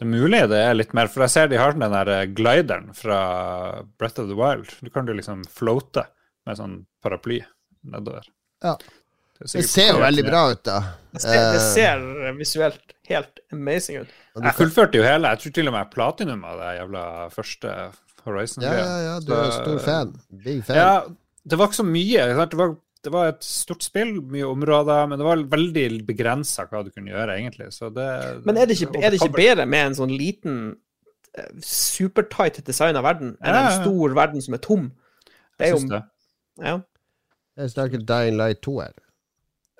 Det 0.00 0.06
er 0.08 0.10
mulig 0.16 0.48
det 0.48 0.58
er 0.64 0.74
litt 0.74 0.94
mer, 0.96 1.06
for 1.12 1.20
jeg 1.26 1.30
ser 1.30 1.48
de 1.52 1.58
har 1.60 1.72
den 1.76 1.92
der 1.92 2.08
eh, 2.08 2.26
glideren 2.32 2.88
fra 2.96 3.84
Breath 3.98 4.18
of 4.18 4.28
the 4.32 4.34
Wild. 4.34 4.72
Du 4.80 4.88
kan 4.90 5.06
jo 5.06 5.12
liksom 5.12 5.44
floate 5.44 6.06
med 6.46 6.56
sånn 6.56 6.86
paraply 7.04 7.42
nedover. 7.84 8.24
Ja. 8.64 8.78
Det 9.42 9.64
ser 9.68 9.92
jo 9.92 9.98
veldig 10.02 10.24
bra 10.26 10.42
ut, 10.52 10.62
da. 10.64 10.78
Det 11.12 11.20
ser, 11.24 11.38
det 11.52 11.60
Eh, 11.60 11.66
ser 11.74 12.36
visuelt 12.38 12.94
helt 13.08 13.40
amazing 13.52 14.02
ut. 14.04 14.12
Jeg 14.38 14.54
fullførte 14.56 14.96
jo 15.00 15.02
hele. 15.04 15.28
Jeg 15.34 15.42
tror 15.42 15.52
til 15.58 15.68
og 15.68 15.74
med 15.74 15.90
platinum 15.92 16.44
av 16.48 16.60
det 16.62 16.70
jævla 16.78 17.02
første 17.34 17.74
Horizon. 18.24 18.62
Ja, 18.64 18.72
ja, 18.78 18.94
ja, 19.08 19.18
du 19.20 19.32
er 19.34 19.44
jo 19.44 19.52
stor 19.58 19.78
fan. 19.82 20.14
Big 20.44 20.62
fan. 20.64 20.76
Ja, 20.78 20.92
det 21.44 21.58
var 21.58 21.68
ikke 21.68 21.80
så 21.82 21.86
mye. 21.88 22.26
Det 22.46 22.58
var, 22.60 22.76
det 23.02 23.12
var 23.12 23.32
et 23.32 23.42
stort 23.44 23.82
spill, 23.82 24.14
mye 24.22 24.46
områder, 24.46 25.08
men 25.10 25.18
det 25.18 25.26
var 25.26 25.42
veldig 25.56 26.06
begrensa 26.06 26.68
hva 26.70 26.84
du 26.86 26.90
kunne 26.94 27.10
gjøre, 27.10 27.34
egentlig. 27.40 27.72
Så 27.74 27.90
det, 27.92 28.06
Men 28.46 28.56
er 28.56 28.70
det 28.70 28.78
ikke, 28.80 28.94
er 29.02 29.10
det 29.10 29.20
ikke 29.20 29.34
bedre 29.36 29.66
med 29.66 29.90
en 29.90 29.98
sånn 29.98 30.14
liten, 30.16 30.62
supertight 31.64 32.58
design 32.66 32.96
av 32.98 33.06
verden 33.06 33.34
enn 33.40 33.54
Ja, 33.54 33.60
ja, 33.62 33.68
en 33.70 33.84
stor 33.86 34.14
verden 34.16 34.42
som 34.44 34.56
er 34.56 34.60
tom? 34.64 34.90
Det 35.58 35.66
er 35.66 35.70
Jeg 35.72 35.80
syns 35.80 35.90
det. 35.90 36.02
Ja, 36.62 36.74
Jeg 37.56 37.70
snakker 37.72 38.04
Dying 38.08 38.36
Light 38.36 38.60
2 38.64 38.74
her. 38.80 38.92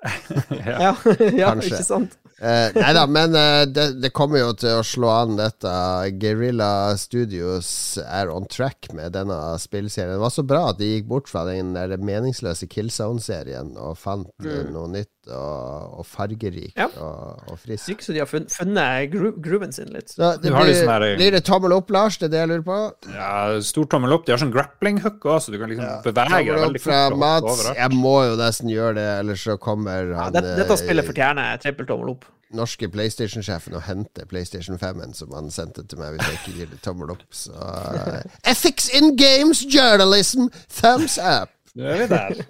Ja. 0.63 0.95
ja, 1.33 1.53
ikke 1.61 1.83
sant? 1.85 2.17
Uh, 2.43 2.73
nei 2.75 2.89
da, 2.95 3.03
men 3.07 3.35
uh, 3.37 3.63
det, 3.69 3.85
det 4.03 4.11
kommer 4.15 4.41
jo 4.41 4.49
til 4.59 4.81
å 4.81 4.85
slå 4.85 5.11
an 5.13 5.37
dette. 5.39 5.71
Guerrilla 6.19 6.91
Studios 6.99 7.69
er 8.03 8.31
on 8.33 8.47
track 8.51 8.89
med 8.95 9.15
denne 9.15 9.37
spillserien. 9.61 10.17
Det 10.17 10.23
var 10.23 10.33
så 10.33 10.43
bra 10.47 10.65
at 10.71 10.81
de 10.81 10.89
gikk 10.89 11.07
bort 11.11 11.31
fra 11.31 11.45
den 11.47 11.71
der 11.77 11.95
meningsløse 12.03 12.67
Killzone-serien 12.71 13.77
og 13.79 13.95
fant 14.01 14.33
mm. 14.43 14.73
noe 14.75 14.91
nytt 14.91 15.22
og, 15.31 15.99
og 15.99 16.05
fargerikt 16.05 16.75
Ja. 16.77 16.87
og, 16.99 17.43
og 17.51 17.59
friskt. 17.61 17.87
virker 17.89 18.03
som 18.07 18.15
de 18.17 18.19
har 18.23 18.27
funnet, 18.27 19.11
gro 19.13 19.31
grooven 19.43 19.71
sin 19.75 19.87
litt. 19.93 20.09
Så 20.11 20.33
det 20.41 20.51
blir, 20.51 20.65
litt 20.67 20.81
sånn 20.81 20.91
her- 20.91 21.15
blir 21.17 21.31
det 21.37 21.43
tommel 21.47 21.73
opp, 21.77 21.89
Lars? 21.93 22.17
Det 22.17 22.27
er 22.27 22.33
det 22.35 22.41
jeg 22.43 22.51
lurer 22.53 22.65
på? 22.67 22.79
ja, 23.13 23.61
stor 23.61 23.85
tommel 23.85 24.13
opp. 24.17 24.25
De 24.25 24.33
har 24.35 24.39
sånn 24.43 24.51
grappling 24.53 24.99
hook 25.05 25.23
òg, 25.23 25.39
så 25.45 25.51
du 25.53 25.59
kan 25.61 25.69
liksom 25.71 26.03
bevege 26.03 26.43
deg 26.43 26.61
veldig 26.67 26.81
fra 26.83 27.01
fort. 27.09 27.17
Mats. 27.23 27.65
Jeg 27.77 27.91
må 27.95 28.15
jo 28.27 28.35
nesten 28.39 28.69
gjøre 28.73 28.95
det, 28.99 29.07
ellers 29.23 29.43
så 29.47 29.57
kommer 29.57 30.11
Ja, 30.11 30.23
han 30.25 30.33
det, 30.33 30.43
dette 30.57 30.73
eh, 30.75 30.81
spillet 30.83 31.05
fortjener 31.07 31.57
trippeltommel 31.63 32.09
opp. 32.17 32.25
norske 32.53 32.85
PlayStation-sjefen 32.93 33.73
og 33.73 33.81
hente 33.87 34.27
PlayStation 34.29 34.77
5-en 34.77 35.15
som 35.17 35.31
han 35.33 35.47
sendte 35.49 35.81
til 35.89 35.97
meg 35.97 36.13
hvis 36.13 36.27
jeg 36.27 36.37
ikke 36.37 36.57
gir 36.59 36.67
det 36.69 36.81
tommel 36.85 37.09
opp. 37.15 37.23
Så 37.33 37.53
eh, 37.55 38.21
Ethics 38.51 38.89
in 38.93 39.15
games 39.15 39.63
journalism, 39.65 40.49
thumbs 40.69 41.17
up! 41.17 41.49
Nå 41.73 41.87
er 41.89 42.03
vi 42.03 42.07
der. 42.11 42.43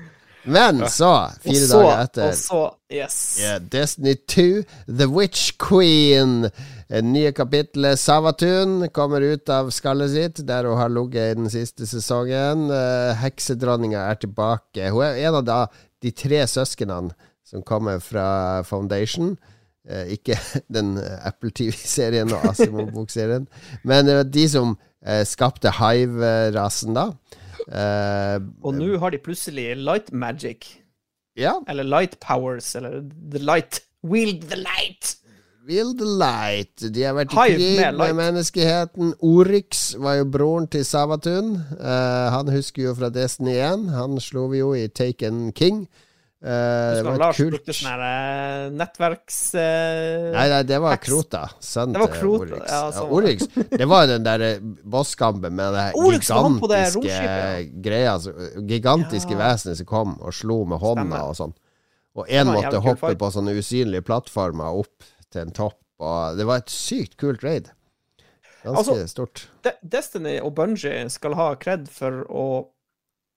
Men 0.44 0.84
så, 0.88 1.28
fire 1.44 1.66
så, 1.66 1.80
dager 1.80 2.04
etter 2.04 2.28
og 2.30 2.38
så 2.38 2.60
Yes. 2.90 3.38
yeah, 3.38 3.60
Destiny 3.62 4.16
2, 4.26 4.44
The 4.98 5.06
Witch 5.06 5.52
Queen. 5.62 6.48
Det 6.90 7.02
nye 7.06 7.30
kapittelet 7.30 8.00
Savatun 8.02 8.88
kommer 8.90 9.22
ut 9.22 9.52
av 9.52 9.70
skallet 9.70 10.10
sitt, 10.10 10.40
der 10.48 10.66
hun 10.66 10.80
har 10.80 10.90
ligget 10.90 11.36
i 11.36 11.38
den 11.38 11.52
siste 11.52 11.86
sesongen. 11.86 12.66
Uh, 12.72 13.14
Heksedronninga 13.20 14.08
er 14.10 14.18
tilbake. 14.24 14.90
Hun 14.90 15.06
er 15.06 15.22
en 15.28 15.38
av 15.38 15.46
da, 15.46 15.60
de 16.02 16.10
tre 16.10 16.42
søsknene 16.50 17.14
som 17.46 17.62
kommer 17.62 18.02
fra 18.02 18.26
Foundation. 18.66 19.36
Eh, 19.88 20.12
ikke 20.16 20.36
den 20.74 20.96
eh, 21.00 21.26
Apple 21.26 21.50
TV-serien 21.56 22.30
og 22.36 22.44
Asimo-bokserien, 22.52 23.46
men 23.82 24.06
det 24.06 24.16
var 24.18 24.28
de 24.28 24.46
som 24.52 24.74
eh, 25.02 25.22
skapte 25.26 25.72
Hive-rasen, 25.80 26.94
da. 26.96 27.10
Eh, 27.68 28.40
Og 28.62 28.74
nå 28.74 28.98
har 28.98 29.10
de 29.10 29.18
plutselig 29.18 29.76
light 29.76 30.12
magic. 30.12 30.76
ja, 31.36 31.54
Eller 31.68 31.84
light 31.84 32.18
powers, 32.20 32.74
eller 32.76 33.00
the 33.32 33.38
light. 33.38 33.82
Wield 34.02 34.42
the 34.48 34.56
light! 34.56 35.16
Will 35.68 35.92
the 35.94 36.04
light. 36.04 36.80
De 36.94 37.02
har 37.04 37.14
vært 37.14 37.32
i 37.32 37.36
Hive 37.36 37.56
krig 37.58 37.76
med 37.76 37.98
med, 37.98 38.14
menneskeheten. 38.16 39.12
Oryx 39.22 39.94
var 40.00 40.14
jo 40.14 40.24
broren 40.24 40.66
til 40.66 40.84
Savatun. 40.84 41.52
Uh, 41.78 42.30
han 42.32 42.48
husker 42.48 42.82
jo 42.88 42.94
fra 42.96 43.10
Destiny 43.12 43.58
1. 43.60 43.84
Han 43.94 44.16
slo 44.20 44.46
vi 44.50 44.58
jo 44.58 44.72
i 44.74 44.88
Taken 44.88 45.52
King. 45.52 45.84
Eh, 46.42 46.94
Så 46.96 47.02
var 47.04 47.12
et 47.12 47.20
Lars 47.20 47.36
kult 47.36 47.50
brukte 47.52 47.74
sånne 47.76 48.06
eh, 48.08 48.70
nettverks... 48.72 49.38
Uh, 49.52 50.30
Nei, 50.32 50.44
nei, 50.48 50.60
det 50.64 50.78
var 50.80 50.94
heks. 50.96 51.08
Krota. 51.10 51.42
Sønnen 51.60 51.92
Det 51.92 52.00
var 52.00 52.14
til 52.14 52.22
Krota, 52.22 52.46
Oryx. 52.46 52.70
ja, 52.70 52.78
Ja, 52.78 52.92
sånn 52.96 53.10
Oryx. 53.18 53.48
Det 53.82 53.88
var 53.90 54.06
jo 54.06 54.08
den 54.14 54.24
der 54.24 54.44
eh, 54.46 54.62
bosskampen 54.94 55.58
med 55.58 55.76
det 55.76 55.84
Oryx 56.00 56.30
var 56.32 56.48
det 56.48 56.78
gigantiske 56.94 57.82
greia. 57.84 58.14
Gigantiske 58.72 59.36
Ja. 59.36 59.42
vesenet 59.42 59.82
som 59.82 59.90
kom 59.92 60.16
og 60.24 60.32
slo 60.32 60.62
med 60.64 60.80
hånda 60.80 61.20
og 61.28 61.36
sånn. 61.36 61.52
Og 62.16 62.26
én 62.32 62.48
måtte 62.48 62.80
hoppe 62.82 63.12
på 63.20 63.30
sånne 63.36 63.52
usynlige 63.60 64.02
plattformer 64.08 64.80
opp 64.80 65.04
til 65.30 65.42
en 65.44 65.52
topp. 65.52 65.76
Og 66.00 66.40
det 66.40 66.48
var 66.48 66.64
et 66.64 66.72
sykt 66.72 67.18
kult 67.20 67.44
raid. 67.44 67.68
Ganske 68.64 68.80
Altså, 68.80 69.08
stort. 69.12 69.44
De 69.64 69.76
Destiny 69.84 70.38
og 70.40 70.54
Bungie 70.56 71.04
skal 71.12 71.36
ha 71.36 71.52
kred 71.60 71.86
for 71.92 72.24
å 72.32 72.46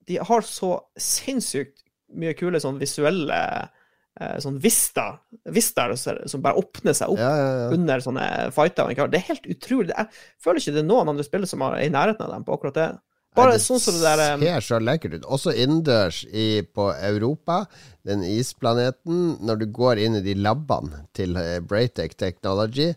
De 0.07 0.17
har 0.23 0.41
så 0.47 0.77
sinnssykt 0.99 1.82
mye 2.19 2.35
kule 2.37 2.61
sånn 2.61 2.79
visuelle 2.81 3.39
eh, 4.19 4.35
sånn 4.43 4.59
vista, 4.61 5.07
vistaer 5.53 5.95
som 5.97 6.43
bare 6.43 6.59
åpner 6.61 6.95
seg 6.97 7.13
opp 7.15 7.21
Ja, 7.21 7.31
ja, 7.37 7.47
ja. 7.63 7.71
under 7.77 8.03
sånne 8.03 8.27
fighter. 8.55 8.93
Det 8.93 9.21
er 9.21 9.31
helt 9.31 9.49
utrolig. 9.55 9.95
Jeg 9.95 10.09
føler 10.43 10.61
ikke 10.61 10.75
det 10.75 10.83
er 10.83 10.91
noen 10.91 11.13
andre 11.13 11.25
spillere 11.27 11.49
som 11.49 11.65
er 11.65 11.81
i 11.83 11.89
nærheten 11.93 12.25
av 12.27 12.35
dem 12.35 12.45
på 12.47 12.57
akkurat 12.57 12.79
det. 12.79 12.91
Bare 13.33 13.55
Nei, 13.55 13.61
sånn 13.63 13.81
som 13.81 13.95
det 13.97 14.03
der 14.05 14.43
ser 14.43 14.65
så 14.67 14.77
lekkert 14.81 15.15
ut. 15.17 15.23
Også 15.25 15.53
innendørs 15.57 16.19
på 16.77 16.89
Europa, 16.93 17.63
den 18.05 18.21
isplaneten. 18.27 19.39
Når 19.41 19.63
du 19.63 19.65
går 19.73 20.03
inn 20.03 20.19
i 20.19 20.21
de 20.25 20.35
labbene 20.37 21.07
til 21.17 21.33
eh, 21.41 21.57
Braytech 21.65 22.13
Technology 22.19 22.91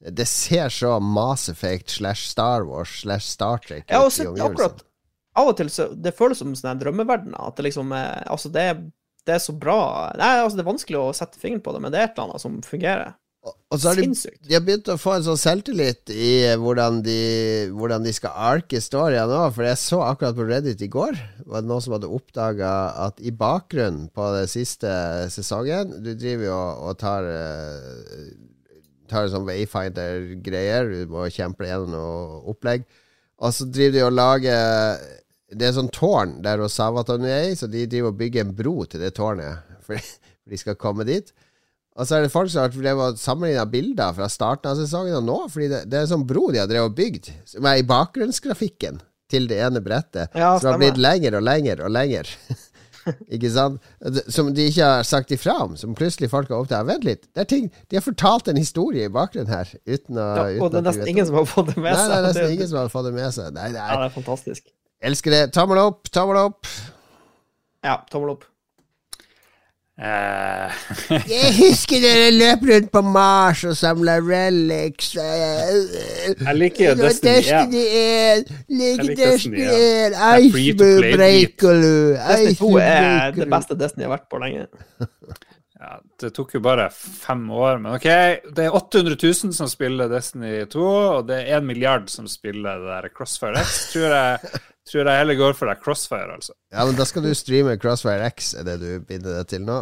Det 0.00 0.24
ser 0.28 0.70
så 0.72 0.94
Mass 1.02 1.50
Effect 1.52 1.90
slash 1.98 2.30
Star 2.30 2.62
Wars 2.64 3.00
slash 3.02 3.26
Star 3.34 3.58
Trek 3.60 3.84
ut 3.84 3.90
i 3.92 4.26
omgivelsene. 4.30 4.86
Av 5.38 5.46
og 5.52 5.56
til 5.60 5.68
så 5.70 5.88
Det 5.94 6.14
føles 6.18 6.38
som 6.38 6.54
sånn 6.54 6.80
drømmeverden 6.80 7.30
drømmeverdener. 7.30 7.48
At 7.48 7.56
det 7.56 7.68
liksom 7.68 7.92
er 7.94 8.24
Altså, 8.30 8.50
det 8.52 8.92
det 9.28 9.34
er 9.36 9.42
så 9.44 9.52
bra 9.52 10.10
Nei, 10.16 10.30
altså, 10.40 10.56
det 10.56 10.64
er 10.64 10.72
vanskelig 10.72 10.98
å 10.98 11.10
sette 11.14 11.38
fingeren 11.38 11.62
på 11.62 11.74
det, 11.74 11.80
men 11.84 11.92
det 11.92 12.00
er 12.00 12.06
et 12.08 12.14
eller 12.16 12.30
annet 12.32 12.40
som 12.40 12.60
fungerer. 12.64 13.14
Og- 13.44 13.54
Og 13.70 13.78
så 13.78 13.88
har 13.88 13.94
de, 13.96 14.02
Sinnssykt. 14.02 14.48
de 14.48 14.54
har 14.54 14.60
begynt 14.60 14.88
å 14.88 14.98
få 15.00 15.14
en 15.16 15.22
sånn 15.22 15.38
selvtillit 15.40 16.10
i 16.10 16.44
eh, 16.44 16.56
hvordan 16.56 17.02
de, 17.02 17.68
hvordan 17.72 18.02
de 18.04 18.12
skal 18.12 18.30
arke 18.34 18.80
storyen 18.80 19.28
nå. 19.30 19.52
For 19.54 19.62
jeg 19.64 19.76
så 19.80 20.00
akkurat 20.04 20.36
på 20.36 20.46
Reddit 20.48 20.82
i 20.82 20.88
går 20.88 21.16
var 21.46 21.60
det 21.62 21.68
noen 21.70 21.80
som 21.80 21.92
hadde 21.94 22.10
oppdaga 22.10 22.72
at 23.06 23.20
i 23.20 23.30
bakgrunnen 23.30 24.10
på 24.12 24.26
den 24.36 24.46
siste 24.46 24.88
sesongen 25.30 26.02
Du 26.02 26.14
driver 26.14 26.44
jo 26.44 26.58
og 26.90 26.98
tar 26.98 27.24
eh, 27.24 28.34
Tar 29.08 29.26
sånn 29.26 29.46
Wayfinder-greier. 29.46 30.86
Du 30.92 31.06
må 31.10 31.24
kjempe 31.34 31.66
gjennom 31.66 31.90
noe 31.90 32.42
opplegg. 32.52 32.84
Og 33.40 33.50
så 33.56 33.64
driver 33.72 33.92
de 33.96 34.04
og 34.06 34.12
lager 34.12 35.00
Det 35.50 35.66
er 35.66 35.72
sånn 35.74 35.90
tårn 35.90 36.36
der 36.44 36.60
hos 36.62 36.76
Savaton 36.78 37.24
er 37.26 37.48
så 37.58 37.66
de 37.70 37.86
driver 37.90 38.12
og 38.12 38.18
bygger 38.20 38.44
en 38.46 38.54
bro 38.54 38.84
til 38.86 39.02
det 39.02 39.14
tårnet. 39.16 39.64
For 39.86 39.98
de 40.50 40.58
skal 40.60 40.76
komme 40.78 41.04
dit. 41.08 41.32
Og 41.98 42.06
så 42.06 42.16
er 42.16 42.22
det 42.24 42.32
folk 42.32 42.48
som 42.52 42.62
har 42.62 42.70
drevet 42.72 43.16
og 43.16 43.18
sammenligna 43.20 43.64
bilder 43.68 44.14
fra 44.16 44.28
starten 44.30 44.70
av 44.70 44.78
sesongen 44.78 45.16
og 45.18 45.24
nå, 45.26 45.38
fordi 45.50 45.66
det, 45.72 45.80
det 45.90 45.98
er 45.98 46.06
en 46.06 46.12
sånn 46.14 46.26
bro 46.28 46.46
de 46.54 46.60
har 46.62 46.68
drevet 46.70 46.92
og 46.92 46.96
bygd, 46.96 47.30
som 47.50 47.66
er 47.66 47.80
i 47.80 47.86
bakgrunnsgrafikken 47.88 49.00
til 49.30 49.46
det 49.50 49.58
ene 49.66 49.82
brettet. 49.84 50.30
Ja, 50.38 50.54
som 50.62 50.72
har 50.72 50.78
blitt 50.80 50.98
lenger 51.02 51.36
og 51.38 51.44
lenger 51.46 51.82
og 51.84 51.92
lenger. 51.92 52.30
ikke 53.34 53.50
sant? 53.52 53.82
Som 54.32 54.52
de 54.54 54.68
ikke 54.70 54.86
har 54.86 55.04
sagt 55.06 55.34
ifra 55.34 55.58
om, 55.66 55.76
som 55.78 55.94
plutselig 55.98 56.30
folk 56.32 56.50
har 56.54 56.62
oppdaget. 56.62 56.88
Vent 56.94 57.06
litt, 57.10 57.26
det 57.34 57.44
er 57.44 57.50
ting 57.52 57.68
De 57.90 57.98
har 57.98 58.04
fortalt 58.06 58.48
en 58.50 58.58
historie 58.60 59.06
i 59.10 59.12
bakgrunnen 59.12 59.50
her, 59.52 59.70
uten 59.90 60.18
å 60.18 60.26
Ja, 60.30 60.48
uten 60.56 60.64
og 60.66 60.72
det 60.74 60.80
er 60.82 60.88
nesten 60.92 61.10
ingen 61.12 61.26
om- 61.26 61.32
som 61.34 61.40
har 61.42 61.48
fått 61.52 61.74
det 61.74 61.80
med 61.84 61.96
seg. 61.96 62.06
Nei, 62.06 62.10
det 62.14 62.20
er 62.20 62.28
nesten 62.30 62.54
ingen 62.56 62.70
som 62.72 62.80
har 62.84 62.92
fått 62.94 63.08
det 63.10 63.16
med 63.18 63.34
seg. 63.38 63.52
Nei, 63.58 63.68
det 63.74 63.82
Ja, 63.82 63.88
er 63.90 64.04
det 64.04 64.08
er 64.10 64.16
fantastisk. 64.22 64.70
Elsker 65.00 65.32
det. 65.32 65.42
Tommel 65.56 65.80
opp, 65.80 66.10
tommel 66.12 66.36
opp. 66.36 66.68
Ja, 67.84 68.00
tommel 68.12 68.34
opp. 68.36 68.46
Uh, 70.00 70.72
Jeg 71.28 71.50
husker 71.58 72.00
dere 72.00 72.30
løp 72.32 72.62
rundt 72.64 72.86
på 72.92 73.00
Mars 73.04 73.66
og 73.68 73.74
samla 73.76 74.14
relics. 74.24 75.10
Jeg 75.18 76.54
liker 76.56 76.86
jo 76.86 76.94
Destiny 77.02 77.34
1. 77.36 77.50
Destiny 77.50 77.82
1. 77.98 78.54
Liker 78.80 79.10
Destiny 79.10 79.26
Destiny 79.26 79.66
1. 79.66 80.16
er 80.16 80.46
free 80.54 80.72
to 80.72 80.88
play 81.04 81.44
Icebreaker. 81.44 81.82
Destiny 82.16 82.56
2 82.62 82.72
er 82.86 83.36
det 83.36 83.48
beste 83.52 83.76
Destiny 83.82 84.08
har 84.08 84.14
vært 84.14 84.26
på 84.32 84.40
lenge. 84.40 84.64
ja, 85.84 85.92
det 86.24 86.32
tok 86.38 86.56
jo 86.56 86.64
bare 86.64 86.88
fem 86.96 87.44
år, 87.52 87.84
men 87.84 87.98
OK. 87.98 88.08
Det 88.56 88.70
er 88.70 88.80
800 88.80 89.20
000 89.20 89.56
som 89.60 89.68
spiller 89.68 90.08
Destiny 90.08 90.62
2, 90.64 90.88
og 91.18 91.28
det 91.28 91.42
er 91.42 91.60
1 91.60 91.68
milliard 91.68 92.08
som 92.08 92.28
spiller 92.28 92.80
det 92.80 92.88
der 92.88 93.12
Crossfire 93.12 93.60
X. 93.68 93.82
Tror 93.92 94.16
jeg, 94.16 94.56
tror 94.90 95.06
jeg 95.06 95.20
heller 95.22 95.38
går 95.38 95.54
for 95.58 95.70
det 95.70 95.78
Crossfire, 95.84 96.34
altså. 96.34 96.54
Ja, 96.74 96.84
men 96.88 96.98
da 96.98 97.06
skal 97.08 97.24
du 97.24 97.30
streame 97.38 97.76
Crossfire 97.80 98.26
X, 98.34 98.52
er 98.58 98.66
det 98.68 98.76
du 98.82 98.88
binder 99.06 99.38
deg 99.40 99.46
til 99.54 99.62
nå. 99.66 99.80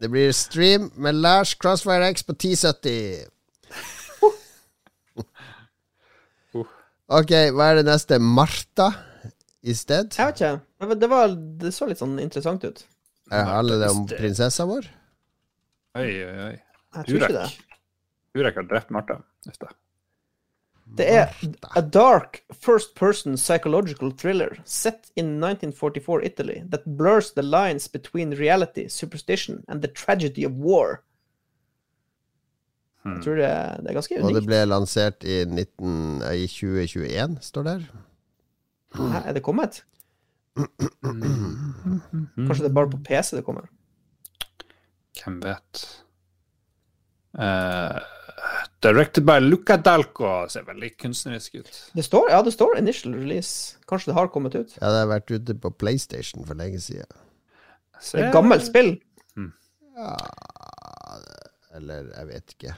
Det 0.00 0.08
blir 0.12 0.30
stream 0.36 0.90
med 0.96 1.18
Lars 1.20 1.54
Crossfire 1.60 2.08
X 2.14 2.24
på 2.28 2.36
1070. 2.36 3.26
Ok, 7.10 7.32
hva 7.56 7.72
er 7.72 7.80
det 7.80 7.88
neste? 7.88 8.20
Martha 8.22 8.84
i 9.66 9.74
sted? 9.74 10.12
Jeg 10.14 10.28
vet 10.28 10.36
ikke. 10.40 10.50
Det, 10.78 10.86
var- 10.86 10.98
det, 11.00 11.08
var, 11.10 11.32
det 11.64 11.72
så 11.74 11.88
litt 11.90 11.98
sånn 11.98 12.12
interessant 12.22 12.62
ut. 12.62 12.84
Er 13.34 13.48
alle 13.50 13.80
det 13.80 13.88
om 13.90 14.04
prinsessa 14.10 14.62
vår? 14.66 14.86
Oi, 15.98 16.06
oi, 16.06 16.36
oi. 16.52 16.54
Jeg 17.00 17.04
tror 17.08 17.16
ikke 17.18 17.34
det. 17.34 17.48
Urek. 17.50 17.66
Urek 18.38 18.60
har 18.60 18.68
drept 18.70 18.90
Martha. 18.94 19.16
Just 19.46 19.62
det. 20.96 20.98
Det 20.98 21.06
er 21.16 21.26
a 21.76 21.80
dark 21.80 22.40
first 22.52 22.94
person 22.94 23.36
psychological 23.36 24.12
thriller 24.12 24.56
set 24.64 25.10
in 25.16 25.38
1944 25.42 26.24
Italy 26.24 26.62
that 26.70 26.86
blurs 26.98 27.32
the 27.32 27.42
lines 27.42 27.88
between 27.88 28.34
reality, 28.34 28.88
superstition 28.88 29.64
and 29.68 29.82
the 29.82 29.92
tragedy 29.92 30.46
of 30.46 30.52
war. 30.52 31.00
Jeg 33.04 33.22
tror 33.24 33.34
det, 33.34 33.48
det 33.80 33.88
er 33.88 33.96
ganske 33.96 34.14
unikt. 34.14 34.26
Og 34.28 34.34
det 34.36 34.46
ble 34.46 34.64
lansert 34.68 35.24
i, 35.24 35.44
19, 35.44 36.20
i 36.36 36.46
2021, 36.46 37.38
står 37.40 37.62
der. 37.62 37.86
Hæ, 38.94 39.22
er 39.24 39.32
det 39.32 39.42
kommet? 39.42 39.84
Kanskje 42.36 42.64
det 42.64 42.70
er 42.70 42.76
bare 42.76 42.90
på 42.90 43.00
PC 43.06 43.36
det 43.38 43.44
kommer? 43.46 43.70
Hvem 45.22 45.40
vet? 45.44 45.84
Eh, 47.38 47.98
directed 48.82 49.26
by 49.28 49.38
Luca 49.42 49.76
Dalco. 49.76 50.30
Ser 50.52 50.64
veldig 50.68 50.94
kunstnerisk 51.00 51.60
ut. 51.60 51.80
Det 51.96 52.04
står, 52.04 52.30
ja, 52.34 52.40
det 52.42 52.54
står 52.54 52.78
initial 52.80 53.14
release. 53.18 53.76
Kanskje 53.88 54.12
det 54.12 54.18
har 54.18 54.32
kommet 54.32 54.56
ut? 54.56 54.76
Ja, 54.80 54.90
det 54.90 55.04
har 55.04 55.12
vært 55.12 55.32
ute 55.34 55.56
på 55.60 55.72
PlayStation 55.82 56.46
for 56.48 56.58
lenge 56.58 56.80
siden. 56.80 57.08
Det 58.00 58.16
er 58.16 58.28
et 58.28 58.34
gammelt 58.34 58.64
spill. 58.64 58.94
Ja, 60.00 60.14
eller 61.76 62.06
jeg 62.08 62.28
vet 62.30 62.54
ikke. 62.56 62.76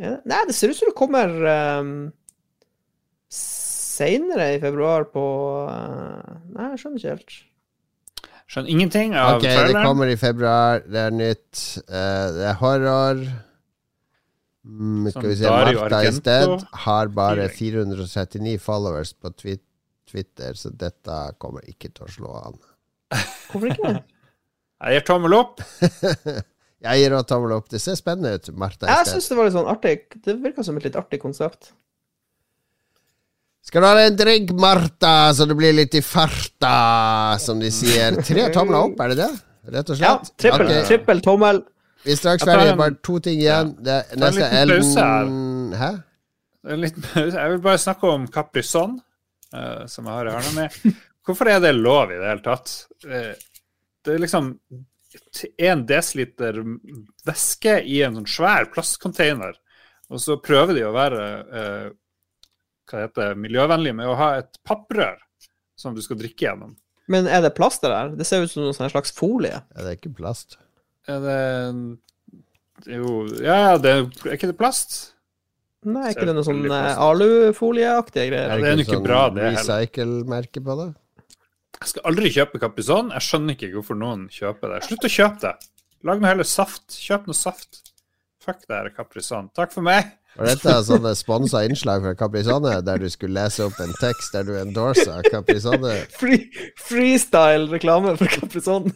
Ja, 0.00 0.16
Nei, 0.28 0.40
det 0.48 0.56
ser 0.56 0.72
ut 0.72 0.78
som 0.78 0.90
det 0.90 0.96
kommer 0.96 1.32
um, 1.80 1.92
seinere 3.32 4.54
i 4.54 4.60
februar 4.62 5.06
på 5.12 5.24
uh, 5.68 6.40
Nei, 6.54 6.70
jeg 6.72 6.82
skjønner 6.82 7.00
ikke 7.00 7.14
helt. 7.14 7.36
Skjønner 8.50 8.72
ingenting 8.74 9.14
av 9.18 9.38
Ok, 9.38 9.46
det 9.46 9.76
kommer 9.76 10.10
i 10.10 10.16
februar. 10.18 10.82
Det 10.86 11.04
er 11.06 11.14
nytt. 11.14 11.62
Uh, 11.86 12.26
det 12.36 12.48
er 12.50 12.58
horror. 12.62 13.24
Mm, 14.66 15.06
skal 15.10 15.28
vi 15.30 15.36
se 15.40 15.48
Marta 15.48 15.72
Martha 15.88 16.12
sted 16.12 16.64
har 16.84 17.08
bare 17.16 17.46
Feeling. 17.48 17.94
439 17.96 18.58
followers 18.60 19.14
på 19.16 19.30
Twitter, 19.40 20.52
så 20.58 20.68
dette 20.76 21.16
kommer 21.40 21.64
ikke 21.70 21.88
til 21.94 22.04
å 22.04 22.10
slå 22.12 22.34
an. 22.42 22.58
Hvorfor 23.50 23.70
ikke? 23.72 23.94
Jeg 24.80 24.96
gir 24.98 25.06
tommel 25.08 25.36
opp. 25.38 25.62
Jeg 26.80 27.02
gir 27.02 27.12
òg 27.12 27.26
tommel 27.28 27.52
opp. 27.58 27.66
Det 27.68 27.76
ser 27.82 27.96
spennende 27.98 28.30
ut, 28.38 28.46
Martha 28.56 28.88
Jeg 28.88 29.04
Isted. 29.04 29.12
syns 29.18 29.26
det 29.28 29.36
var 29.36 29.48
litt 29.48 29.56
sånn 29.58 29.68
artig. 29.68 29.96
Det 30.24 30.36
virka 30.40 30.64
som 30.64 30.78
et 30.80 30.86
litt 30.88 30.96
artig 30.96 31.18
konsept. 31.20 31.72
Skal 33.68 33.84
du 33.84 33.88
ha 33.90 33.98
en 34.06 34.16
drink, 34.16 34.54
Martha, 34.56 35.10
så 35.36 35.44
det 35.48 35.56
blir 35.58 35.74
litt 35.76 35.92
i 35.94 36.00
farta, 36.04 37.36
som 37.44 37.60
de 37.60 37.68
sier. 37.74 38.16
Tre 38.24 38.46
tomler 38.54 38.78
opp, 38.86 39.02
er 39.04 39.12
det 39.12 39.18
det? 39.20 39.28
Rett 39.76 39.92
og 39.92 40.00
Ja, 40.00 40.14
slett? 40.16 40.32
trippel, 40.40 40.64
okay. 40.70 40.86
trippel 40.88 41.20
tommel. 41.26 41.60
Vi 42.04 42.14
er 42.14 42.18
straks 42.20 42.46
ferdige. 42.46 42.76
Bare 42.80 42.96
to 43.04 43.18
ting 43.24 43.40
igjen. 43.42 43.74
Det 43.78 43.98
er, 43.98 44.08
en 44.14 44.24
neste 44.24 44.48
er 44.48 44.68
liten 44.68 44.86
pause 44.86 45.06
her. 45.06 45.30
Hæ? 45.80 45.90
En 46.70 46.82
liten 46.84 47.06
pause. 47.06 47.36
Jeg 47.36 47.54
vil 47.54 47.62
bare 47.64 47.80
snakke 47.82 48.10
om 48.10 48.26
Caprisonne, 48.32 49.00
uh, 49.54 49.86
som 49.90 50.08
jeg 50.08 50.18
har 50.18 50.30
i 50.30 50.34
hånda 50.36 50.56
mi. 50.56 50.94
Hvorfor 51.26 51.50
er 51.52 51.60
det 51.62 51.74
lov 51.76 52.12
i 52.12 52.18
det 52.18 52.26
hele 52.26 52.44
tatt? 52.44 52.72
Eh, 53.04 53.34
det 54.04 54.14
er 54.14 54.22
liksom 54.22 54.54
én 55.60 55.82
desiliter 55.86 56.60
væske 57.26 57.76
i 57.84 58.00
en 58.06 58.16
sånn 58.18 58.30
svær 58.30 58.70
plastcontainer, 58.72 59.58
og 60.10 60.22
så 60.22 60.38
prøver 60.42 60.78
de 60.78 60.86
å 60.86 60.94
være 60.94 61.26
eh, 61.60 61.88
hva 62.90 62.96
det 62.96 63.04
heter, 63.04 63.36
miljøvennlige 63.38 63.98
med 64.00 64.10
å 64.10 64.16
ha 64.18 64.30
et 64.40 64.58
papprør 64.66 65.20
som 65.78 65.94
du 65.94 66.02
skal 66.02 66.18
drikke 66.20 66.48
gjennom. 66.48 66.74
Men 67.10 67.28
er 67.30 67.44
det 67.44 67.54
plast 67.56 67.84
det 67.84 67.92
der? 67.92 68.14
Det 68.18 68.26
ser 68.26 68.44
ut 68.44 68.52
som 68.52 68.64
noen 68.64 68.76
sånn 68.76 68.90
slags 68.92 69.14
folie. 69.14 69.60
Ja, 69.60 69.84
det 69.84 69.92
er 69.92 69.98
ikke 69.98 70.14
plast. 70.16 70.58
Er 71.10 71.24
det 71.24 72.94
Jo, 72.96 73.24
ja, 73.44 73.76
det 73.80 73.90
er, 73.92 74.04
er 74.26 74.36
ikke 74.36 74.50
det 74.50 74.58
plast? 74.60 74.98
Nei, 75.80 76.10
er 76.10 76.14
ikke 76.14 76.28
det 76.28 76.36
noe 76.36 76.44
sånn 76.44 76.64
eh, 76.68 76.90
alufolieaktige 77.00 78.26
greier? 78.28 78.50
greier? 78.50 78.60
det 78.60 78.70
er 78.70 78.82
jo 78.82 78.86
ikke 78.86 79.04
bra, 79.04 79.20
det 79.32 79.46
heller. 79.46 79.62
sånn 79.64 79.78
recycle-merke 79.80 80.62
på 80.64 80.76
det? 80.80 80.88
Jeg 81.80 81.92
skal 81.94 82.08
aldri 82.10 82.30
kjøpe 82.34 82.60
Caprisonne. 82.60 83.14
Jeg 83.16 83.24
skjønner 83.24 83.56
ikke 83.56 83.70
hvorfor 83.78 83.96
noen 83.96 84.26
kjøper 84.32 84.74
det. 84.74 84.80
Slutt 84.84 85.06
å 85.08 85.12
kjøpe 85.14 85.40
det. 85.46 85.52
Lag 86.04 86.20
noe 86.20 86.32
heller 86.34 86.48
saft. 86.48 86.96
Kjøp 87.00 87.30
noe 87.30 87.36
saft. 87.38 87.80
Fuck 88.44 88.66
det 88.66 88.76
her 88.76 88.90
Caprisonne. 88.92 89.48
Takk 89.56 89.72
for 89.72 89.84
meg. 89.86 90.12
Og 90.38 90.46
dette 90.46 90.68
er 90.70 90.84
sånne 90.86 91.10
sponsa 91.18 91.64
innslag 91.66 92.04
fra 92.04 92.12
Caprisonne, 92.18 92.76
der 92.86 93.00
du 93.02 93.08
skulle 93.10 93.40
lese 93.40 93.64
opp 93.66 93.80
en 93.82 93.96
tekst 93.98 94.36
der 94.36 94.44
du 94.46 94.52
endorsa 94.60 95.18
Caprisonne. 95.26 95.96
Free, 96.20 96.46
Freestyle-reklame 96.78 98.14
for 98.20 98.30
Caprizon. 98.36 98.92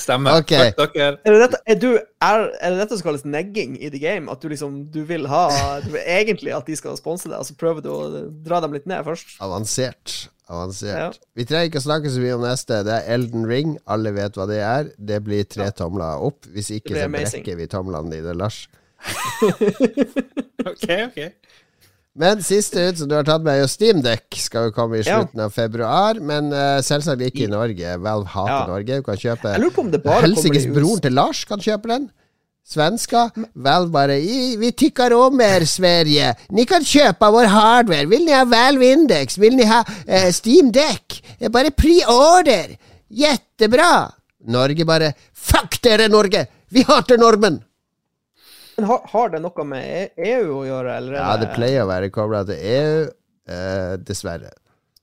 Stemmer. 0.00 0.40
Okay. 0.40 0.72
Takk 0.78 0.94
dere. 0.96 1.18
Er 1.24 1.34
det, 1.34 1.40
dette, 1.44 1.60
er, 1.66 1.78
du, 1.80 1.88
er, 1.98 2.46
er 2.56 2.74
det 2.74 2.82
dette 2.82 2.98
som 2.98 3.06
kalles 3.10 3.24
negging 3.28 3.76
i 3.76 3.90
the 3.92 4.00
game? 4.00 4.30
At 4.32 4.42
du 4.42 4.48
liksom 4.52 4.82
du 4.92 5.02
vil 5.08 5.28
ha 5.30 5.44
Du 5.84 5.90
vil 5.92 6.02
egentlig 6.02 6.54
at 6.56 6.68
de 6.68 6.76
skal 6.78 6.96
sponse 6.98 7.28
deg, 7.28 7.38
og 7.38 7.48
så 7.48 7.56
prøver 7.60 7.84
du 7.84 7.90
å 7.92 8.26
dra 8.46 8.62
dem 8.64 8.76
litt 8.76 8.88
ned 8.90 9.04
først? 9.06 9.36
Avansert. 9.44 10.16
Avansert. 10.50 11.20
Ja. 11.20 11.28
Vi 11.38 11.46
trenger 11.46 11.70
ikke 11.70 11.82
å 11.82 11.86
snakke 11.86 12.10
så 12.10 12.22
mye 12.22 12.38
om 12.38 12.44
neste. 12.48 12.80
Det 12.86 12.96
er 12.96 13.14
Elden 13.14 13.46
Ring. 13.46 13.76
Alle 13.90 14.14
vet 14.16 14.38
hva 14.38 14.48
det 14.50 14.60
er. 14.64 14.90
Det 14.98 15.20
blir 15.26 15.46
tre 15.46 15.68
tomler 15.76 16.24
opp. 16.26 16.48
Hvis 16.50 16.72
ikke, 16.80 16.96
så 16.96 17.10
brekker 17.12 17.60
vi 17.60 17.68
tomlene 17.70 18.16
dine, 18.16 18.34
Lars. 18.40 18.64
OK, 20.70 20.86
OK. 21.06 21.20
Men 22.18 22.40
siste 22.42 22.88
ut 22.90 22.98
som 22.98 23.08
du 23.08 23.14
har 23.14 23.24
tatt 23.24 23.42
med, 23.42 23.54
er 23.54 23.60
jo 23.62 23.68
Steamdeck. 23.70 24.34
Skal 24.34 24.64
jo 24.68 24.72
komme 24.74 24.98
i 24.98 25.02
Ja. 25.06 25.20
slutten 25.20 25.40
av 25.44 25.50
februar. 25.54 26.18
Men 26.20 26.52
uh, 26.52 26.80
selvsagt 26.82 27.22
ikke 27.22 27.44
i 27.46 27.50
Norge. 27.50 27.96
Valve 28.02 28.26
hater 28.26 28.52
Ja. 28.52 28.66
Norge. 28.66 28.96
Du 28.98 29.02
kan 29.02 29.16
kjøpe 29.16 29.52
det 29.92 30.02
Helsikes 30.24 30.66
broren 30.74 31.00
til 31.00 31.12
Lars 31.14 31.44
kan 31.44 31.58
kjøpe 31.62 31.86
den. 31.88 32.10
Svenska. 32.66 33.30
Valve 33.54 33.90
bare 33.90 34.18
"I- 34.20 34.56
Vi 34.56 34.70
tykker 34.72 35.12
om 35.16 35.40
er 35.40 35.64
Sverige. 35.64 36.34
Ni 36.50 36.64
kan 36.66 36.82
kjøpe 36.82 37.30
vår 37.32 37.46
hardware. 37.46 38.06
Vil 38.06 38.24
ni 38.24 38.32
ha 38.32 38.44
Valve 38.44 38.82
Index? 38.92 39.38
Vil 39.38 39.56
ni 39.56 39.64
ha 39.64 39.82
eh, 40.06 40.30
Steam 40.32 40.70
Deck? 40.70 41.22
Eh, 41.40 41.48
Bare 41.48 41.70
pre-order. 41.70 42.76
Jettebra. 43.10 44.10
Norge 44.46 44.84
bare 44.84 45.14
Fuck 45.34 45.80
dere, 45.82 46.08
Norge! 46.08 46.46
Vi 46.70 46.82
hater 46.82 47.18
nordmenn! 47.18 47.60
Men 48.80 48.88
har, 48.88 49.04
har 49.12 49.32
det 49.34 49.42
noe 49.44 49.68
med 49.68 49.84
E- 49.84 50.30
EU 50.32 50.62
å 50.62 50.64
gjøre, 50.64 50.96
eller 50.96 51.18
er 51.18 51.20
Ja, 51.20 51.36
det 51.40 51.52
pleier 51.52 51.84
å 51.84 51.90
være 51.90 52.08
kobla 52.14 52.42
til 52.48 52.56
EU. 52.56 53.06
Eh, 53.50 53.94
dessverre. 54.06 54.52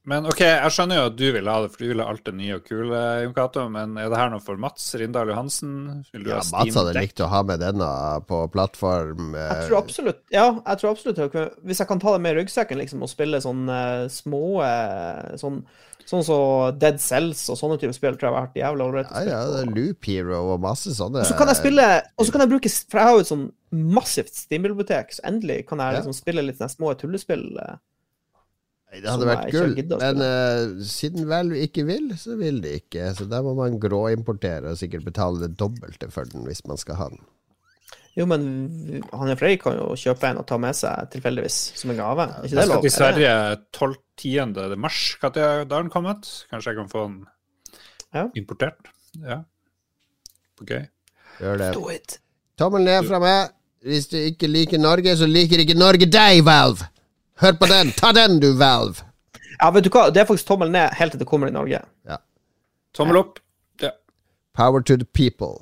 Men 0.07 0.23
OK, 0.29 0.39
jeg 0.39 0.71
skjønner 0.71 1.01
jo 1.01 1.07
at 1.09 1.15
du 1.19 1.25
vil 1.35 1.49
ha 1.51 1.57
det, 1.65 1.69
for 1.73 1.83
du 1.83 1.89
vil 1.91 1.99
ha 1.99 2.05
alt 2.07 2.23
det 2.23 2.33
nye 2.37 2.55
og 2.55 2.63
kule, 2.63 2.99
Jon 3.25 3.33
Cato. 3.35 3.65
Men 3.73 3.97
er 3.99 4.07
det 4.07 4.19
her 4.21 4.29
noe 4.31 4.43
for 4.43 4.59
Mats 4.61 4.85
Rindal 4.95 5.33
Johansen? 5.33 5.73
Vil 6.13 6.23
du 6.23 6.29
Ja, 6.31 6.37
ha 6.39 6.61
Mats 6.61 6.77
hadde 6.79 6.93
likt 6.95 7.19
å 7.19 7.27
ha 7.27 7.41
med 7.43 7.59
denne 7.59 7.89
på 8.29 8.39
plattform. 8.53 9.35
Jeg 9.35 9.57
eh, 9.57 9.65
tror 9.67 9.81
absolutt 9.81 10.23
Ja, 10.31 10.45
jeg 10.61 10.79
tror 10.79 10.93
absolutt 10.93 11.59
Hvis 11.67 11.83
jeg 11.83 11.89
kan 11.91 11.99
ta 11.99 12.15
det 12.15 12.23
med 12.23 12.37
i 12.37 12.39
ryggsekken 12.39 12.79
liksom, 12.79 13.03
og 13.03 13.11
spille 13.11 13.43
sånn 13.43 13.67
eh, 13.67 14.05
små 14.13 14.45
eh, 14.63 15.35
Sånn 15.43 15.59
Sånn 16.07 16.23
som 16.23 16.77
Dead 16.79 17.01
Cells 17.03 17.41
og 17.51 17.57
sånne 17.59 17.75
typer 17.81 17.95
spill 17.97 18.15
tror 18.15 18.29
jeg 18.29 18.35
har 18.35 18.45
vært 18.45 18.59
jævla 18.61 18.85
ålreit. 18.87 19.09
Ja, 19.11 19.41
ja, 19.43 19.65
Loop 19.67 20.07
Hero 20.07 20.37
og 20.53 20.61
masse 20.63 20.93
sånne. 20.95 21.25
Og 21.25 21.27
så 21.27 21.35
kan 21.35 21.51
jeg 21.51 21.59
spille 21.59 21.87
Og 22.15 22.23
så 22.27 22.31
kan 22.31 22.45
jeg 22.45 22.51
bruke 22.53 22.71
For 22.71 23.01
jeg 23.01 23.09
har 23.09 23.17
jo 23.17 23.25
et 23.25 23.31
sånn 23.33 23.43
massivt 23.97 24.31
Steam-bibliotek, 24.39 25.11
så 25.17 25.25
endelig 25.27 25.65
kan 25.67 25.83
jeg 25.83 25.97
liksom 25.97 26.15
spille 26.15 26.45
litt 26.47 26.61
sånne 26.61 26.71
små 26.71 26.93
tullespill. 26.95 27.43
eh. 27.59 27.75
Det 28.87 29.09
hadde 29.11 29.27
vært 29.27 29.51
gull, 29.51 29.73
men 29.99 30.21
eh, 30.23 30.61
siden 30.87 31.27
Valve 31.27 31.59
ikke 31.67 31.83
vil, 31.89 32.05
så 32.15 32.37
vil 32.39 32.61
de 32.63 32.77
ikke. 32.79 33.09
Så 33.17 33.27
der 33.27 33.43
må 33.43 33.51
man 33.57 33.75
gråimportere 33.83 34.71
og 34.71 34.79
sikkert 34.79 35.03
betale 35.03 35.43
det 35.43 35.57
dobbelte 35.59 36.07
for 36.13 36.23
den 36.31 36.47
hvis 36.47 36.63
man 36.65 36.79
skal 36.79 36.95
ha 37.01 37.09
den. 37.11 37.19
Jo, 38.17 38.25
men 38.25 38.45
han 39.13 39.29
og 39.29 39.37
Frey 39.37 39.57
kan 39.61 39.75
jo 39.77 39.91
kjøpe 39.99 40.25
en 40.31 40.39
og 40.41 40.47
ta 40.49 40.57
med 40.61 40.73
seg 40.73 41.11
tilfeldigvis 41.13 41.57
som 41.77 41.91
en 41.93 41.99
gave. 41.99 42.23
Er 42.25 42.47
ikke 42.47 42.55
det 42.57 42.67
lov? 42.71 42.83
Jeg 42.87 42.91
skal 42.91 43.13
til 43.13 43.21
Sverige 43.21 43.33
12.10. 43.77 44.75
mars. 44.81 45.01
Når 45.21 45.37
er 45.51 45.67
den 45.69 45.91
kommet? 45.93 46.29
Kanskje 46.49 46.71
jeg 46.73 46.79
kan 46.79 46.89
få 46.89 47.03
den 47.07 47.19
Ja. 48.15 48.23
importert? 48.35 48.89
Ja. 49.21 49.37
OK. 50.61 50.71
Gjør 51.39 51.57
det. 51.61 51.73
Do 51.75 51.89
it. 51.93 52.17
Tommel 52.57 52.83
ned 52.83 53.05
fra 53.05 53.19
meg. 53.21 53.53
Hvis 53.85 54.07
du 54.09 54.17
ikke 54.17 54.47
liker 54.49 54.79
Norge, 54.81 55.13
så 55.17 55.27
liker 55.29 55.61
ikke 55.61 55.77
Norge 55.77 56.07
deg, 56.09 56.41
Valve! 56.45 56.87
Hør 57.37 57.53
på 57.61 57.67
den! 57.69 57.91
Ta 57.93 58.09
den, 58.11 58.39
du, 58.41 58.55
Valve! 58.57 59.05
Ja, 59.61 59.69
vet 59.71 59.85
du 59.85 59.89
hva, 59.93 60.07
det 60.09 60.21
er 60.23 60.25
faktisk 60.25 60.47
tommel 60.49 60.71
ned 60.73 60.89
helt 60.97 61.13
til 61.13 61.19
det 61.21 61.27
kommer 61.29 61.47
i 61.47 61.53
Norge. 61.53 61.83
Ja. 62.09 62.17
Tommel 62.97 63.17
opp. 63.21 63.37
Ja. 63.81 63.93
Power 64.57 64.81
to 64.81 64.97
the 64.97 65.05
people. 65.05 65.61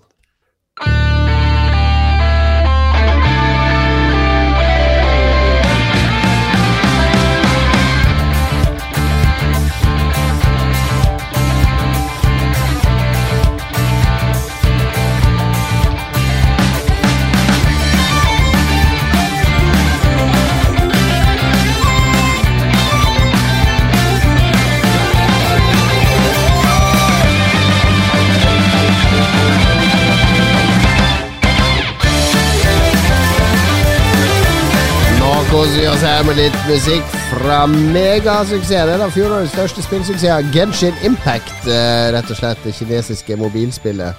Koser 35.75 35.81
vi 35.81 35.87
oss 35.91 36.03
her 36.07 36.23
med 36.23 36.37
litt 36.39 36.55
musikk 36.69 37.07
fra 37.33 37.65
megasuksessen. 37.67 38.93
En 38.95 39.01
av 39.03 39.11
fjorårets 39.11 39.51
største 39.51 39.83
spillsuksesser, 39.83 40.45
Genshin 40.53 40.95
Impact. 41.03 41.51
eh, 41.67 42.11
Rett 42.15 42.29
og 42.31 42.37
slett 42.37 42.61
det 42.63 42.71
kinesiske 42.77 43.35
mobilspillet. 43.35 44.15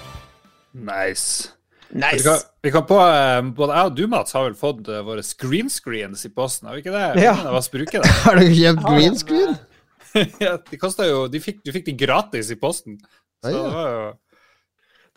Nice. 0.75 1.49
Vi 1.89 2.01
Nice. 2.01 2.25
kan, 2.25 2.39
vi 2.63 2.71
kan 2.71 2.85
på, 2.85 2.99
eh, 3.01 3.41
Både 3.57 3.73
jeg 3.73 3.85
og 3.87 3.97
du, 3.97 4.07
Mats, 4.07 4.33
har 4.33 4.43
vel 4.45 4.55
fått 4.55 4.89
eh, 4.89 5.01
våre 5.01 5.23
green 5.41 5.71
screens 5.71 6.27
i 6.27 6.29
posten, 6.29 6.69
har 6.69 6.75
vi 6.77 6.83
ikke 6.83 6.93
det? 6.93 7.23
Ja. 7.23 7.35
Det. 7.41 8.05
Har 8.25 8.37
du 8.37 8.47
kjøpt 8.53 8.83
green 8.85 9.17
screen? 9.17 9.57
ja, 10.41 10.59
de 10.71 10.77
kosta 10.77 11.07
jo 11.07 11.27
de 11.29 11.41
fikk, 11.41 11.65
Du 11.65 11.73
fikk 11.73 11.87
de 11.87 11.93
gratis 11.97 12.51
i 12.51 12.57
posten. 12.57 12.99
Så 13.45 13.49
Ah, 13.49 13.51
ja. 13.51 13.63
det 13.63 13.73
var 13.73 13.89
jo 13.89 14.13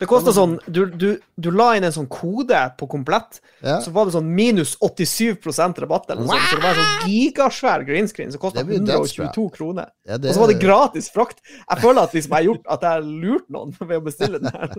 Det 0.00 0.06
kosta 0.08 0.32
sånn 0.32 0.54
du, 0.66 0.86
du, 0.96 1.08
du 1.36 1.48
la 1.52 1.74
inn 1.76 1.84
en 1.84 1.92
sånn 1.92 2.06
kode 2.08 2.56
på 2.80 2.86
komplett, 2.88 3.40
Ja. 3.60 3.76
så 3.84 3.92
var 3.92 4.08
det 4.08 4.14
sånn 4.14 4.30
minus 4.34 4.72
87% 4.80 5.76
rabatt. 5.84 6.08
Eller 6.08 6.24
noe 6.24 6.32
sånt. 6.32 6.46
Så 6.48 6.56
det 6.56 6.64
var 6.64 6.72
en 6.80 6.80
sånn 6.88 7.10
gigasvær 7.12 7.84
green 7.86 8.08
screen 8.08 8.32
som 8.32 8.40
kosta 8.40 8.62
Det 8.62 8.70
blir 8.70 8.80
dødsbra. 8.80 9.28
122 9.28 9.44
kroner. 9.58 9.90
Ja, 10.08 10.16
Og 10.16 10.30
så 10.32 10.40
var 10.40 10.48
det 10.54 10.58
gratis 10.62 11.10
frakt. 11.12 11.42
Jeg 11.44 11.82
føler 11.84 12.02
at 12.08 12.16
liksom 12.16 12.32
jeg 12.32 12.38
har 12.40 12.48
gjort 12.48 12.64
at 12.76 12.86
jeg 12.88 12.96
har 12.96 13.04
lurt 13.26 13.48
noen 13.52 13.76
ved 13.90 13.96
å 13.98 14.04
bestille 14.08 14.40
den 14.40 14.50
her. 14.56 14.72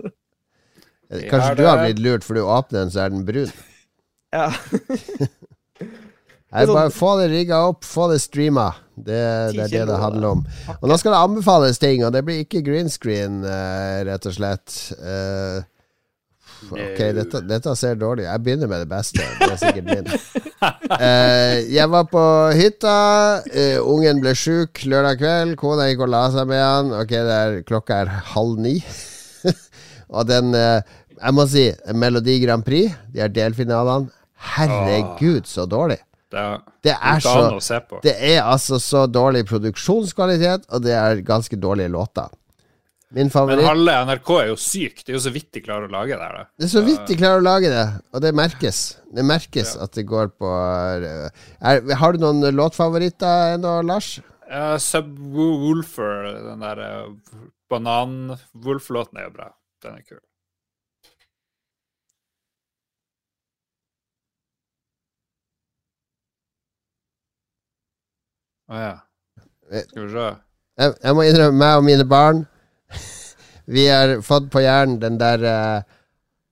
Kanskje 1.30 1.54
du 1.60 1.66
har 1.68 1.84
blitt 1.84 2.02
lurt, 2.02 2.24
for 2.26 2.34
du 2.34 2.42
åpner 2.42 2.82
den, 2.82 2.90
så 2.94 3.04
er 3.06 3.14
den 3.14 3.22
brun. 3.28 3.52
Ja. 4.32 4.48
Nei, 6.52 6.66
sånn- 6.66 6.76
bare 6.76 6.92
få 6.92 7.10
det 7.16 7.28
rigga 7.32 7.58
opp, 7.70 7.84
få 7.88 8.10
det 8.12 8.20
streama. 8.20 8.74
Det, 8.92 9.20
det 9.56 9.62
er 9.64 9.70
det 9.72 9.86
det 9.88 9.98
handler 9.98 10.34
om. 10.36 10.40
Og 10.82 10.88
nå 10.90 10.96
skal 11.00 11.14
det 11.14 11.20
anbefales 11.24 11.78
ting, 11.80 12.02
og 12.04 12.12
det 12.12 12.20
blir 12.26 12.42
ikke 12.44 12.60
green 12.66 12.90
screen, 12.92 13.38
eh, 13.44 14.02
rett 14.04 14.26
og 14.28 14.34
slett. 14.36 14.74
Eh, 15.00 15.62
ok, 16.68 17.00
dette, 17.16 17.40
dette 17.48 17.72
ser 17.74 17.96
dårlig 17.98 18.26
Jeg 18.28 18.42
begynner 18.44 18.68
med 18.68 18.84
det 18.84 18.90
beste. 18.92 19.24
Det 19.40 19.48
er 19.50 19.60
sikkert 19.62 19.90
min. 19.92 20.12
Eh, 20.92 21.56
jeg 21.72 21.88
var 21.90 22.04
på 22.06 22.20
hytta. 22.54 22.92
ungen 23.82 24.20
ble 24.22 24.30
sjuk 24.38 24.84
lørdag 24.86 25.18
kveld. 25.18 25.56
Kona 25.58 25.88
gikk 25.88 26.04
og 26.04 26.12
la 26.12 26.20
seg 26.30 26.46
med 26.46 26.60
han. 26.62 26.92
Ok, 27.00 27.14
er, 27.18 27.56
klokka 27.66 28.02
er 28.04 28.12
halv 28.34 28.60
ni. 28.62 28.76
og 30.14 30.28
den 30.28 30.52
Jeg 30.52 31.34
må 31.34 31.48
si, 31.50 31.64
Melodi 31.98 32.36
Grand 32.44 32.62
Prix, 32.62 32.94
de 33.10 33.24
her 33.24 33.32
delfinalene 33.32 34.12
Herregud, 34.52 35.48
så 35.50 35.66
dårlig. 35.66 35.98
Det 36.32 36.44
Det 36.88 36.94
er 36.96 37.20
så. 37.20 37.80
Det 38.02 38.14
er 38.16 38.40
altså 38.42 38.80
så 38.82 39.06
dårlig 39.06 39.44
produksjonskvalitet, 39.50 40.64
og 40.72 40.82
det 40.84 40.94
er 40.96 41.20
ganske 41.26 41.56
dårlige 41.60 41.92
låter. 41.92 42.32
Min 43.12 43.28
Men 43.28 43.60
halve 43.60 43.94
NRK 44.06 44.30
er 44.40 44.46
jo 44.48 44.56
syk. 44.56 45.02
Det 45.04 45.12
er 45.12 45.18
jo 45.18 45.22
så 45.26 45.32
vidt 45.34 45.50
de 45.52 45.60
klarer 45.60 45.84
å 45.84 45.92
lage 45.92 46.16
det 46.16 46.28
da. 46.32 46.44
Det 46.56 46.64
er 46.64 46.72
så 46.72 46.82
vidt 46.86 47.04
de 47.10 47.16
klarer 47.20 47.42
å 47.42 47.44
lage 47.44 47.68
det, 47.68 47.84
og 48.08 48.24
det 48.24 48.32
merkes. 48.32 48.80
Det 49.12 49.24
merkes 49.28 49.74
at 49.76 49.92
det 49.92 50.06
går 50.08 50.32
på 50.40 50.48
er, 50.48 51.82
Har 52.00 52.16
du 52.16 52.24
noen 52.24 52.40
låtfavoritter 52.56 53.58
ennå, 53.58 53.82
Lars? 53.84 54.14
Uh, 54.48 54.78
Subwoolfer, 54.80 56.30
den 56.48 56.64
der 56.64 56.80
uh, 56.80 57.44
banan-Wolf-låten 57.72 59.20
er 59.20 59.28
jo 59.28 59.36
bra. 59.36 59.52
Den 59.84 60.00
er 60.00 60.06
kul. 60.08 60.22
Å 68.72 68.80
ja. 68.80 68.92
Skal 69.84 70.06
vi 70.06 70.12
se. 70.12 70.28
Jeg, 70.80 70.94
jeg 71.04 71.14
må 71.16 71.24
innrømme, 71.28 71.58
meg 71.60 71.78
og 71.80 71.84
mine 71.84 72.04
barn 72.08 72.38
Vi 73.74 73.84
har 73.88 74.14
fått 74.24 74.48
på 74.52 74.62
hjernen 74.64 74.98
den 75.02 75.18
der 75.20 75.44
uh, 75.44 75.82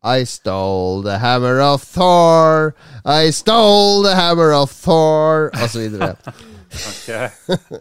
I 0.04 0.24
stole 0.28 1.02
the 1.06 1.16
hammer 1.20 1.58
of 1.64 1.84
Thor, 1.94 2.74
I 3.04 3.30
stole 3.32 4.04
the 4.06 4.14
hammer 4.16 4.52
of 4.56 4.72
Thor, 4.84 5.50
og 5.56 5.66
så 5.72 5.82
videre. 5.86 6.14
Ok. 6.70 7.08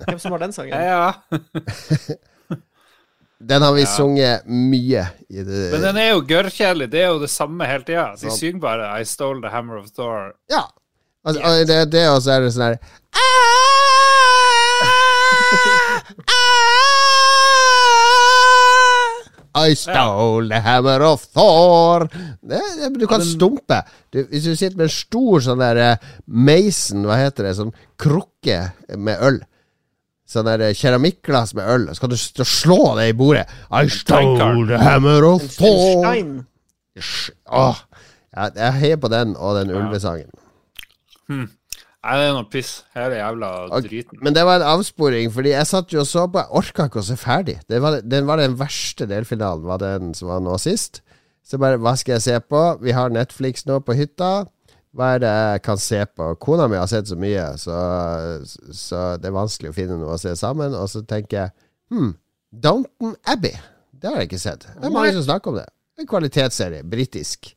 Hvem 0.07 0.17
som 0.17 0.33
har 0.33 0.39
den 0.41 0.53
sangen? 0.55 0.73
Ja, 0.73 1.13
ja. 1.13 2.15
Den 3.49 3.61
har 3.61 3.73
vi 3.75 3.83
Ja. 3.85 3.87
sunget 3.93 4.47
mye 4.49 5.03
i 5.29 5.43
det 5.45 5.59
Men 5.71 5.81
den 5.85 5.97
er 6.01 6.07
jo 6.09 6.23
gørrkjedelig. 6.27 6.87
Det 6.91 7.03
er 7.03 7.11
jo 7.13 7.19
det 7.21 7.29
samme 7.29 7.67
hele 7.69 7.85
tida. 7.85 8.07
De 8.17 8.31
synger 8.33 8.59
bare 8.59 8.87
'I 8.97 9.05
stole 9.05 9.41
the 9.45 9.51
hammer 9.53 9.77
of 9.77 9.85
Thor'. 9.93 10.33
Ja. 10.49 10.63
Altså, 11.23 11.41
og 11.45 11.67
det, 11.69 11.77
det 11.91 12.03
og 12.09 12.17
så 12.25 12.31
er 12.33 12.41
det 12.41 12.49
sånn 12.55 12.65
her 12.65 12.77
I 19.59 19.73
stole 19.75 20.47
the 20.49 20.59
hammer 20.61 21.01
of 21.03 21.25
Thor. 21.33 22.07
Det, 22.41 22.61
det, 22.79 22.89
du 22.99 23.07
kan 23.09 23.21
stumpe. 23.25 23.81
Du, 24.13 24.21
hvis 24.29 24.45
du 24.45 24.55
sitter 24.55 24.77
med 24.77 24.87
en 24.87 24.93
stor 24.93 25.41
sånn 25.43 25.59
der 25.61 25.79
eh, 25.83 26.09
Mason, 26.25 27.03
hva 27.09 27.17
heter 27.19 27.49
det, 27.49 27.55
sånn 27.57 27.73
krukke 27.99 28.59
med 28.95 29.19
øl. 29.25 29.39
Sånn 30.29 30.47
der 30.47 30.63
eh, 30.69 30.75
keramikkglass 30.77 31.55
med 31.57 31.65
øl. 31.73 31.87
Så 31.93 32.05
kan 32.05 32.13
du 32.13 32.17
slå 32.45 32.79
det 33.01 33.09
i 33.11 33.17
bordet. 33.17 33.45
I 33.73 33.89
stole 33.91 34.67
the 34.69 34.79
hammer 34.85 35.25
of 35.33 35.43
Thor. 35.57 36.05
Åh. 37.49 37.83
Ja, 38.37 38.51
jeg 38.53 38.73
heier 38.83 38.99
på 39.01 39.09
den 39.11 39.33
og 39.35 39.57
den 39.57 39.73
ulvesangen. 39.73 40.29
Nei, 41.99 42.13
det 42.15 42.27
er 42.29 42.35
noe 42.37 42.47
piss. 42.47 42.69
Hele 42.95 43.17
jævla 43.19 43.47
driten. 43.83 44.21
Men 44.23 44.35
det 44.35 44.45
var 44.47 44.61
en 44.61 44.69
avsporing, 44.71 45.33
fordi 45.35 45.51
jeg 45.51 45.67
satt 45.67 45.91
jo 45.91 45.99
og 46.05 46.07
så 46.07 46.23
på. 46.31 46.39
Jeg 46.39 46.55
orka 46.61 46.85
ikke 46.87 47.01
å 47.01 47.07
se 47.09 47.17
ferdig. 47.19 47.57
Det 47.67 47.81
var, 47.83 47.99
den 48.07 48.29
var 48.29 48.39
den 48.39 48.55
verste 48.59 49.07
delfinalen, 49.09 49.67
var 49.67 49.81
den 49.83 50.13
som 50.15 50.31
var 50.31 50.39
nå 50.45 50.55
sist. 50.63 51.01
Så 51.43 51.59
bare, 51.59 51.79
hva 51.81 51.97
skal 51.99 52.15
jeg 52.15 52.25
se 52.27 52.37
på? 52.45 52.61
Vi 52.85 52.95
har 52.95 53.11
Netflix 53.11 53.67
nå 53.67 53.81
på 53.83 53.97
hytta. 53.99 54.47
Hva 54.95 55.11
er 55.15 55.21
det 55.25 55.33
jeg 55.33 55.63
kan 55.67 55.81
se 55.81 55.99
på? 56.07 56.29
Kona 56.41 56.69
mi 56.71 56.79
har 56.79 56.87
sett 56.89 57.11
så 57.11 57.17
mye, 57.19 57.43
så, 57.61 57.75
så 58.73 59.03
det 59.21 59.29
er 59.29 59.35
vanskelig 59.35 59.73
å 59.73 59.75
finne 59.75 59.99
noe 59.99 60.15
å 60.15 60.21
se 60.21 60.33
sammen. 60.39 60.73
Og 60.79 60.87
så 60.93 61.03
tenker 61.09 61.41
jeg 61.43 61.53
hm, 61.91 62.15
Downton 62.63 63.17
Abbey. 63.27 63.59
Det 63.91 64.07
har 64.07 64.21
jeg 64.23 64.31
ikke 64.31 64.41
sett. 64.41 64.69
Det 64.71 64.87
er 64.87 64.95
mange 64.95 65.11
som 65.17 65.27
snakker 65.27 65.51
om 65.51 65.59
det. 65.59 65.67
En 65.99 66.07
kvalitetsserie. 66.07 66.85
Britisk. 66.87 67.51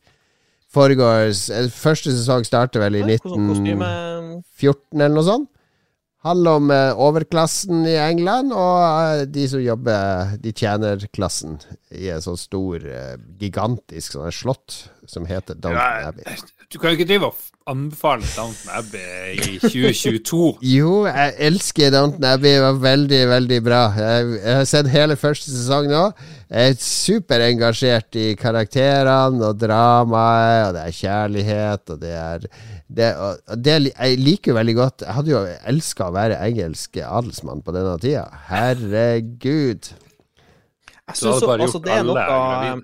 Foregårs 0.72 1.46
eh, 1.52 1.68
Første 1.72 2.14
sesong 2.14 2.46
starter 2.48 2.84
vel 2.84 3.00
i 3.00 3.04
Oi, 3.04 3.16
hvordan 3.20 3.48
19... 3.48 3.50
kostyme 3.52 3.90
14 4.62 5.02
eller 5.02 5.16
noe 5.16 5.26
sånt. 5.26 5.48
Handler 6.22 6.58
om 6.60 6.70
eh, 6.70 7.00
overklassen 7.02 7.82
i 7.90 7.96
England, 7.98 8.52
og 8.54 8.82
eh, 8.86 9.24
de 9.26 9.46
som 9.50 9.62
jobber 9.62 10.36
De 10.42 10.52
tjener 10.54 11.02
klassen 11.10 11.56
i 11.90 12.12
en 12.14 12.22
sånn 12.22 12.38
stor, 12.38 12.84
eh, 12.86 13.16
gigantisk 13.40 14.14
sånn 14.14 14.30
slott 14.30 14.84
som 15.10 15.26
heter 15.26 15.58
Downton 15.58 16.12
Abbey. 16.12 16.38
Du 16.70 16.78
kan 16.78 16.92
jo 16.92 17.00
ikke 17.00 17.08
drive 17.10 17.26
og 17.28 17.40
anbefale 17.68 18.24
Downton 18.36 18.70
Abbey 18.78 19.34
i 19.34 19.58
2022. 19.60 20.38
Jo, 20.76 20.92
jeg 21.10 21.34
elsker 21.50 21.90
Downton 21.92 22.28
Abbey. 22.30 22.54
Det 22.54 22.62
var 22.68 22.78
veldig, 22.86 23.20
veldig 23.32 23.58
bra. 23.66 23.80
Jeg 23.98 24.38
har 24.46 24.64
sett 24.70 24.88
hele 24.94 25.18
første 25.20 25.50
sesong 25.50 25.90
nå. 25.90 26.04
Jeg 26.52 26.76
er 26.76 26.78
superengasjert 26.86 28.20
i 28.22 28.28
karakterene 28.38 29.50
og 29.50 29.58
dramaet, 29.60 30.68
og 30.68 30.78
det 30.78 30.86
er 30.86 30.96
kjærlighet, 31.02 31.84
og 31.92 32.00
det 32.06 32.14
er 32.14 32.48
det, 32.96 33.08
det, 33.64 33.76
Jeg 33.90 34.20
liker 34.20 34.52
jo 34.52 34.56
veldig 34.58 34.74
godt 34.78 35.04
Jeg 35.06 35.16
hadde 35.16 35.32
jo 35.32 35.42
elska 35.72 36.08
å 36.08 36.14
være 36.14 36.38
engelsk 36.44 37.00
adelsmann 37.02 37.64
på 37.64 37.74
denne 37.76 37.96
tida. 38.02 38.26
Herregud. 38.50 39.92
Jeg 41.12 41.44
bare 41.46 41.66
altså, 41.66 41.82
det 41.82 41.94
er 41.96 42.06
noe. 42.06 42.82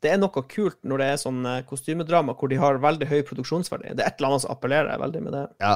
Det 0.00 0.08
er 0.14 0.20
noe 0.20 0.42
kult 0.48 0.78
når 0.88 1.02
det 1.02 1.06
er 1.12 1.18
sånn 1.20 1.40
eh, 1.44 1.62
kostymedrama 1.68 2.32
hvor 2.38 2.48
de 2.48 2.56
har 2.60 2.78
veldig 2.80 3.08
høy 3.10 3.18
produksjonsverdi. 3.28 3.92
Det 3.96 4.04
er 4.04 4.08
et 4.08 4.20
eller 4.20 4.30
annet 4.30 4.44
som 4.46 4.54
appellerer 4.54 5.00
veldig 5.02 5.24
med 5.26 5.34
det. 5.36 5.46
Ja. 5.60 5.74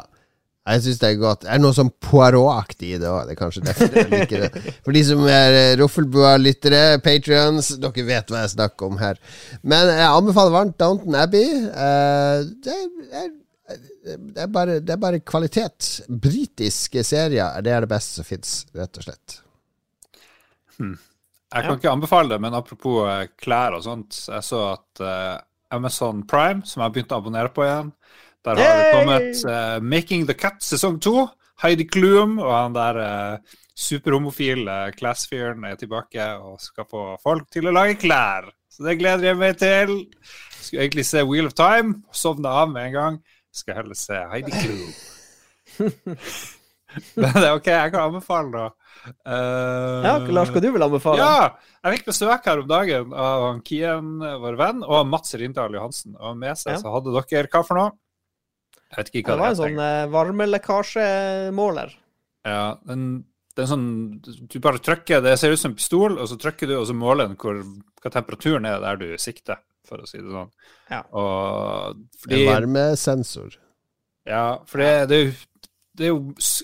Jeg 0.65 0.81
syns 0.81 1.01
det 1.03 1.09
er 1.11 1.17
godt. 1.21 1.43
Det 1.43 1.51
er 1.53 1.61
noe 1.61 1.77
sånn 1.77 1.91
Poirot-aktig 2.01 2.95
i 2.97 3.01
det 3.01 3.09
òg. 3.11 3.27
Det 3.29 3.35
er 3.35 3.37
kanskje 3.37 3.63
derfor 3.67 3.99
jeg 3.99 4.09
liker 4.09 4.47
det. 4.47 4.63
For 4.87 4.97
de 4.97 5.03
som 5.05 5.21
er 5.29 5.57
eh, 5.59 5.73
Roffelbua-lyttere, 5.77 7.03
patrions, 7.05 7.75
dere 7.83 8.05
vet 8.09 8.33
hva 8.33 8.47
jeg 8.47 8.55
snakker 8.55 8.89
om 8.89 8.97
her. 8.97 9.21
Men 9.61 9.93
jeg 9.93 10.09
anbefaler 10.09 10.57
varmt 10.57 10.79
Downton 10.81 11.19
Abbey. 11.21 11.51
Eh, 11.69 12.49
det, 12.65 12.79
er, 13.11 13.29
det, 13.65 14.43
er 14.45 14.51
bare, 14.53 14.79
det 14.85 14.93
er 14.93 15.01
bare 15.01 15.23
kvalitet. 15.25 15.89
Britiske 16.09 17.05
serier 17.07 17.65
det 17.65 17.73
er 17.73 17.85
det 17.85 17.91
beste 17.91 18.21
som 18.21 18.29
fins, 18.29 18.63
rett 18.77 19.01
og 19.01 19.07
slett. 19.07 19.39
Jeg 21.55 21.67
kan 21.67 21.79
ikke 21.79 21.93
anbefale 21.93 22.35
det, 22.35 22.41
men 22.43 22.57
apropos 22.57 23.05
eh, 23.09 23.27
klær 23.39 23.77
og 23.77 23.85
sånt. 23.87 24.19
Jeg 24.27 24.43
så 24.43 24.63
at 24.73 25.03
uh, 25.05 25.37
Amazon 25.75 26.25
Prime, 26.27 26.65
som 26.67 26.83
jeg 26.83 26.97
begynte 26.97 27.15
å 27.15 27.23
abonnere 27.23 27.53
på 27.55 27.65
igjen, 27.67 27.93
der 28.45 28.61
har 28.61 28.81
det 28.81 28.89
kommet 28.93 29.45
uh, 29.49 29.77
Making 29.81 30.27
the 30.29 30.37
Cut 30.37 30.65
sesong 30.65 30.99
to. 31.03 31.29
Heidi 31.63 31.87
Klum 31.87 32.41
og 32.43 32.51
han 32.51 32.75
der 32.75 32.99
uh, 32.99 33.55
superhomofile 33.75 34.91
class-fyren 34.99 35.65
er 35.69 35.79
tilbake 35.79 36.27
og 36.43 36.59
skal 36.63 36.89
få 36.91 37.05
folk 37.23 37.47
til 37.55 37.71
å 37.71 37.75
lage 37.75 38.01
klær. 38.03 38.51
Så 38.71 38.83
det 38.87 38.99
gleder 38.99 39.31
jeg 39.31 39.39
meg 39.39 39.57
til. 39.63 39.95
Skulle 40.59 40.89
egentlig 40.89 41.07
se 41.07 41.23
Wheel 41.23 41.47
of 41.47 41.55
Time, 41.59 42.01
sovna 42.15 42.57
av 42.65 42.75
med 42.75 42.91
en 42.91 42.97
gang. 42.99 43.23
Skal 43.55 43.77
heller 43.81 43.95
se 43.99 44.19
Heidi 44.33 44.51
Klum. 44.55 44.93
Det 46.95 47.27
er 47.27 47.57
ok, 47.57 47.67
jeg 47.73 47.91
kan 47.91 48.05
anbefale 48.07 48.51
det. 48.55 48.67
Uh, 49.27 50.05
Ja, 50.07 50.13
Lars, 50.31 50.53
hva 50.55 50.61
du 50.63 50.69
vil 50.77 50.85
anbefale? 50.87 51.19
ja, 51.19 51.49
jeg 51.83 51.97
fikk 51.97 52.05
besøk 52.13 52.47
her 52.47 52.61
om 52.63 52.69
dagen 52.71 53.11
av 53.19 53.47
han 53.49 53.59
Kien, 53.67 54.13
vår 54.23 54.59
venn, 54.61 54.85
og 54.87 55.09
Mats 55.11 55.35
Rindal 55.41 55.75
Johansen. 55.75 56.15
Og 56.21 56.37
med 56.39 56.55
seg 56.61 56.77
Ja. 56.77 56.79
så 56.85 56.93
hadde 56.95 57.11
dere 57.17 57.51
hva 57.51 57.65
for 57.67 57.81
noe? 57.81 57.91
Jeg 58.95 59.01
vet 59.01 59.11
ikke 59.11 59.25
hva 59.27 59.35
Det 59.35 59.35
det 59.35 59.43
var 59.43 59.51
det 59.51 59.57
en 59.59 59.63
sånn 59.65 59.83
eh, 59.89 60.07
varmelekkasjemåler. 60.15 61.95
Ja, 62.47 62.63
den, 62.87 63.05
det 63.57 63.65
er 63.65 63.71
sånn 63.73 63.89
Du 64.53 64.59
bare 64.63 64.79
trykker, 64.79 65.23
det 65.25 65.35
ser 65.41 65.51
ut 65.55 65.59
som 65.59 65.73
en 65.73 65.79
pistol, 65.81 66.19
og 66.21 66.29
så 66.31 66.39
trykker 66.39 66.71
du, 66.71 66.77
og 66.79 66.87
så 66.87 66.95
måler 66.95 67.27
den 67.27 67.37
hvor, 67.41 67.59
hva 68.05 68.11
temperaturen 68.15 68.67
er 68.71 68.79
der 68.85 68.97
du 69.03 69.07
sikter, 69.19 69.59
for 69.89 70.03
å 70.03 70.09
si 70.09 70.21
det 70.21 70.31
sånn. 70.31 70.51
Ja. 70.91 71.03
Og 71.13 72.01
fordi 72.23 72.41
En 72.43 72.51
varmesensor. 72.53 73.59
Ja, 74.29 74.47
for 74.69 74.81
det, 74.81 74.91
det, 75.11 75.17
er 75.17 75.25
jo, 75.27 75.71
det 75.99 76.07
er 76.07 76.13
jo 76.13 76.21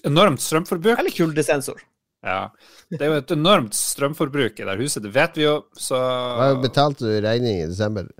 enormt 0.08 0.44
strømforbruk. 0.44 0.96
Eller 0.96 1.14
kuldesensor. 1.14 1.82
Ja. 2.24 2.40
Det 2.92 3.00
er 3.00 3.14
jo 3.14 3.20
et 3.22 3.32
enormt 3.32 3.76
strømforbruk 3.76 4.60
i 4.60 4.66
det 4.68 4.76
huset, 4.80 5.02
det 5.04 5.12
vet 5.14 5.38
vi 5.40 5.46
jo, 5.46 5.54
så 5.72 5.96
Hva 6.36 6.50
betalte 6.60 7.06
du 7.06 7.14
i 7.14 7.22
regning 7.24 7.62
i 7.62 7.68
desember? 7.70 8.10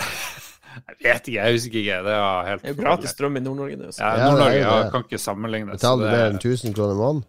Jeg 0.00 0.96
vet 1.02 1.28
ikke, 1.28 1.36
jeg 1.38 1.56
husker 1.56 1.80
ikke. 1.80 1.96
Det 2.04 2.12
er, 2.14 2.46
helt 2.46 2.62
Det 2.62 2.70
er 2.70 2.74
jo 2.74 2.82
gratis 2.82 3.14
strøm 3.14 3.36
i 3.36 3.42
Nord-Norge 3.42 3.78
nå. 3.80 3.90
Ja, 3.96 4.10
Nord-Norge 4.20 4.60
ja, 4.60 4.76
kan 4.92 5.04
ikke 5.06 5.20
sammenlignes. 5.20 5.80
Betalte 5.80 6.06
du 6.06 6.12
mer 6.12 6.26
enn 6.28 6.38
1000 6.38 6.76
kroner 6.76 6.94
i 6.94 7.00
måneden? 7.00 7.24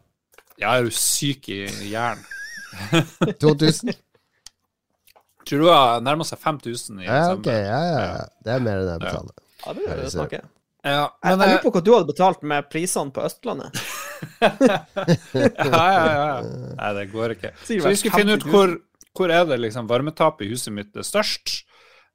Jeg 0.61 0.69
er 0.69 0.85
jo 0.85 0.93
syk 0.93 1.49
i 1.49 1.59
hjernen. 1.89 2.27
2000? 3.43 3.95
Tror 5.51 5.65
du 5.65 5.67
har 5.67 5.99
nærma 6.05 6.23
seg 6.27 6.39
5000 6.39 7.01
i 7.03 7.05
Ja, 7.09 7.21
ok. 7.35 7.47
Ja, 7.51 7.79
ja, 7.91 8.01
ja. 8.07 8.25
Det 8.45 8.53
er 8.55 8.63
mer 8.63 8.79
enn 8.81 8.91
jeg 8.93 9.01
betaler. 9.03 9.33
Ja, 9.65 9.73
det 9.77 9.87
er 9.91 9.99
det 10.05 10.11
snakke. 10.15 10.39
Ja, 10.81 10.91
Jeg, 11.03 11.09
men 11.27 11.41
jeg 11.43 11.45
eh, 11.45 11.51
lurer 11.51 11.61
på 11.67 11.71
hva 11.75 11.81
du 11.85 11.91
hadde 11.93 12.07
betalt 12.09 12.45
med 12.49 12.69
prisene 12.71 13.11
på 13.13 13.21
Østlandet. 13.27 13.81
ja, 14.41 15.85
ja, 15.93 16.05
ja. 16.15 16.31
Nei, 16.77 16.93
det 16.97 17.03
går 17.11 17.35
ikke. 17.35 17.51
Så 17.67 17.77
vi 17.83 17.99
skulle 17.99 18.17
finne 18.23 18.37
ut 18.39 18.47
hvor, 18.49 18.73
hvor 19.17 19.33
er 19.33 19.45
det 19.49 19.59
liksom 19.61 19.89
varmetapet 19.91 20.47
i 20.47 20.51
huset 20.55 20.73
mitt 20.73 20.95
er 20.97 21.05
størst. 21.05 21.59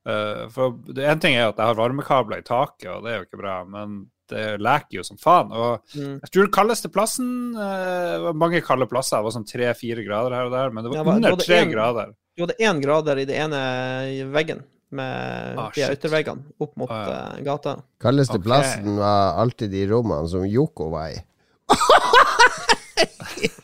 Uh, 0.06 0.46
for 0.54 0.76
det 0.94 1.06
En 1.10 1.22
ting 1.22 1.34
er 1.34 1.48
at 1.50 1.58
jeg 1.58 1.66
har 1.66 1.78
varmekabler 1.78 2.42
i 2.42 2.46
taket, 2.46 2.88
og 2.92 3.02
det 3.06 3.12
er 3.12 3.18
jo 3.20 3.26
ikke 3.28 3.40
bra, 3.42 3.56
men 3.66 4.04
det 4.30 4.44
leker 4.62 4.98
jo 5.00 5.06
som 5.06 5.18
faen. 5.22 5.50
Og 5.54 5.82
Mm. 5.94 6.18
jeg 6.22 6.30
tror 6.32 6.46
den 6.48 6.54
kaldeste 6.54 6.90
plassen 6.90 7.28
uh, 7.54 8.18
var 8.26 8.32
Mange 8.38 8.60
kalde 8.66 8.86
plasser, 8.90 9.18
det 9.20 9.26
var 9.28 9.34
sånn 9.34 9.46
tre-fire 9.46 10.02
grader 10.06 10.34
her 10.34 10.48
og 10.50 10.54
der, 10.54 10.70
men 10.74 10.82
det 10.84 10.90
var 10.90 10.98
Ja, 10.98 11.02
var- 11.06 11.20
under 11.22 11.36
tre 11.42 11.60
grader. 11.70 12.14
Du 12.36 12.44
hadde 12.44 12.56
én 12.60 12.80
grader 12.84 13.16
i 13.22 13.24
det 13.28 13.36
ene 13.40 13.60
veggen, 14.34 14.58
med 14.96 15.56
Ah, 15.58 15.70
de 15.74 15.86
ytterveggene 15.96 16.44
opp 16.62 16.74
mot 16.78 16.90
Ah, 16.92 17.06
ja. 17.08 17.14
eh, 17.38 17.42
gata. 17.46 17.72
Kaldeste 18.00 18.36
okay. 18.38 18.44
plassen 18.46 18.96
var 19.00 19.40
alltid 19.42 19.70
de 19.72 19.86
rommene 19.90 20.28
som 20.28 20.44
Yoko 20.46 20.90
var 20.92 21.08
i. 21.14 21.16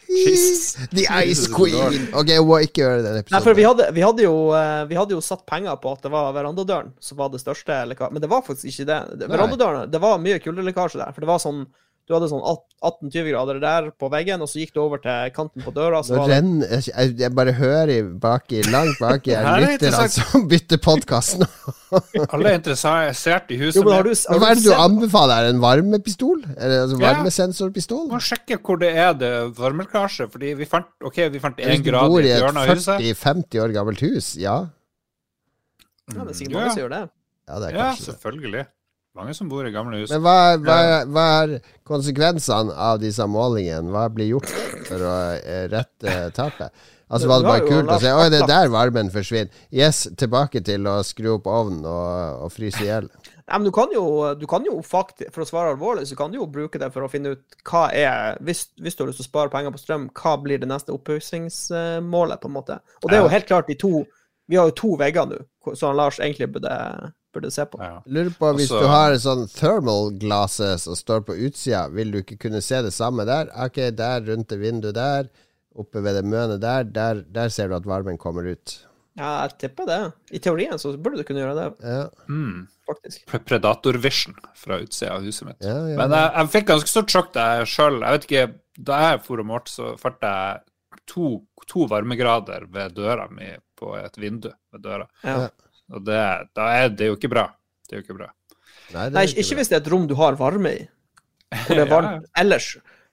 Jesus. 0.08 0.74
The 0.96 1.04
Ice 1.28 1.46
Queen! 1.52 2.08
Ok, 2.16 2.28
jeg 2.32 2.44
må 2.48 2.58
ikke 2.64 2.82
gjøre 2.82 3.04
den 3.04 3.20
Nei, 3.20 3.40
for 3.44 3.54
vi 3.56 3.62
episoden. 3.62 3.68
hadde, 3.70 3.86
vi, 3.96 4.02
hadde 4.04 4.24
jo, 4.26 4.34
eh, 4.56 4.82
vi 4.90 4.98
hadde 4.98 5.16
jo 5.16 5.20
satt 5.24 5.44
penger 5.48 5.76
på 5.80 5.92
at 5.94 6.02
det 6.04 6.12
var 6.12 6.32
verandadøren 6.36 6.90
som 7.02 7.20
var 7.20 7.30
det 7.32 7.40
største 7.42 7.78
lekkasjen, 7.92 8.16
men 8.16 8.24
det 8.24 8.30
var 8.32 8.42
faktisk 8.46 8.68
ikke 8.72 8.88
det. 8.90 8.98
det 9.22 9.30
verandadøren, 9.32 9.88
det 9.92 10.00
var 10.02 10.18
mye 10.22 10.40
kuldelekkasje 10.42 11.00
der, 11.00 11.12
for 11.16 11.24
det 11.24 11.30
var 11.30 11.40
sånn 11.42 11.64
Du 12.12 12.16
hadde 12.18 12.28
sånn 12.28 12.42
18-20 12.44 13.28
grader 13.30 13.58
der 13.62 13.86
på 13.96 14.10
veggen, 14.12 14.42
og 14.44 14.50
så 14.50 14.58
gikk 14.60 14.74
du 14.76 14.80
over 14.82 15.00
til 15.00 15.30
kanten 15.32 15.64
på 15.64 15.72
døra, 15.72 16.02
så 16.04 16.12
Nå 16.12 16.18
var 16.20 16.28
det 16.28 16.36
renner 16.42 16.72
jeg, 16.84 17.14
jeg, 17.22 17.30
bare 17.38 17.54
hører 17.56 18.10
baki, 18.20 18.58
langt 18.68 18.98
baki 19.00 19.32
her 19.38 19.48
er 19.48 19.64
lytterne 19.64 20.10
som 20.12 20.44
bytter 20.50 20.80
podkast 20.84 21.38
nå. 21.40 21.48
Alle 22.34 22.50
er 22.52 22.58
interessert 22.58 23.48
i 23.54 23.58
huset 23.62 23.78
Jo, 23.80 23.86
men 23.86 23.96
har 23.96 24.04
du, 24.04 24.12
har 24.12 24.42
Hva 24.42 24.50
er 24.52 24.60
det 24.60 24.66
du 24.66 24.74
anbefaler? 24.76 25.32
Er 25.38 25.48
det 25.48 25.54
en 25.56 25.62
varmepistol? 25.64 26.44
Er 26.52 26.74
det 26.74 27.00
varmesensorpistol? 27.00 28.04
Ja. 28.10 28.18
må 28.18 28.22
sjekke 28.28 28.60
hvor 28.60 28.82
det 28.84 28.92
er 29.06 29.16
det 29.24 29.32
varmelekkasje, 29.56 30.28
fordi 30.36 30.52
vi 30.60 30.68
fant 30.68 30.92
ok, 31.00 31.22
vi 31.32 31.40
fant 31.42 31.64
én 31.64 31.80
du 31.80 31.88
grad 31.88 32.12
bor 32.12 32.20
i 32.20 32.28
i 32.28 32.34
et 32.34 32.36
et 32.36 32.44
hjørne 32.44 32.66
av 32.66 32.74
huset. 32.74 33.08
40-50 33.24 33.64
år 33.64 33.74
gammelt 33.80 34.04
hus, 34.04 34.34
ja. 34.36 34.58
Ja, 36.12 36.20
det 36.26 36.34
er 36.34 36.38
sikkert 36.42 36.52
Ja. 36.52 36.60
mange 36.60 36.76
som 36.76 36.82
gjør 36.84 36.94
det. 36.98 37.02
Ja, 37.48 37.58
det 37.58 37.72
er 37.72 37.76
Ja, 37.80 37.90
selvfølgelig. 38.04 38.52
det. 38.66 38.81
Mange 39.18 39.34
som 39.36 39.48
bor 39.50 39.66
i 39.68 39.70
gamle 39.74 39.98
hus. 40.00 40.12
Men 40.14 40.22
hva, 40.24 40.36
hva, 40.56 40.76
hva 41.04 41.26
er 41.42 41.58
konsekvensene 41.84 42.72
av 42.72 43.00
disse 43.02 43.26
målingene? 43.28 43.92
Hva 43.92 44.06
blir 44.08 44.30
gjort 44.30 44.48
for 44.86 45.04
å 45.04 45.16
eh, 45.36 45.66
rette 45.68 46.14
tapet? 46.36 46.72
Altså 47.12 47.28
Var 47.28 47.42
det 47.42 47.48
bare 47.50 47.66
kult 47.66 47.90
å 47.92 47.98
si 48.00 48.08
Oi, 48.08 48.28
det 48.32 48.38
er 48.40 48.48
der 48.48 48.70
varmen 48.72 49.10
forsvinner. 49.12 49.52
Yes, 49.68 50.06
tilbake 50.16 50.62
til 50.64 50.88
å 50.88 50.94
skru 51.04 51.34
opp 51.34 51.50
ovnen 51.50 51.84
og, 51.84 52.46
og 52.46 52.54
fryse 52.54 52.80
i 52.80 52.88
hjel. 52.88 53.10
Nei, 53.42 53.58
men 53.58 53.66
du 53.68 53.72
kan 53.76 53.92
jo, 53.92 54.04
du 54.40 54.46
kan 54.48 54.64
jo 54.64 54.78
faktisk, 54.86 55.28
for 55.34 55.44
å 55.44 55.48
svare 55.50 55.74
alvorlig, 55.74 56.06
så 56.08 56.16
kan 56.16 56.32
du 56.32 56.38
jo 56.38 56.48
bruke 56.48 56.80
det 56.80 56.88
for 56.94 57.04
å 57.04 57.10
finne 57.12 57.34
ut 57.34 57.58
hva 57.68 57.90
er 57.92 58.40
Hvis, 58.40 58.70
hvis 58.80 58.96
du 58.96 59.04
har 59.04 59.10
lyst 59.10 59.20
til 59.20 59.26
å 59.26 59.28
spare 59.28 59.52
penger 59.52 59.74
på 59.74 59.82
strøm, 59.82 60.08
hva 60.16 60.38
blir 60.40 60.62
det 60.62 60.70
neste 60.72 60.94
oppussingsmålet, 60.96 62.40
på 62.40 62.48
en 62.48 62.56
måte? 62.56 62.80
Og 63.02 63.12
det 63.12 63.18
er 63.18 63.26
jo 63.26 63.34
helt 63.34 63.50
klart 63.50 63.68
de 63.68 63.76
to 63.76 64.06
Vi 64.48 64.56
har 64.56 64.72
jo 64.72 64.78
to 64.80 64.96
vegger 64.96 65.28
nå, 65.28 65.42
som 65.76 65.92
Lars 65.98 66.16
egentlig 66.16 66.48
burde, 66.56 66.72
burde 67.32 67.50
se 67.52 67.64
på. 67.66 67.80
Ja. 67.80 68.00
Lurer 68.06 68.30
på, 68.38 68.52
hvis 68.56 68.70
Også- 68.70 68.80
du 68.82 68.86
har 68.90 69.12
sånn 69.22 69.46
thermal 69.54 70.10
glasses 70.18 70.86
og 70.88 70.96
står 70.96 71.20
på 71.28 71.36
utsida, 71.48 71.88
vil 71.90 72.10
du 72.12 72.18
ikke 72.22 72.38
kunne 72.38 72.60
se 72.62 72.82
det 72.82 72.92
samme 72.92 73.24
der? 73.26 73.48
Ok, 73.56 73.80
der 73.96 74.20
rundt 74.26 74.48
det 74.48 74.58
vinduet 74.60 74.94
der, 74.94 75.28
oppe 75.74 76.02
ved 76.04 76.14
det 76.20 76.24
mønet 76.24 76.60
der, 76.60 76.84
der, 76.84 77.22
der 77.22 77.48
ser 77.48 77.68
du 77.68 77.76
at 77.76 77.84
varmen 77.88 78.18
kommer 78.18 78.44
ut. 78.52 78.78
Ja, 79.16 79.42
jeg 79.46 79.58
tipper 79.58 79.86
det. 79.86 80.12
I 80.32 80.38
teorien 80.38 80.78
så 80.80 80.96
burde 80.96 81.16
du 81.18 81.24
kunne 81.24 81.40
gjøre 81.44 81.54
det, 81.54 81.84
Ja, 81.84 82.08
Mm. 82.28 82.66
faktisk. 82.88 83.26
Predator 83.46 83.92
Vision 84.00 84.34
fra 84.54 84.78
utsida 84.80 85.12
av 85.16 85.22
huset 85.22 85.46
mitt. 85.48 85.56
ja, 85.60 85.74
ja. 85.86 85.96
Men 85.96 86.10
jeg, 86.10 86.32
jeg 86.34 86.48
fikk 86.54 86.66
ganske 86.66 86.88
stort 86.88 87.08
sjokk 87.12 87.32
da 87.32 87.58
jeg 87.58 87.66
sjøl 87.66 88.00
Jeg 88.00 88.10
vet 88.18 88.26
ikke, 88.30 88.54
da 88.82 89.00
jeg 89.10 89.22
for 89.24 89.38
og 89.40 89.46
målte, 89.46 89.68
så 89.68 89.98
fant 90.00 90.16
jeg 90.22 90.60
to, 91.06 91.42
to 91.66 91.86
varmegrader 91.88 92.66
ved 92.72 92.94
døra 92.94 93.28
mi 93.30 93.50
på 93.76 93.96
et 94.02 94.14
vindu 94.16 94.50
ved 94.72 94.82
døra. 94.82 95.06
Ja. 95.92 95.98
Og 95.98 96.06
det, 96.08 96.22
da 96.56 96.70
er 96.80 96.88
det 96.96 97.10
jo 97.12 97.18
ikke 97.20 97.28
bra. 97.32 97.44
Det 97.86 97.94
er 97.98 98.00
jo 98.00 98.06
ikke 98.06 98.16
bra. 98.22 98.30
Nei, 98.92 99.04
det 99.08 99.14
Nei, 99.16 99.22
ikke, 99.28 99.38
ikke 99.44 99.54
bra. 99.54 99.60
hvis 99.60 99.68
det 99.70 99.76
er 99.78 99.84
et 99.84 99.92
rom 99.92 100.06
du 100.10 100.14
har 100.18 100.36
varme 100.40 100.72
i, 100.72 100.82
hvor 101.66 101.76
det 101.76 101.84
er 101.86 101.92
varmt 101.96 102.26
ellers. 102.40 102.70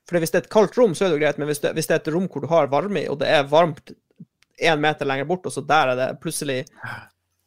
For 0.10 0.18
hvis 0.24 0.32
det 0.34 0.40
er 0.40 0.46
et 0.48 0.52
kaldt 0.56 0.78
rom, 0.80 0.96
så 0.98 1.06
er 1.06 1.12
det 1.12 1.20
jo 1.20 1.24
greit, 1.26 1.38
men 1.44 1.48
hvis 1.52 1.60
det, 1.62 1.74
hvis 1.78 1.88
det 1.92 1.98
er 2.00 2.02
et 2.02 2.12
rom 2.16 2.26
hvor 2.32 2.42
du 2.42 2.48
har 2.50 2.72
varme 2.72 3.04
i, 3.04 3.08
og 3.12 3.20
det 3.22 3.28
er 3.30 3.44
varmt 3.52 3.92
én 4.60 4.80
meter 4.82 5.06
lenger 5.08 5.28
bort, 5.30 5.46
og 5.46 5.54
så 5.54 5.62
der 5.64 5.92
er 5.94 6.00
det 6.00 6.08
plutselig 6.24 6.64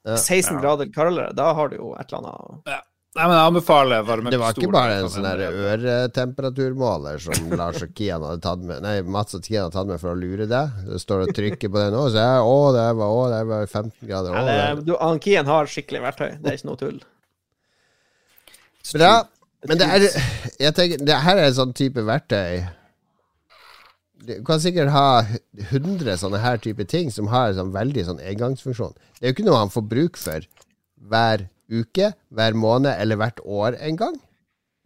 16 0.05 0.57
Ja. 0.57 0.61
grader 0.63 0.89
kaldere, 0.95 1.33
da 1.37 1.53
har 1.55 1.69
du 1.73 1.77
jo 1.77 1.93
et 1.99 2.13
eller 2.13 2.29
annet 2.33 2.73
Nei, 3.13 3.27
men 3.29 3.35
jeg 3.37 3.49
anbefaler 3.51 4.05
varmepistol. 4.09 4.33
Det 4.33 4.41
var 4.41 4.57
ikke 4.57 4.73
bare 4.73 4.93
en 5.03 5.11
sånn 5.13 5.27
øretemperaturmåler 5.29 7.19
som 7.21 7.51
Lars 7.61 7.83
og 7.85 7.91
Kian 7.99 8.25
hadde 8.25 8.41
tatt 8.47 8.63
med 8.65 8.81
Nei, 8.81 8.95
Mats 9.05 9.37
og 9.37 9.45
Kian 9.45 9.67
hadde 9.67 9.77
tatt 9.77 9.91
med 9.91 10.01
for 10.01 10.15
å 10.15 10.17
lure 10.17 10.47
deg. 10.49 10.79
Du 10.87 10.95
står 11.01 11.27
og 11.27 11.35
trykker 11.37 11.69
på 11.69 11.77
den, 11.83 11.97
og 11.99 12.09
så 12.15 12.23
er 12.23 12.47
Å, 12.49 12.57
det 12.73 12.87
var, 12.97 13.13
å, 13.13 13.27
det 13.29 13.43
var 13.51 13.67
15 13.69 13.93
grader. 14.09 14.33
Å, 14.33 14.45
det 14.49 14.57
det, 14.57 14.87
du, 14.89 14.95
han 14.97 15.21
Kian 15.27 15.51
har 15.53 15.69
skikkelig 15.69 16.01
verktøy, 16.07 16.31
det 16.41 16.49
er 16.55 16.57
ikke 16.57 16.71
noe 16.71 16.81
tull. 16.81 17.03
Bra. 18.97 19.13
Men 19.69 19.79
det 19.79 19.87
er 19.87 20.05
Jeg 20.59 20.75
tenker 20.75 21.05
Det 21.07 21.19
her 21.23 21.39
er 21.39 21.45
en 21.47 21.55
sånn 21.55 21.75
type 21.79 22.03
verktøy 22.03 22.65
Du 24.27 24.33
kan 24.49 24.59
sikkert 24.59 24.91
ha 24.91 25.23
100 25.69 26.17
sånne 26.19 26.41
her 26.43 26.59
type 26.65 26.89
ting 26.91 27.13
som 27.15 27.31
har 27.31 27.53
en 27.53 27.61
sånn 27.61 27.71
veldig 27.77 28.09
sånn 28.09 28.25
engangsfunksjon. 28.33 28.97
Det 29.21 29.29
er 29.29 29.31
jo 29.31 29.37
ikke 29.37 29.47
noe 29.47 29.61
han 29.61 29.71
får 29.75 29.87
bruk 29.93 30.19
for 30.19 30.49
hver 31.13 31.47
uke, 31.73 32.13
hver 32.31 32.57
måned 32.59 32.93
eller 32.95 33.19
hvert 33.21 33.41
år 33.45 33.79
en 33.81 33.99
gang. 34.01 34.17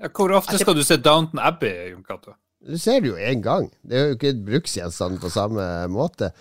Ja, 0.02 0.10
Hvor 0.12 0.34
ofte 0.36 0.58
skal 0.60 0.76
du 0.76 0.84
se 0.84 0.98
Downton 1.00 1.40
Abbey, 1.40 1.92
Jon 1.92 2.04
Cato? 2.04 2.36
Du 2.66 2.76
ser 2.80 3.00
det 3.00 3.12
jo 3.12 3.16
én 3.16 3.42
gang. 3.44 3.70
Det 3.86 3.96
er 3.96 4.06
jo 4.06 4.16
ikke 4.16 4.32
et 4.34 4.44
bruksgjenstand 4.44 5.20
på 5.22 5.30
samme 5.32 5.62
måte. 5.92 6.32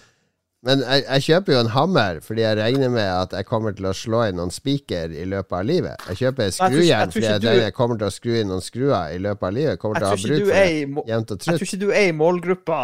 Men 0.65 0.81
jeg, 0.81 1.03
jeg 1.05 1.21
kjøper 1.27 1.53
jo 1.53 1.59
en 1.61 1.69
hammer 1.75 2.19
fordi 2.25 2.41
jeg 2.41 2.57
regner 2.57 2.89
med 2.89 3.05
at 3.05 3.33
jeg 3.37 3.45
kommer 3.45 3.75
til 3.77 3.85
å 3.85 3.93
slå 3.93 4.23
inn 4.29 4.39
noen 4.39 4.49
spiker 4.51 5.11
i 5.13 5.25
løpet 5.29 5.53
av 5.59 5.65
livet. 5.69 6.05
Jeg 6.09 6.17
kjøper 6.23 6.47
en 6.47 6.55
skrujern 6.55 7.11
fordi 7.13 7.25
jeg, 7.29 7.41
du- 7.43 7.61
jeg 7.61 7.73
kommer 7.77 7.99
til 8.01 8.07
å 8.07 8.13
skru 8.15 8.31
inn 8.39 8.49
noen 8.49 8.63
skruer 8.65 9.13
i 9.13 9.19
løpet 9.21 9.45
av 9.45 9.53
livet. 9.53 9.69
Jeg 9.75 9.79
kommer 9.83 10.01
til 10.01 10.07
å 10.07 10.09
ha 10.09 10.15
bruk 10.15 10.39
du 10.39 10.45
for 10.45 10.55
det 10.55 11.05
jevnt 11.11 11.31
og 11.35 11.37
jeg 11.45 11.59
tror 11.59 11.67
ikke 11.69 11.79
du 11.85 11.89
er 11.91 12.07
i 12.09 12.15
målgruppa 12.17 12.79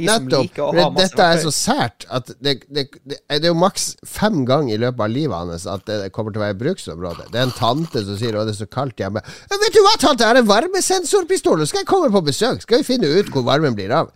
de 0.00 0.06
som 0.08 0.24
Nettopp. 0.24 0.42
liker 0.48 0.62
å 0.64 0.70
ha 0.72 0.88
masse 0.96 1.12
dette 1.12 1.28
er 1.28 1.42
så 1.44 1.52
sært 1.58 2.06
at 2.18 2.32
det, 2.40 2.54
det, 2.72 2.86
det, 3.04 3.18
det 3.28 3.44
er 3.44 3.50
jo 3.52 3.58
maks 3.60 3.90
fem 4.08 4.40
ganger 4.48 4.74
i 4.74 4.80
løpet 4.86 5.04
av 5.04 5.12
livet 5.12 5.36
hans 5.36 5.66
at 5.68 5.84
det 5.86 6.12
kommer 6.16 6.32
til 6.32 6.40
å 6.40 6.46
være 6.46 6.56
i 6.56 6.60
bruksområdet. 6.64 7.28
Det 7.32 7.42
er 7.42 7.46
en 7.50 7.56
tante 7.58 8.04
som 8.08 8.16
sier 8.16 8.32
'Å, 8.32 8.46
det 8.48 8.54
er 8.56 8.64
så 8.64 8.70
kaldt 8.72 8.96
hjemme'. 9.04 9.20
«Ja, 9.20 9.56
'Vet 9.60 9.76
du 9.76 9.82
hva, 9.84 9.94
tante, 10.00 10.24
jeg 10.24 10.32
har 10.32 10.40
en 10.40 10.48
varmesensorpistol. 10.48 11.66
Skal 11.68 11.80
jeg 11.84 11.86
komme 11.90 12.10
på 12.14 12.24
besøk? 12.24 12.62
Skal 12.64 12.78
vi 12.82 12.88
finne 12.88 13.10
ut 13.18 13.28
hvor 13.34 13.44
varmen 13.44 13.74
blir 13.76 13.92
av?' 13.92 14.10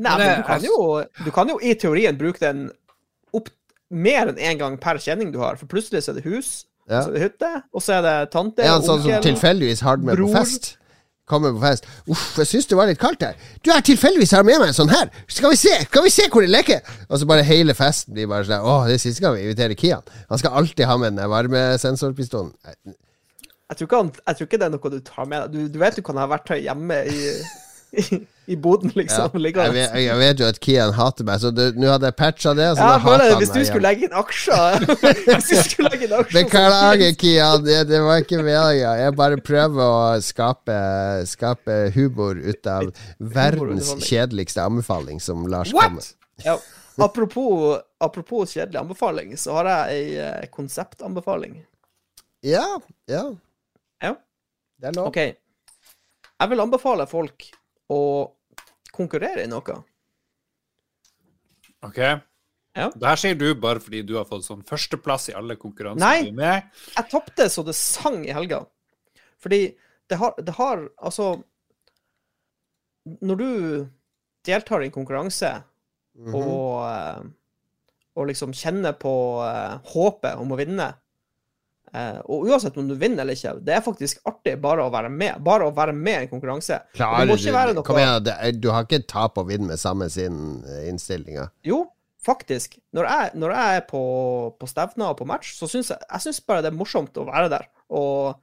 Nei, 0.00 0.16
Men 0.16 0.26
men 0.26 0.36
du 0.40 0.46
kan, 0.48 0.56
er- 0.56 0.66
jo, 0.66 1.04
du 1.26 1.30
kan 1.36 1.48
jo 1.52 1.58
i 1.60 1.74
teorien 1.76 2.16
bruke 2.18 2.40
den 2.40 2.66
opp 3.36 3.50
mer 3.90 4.30
enn 4.32 4.38
én 4.40 4.58
gang 4.58 4.78
per 4.80 4.96
kjenning 5.02 5.32
du 5.34 5.38
har, 5.42 5.56
for 5.60 5.66
plutselig 5.68 6.04
så 6.06 6.14
er 6.14 6.20
det 6.22 6.24
hus, 6.30 6.64
Ja. 6.88 7.02
så 7.04 7.10
er 7.10 7.12
det 7.18 7.22
hytte, 7.26 7.50
og 7.74 7.82
så 7.84 7.98
er 7.98 8.02
det 8.06 8.30
tante, 8.32 8.62
Er 8.64 8.70
han 8.78 8.82
sånn 8.86 9.02
som 9.04 9.22
tilfeldigvis 9.22 9.80
har 9.84 9.96
den 10.00 10.06
med 10.06 10.16
på 10.18 10.30
fest? 10.32 10.76
Kommer 11.30 11.52
på 11.54 11.60
fest. 11.62 11.84
'Uff, 12.08 12.22
jeg 12.38 12.46
syns 12.50 12.66
det 12.66 12.76
var 12.76 12.86
litt 12.88 12.98
kaldt 12.98 13.20
her.' 13.22 13.36
'Du, 13.62 13.70
jeg 13.70 13.84
tilfeldigvis 13.84 14.32
har 14.34 14.42
med 14.42 14.58
meg 14.58 14.68
en 14.72 14.74
sånn 14.74 14.88
her. 14.90 15.10
Skal 15.28 15.50
vi 15.52 15.56
se 15.60 15.74
Skal 15.84 16.02
vi 16.02 16.10
se 16.10 16.24
hvor 16.28 16.40
det 16.42 16.50
leker?' 16.50 16.80
Og 17.08 17.18
så 17.20 17.26
bare 17.26 17.44
hele 17.46 17.74
festen 17.74 18.14
blir 18.14 18.26
bare 18.26 18.42
sånn 18.48 18.64
'Å, 18.64 18.86
det 18.88 18.94
er 18.94 18.98
siste 18.98 19.20
gang 19.22 19.36
vi 19.36 19.42
inviterer 19.46 19.74
Kian.' 19.78 20.02
Han 20.28 20.38
skal 20.38 20.50
alltid 20.58 20.86
ha 20.86 20.96
med 20.96 21.12
den 21.16 21.30
varmesensorpistolen. 21.30 22.50
Jeg 23.70 23.76
tror, 23.78 23.86
ikke 23.86 23.96
han, 23.96 24.10
jeg 24.26 24.36
tror 24.36 24.46
ikke 24.48 24.58
det 24.58 24.66
er 24.66 24.70
noe 24.74 24.90
du 24.90 25.00
tar 25.06 25.24
med 25.30 25.42
deg. 25.42 25.52
Du, 25.52 25.68
du 25.68 25.78
vet 25.78 25.94
du 25.96 26.02
kan 26.02 26.16
ha 26.18 26.26
verktøy 26.26 26.58
hjemme 26.64 26.96
i, 27.06 27.20
i, 27.92 28.26
i 28.46 28.56
boden, 28.56 28.92
liksom. 28.94 29.34
Jeg 29.42 29.72
vet, 29.74 29.94
jeg 29.98 30.18
vet 30.20 30.40
jo 30.40 30.46
at 30.46 30.58
Kian 30.62 30.92
hater 30.94 31.26
meg, 31.26 31.40
så 31.42 31.50
nå 31.50 31.88
hadde 31.90 32.06
jeg 32.10 32.16
patcha 32.18 32.52
det. 32.54 32.68
Så 32.78 32.84
Ja, 32.84 32.90
da 32.92 32.98
hater 33.02 33.24
han 33.32 33.38
Hvis 33.42 33.52
du 33.54 33.60
skulle 33.66 33.88
legge 33.88 34.06
inn 34.06 34.16
aksjer 34.20 34.86
Hvis 34.86 35.48
du 35.50 35.56
skulle 35.58 35.90
legge 35.90 36.06
inn 36.06 36.14
aksjer 36.20 36.36
Beklager, 36.38 37.14
Kian. 37.18 37.64
Det, 37.66 37.80
det 37.90 38.02
var 38.06 38.22
ikke 38.22 38.40
meninga. 38.42 38.94
Jeg 39.02 39.16
bare 39.18 39.40
prøver 39.42 39.82
å 39.86 40.02
skape, 40.24 40.78
skape 41.30 41.78
humor 41.96 42.38
ut 42.38 42.70
av 42.70 42.90
verdens 43.18 43.92
kjedeligste 44.06 44.62
anbefaling, 44.62 45.18
som 45.22 45.46
Lars 45.50 45.74
What? 45.74 45.90
kommer. 45.90 46.10
Ja. 46.46 46.58
Apropos, 47.00 47.78
apropos 48.02 48.50
kjedelig 48.52 48.76
anbefaling, 48.76 49.30
så 49.40 49.54
har 49.56 49.68
jeg 49.70 49.94
ei 49.94 50.16
eh, 50.20 50.48
konseptanbefaling. 50.52 51.54
Ja, 52.44 52.66
ja. 53.08 53.22
Ja. 54.04 54.10
Det 54.76 54.90
er 54.90 54.98
lov. 54.98 55.08
Okay. 55.08 55.32
Jeg 56.40 56.52
vil 56.52 56.60
anbefale 56.60 57.06
folk 57.08 57.46
å 57.90 58.00
konkurrere 58.94 59.44
i 59.44 59.50
noe. 59.50 59.76
OK. 61.86 61.98
Ja. 62.76 62.86
Det 62.94 63.08
her 63.08 63.18
sier 63.18 63.34
du 63.38 63.48
bare 63.58 63.80
fordi 63.82 64.02
du 64.06 64.12
har 64.18 64.26
fått 64.28 64.44
sånn 64.46 64.60
førsteplass 64.66 65.30
i 65.32 65.36
alle 65.38 65.56
konkurranser 65.58 66.04
Nei. 66.04 66.22
du 66.28 66.28
er 66.30 66.38
med. 66.38 66.68
Jeg 66.94 67.08
tapte 67.10 67.48
så 67.50 67.64
det 67.66 67.74
sang 67.78 68.20
i 68.28 68.34
helga. 68.36 68.62
Fordi 69.42 69.62
det 70.10 70.18
har, 70.20 70.34
det 70.38 70.52
har 70.58 70.82
Altså 70.98 71.42
Når 73.24 73.36
du 73.40 73.50
deltar 74.46 74.82
i 74.82 74.86
en 74.90 74.94
konkurranse 74.94 75.62
Mhm. 76.20 76.34
og, 76.34 76.84
eh, 76.90 77.22
og 78.16 78.26
liksom 78.28 78.50
kjenner 78.52 78.92
på 78.98 79.12
eh, 79.46 79.78
håpet 79.92 80.36
om 80.42 80.50
å 80.52 80.56
vinne 80.58 80.88
eh, 81.94 82.18
Og 82.26 82.48
uansett 82.50 82.76
om 82.80 82.88
du 82.88 82.96
vinner 82.98 83.24
eller 83.24 83.38
ikke, 83.38 83.54
det 83.66 83.76
er 83.76 83.84
faktisk 83.84 84.20
artig 84.28 84.56
bare 84.62 84.86
å 84.86 84.92
være 84.92 85.12
med. 85.12 85.38
Bare 85.46 85.68
å 85.68 85.74
være 85.76 85.94
med 85.96 86.16
i 86.16 86.26
en 86.26 86.32
konkurranse. 86.32 86.80
Klarer 86.96 87.30
du 87.30 87.78
noe 87.78 87.86
Kom 87.86 88.00
igjen, 88.00 88.60
du 88.60 88.68
har 88.74 88.86
ikke 88.86 89.02
tap 89.10 89.40
og 89.40 89.48
vinn 89.52 89.66
med 89.70 89.80
samme 89.80 90.10
sin 90.12 90.60
eh, 90.66 90.86
innstillinga. 90.90 91.48
Jo, 91.66 91.84
faktisk. 92.24 92.78
Når 92.96 93.10
jeg, 93.12 93.32
når 93.40 93.56
jeg 93.56 93.80
er 93.80 93.88
på, 93.88 94.04
på 94.60 94.68
stevner 94.70 95.12
og 95.12 95.18
på 95.20 95.28
match, 95.28 95.54
så 95.58 95.68
syns 95.70 95.92
jeg, 95.94 96.06
jeg 96.06 96.26
synes 96.26 96.44
bare 96.46 96.64
det 96.66 96.72
er 96.72 96.78
morsomt 96.78 97.16
å 97.20 97.26
være 97.28 97.50
der. 97.52 97.66
Og 97.96 98.36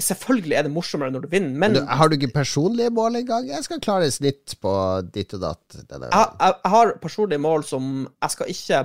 selvfølgelig 0.00 0.56
er 0.56 0.66
det 0.66 0.72
morsommere 0.74 1.12
når 1.14 1.26
du 1.26 1.32
vinner, 1.32 1.54
men 1.60 1.76
Du, 1.76 1.82
har 1.84 2.08
du 2.08 2.16
ikke 2.16 2.32
personlige 2.34 2.90
mål 2.94 3.20
engang? 3.20 3.48
Jeg 3.50 3.64
skal 3.66 3.80
klare 3.82 4.08
snitt 4.10 4.56
på 4.62 4.72
ditt 5.14 5.34
og 5.36 5.42
datt. 5.44 5.64
Jeg, 5.76 6.00
jeg, 6.00 6.36
jeg 6.40 6.72
har 6.74 6.94
personlige 7.02 7.42
mål 7.42 7.66
som 7.68 7.90
Jeg 8.08 8.34
skal 8.34 8.52
ikke 8.52 8.80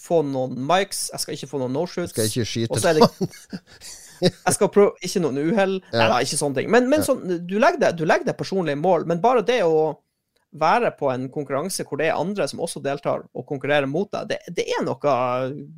få 0.00 0.22
noen 0.26 0.58
mics, 0.68 1.08
jeg 1.12 1.24
skal 1.24 1.38
ikke 1.38 1.50
få 1.52 1.62
noen 1.62 1.74
no-shoots. 1.76 2.12
Skal 2.14 2.28
ikke 2.30 2.48
skyte 2.48 2.82
det 2.82 3.08
Jeg 4.18 4.54
skal 4.56 4.70
prøve 4.74 4.98
Ikke 5.06 5.22
noen 5.22 5.38
uhell. 5.38 5.78
Ja. 5.92 6.08
Nei 6.10 6.24
ikke 6.26 6.40
sånne 6.40 6.60
ting. 6.60 6.70
Men, 6.74 6.88
men 6.90 7.04
sånn, 7.06 7.22
du 7.46 7.56
legger 7.62 7.92
deg, 7.92 8.24
deg 8.26 8.36
personlige 8.38 8.80
mål. 8.80 9.06
Men 9.10 9.22
bare 9.22 9.44
det 9.46 9.60
å 9.66 9.92
være 10.58 10.94
på 10.96 11.10
en 11.12 11.26
konkurranse 11.32 11.84
hvor 11.84 12.00
det 12.00 12.08
er 12.08 12.16
andre 12.16 12.46
som 12.48 12.62
også 12.64 12.80
deltar 12.84 13.26
og 13.36 13.44
konkurrerer 13.46 13.88
mot 13.90 14.08
deg, 14.14 14.30
det, 14.30 14.38
det 14.56 14.64
er 14.72 14.84
noe 14.86 15.14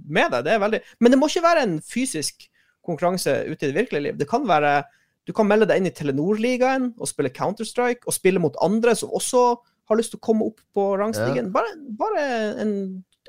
med 0.06 0.30
det. 0.32 0.44
Det 0.46 0.54
er 0.54 0.62
veldig 0.62 0.80
Men 1.00 1.12
det 1.12 1.18
må 1.20 1.28
ikke 1.30 1.46
være 1.48 1.66
en 1.66 1.76
fysisk 1.84 2.46
konkurranse 2.86 3.34
ute 3.50 3.66
i 3.66 3.70
det 3.70 3.76
virkelige 3.76 4.06
liv. 4.08 4.18
Det 4.18 4.28
kan 4.30 4.46
være 4.48 4.82
Du 5.28 5.34
kan 5.36 5.46
melde 5.46 5.66
deg 5.68 5.78
inn 5.78 5.86
i 5.86 5.92
Telenor-ligaen 5.94 6.94
og 6.96 7.06
spille 7.06 7.30
Counter-Strike 7.30 8.08
og 8.08 8.14
spille 8.16 8.40
mot 8.40 8.56
andre 8.64 8.94
som 8.96 9.12
også 9.14 9.42
har 9.90 9.98
lyst 9.98 10.14
til 10.14 10.18
å 10.18 10.24
komme 10.24 10.46
opp 10.48 10.62
på 10.74 10.86
rangstigen. 10.98 11.50
Bare, 11.54 11.74
bare 11.98 12.24
en, 12.62 12.72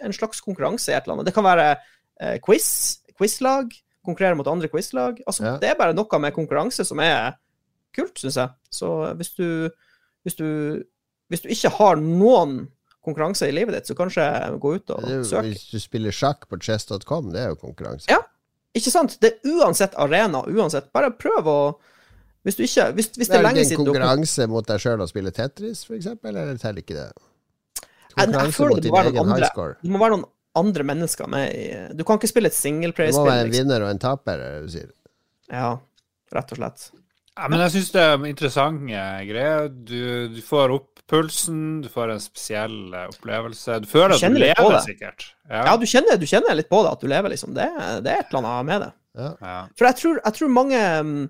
en 0.04 0.14
slags 0.14 0.42
konkurranse 0.42 0.92
i 0.92 0.96
et 0.98 1.04
eller 1.06 1.18
annet. 1.20 1.30
Det 1.30 1.34
kan 1.36 1.46
være 1.48 1.68
eh, 2.22 2.38
quiz, 2.46 2.68
quizlag, 3.18 3.72
konkurrere 4.06 4.36
mot 4.40 4.48
andre 4.48 4.68
quizlag. 4.72 5.22
Altså, 5.28 5.44
Ja. 5.46 5.58
Det 5.62 5.70
er 5.70 5.76
bare 5.80 5.94
noe 5.98 6.20
med 6.20 6.34
konkurranse 6.34 6.86
som 6.88 7.00
er 7.00 7.36
kult, 7.96 8.18
syns 8.18 8.36
jeg. 8.40 8.50
Så 8.72 8.88
hvis 9.20 9.34
du, 9.38 9.70
hvis 10.24 10.36
du 10.36 10.48
hvis 11.32 11.42
du 11.46 11.48
ikke 11.48 11.70
har 11.78 11.96
noen 11.96 12.66
konkurranse 13.06 13.48
i 13.48 13.54
livet 13.56 13.74
ditt, 13.74 13.88
så 13.88 13.96
kanskje 13.96 14.26
gå 14.60 14.74
ut 14.76 14.90
og 14.92 15.02
Det 15.06 15.12
er 15.12 15.22
jo- 15.22 15.30
søk. 15.30 15.46
Hvis 15.48 15.70
du 15.72 15.80
spiller 15.80 16.12
sjakk 16.12 16.44
på 16.50 16.60
chess.com, 16.62 17.32
det 17.32 17.40
er 17.40 17.48
jo 17.50 17.56
konkurranse. 17.56 18.06
Ja. 18.10 18.18
Ikke 18.76 18.92
sant? 18.92 19.18
Det 19.22 19.34
er 19.40 19.50
uansett 19.56 19.96
arena, 19.96 20.44
uansett. 20.48 20.92
Bare 20.94 21.12
prøv 21.12 21.48
å 21.48 21.76
Hvis 22.44 22.56
du 22.58 22.64
ikke 22.64 22.94
Hvis, 22.96 23.08
hvis 23.16 23.28
det 23.30 23.36
er 23.38 23.44
lenge 23.44 23.60
ikke 23.60 23.60
en 23.62 23.70
siden 23.70 23.86
du 23.86 23.92
konkurranse 23.94 24.48
mot 24.50 24.66
deg 24.66 24.80
sjøl 24.80 25.02
å 25.04 25.08
spille 25.08 25.32
Tetris, 25.32 25.84
for 25.86 25.94
eksempel, 25.96 26.30
eller 26.36 26.58
teller 26.58 26.82
ikke 26.82 26.96
det? 26.98 27.12
Jeg- 28.12 28.28
jeg 28.28 28.34
Konkurranse 28.34 28.58
føler 28.60 28.70
mot 28.70 28.76
det 28.76 28.84
din 28.84 28.92
må 28.92 28.98
være 28.98 29.12
noen 29.12 29.18
egen 29.18 29.34
andre. 29.34 29.50
Det 29.82 29.92
må 29.92 30.00
være 30.04 30.16
noen 30.18 30.26
andre 30.62 30.84
mennesker 30.84 31.28
med 31.32 31.54
i 31.56 31.96
Du 31.96 32.04
kan 32.04 32.18
ikke 32.20 32.28
spille 32.28 32.48
et 32.52 32.54
Det 32.54 32.72
må 32.74 32.92
Du 33.12 33.18
må 33.20 33.26
være 33.32 33.42
en 33.46 33.50
Liksom. 33.52 33.66
vinner 33.68 33.82
og 33.86 33.90
en 33.90 34.00
taper, 34.00 34.34
er 34.40 34.60
det 34.60 34.68
du 34.68 34.72
sier. 34.78 34.90
Ja, 35.52 35.78
rett 36.34 36.52
og 36.52 36.58
slett. 36.58 36.92
Ja, 37.38 37.48
men 37.48 37.60
jeg 37.60 37.72
syns 37.72 37.92
det 37.92 38.02
er 38.02 38.18
interessante 38.28 39.04
greier. 39.28 39.70
Du, 39.70 40.28
du 40.36 40.42
får 40.42 40.74
opp 40.76 40.88
pulsen, 41.08 41.82
du 41.82 41.90
får 41.90 42.12
en 42.14 42.20
spesiell 42.20 42.94
eh, 42.94 43.08
opplevelse. 43.08 43.80
Du 43.84 43.88
føler 43.88 44.10
Du 44.20 44.26
at 44.26 44.32
du 44.32 44.40
lever, 44.40 44.80
sikkert. 44.86 45.26
Ja, 45.50 45.76
du 45.78 45.86
kjenner, 45.86 46.18
du 46.20 46.26
kjenner 46.26 46.56
litt 46.56 46.70
på 46.70 46.84
det, 46.84 46.92
at 46.92 47.00
du 47.02 47.08
lever, 47.08 47.30
liksom. 47.34 47.54
Det, 47.56 47.68
det 48.04 48.12
er 48.14 48.20
et 48.20 48.32
eller 48.34 48.48
annet 48.48 48.66
med 48.66 48.82
det. 48.86 48.92
Ja. 49.42 49.68
For 49.76 49.86
jeg 49.90 49.96
tror, 50.00 50.20
jeg 50.24 50.34
tror 50.38 50.52
mange, 50.56 50.80
mm, 51.04 51.30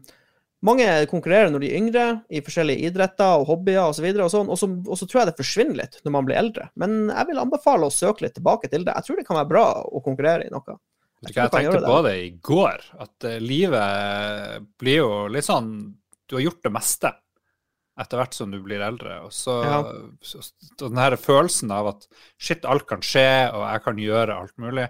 mange 0.66 0.86
konkurrerer 1.10 1.50
når 1.50 1.64
de 1.64 1.70
er 1.72 1.80
yngre, 1.80 2.06
i 2.30 2.42
forskjellige 2.46 2.90
idretter 2.92 3.40
og 3.42 3.48
hobbyer 3.50 3.82
osv., 3.88 4.06
og, 4.14 4.30
så 4.30 4.44
og, 4.46 4.58
så, 4.60 4.70
og 4.70 5.00
så 5.00 5.08
tror 5.10 5.22
jeg 5.22 5.32
det 5.32 5.40
forsvinner 5.40 5.80
litt 5.82 5.98
når 6.06 6.16
man 6.18 6.28
blir 6.28 6.40
eldre. 6.42 6.68
Men 6.82 7.10
jeg 7.10 7.30
vil 7.32 7.42
anbefale 7.42 7.90
å 7.90 7.94
søke 7.96 8.28
litt 8.28 8.38
tilbake 8.38 8.70
til 8.72 8.86
det. 8.86 8.94
Jeg 9.00 9.08
tror 9.08 9.20
det 9.22 9.28
kan 9.28 9.40
være 9.42 9.52
bra 9.54 9.66
å 9.82 10.04
konkurrere 10.06 10.46
i 10.46 10.54
noe. 10.54 10.78
Jeg, 11.22 11.36
Jeg 11.38 11.54
tenkte 11.54 11.82
på 11.86 11.98
det 12.06 12.14
i 12.18 12.30
går, 12.42 12.86
at 13.06 13.28
eh, 13.30 13.42
livet 13.42 14.70
blir 14.82 15.04
jo 15.04 15.10
litt 15.30 15.46
sånn 15.46 15.68
Du 16.26 16.34
har 16.40 16.48
gjort 16.48 16.64
det 16.66 16.72
meste 16.74 17.12
etter 18.02 18.18
hvert 18.22 18.34
som 18.34 18.50
du 18.50 18.58
blir 18.64 18.82
eldre. 18.82 19.20
Og 19.28 19.34
så, 19.36 19.60
Ja. 19.66 19.82
så 20.24 20.40
den 20.80 20.98
her 20.98 21.18
følelsen 21.20 21.74
av 21.76 21.92
at 21.92 22.08
shit, 22.40 22.66
alt 22.66 22.88
kan 22.90 23.04
skje, 23.06 23.52
og 23.54 23.66
jeg 23.68 23.84
kan 23.86 24.00
gjøre 24.02 24.38
alt 24.42 24.56
mulig 24.58 24.88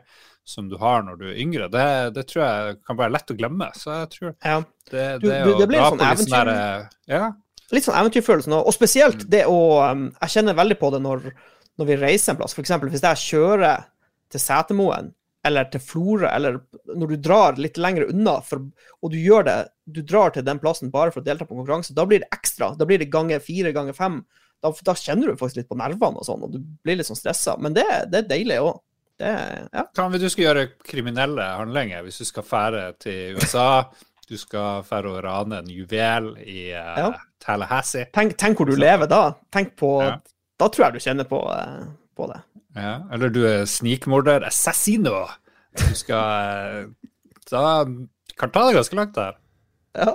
som 0.52 0.68
du 0.72 0.76
har 0.82 1.04
når 1.08 1.20
du 1.22 1.26
er 1.32 1.38
yngre, 1.44 1.70
det, 1.72 1.86
det 2.18 2.26
tror 2.30 2.44
jeg 2.44 2.76
kan 2.88 2.98
være 3.00 3.14
lett 3.16 3.32
å 3.34 3.38
glemme. 3.40 3.70
Så 3.80 3.94
jeg 3.96 4.10
tror 4.18 4.34
Ja. 4.44 4.58
det, 4.92 5.06
det, 5.24 5.40
du- 5.48 5.56
det 5.62 5.68
blir 5.72 5.80
sånn 5.80 5.98
sånn 5.98 6.12
eventyr. 6.12 6.52
der, 6.52 6.90
Ja. 7.08 7.32
Litt 7.72 7.86
sånn 7.88 7.96
eventyrfølelsen, 8.02 8.54
og 8.58 8.68
og 8.68 8.74
spesielt 8.76 9.24
det 9.32 9.46
å 9.48 9.58
um, 9.92 10.10
Jeg 10.22 10.30
kjenner 10.36 10.54
veldig 10.60 10.76
på 10.82 10.92
det 10.92 11.00
når, 11.06 11.32
når 11.80 11.88
vi 11.88 11.96
reiser 12.02 12.34
en 12.34 12.38
plass. 12.42 12.58
Eksempel 12.60 12.92
hvis 12.92 13.02
jeg 13.08 13.22
kjører 13.32 13.86
til 14.30 14.40
Setermoen 14.44 15.14
eller 15.48 15.66
til 15.74 15.80
Florø, 15.82 16.28
eller 16.30 16.60
når 16.94 17.08
du 17.16 17.16
drar 17.18 17.56
litt 17.58 17.80
lenger 17.82 18.10
unna, 18.12 18.36
for, 18.46 18.60
og 19.02 19.10
du 19.12 19.18
gjør 19.18 19.48
det 19.48 19.56
Du 19.90 20.02
drar 20.06 20.30
til 20.36 20.44
den 20.46 20.60
plassen 20.62 20.92
bare 20.94 21.12
for 21.12 21.22
å 21.24 21.26
delta 21.26 21.48
på 21.48 21.56
konkurranse, 21.58 21.96
da 21.98 22.06
blir 22.06 22.20
det 22.22 22.30
ekstra. 22.32 22.76
Da 22.78 22.86
blir 22.86 23.00
det 23.02 23.10
ganger 23.12 23.40
fire, 23.42 23.72
ganger 23.74 23.94
fem. 23.98 24.20
Da, 24.62 24.70
da 24.86 24.94
kjenner 24.94 25.32
du 25.32 25.40
faktisk 25.40 25.58
litt 25.64 25.68
på 25.72 25.76
nervene 25.80 26.22
og 26.22 26.24
sånn, 26.28 26.44
og 26.46 26.52
du 26.54 26.60
blir 26.86 26.96
litt 27.00 27.08
sånn 27.10 27.18
stressa. 27.18 27.56
Men 27.60 27.74
det, 27.74 27.84
det 28.12 28.20
er 28.22 28.28
deilig 28.30 28.60
òg. 28.62 28.78
Det 29.22 29.34
Ja. 29.74 29.84
Kan 29.96 30.12
vi, 30.12 30.20
du 30.22 30.30
skal 30.30 30.48
gjøre 30.48 30.68
kriminelle 30.88 31.46
handlinger 31.60 32.02
hvis 32.06 32.22
du 32.22 32.26
skal 32.26 32.46
fære 32.48 32.86
til 33.02 33.38
USA? 33.38 33.84
Du 34.30 34.38
skal 34.40 34.86
fære 34.88 35.12
og 35.12 35.24
rane 35.26 35.60
en 35.62 35.70
juvel 35.70 36.34
i 36.40 36.72
uh, 36.72 36.98
Ja. 36.98 37.10
Tallahassee. 37.42 38.08
Tenk, 38.14 38.38
tenk 38.40 38.58
hvor 38.58 38.70
du 38.70 38.78
lever 38.80 39.10
da. 39.10 39.34
Tenk 39.54 39.76
på 39.80 39.98
Ja. 40.02 40.16
Da 40.62 40.68
tror 40.70 40.86
jeg 40.86 40.94
du 40.94 41.04
kjenner 41.04 41.26
på, 41.26 41.40
uh, 41.42 41.86
på 42.18 42.28
det. 42.30 42.42
Ja, 42.78 43.00
eller 43.12 43.32
du 43.34 43.42
er 43.50 43.66
snikmorder, 43.66 44.46
assassino. 44.48 45.26
Du 45.78 45.96
skal 45.98 46.86
uh, 46.86 46.92
Da 47.50 47.86
kan 48.40 48.52
ta 48.54 48.68
det 48.68 48.78
ganske 48.78 48.96
langt 48.96 49.16
der. 49.18 49.38
Ja. 49.98 50.14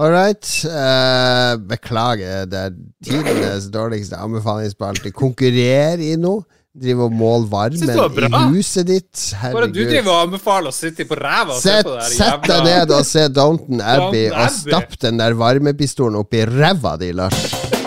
All 0.00 0.12
right. 0.14 0.48
Uh, 0.64 1.60
beklager, 1.68 2.46
det 2.48 2.58
er 2.58 2.72
tidenes 3.04 3.68
dårligste 3.72 4.16
anbefalingsspalte. 4.16 5.12
Konkurrer 5.12 6.00
i 6.00 6.14
noe. 6.18 6.46
Drive 6.70 7.02
og 7.02 7.14
måle 7.18 7.48
varmen 7.50 8.28
i 8.30 8.42
huset 8.54 8.86
ditt. 8.86 9.24
Herregud. 9.34 9.56
Bare 9.56 9.70
du 9.74 9.80
driver 9.80 10.12
og 10.12 10.20
anbefaler 10.28 10.70
å 10.70 10.76
sitte 10.76 11.06
på 11.08 11.18
ræva 11.18 11.56
og 11.56 11.58
se 11.64 11.80
på 11.82 11.96
det 11.96 12.04
der 12.04 12.14
sett 12.14 12.46
deg 12.46 12.68
ned 12.68 12.94
og 12.94 13.08
se 13.08 13.26
Downton 13.34 13.82
Abbey, 13.82 14.28
Downton 14.28 14.44
og 14.44 14.54
stapp 14.54 14.96
den 15.02 15.18
der 15.18 15.34
varmepistolen 15.40 16.22
opp 16.22 16.38
i 16.38 16.46
ræva 16.46 16.94
di, 17.00 17.10
Lars. 17.18 17.79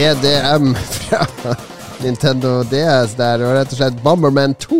EDM 0.00 0.74
fra 0.74 1.26
Nintendo 2.04 2.62
DS 2.64 3.12
der, 3.18 3.42
og 3.44 3.50
rett 3.58 3.72
og 3.74 3.76
slett 3.76 3.98
Bomberman 4.00 4.54
2 4.56 4.78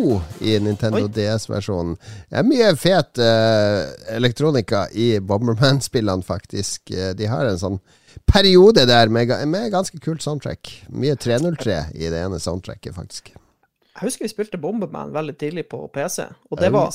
i 0.48 0.54
Nintendo 0.64 1.02
DS-versjonen. 1.12 1.98
Det 2.30 2.38
er 2.40 2.46
mye 2.48 2.70
fet 2.80 3.20
uh, 3.20 3.90
elektronika 4.16 4.86
i 4.96 5.10
Bomberman-spillene, 5.20 6.24
faktisk. 6.24 6.94
Eh, 6.96 7.10
De 7.18 7.28
har 7.28 7.50
en 7.50 7.60
sånn 7.60 7.76
periode 8.24 8.86
der 8.88 9.12
med, 9.12 9.34
med 9.52 9.68
ganske 9.74 10.00
kult 10.00 10.24
soundtrack. 10.24 10.72
Mye 10.88 11.18
303 11.20 11.76
i 12.00 12.08
det 12.08 12.24
ene 12.24 12.40
soundtracket, 12.40 12.96
faktisk. 12.96 13.34
Jeg 13.34 14.06
husker 14.06 14.24
vi 14.24 14.32
spilte 14.32 14.62
Bomberman 14.62 15.12
veldig 15.12 15.36
tidlig 15.36 15.66
på 15.68 15.82
PC, 15.92 16.30
og 16.48 16.64
det 16.64 16.72
var. 16.72 16.88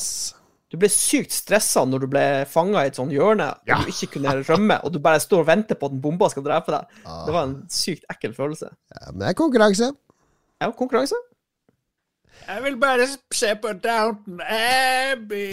Du 0.73 0.77
ble 0.81 0.89
sykt 0.89 1.31
stressa 1.31 1.83
når 1.85 2.01
du 2.03 2.07
ble 2.09 2.23
fanga 2.49 2.81
i 2.83 2.89
et 2.89 2.97
sånt 2.97 3.13
hjørne 3.13 3.51
og 3.53 3.69
Ja. 3.69 3.77
du 3.83 3.91
ikke 3.91 4.07
kunne 4.15 4.33
rømme, 4.47 4.79
og 4.83 4.91
du 4.93 4.99
bare 4.99 5.19
står 5.21 5.43
og 5.43 5.47
venter 5.47 5.75
på 5.77 5.85
at 5.85 5.93
en 5.93 6.01
bomba 6.01 6.27
skal 6.33 6.43
drepe 6.43 6.73
deg. 6.73 6.97
Ah. 7.05 7.21
Det 7.27 7.33
var 7.35 7.43
en 7.47 7.55
sykt 7.69 8.03
ekkel 8.11 8.33
følelse. 8.33 8.71
Ja, 8.95 9.11
men 9.11 9.19
det 9.21 9.29
er 9.29 9.37
konkurranse. 9.37 9.91
Ja, 10.61 10.71
konkurranse. 10.71 11.15
Jeg 12.47 12.63
vil 12.63 12.75
bare 12.77 13.05
se 13.33 13.53
på 13.61 13.71
Downton 13.81 14.41
Abbey. 14.41 15.51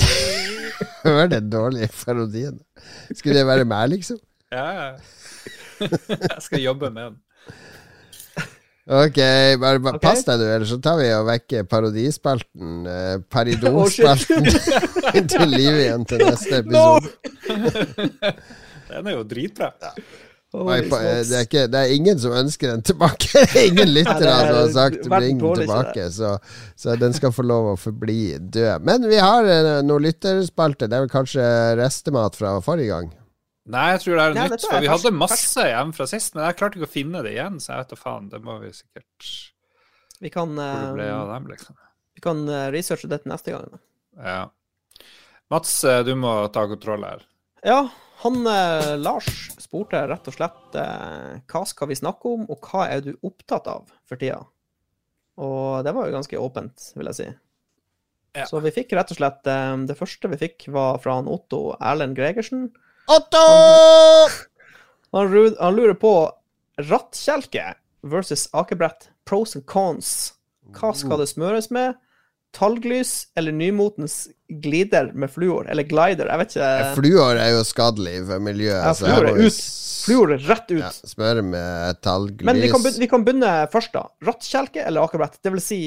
Hør 1.05 1.27
den 1.31 1.51
dårlige 1.51 1.89
parodien. 2.05 2.61
Skulle 3.15 3.39
det 3.39 3.47
være 3.47 3.65
meg, 3.69 3.89
liksom? 3.95 4.19
Ja, 4.53 4.65
ja. 4.73 4.89
Jeg 6.09 6.41
skal 6.41 6.61
jobbe 6.63 6.91
med 6.91 7.03
den. 7.11 7.17
Ok, 8.83 9.19
bare, 9.63 9.79
bare 9.79 9.95
Ok. 9.95 10.03
pass 10.03 10.25
deg 10.27 10.41
du, 10.41 10.47
ellers 10.51 10.73
så 10.75 10.81
tar 10.83 10.97
vi 10.99 11.07
og 11.15 11.29
vekker 11.29 11.69
parodispalten. 11.71 12.83
Eh, 12.91 13.15
oh, 13.71 13.87
til 15.33 15.47
liv 15.55 15.79
igjen 15.85 16.05
til 16.09 16.25
neste 16.27 16.65
episode. 16.65 17.13
Den 18.93 19.07
er 19.07 19.15
jo 19.15 19.23
dritbra. 19.23 19.71
Ja. 19.81 19.95
Oh, 20.53 20.69
eh, 20.69 20.83
det, 20.85 21.33
er 21.33 21.47
ikke, 21.47 21.63
det 21.73 21.79
er 21.81 21.95
ingen 21.95 22.19
som 22.21 22.35
ønsker 22.37 22.75
den 22.75 22.83
tilbake. 22.85 23.47
Ingen 23.71 23.89
lyttere 23.89 24.29
er 24.29 24.51
som 24.51 24.59
har 24.59 24.73
sagt 24.75 25.07
'bring 25.09 25.39
den 25.41 25.63
tilbake', 25.63 26.11
så, 26.13 26.35
så 26.77 26.97
den 27.01 27.17
skal 27.17 27.33
få 27.33 27.47
lov 27.49 27.71
å 27.71 27.79
forbli 27.81 28.37
død. 28.37 28.85
Men 28.85 29.09
vi 29.09 29.17
har 29.17 29.49
eh, 29.49 29.81
noen 29.81 30.05
lytterspalte. 30.11 30.91
Det 30.91 30.99
er 30.99 31.07
vel 31.07 31.15
kanskje 31.15 31.47
restemat 31.81 32.37
fra 32.37 32.59
forrige 32.61 32.93
gang? 32.93 33.09
Nei, 33.71 33.93
jeg 33.93 34.01
tror 34.03 34.17
det 34.19 34.23
er 34.25 34.35
Nei, 34.35 34.45
nytt. 34.51 34.65
For 34.67 34.81
vi 34.83 34.89
fersk- 34.89 35.05
hadde 35.05 35.15
masse 35.15 35.65
hjemme 35.69 35.95
fra 35.95 36.07
sist, 36.11 36.35
men 36.35 36.45
jeg 36.49 36.57
klarte 36.59 36.79
ikke 36.81 36.89
å 36.89 36.93
finne 36.97 37.21
det 37.23 37.35
igjen, 37.37 37.61
så 37.63 37.73
jeg 37.77 37.83
vet 37.85 37.93
da 37.95 37.99
faen. 38.01 38.29
Det 38.33 38.41
må 38.43 38.57
vi 38.63 38.73
sikkert 38.75 39.29
Vi 40.23 40.31
kan, 40.35 40.57
eh, 40.59 40.95
dem, 41.31 41.47
liksom. 41.51 41.77
vi 42.15 42.21
kan 42.25 42.49
eh, 42.49 42.71
researche 42.75 43.09
dette 43.09 43.29
neste 43.31 43.53
gang. 43.55 43.69
da. 43.71 43.79
Ja. 44.23 45.05
Mats, 45.51 45.85
eh, 45.85 46.03
du 46.03 46.15
må 46.19 46.33
ta 46.53 46.67
kontroll 46.67 47.05
her. 47.07 47.23
Ja, 47.65 47.89
han 48.25 48.47
eh, 48.47 48.97
Lars 48.99 49.29
spurte 49.63 50.03
rett 50.11 50.27
og 50.27 50.35
slett 50.35 50.75
eh, 50.75 51.39
hva 51.47 51.63
skal 51.67 51.89
vi 51.89 51.95
snakke 51.99 52.35
om, 52.35 52.47
og 52.51 52.61
hva 52.67 52.89
er 52.91 53.01
du 53.07 53.13
opptatt 53.23 53.67
av 53.71 53.87
for 54.09 54.17
tida? 54.19 54.41
Og 55.43 55.85
det 55.87 55.95
var 55.95 56.07
jo 56.11 56.17
ganske 56.19 56.39
åpent, 56.39 56.91
vil 56.99 57.07
jeg 57.13 57.19
si. 57.21 57.29
Ja. 58.37 58.47
Så 58.49 58.61
vi 58.65 58.71
fikk 58.75 58.93
rett 58.97 59.11
og 59.13 59.19
slett 59.19 59.47
eh, 59.47 59.77
Det 59.87 59.97
første 59.99 60.29
vi 60.33 60.39
fikk, 60.41 60.67
var 60.73 60.99
fra 61.05 61.19
han 61.21 61.29
Otto 61.31 61.77
Erlend 61.79 62.17
Gregersen. 62.19 62.71
Otto! 63.13 63.47
Han, 65.13 65.29
han 65.61 65.75
lurer 65.77 65.95
på 66.01 66.13
rattkjelke 66.81 67.75
versus 68.03 68.47
akebrett. 68.57 69.11
Pros 69.29 69.57
and 69.57 69.67
cons. 69.69 70.33
Hva 70.73 70.95
skal 70.97 71.21
det 71.21 71.27
smøres 71.29 71.69
med? 71.75 71.99
Talglys 72.57 73.27
eller 73.37 73.53
nymotens 73.53 74.29
glider 74.49 75.11
med 75.13 75.31
fluor? 75.33 75.69
Eller 75.69 75.85
glider, 75.89 76.29
jeg 76.29 76.41
vet 76.41 76.57
ikke. 76.57 76.71
Fluor 76.97 77.41
er 77.41 77.53
jo 77.55 77.63
skadelig 77.69 78.15
for 78.29 78.45
miljøet. 78.45 78.89
Ja, 78.89 78.95
fluor 78.97 79.29
er 79.31 79.41
ut. 79.41 79.61
Fluor 80.03 80.35
er 80.35 80.49
rett 80.49 80.73
ut. 80.73 80.81
Ja, 80.81 80.91
smøre 81.13 81.45
med 81.45 82.01
talglys. 82.05 82.45
Men 82.49 82.61
vi 82.61 82.73
kan, 82.73 82.85
begynne, 82.85 83.05
vi 83.05 83.11
kan 83.13 83.29
begynne 83.29 83.53
først, 83.73 83.93
da. 83.93 84.07
Rattkjelke 84.25 84.85
eller 84.89 85.09
akebrett? 85.09 85.37
Det 85.45 85.53
vil 85.55 85.65
si 85.65 85.81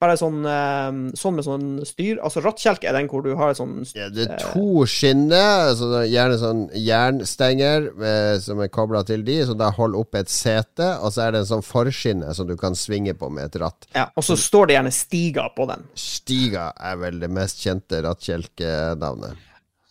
bare 0.00 0.16
sånn, 0.16 0.38
eh, 0.48 0.90
sånn 1.20 1.36
med 1.36 1.46
sånn 1.46 1.66
styr. 1.88 2.20
Altså 2.24 2.42
rattkjelke 2.44 2.88
er 2.88 2.96
den 2.96 3.10
hvor 3.10 3.24
du 3.24 3.34
har 3.38 3.52
sånn 3.58 3.82
Ja, 3.96 4.08
det 4.12 4.28
er 4.28 4.44
to 4.54 4.86
skinner, 4.88 5.70
altså 5.70 5.90
er 6.00 6.08
gjerne 6.08 6.38
sånn 6.40 6.62
jernstenger 6.76 7.90
eh, 7.92 8.36
som 8.40 8.62
er 8.64 8.72
kobla 8.72 9.04
til 9.08 9.24
de, 9.26 9.40
som 9.48 9.58
da 9.60 9.70
holder 9.76 10.00
opp 10.00 10.16
et 10.20 10.32
sete, 10.32 10.88
og 11.00 11.12
så 11.14 11.26
er 11.26 11.36
det 11.36 11.44
en 11.44 11.50
sånn 11.52 11.66
forskinne 11.66 12.32
som 12.36 12.48
du 12.48 12.56
kan 12.60 12.78
svinge 12.78 13.14
på 13.18 13.28
med 13.32 13.50
et 13.50 13.60
ratt. 13.62 13.90
Ja, 13.96 14.08
og 14.16 14.24
så 14.26 14.38
står 14.40 14.70
det 14.70 14.78
gjerne 14.78 14.94
Stiga 15.00 15.46
på 15.54 15.68
den. 15.70 15.84
Stiga 15.98 16.70
er 16.76 16.98
vel 17.00 17.20
det 17.22 17.30
mest 17.32 17.60
kjente 17.62 18.00
rattkjelkenavnet. 18.06 19.49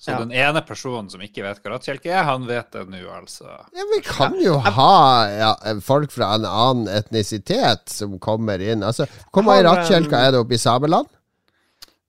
Så 0.10 0.16
Ja. 0.16 0.20
den 0.26 0.32
ene 0.32 0.62
personen 0.66 1.10
som 1.12 1.22
ikke 1.22 1.44
vet 1.46 1.60
hva 1.62 1.72
rattkjelke 1.76 2.10
er, 2.10 2.24
han 2.24 2.46
vet 2.48 2.72
det 2.72 2.88
nå, 2.90 3.02
altså. 3.14 3.46
Ja, 3.76 3.84
Vi 3.96 4.02
kan 4.06 4.36
jo 4.42 4.58
ha 4.60 5.28
ja, 5.30 5.54
folk 5.86 6.12
fra 6.12 6.34
en 6.36 6.46
annen 6.50 6.88
etnisitet 6.88 7.90
som 7.94 8.18
kommer 8.20 8.60
inn. 8.60 8.82
Altså, 8.84 9.06
Hvor 9.32 9.44
mange 9.46 9.64
rattkjelker 9.70 10.18
er 10.18 10.32
det 10.32 10.40
oppe 10.42 10.58
i 10.58 10.62
Sameland? 10.62 11.08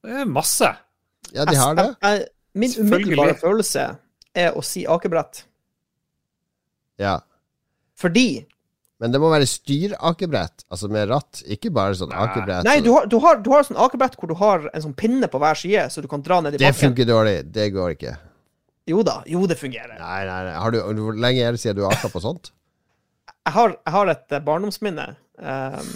Det 0.02 0.10
er 0.22 0.24
masse. 0.24 0.70
Ja, 1.34 1.44
de 1.44 1.54
har 1.56 1.74
det. 1.74 1.88
Jeg- 2.02 2.18
jeg- 2.20 2.28
Min 2.54 2.70
umiddelbare 2.80 3.34
følelse 3.38 3.96
er 4.34 4.52
å 4.52 4.64
si 4.64 4.84
akebrett. 4.86 5.44
Ja. 6.98 7.20
Fordi 8.00 8.46
Men 9.00 9.14
det 9.14 9.20
må 9.22 9.30
være 9.32 9.46
styrakebrett, 9.48 10.66
altså 10.68 10.90
med 10.92 11.08
ratt, 11.08 11.40
ikke 11.48 11.70
bare 11.72 11.96
sånn 11.96 12.10
akebrett. 12.12 12.66
Nei, 12.68 12.82
du 12.84 12.90
har, 12.92 13.06
du 13.08 13.16
har, 13.24 13.38
du 13.40 13.48
har 13.54 13.64
sånn 13.64 13.78
akebrett 13.80 14.18
hvor 14.20 14.28
du 14.28 14.36
har 14.36 14.66
en 14.68 14.84
sånn 14.84 14.96
pinne 14.98 15.30
på 15.32 15.40
hver 15.40 15.56
side, 15.56 15.86
så 15.92 16.04
du 16.04 16.08
kan 16.10 16.20
dra 16.24 16.42
ned 16.44 16.52
i 16.52 16.60
bakken. 16.60 16.76
Det 16.76 16.84
funker 16.84 17.08
dårlig. 17.08 17.38
Det 17.54 17.70
går 17.72 17.94
ikke. 17.96 18.12
Jo 18.90 19.00
da, 19.06 19.20
jo 19.28 19.46
det 19.48 19.56
fungerer. 19.56 19.96
Nei, 19.96 20.20
nei, 20.28 20.38
nei. 20.50 20.52
Har 20.58 20.74
du, 20.74 20.80
hvor 21.00 21.16
lenge 21.16 21.46
er 21.46 21.56
det 21.56 21.62
siden 21.62 21.78
du 21.78 21.86
har 21.86 21.96
aka 21.96 22.10
på 22.12 22.20
sånt? 22.20 22.52
Jeg 23.30 23.54
har, 23.56 23.72
jeg 23.72 23.94
har 23.96 24.12
et 24.12 24.36
eh, 24.36 24.46
barndomsminne. 24.50 25.10
Um, 25.40 25.86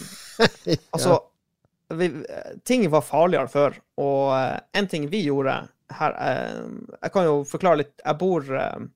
altså, 0.97 1.19
vi, 1.93 2.07
ting 2.65 2.87
var 2.89 3.03
farligere 3.05 3.51
før, 3.53 3.75
og 4.01 4.31
uh, 4.33 4.55
en 4.73 4.87
ting 4.89 5.05
vi 5.13 5.21
gjorde 5.27 5.59
her 5.93 6.15
uh, 6.17 6.63
Jeg 7.03 7.13
kan 7.13 7.27
jo 7.29 7.35
forklare 7.45 7.83
litt. 7.83 7.93
Jeg 8.01 8.19
bor 8.23 8.49
eh, 8.49 8.87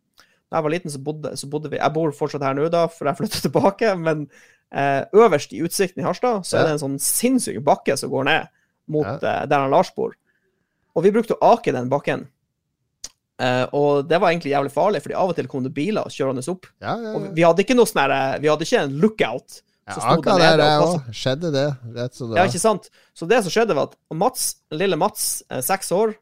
Da 0.51 0.57
jeg 0.59 0.65
var 0.65 0.70
liten, 0.73 0.91
så 0.91 0.99
bodde, 1.05 1.35
så 1.37 1.49
bodde 1.51 1.69
vi 1.70 1.77
Jeg 1.77 1.93
bor 1.93 2.11
fortsatt 2.16 2.43
her 2.43 2.55
nå, 2.57 2.69
da, 2.73 2.87
for 2.89 3.05
jeg 3.11 3.19
flyttet 3.19 3.43
tilbake, 3.45 3.91
men 4.01 4.29
eh, 4.73 5.05
øverst 5.12 5.53
i 5.53 5.61
utsikten 5.65 6.01
i 6.03 6.07
Harstad, 6.07 6.43
så 6.45 6.57
Ja. 6.57 6.61
er 6.62 6.65
det 6.65 6.73
en 6.79 6.85
sånn 6.87 6.99
sinnssyk 7.01 7.61
bakke 7.65 7.97
som 7.99 8.11
går 8.11 8.25
ned 8.25 8.49
mot 8.89 9.07
Ja. 9.07 9.43
eh, 9.43 9.47
der 9.47 9.59
han 9.61 9.70
Lars 9.70 9.91
bor. 9.97 10.15
Og 10.97 11.03
vi 11.05 11.11
brukte 11.12 11.37
å 11.37 11.53
ake 11.55 11.73
den 11.73 11.89
bakken. 11.91 12.27
Eh, 13.39 13.66
og 13.73 14.09
det 14.09 14.19
var 14.20 14.33
egentlig 14.33 14.51
jævlig 14.51 14.73
farlig, 14.75 15.01
fordi 15.05 15.15
av 15.15 15.29
og 15.31 15.37
til 15.37 15.47
kom 15.47 15.62
det 15.62 15.73
biler 15.75 16.09
kjørende 16.11 16.43
opp. 16.51 16.66
Ja, 16.83 16.97
ja, 16.99 17.12
Og 17.15 17.29
vi 17.37 17.43
hadde 17.47 17.62
ikke 17.62 17.77
noe 17.77 17.87
sånn 17.87 18.03
her 18.03 18.39
Vi 18.43 18.49
hadde 18.49 18.66
ikke 18.66 18.83
en 18.83 18.99
lookout. 18.99 19.62
Jeg 19.89 19.95
som 19.95 20.23
sto 20.23 20.37
der 20.37 20.59
òg. 20.59 21.05
Skjedde 21.16 21.53
det. 21.53 21.77
Rett 21.95 22.15
som 22.15 22.31
det 22.31 22.37
Ja, 22.37 22.45
ikke 22.45 22.61
sant? 22.61 22.91
Så 23.15 23.29
det 23.29 23.43
som 23.45 23.51
skjedde, 23.55 23.75
var 23.75 23.89
at 23.89 23.97
Mats, 24.12 24.57
lille 24.70 24.97
Mats, 24.97 25.43
eh, 25.51 25.61
seks 25.61 25.91
år, 25.93 26.15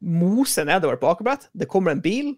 moser 0.00 0.64
nedover 0.64 0.96
på 0.96 1.10
akebrett. 1.10 1.48
Det 1.54 1.68
kommer 1.68 1.90
en 1.90 2.00
bil. 2.00 2.36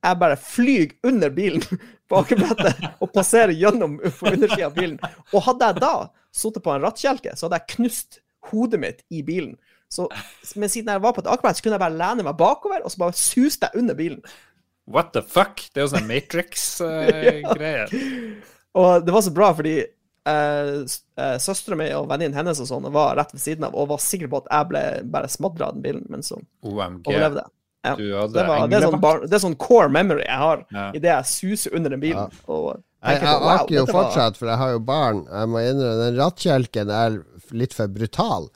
Jeg 0.00 0.16
bare 0.20 0.36
flyr 0.40 0.94
under 1.04 1.32
bilen 1.34 1.64
på 2.08 2.20
akebrettet 2.22 2.86
og 2.98 3.12
passerer 3.12 3.52
gjennom 3.56 3.98
undersida 4.00 4.70
av 4.70 4.76
bilen. 4.78 4.96
Og 5.34 5.44
hadde 5.48 5.68
jeg 5.72 5.82
da 5.84 5.94
sittet 6.32 6.64
på 6.64 6.72
en 6.72 6.84
rattkjelke, 6.84 7.34
så 7.36 7.46
hadde 7.46 7.60
jeg 7.60 7.76
knust 7.76 8.20
hodet 8.50 8.80
mitt 8.80 9.04
i 9.12 9.20
bilen. 9.26 9.56
Så, 9.90 10.06
men 10.54 10.70
siden 10.70 10.92
jeg 10.94 11.02
var 11.02 11.12
på 11.16 11.24
et 11.24 11.30
akebrett, 11.30 11.58
så 11.58 11.66
kunne 11.66 11.76
jeg 11.76 11.82
bare 11.82 11.98
lene 11.98 12.24
meg 12.24 12.38
bakover, 12.38 12.84
og 12.86 12.92
så 12.92 13.02
bare 13.02 13.18
suste 13.18 13.68
jeg 13.68 13.82
under 13.82 13.98
bilen. 13.98 14.20
What 14.90 15.12
the 15.14 15.22
fuck? 15.22 15.64
Det 15.74 15.82
er 15.82 15.86
jo 15.86 15.92
sånn 15.92 16.08
Matrix-greier. 16.08 17.92
Og 18.80 19.02
det 19.02 19.14
var 19.14 19.22
så 19.26 19.32
bra, 19.34 19.48
fordi 19.58 19.76
eh, 19.82 20.74
eh, 21.18 21.36
søstera 21.42 21.78
mi 21.78 21.88
og 21.96 22.06
venninnen 22.10 22.36
hennes 22.38 22.60
og 22.62 22.68
sånn 22.68 22.86
var 22.94 23.16
rett 23.18 23.32
ved 23.34 23.42
siden 23.42 23.66
av 23.66 23.74
og 23.74 23.88
var 23.90 24.02
sikker 24.04 24.30
på 24.30 24.38
at 24.44 24.50
jeg 24.52 24.68
ble 24.70 24.82
bare 25.10 25.30
smadra 25.32 25.70
av 25.70 25.74
den 25.74 25.82
bilen, 25.82 26.04
men 26.12 26.22
så 26.22 26.38
OMG. 26.38 27.02
overlevde 27.10 27.42
jeg. 27.42 27.50
Ja. 27.84 27.94
Du 27.96 28.04
hadde 28.12 28.32
Det, 28.36 28.46
var, 28.46 28.66
det, 28.68 28.76
er 28.76 28.86
sånn 28.90 29.00
bar, 29.00 29.20
det 29.24 29.32
er 29.38 29.42
sånn 29.46 29.56
core 29.56 29.88
memory 29.88 30.24
jeg 30.26 30.36
har 30.42 30.64
Ja. 30.72 30.90
idet 30.92 31.10
jeg 31.14 31.24
suser 31.30 31.74
under 31.76 31.90
den 31.90 32.00
bilen. 32.00 32.30
Og 32.48 32.74
Jeg, 33.02 33.16
tenker 33.16 33.26
jeg 33.30 33.40
wow, 33.40 33.48
aker 33.56 33.74
jo 33.74 33.84
var- 33.86 33.94
fortsatt, 34.04 34.36
for 34.36 34.46
jeg 34.52 34.58
har 34.58 34.70
jo 34.74 34.78
barn. 34.80 35.22
Jeg 35.30 35.48
må 35.48 35.62
innrømme, 35.64 36.04
Den 36.04 36.16
rattkjelken 36.20 36.90
er 36.90 37.24
litt 37.52 37.72
for 37.72 37.88
brutal. 37.88 38.50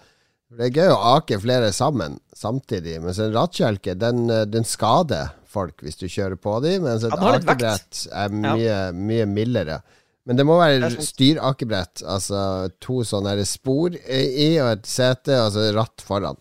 Det 0.54 0.66
er 0.68 0.82
gøy 0.82 0.90
å 0.92 1.16
ake 1.16 1.40
flere 1.40 1.72
sammen 1.72 2.18
samtidig, 2.36 3.00
mens 3.02 3.18
en 3.18 3.32
rattkjelke 3.32 3.96
den, 3.98 4.28
eh, 4.30 4.44
den 4.44 4.62
skader 4.64 5.30
folk 5.46 5.80
hvis 5.82 5.96
du 5.96 6.06
kjører 6.06 6.36
på 6.36 6.60
dem, 6.62 6.82
mens 6.82 7.02
et 7.04 7.10
Ja, 7.10 7.32
akebrett 7.38 8.06
er 8.12 8.28
mye, 8.28 8.92
mye 8.92 9.24
mildere. 9.26 9.80
Men 10.26 10.36
det 10.36 10.44
må 10.46 10.58
være 10.58 10.90
sant. 10.90 11.02
styrakebrett, 11.02 12.02
altså 12.06 12.70
to 12.80 13.00
sånne 13.04 13.44
spor 13.46 13.90
i 13.94 14.58
og 14.60 14.70
et 14.78 14.86
sete, 14.86 15.32
altså 15.32 15.72
ratt 15.74 16.00
foran. 16.04 16.36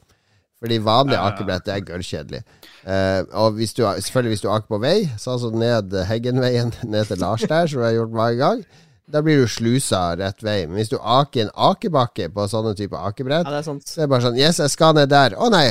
Fordi 0.63 0.77
vanlig 0.79 1.17
akebrett 1.19 1.67
er 1.67 1.83
gørrkjedelig. 1.83 2.39
Uh, 2.87 3.21
og 3.39 3.57
hvis 3.59 3.75
du, 3.75 3.83
selvfølgelig 3.83 4.37
hvis 4.37 4.43
du 4.45 4.49
aker 4.51 4.69
på 4.71 4.79
vei, 4.83 4.95
sånn 5.19 5.41
som 5.41 5.59
ned 5.59 5.91
Heggenveien 6.07 6.71
ned 6.93 7.11
til 7.11 7.19
Lars 7.23 7.43
der, 7.43 7.67
som 7.67 7.83
jeg 7.83 7.89
har 7.91 7.97
gjort 7.99 8.15
mange 8.15 8.39
ganger, 8.39 8.81
da 9.13 9.19
blir 9.21 9.41
du 9.43 9.49
slusa 9.51 9.99
rett 10.15 10.39
vei. 10.43 10.61
Men 10.65 10.79
hvis 10.79 10.93
du 10.93 10.95
aker 10.97 11.43
en 11.43 11.51
akebakke 11.67 12.29
på 12.31 12.45
sånne 12.47 12.71
type 12.79 12.95
akebrett, 12.95 13.43
Ja, 13.43 13.51
det 13.51 13.59
er 13.59 13.67
sant. 13.67 13.83
så 13.83 13.99
er 13.99 14.05
det 14.07 14.11
bare 14.15 14.23
sånn 14.23 14.39
Yes, 14.39 14.61
jeg 14.63 14.71
skal 14.71 14.95
ned 14.95 15.11
der. 15.11 15.35
Å 15.35 15.49
nei, 15.51 15.65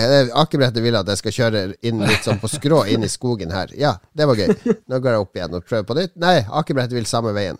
akebrettet 0.45 0.85
vil 0.85 0.99
at 1.01 1.09
jeg 1.09 1.23
skal 1.23 1.37
kjøre 1.39 1.63
inn 1.89 2.05
litt 2.05 2.29
sånn 2.29 2.41
på 2.43 2.53
skrå 2.53 2.85
inn 2.93 3.09
i 3.09 3.11
skogen 3.11 3.51
her. 3.57 3.73
Ja, 3.73 3.95
det 4.13 4.29
var 4.29 4.37
gøy. 4.37 4.53
Nå 4.93 5.01
går 5.01 5.17
jeg 5.17 5.25
opp 5.25 5.41
igjen 5.41 5.57
og 5.57 5.65
prøver 5.65 5.89
på 5.89 5.97
nytt. 6.03 6.13
Nei, 6.21 6.43
akebrettet 6.61 7.01
vil 7.01 7.09
samme 7.09 7.33
veien. 7.33 7.57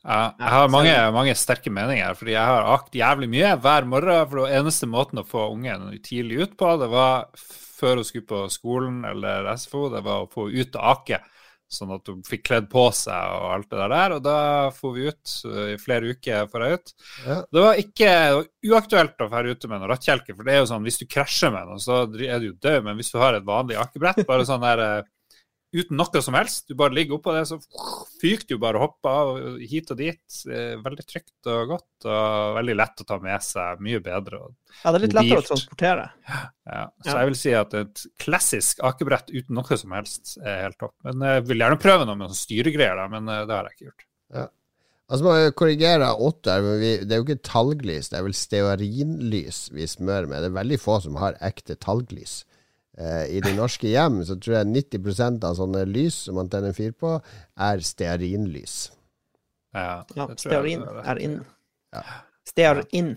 Ja, 0.00 0.30
jeg 0.38 0.52
har 0.54 0.70
mange, 0.72 0.92
mange 1.12 1.34
sterke 1.36 1.70
meninger, 1.72 2.14
fordi 2.16 2.32
jeg 2.32 2.48
har 2.48 2.68
akt 2.72 2.94
jævlig 2.96 3.28
mye 3.34 3.50
hver 3.60 3.88
morgen. 3.88 4.22
For 4.30 4.46
det 4.46 4.60
eneste 4.60 4.88
måten 4.88 5.20
å 5.20 5.26
få 5.28 5.50
ungen 5.52 5.90
tidlig 6.04 6.46
ut 6.46 6.54
på, 6.60 6.70
det 6.80 6.88
var 6.92 7.28
før 7.36 8.00
hun 8.00 8.08
skulle 8.08 8.28
på 8.28 8.46
skolen 8.52 9.04
eller 9.08 9.50
SFO, 9.60 9.88
det 9.92 10.02
var 10.06 10.24
å 10.24 10.32
få 10.32 10.48
ut 10.52 10.80
og 10.80 10.88
ake. 10.94 11.20
sånn 11.70 11.92
at 11.94 12.08
hun 12.10 12.24
fikk 12.26 12.48
kledd 12.48 12.64
på 12.66 12.88
seg 12.98 13.34
og 13.36 13.44
alt 13.54 13.68
det 13.70 13.84
der. 13.92 14.14
Og 14.16 14.22
da 14.24 14.38
for 14.74 14.96
vi 14.96 15.06
ut 15.06 15.34
i 15.70 15.76
flere 15.78 16.16
uker. 16.16 16.48
For 16.50 16.64
jeg 16.64 16.80
ut. 16.80 16.94
Ja. 17.26 17.36
Det 17.46 17.62
var 17.62 17.78
ikke 17.84 18.10
uaktuelt 18.72 19.22
å 19.22 19.28
dra 19.30 19.44
ute 19.46 19.70
med 19.70 19.78
noen 19.78 19.92
rattkjelke, 19.92 20.34
for 20.34 20.48
det 20.48 20.56
er 20.56 20.64
jo 20.64 20.70
sånn 20.72 20.88
hvis 20.88 20.98
du 20.98 21.06
krasjer 21.06 21.54
med 21.54 21.68
noen, 21.68 21.84
så 21.84 22.02
er 22.08 22.42
du 22.42 22.48
jo 22.48 22.56
død. 22.56 22.82
Men 22.88 22.98
hvis 22.98 23.12
du 23.12 23.20
har 23.22 23.38
et 23.38 23.46
vanlig 23.46 23.78
akebrett, 23.78 24.24
bare 24.26 24.48
sånn 24.48 24.64
der 24.64 24.82
eh, 24.88 25.08
uten 25.72 25.96
noe 26.00 26.22
som 26.22 26.34
helst. 26.34 26.64
Du 26.68 26.74
bare 26.78 26.94
ligger 26.96 27.16
oppå 27.18 27.32
det, 27.36 27.44
så 27.46 27.58
fyker 28.20 28.48
du 28.56 28.58
bare 28.62 28.80
og 28.80 28.84
hopper 28.88 29.10
av 29.22 29.58
hit 29.70 29.90
og 29.94 30.00
dit. 30.00 30.38
Veldig 30.84 31.06
trygt 31.06 31.50
og 31.50 31.72
godt, 31.76 32.06
og 32.10 32.56
veldig 32.58 32.76
lett 32.80 33.02
å 33.04 33.06
ta 33.06 33.18
med 33.22 33.44
seg. 33.46 33.82
Mye 33.86 34.02
bedre. 34.04 34.40
og 34.48 34.54
Ja, 34.82 34.90
det 34.92 35.00
er 35.00 35.04
litt 35.06 35.16
lettere 35.18 35.42
å 35.44 35.48
transportere. 35.50 36.06
Ja, 36.30 36.84
så 37.02 37.10
Ja. 37.12 37.18
jeg 37.20 37.30
vil 37.32 37.40
si 37.40 37.52
at 37.54 37.74
et 37.74 38.06
klassisk 38.22 38.80
akebrett 38.86 39.30
uten 39.30 39.54
noe 39.58 39.76
som 39.78 39.90
helst 39.92 40.36
er 40.42 40.62
helt 40.68 40.78
topp. 40.78 40.94
Men 41.04 41.20
jeg 41.26 41.46
vil 41.48 41.58
gjerne 41.64 41.80
prøve 41.82 42.06
noe 42.06 42.16
med 42.18 42.30
sånn 42.30 42.42
styregreier, 42.44 42.96
da, 42.96 43.08
men 43.08 43.28
eh, 43.28 43.46
det 43.46 43.54
har 43.56 43.68
jeg 43.70 43.76
ikke 43.78 43.90
gjort. 43.90 44.06
Ja. 44.34 44.46
Altså 45.10 45.26
må 45.26 45.32
jeg 45.34 45.54
korrigere 45.58 46.06
åtte 46.22 46.52
her, 46.54 46.62
men 46.62 46.76
vi, 46.78 46.90
det 47.02 47.16
er 47.16 47.18
jo 47.18 47.24
ikke 47.26 47.42
talglys, 47.42 48.10
det 48.12 48.18
er 48.20 48.22
vel 48.28 48.36
stearinlys 48.38 49.70
vi 49.74 49.86
smører 49.90 50.28
med. 50.30 50.42
Det 50.44 50.50
er 50.52 50.58
veldig 50.60 50.78
få 50.78 51.00
som 51.02 51.16
har 51.18 51.34
ekte 51.42 51.74
talglys. 51.82 52.44
Eh, 52.98 53.36
I 53.36 53.40
de 53.44 53.52
norske 53.54 53.88
hjem 53.88 54.22
så 54.26 54.34
tror 54.40 54.56
jeg 54.58 54.70
90% 54.72 55.44
av 55.46 55.54
sånne 55.58 55.84
lys 55.88 56.14
som 56.26 56.34
man 56.40 56.48
tenner 56.52 56.74
fyr 56.76 56.92
på, 56.92 57.16
er 57.58 57.84
stearinlys. 57.86 58.90
Ja, 59.74 60.02
Ja, 60.16 60.26
det 60.26 60.38
tror 60.40 60.52
jeg 60.52 60.78
stearin 60.80 60.82
er 61.04 61.20
inn. 61.22 61.36
inn. 61.38 62.04
Stearin. 62.50 63.12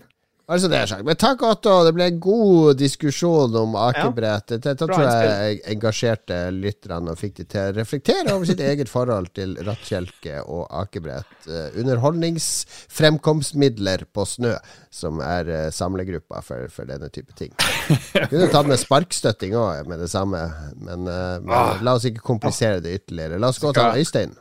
Altså 0.46 0.68
det 0.68 0.76
er 0.76 0.86
sagt. 0.90 1.04
Men 1.08 1.16
takk, 1.16 1.40
Otto. 1.48 1.78
Det 1.86 1.94
ble 1.96 2.04
en 2.10 2.18
god 2.20 2.74
diskusjon 2.76 3.54
om 3.56 3.74
akebrett. 3.80 4.48
Dette 4.60 4.74
tror 4.76 5.00
jeg 5.00 5.28
jeg 5.30 5.60
engasjerte 5.72 6.36
lytterne 6.52 7.10
og 7.14 7.18
fikk 7.20 7.34
de 7.38 7.44
til 7.54 7.60
å 7.70 7.72
reflektere 7.78 8.34
over 8.34 8.44
sitt 8.50 8.60
eget 8.70 8.88
forhold 8.92 9.28
til 9.38 9.50
rattkjelke 9.64 10.34
og 10.44 10.66
akebrett. 10.82 11.32
Eh, 11.48 11.78
Underholdningsfremkomstmidler 11.80 14.04
på 14.12 14.22
snø, 14.28 14.52
som 14.92 15.20
er 15.24 15.48
eh, 15.48 15.70
samlegruppa 15.72 16.42
for, 16.44 16.68
for 16.72 16.84
denne 16.92 17.08
type 17.14 17.32
ting. 17.38 17.52
Kunne 18.30 18.50
tatt 18.52 18.68
med 18.68 18.78
sparkstøtting 18.84 19.52
òg 19.58 19.88
med 19.88 19.98
det 20.04 20.10
samme, 20.12 20.40
men, 20.76 21.08
eh, 21.08 21.38
men 21.40 21.52
Ah. 21.54 21.78
la 21.84 21.92
oss 21.96 22.04
ikke 22.08 22.20
komplisere 22.24 22.80
det 22.84 22.92
ytterligere. 23.00 23.38
La 23.40 23.48
oss 23.48 23.58
gå 23.62 23.72
til 23.72 23.82
Øystein. 24.02 24.32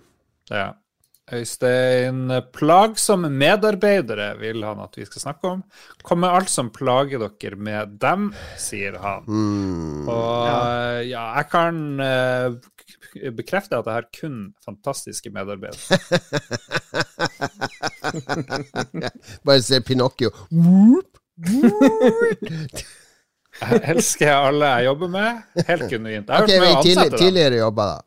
Ja. 0.52 0.74
Øystein, 1.39 2.27
plagsomme 2.53 3.30
medarbeidere 3.34 4.31
vil 4.39 4.64
han 4.65 4.80
at 4.84 4.95
vi 4.99 5.05
skal 5.07 5.22
snakke 5.23 5.47
om. 5.55 5.64
Kommer 6.05 6.35
alt 6.38 6.49
som 6.51 6.69
plager 6.73 7.19
dere 7.23 7.55
med 7.57 7.95
dem, 8.01 8.30
sier 8.61 8.97
han. 9.01 9.23
Mm. 9.27 10.07
Og 10.11 10.47
ja, 11.10 11.26
jeg 11.39 11.47
kan 11.51 11.81
uh, 11.99 12.49
bekrefte 13.38 13.77
at 13.80 13.85
jeg 13.89 13.97
har 13.99 14.07
kun 14.19 14.39
fantastiske 14.65 15.30
medarbeidere. 15.34 15.99
Bare 19.45 19.61
se 19.61 19.81
Pinocchio. 19.81 20.30
Jeg 23.61 23.80
elsker 23.93 24.31
alle 24.34 24.65
jeg 24.65 24.85
jobber 24.88 25.10
med. 25.14 25.41
Helt 25.68 25.84
genuint. 25.91 26.26
Jeg 26.27 26.34
har 26.35 26.43
Ok, 26.43 26.49
vært 26.49 26.64
med 26.64 26.72
å 26.73 26.81
tidlig, 26.81 26.97
ansette 26.97 27.14
dem. 27.14 27.22
tidligere 27.22 27.60
jobber, 27.61 27.91
da. 27.91 27.97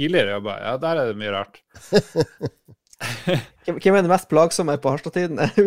Tidligere 0.00 0.38
jobber. 0.38 0.60
Ja, 0.64 0.74
der 0.80 1.00
er 1.04 1.10
det 1.12 1.18
mye 1.20 1.32
rart. 1.34 1.60
Hvem 3.00 3.94
er 3.96 4.04
det 4.04 4.10
mest 4.10 4.26
plagsomme 4.28 4.74
på 4.80 4.90
Harstadtiden? 4.92 5.38
Eh, 5.40 5.60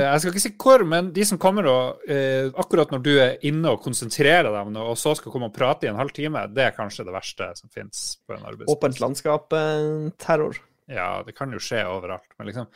Jeg 0.00 0.20
skal 0.22 0.30
ikke 0.32 0.40
si 0.42 0.52
hvor, 0.60 0.84
men 0.88 1.10
de 1.16 1.24
som 1.28 1.40
kommer 1.40 1.66
og 1.68 2.06
eh, 2.08 2.48
Akkurat 2.60 2.92
når 2.94 3.02
du 3.04 3.10
er 3.20 3.34
inne 3.48 3.74
og 3.74 3.82
konsentrerer 3.84 4.48
deg, 4.48 4.60
om 4.62 4.72
noe, 4.72 4.92
og 4.94 5.00
så 5.00 5.12
skal 5.18 5.32
komme 5.34 5.50
og 5.50 5.56
prate 5.56 5.88
i 5.88 5.90
en 5.90 5.98
halv 6.00 6.12
time, 6.16 6.46
det 6.54 6.64
er 6.68 6.76
kanskje 6.76 7.04
det 7.08 7.12
verste 7.16 7.50
som 7.58 7.72
finnes 7.74 8.04
på 8.24 8.36
en 8.36 8.44
arbeidsplass. 8.48 8.76
Åpent 8.78 9.02
landskap, 9.04 9.52
eh, 9.58 10.08
terror. 10.24 10.56
Ja, 10.88 11.10
det 11.26 11.36
kan 11.36 11.52
jo 11.52 11.60
skje 11.60 11.82
overalt. 11.90 12.28
Men 12.38 12.48
liksom 12.48 12.68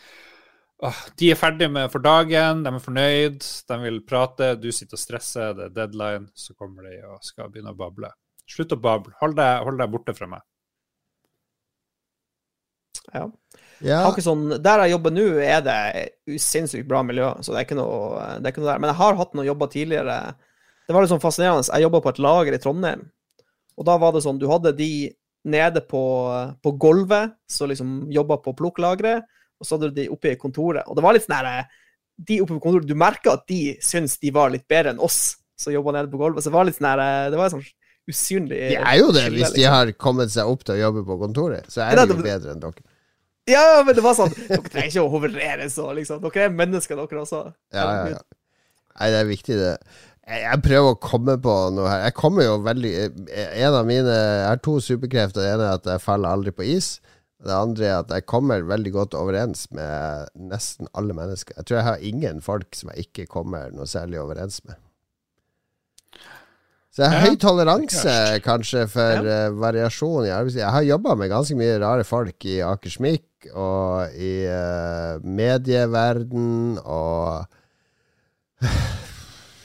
åh, 0.85 1.01
De 1.17 1.31
er 1.33 1.41
ferdige 1.41 1.73
med 1.73 1.89
for 1.95 2.05
dagen, 2.05 2.65
de 2.67 2.75
er 2.77 2.85
fornøyd, 2.85 3.41
de 3.73 3.81
vil 3.87 4.01
prate, 4.05 4.53
du 4.61 4.69
sitter 4.75 4.99
og 5.01 5.05
stresser, 5.07 5.53
det 5.57 5.71
er 5.71 5.77
deadline, 5.81 6.29
så 6.37 6.53
kommer 6.59 6.91
de 6.91 6.99
og 7.09 7.23
skal 7.25 7.49
begynne 7.49 7.73
å 7.73 7.79
bable. 7.79 8.13
Slutt 8.53 8.75
å 8.77 8.81
bable. 8.85 9.15
Hold 9.23 9.39
deg, 9.39 9.63
hold 9.65 9.79
deg 9.81 9.93
borte 9.95 10.13
fra 10.19 10.29
meg. 10.29 10.45
Ja. 13.11 13.27
Ja, 13.83 14.05
har 14.05 14.13
ikke 14.15 14.23
sånn, 14.23 14.45
der 14.63 14.85
jeg 14.85 14.93
jobber 14.95 15.15
nå, 15.15 15.25
er 15.43 15.63
det 15.67 16.39
sinnssykt 16.41 16.87
bra 16.87 17.01
miljø, 17.03 17.33
så 17.43 17.55
det 17.55 17.65
er 17.65 17.79
noe, 17.79 18.21
det 18.39 18.47
er 18.47 18.55
ikke 18.55 18.63
noe 18.63 18.71
der. 18.71 18.83
Men 18.83 18.93
jeg 18.93 18.99
har 19.01 19.19
hatt 19.19 19.33
noen 19.35 19.49
jobber 19.49 19.71
tidligere. 19.73 20.19
Det 20.87 20.95
var 20.95 21.03
litt 21.03 21.11
sånn 21.11 21.23
fascinerende. 21.23 21.67
Jeg 21.67 21.87
jobba 21.89 22.01
på 22.05 22.13
et 22.13 22.21
lager 22.23 22.55
i 22.55 22.61
Trondheim, 22.63 23.03
og 23.75 23.89
da 23.89 23.97
var 23.99 24.15
det 24.15 24.23
sånn 24.23 24.39
Du 24.39 24.47
hadde 24.51 24.75
de 24.77 24.93
nede 25.51 25.83
på, 25.89 26.03
på 26.63 26.75
gulvet, 26.79 27.35
som 27.51 27.71
liksom 27.73 27.95
jobba 28.15 28.39
på 28.45 28.55
plukklageret, 28.59 29.27
og 29.59 29.67
så 29.67 29.77
hadde 29.77 29.91
du 29.91 29.99
de 29.99 30.09
oppe 30.15 30.31
i 30.31 30.39
kontoret. 30.39 30.87
Og 30.87 30.99
det 30.99 31.05
var 31.05 31.17
litt 31.17 31.27
sånn 31.27 31.39
her 31.41 31.67
De 32.23 32.39
oppe 32.45 32.55
på 32.55 32.63
kontoret, 32.69 32.87
du 32.87 32.95
merka 32.99 33.35
at 33.35 33.47
de 33.51 33.77
syns 33.83 34.19
de 34.23 34.31
var 34.35 34.55
litt 34.55 34.69
bedre 34.71 34.95
enn 34.95 35.03
oss 35.03 35.41
som 35.59 35.75
jobba 35.75 35.97
nede 35.99 36.11
på 36.13 36.21
gulvet. 36.23 36.45
Så 36.45 36.51
det 36.51 36.59
var 36.59 36.69
litt 36.69 36.79
sånn 36.79 36.91
her 36.93 37.33
Det 37.33 37.41
var 37.41 37.51
sånn 37.55 37.67
usynlig 38.11 38.59
de 38.59 38.79
er 38.81 38.97
jo 38.99 39.13
det, 39.15 39.21
skille, 39.29 39.37
hvis 39.37 39.53
de 39.55 39.61
liksom. 39.61 39.75
har 39.75 39.93
kommet 39.95 40.33
seg 40.35 40.49
opp 40.51 40.65
til 40.67 40.75
å 40.75 40.81
jobbe 40.81 41.05
på 41.07 41.19
kontoret. 41.21 41.69
Så 41.71 41.85
er 41.85 41.99
de 41.99 42.11
jo 42.11 42.23
bedre 42.23 42.55
enn 42.55 42.63
dere. 42.63 42.87
Ja, 43.51 43.83
men 43.83 43.97
det 43.97 44.05
var 44.05 44.15
sånn 44.15 44.31
Dere 44.37 44.63
trenger 44.69 44.89
ikke 44.93 45.03
å 45.03 45.11
hoverere 45.11 45.67
så, 45.73 45.89
liksom. 45.97 46.23
Dere 46.23 46.47
er 46.47 46.55
mennesker, 46.55 46.99
dere 46.99 47.23
også. 47.25 47.43
Ja, 47.75 47.87
ja, 47.87 48.15
ja. 48.15 48.21
Nei, 48.93 49.09
det 49.11 49.21
er 49.23 49.31
viktig, 49.31 49.57
det. 49.59 49.73
Jeg, 50.23 50.45
jeg 50.45 50.63
prøver 50.63 50.93
å 50.93 51.01
komme 51.03 51.35
på 51.43 51.55
noe 51.75 51.89
her. 51.91 52.05
Jeg 52.07 52.15
kommer 52.15 52.47
jo 52.47 52.61
veldig 52.63 52.93
En 52.95 53.75
av 53.75 53.89
mine 53.89 54.13
Jeg 54.15 54.45
har 54.47 54.61
to 54.63 54.77
superkrefter. 54.85 55.43
Det 55.43 55.57
ene 55.57 55.67
er 55.67 55.81
at 55.81 55.89
jeg 55.91 56.05
faller 56.05 56.37
aldri 56.37 56.55
på 56.55 56.69
is. 56.77 56.95
Det 57.43 57.55
andre 57.57 57.89
er 57.89 57.97
at 58.05 58.13
jeg 58.15 58.29
kommer 58.31 58.63
veldig 58.69 58.93
godt 58.95 59.17
overens 59.19 59.65
med 59.75 60.31
nesten 60.39 60.87
alle 60.95 61.17
mennesker. 61.19 61.57
Jeg 61.59 61.67
tror 61.67 61.81
jeg 61.81 61.89
har 61.89 62.07
ingen 62.13 62.39
folk 62.45 62.79
som 62.79 62.93
jeg 62.93 63.09
ikke 63.09 63.27
kommer 63.33 63.73
noe 63.75 63.89
særlig 63.91 64.21
overens 64.23 64.61
med. 64.69 64.79
Så 66.93 67.07
jeg 67.07 67.09
har 67.09 67.23
Ja, 67.23 67.29
høy 67.33 67.39
toleranse 67.41 68.13
er 68.13 68.43
kanskje 68.45 68.83
for 68.93 69.25
eh, 69.25 69.55
variasjon 69.57 70.27
i 70.27 70.33
arbeidslivet. 70.35 70.67
Jeg 70.67 70.75
har 70.75 70.89
jobba 70.91 71.15
med 71.17 71.31
ganske 71.33 71.57
mye 71.57 71.79
rare 71.81 72.05
folk 72.05 72.45
i 72.45 72.59
Akersmik 72.67 73.47
og 73.49 74.13
i 74.13 74.35
uh, 74.45 75.17
medieverden 75.25 76.77
og 76.85 77.49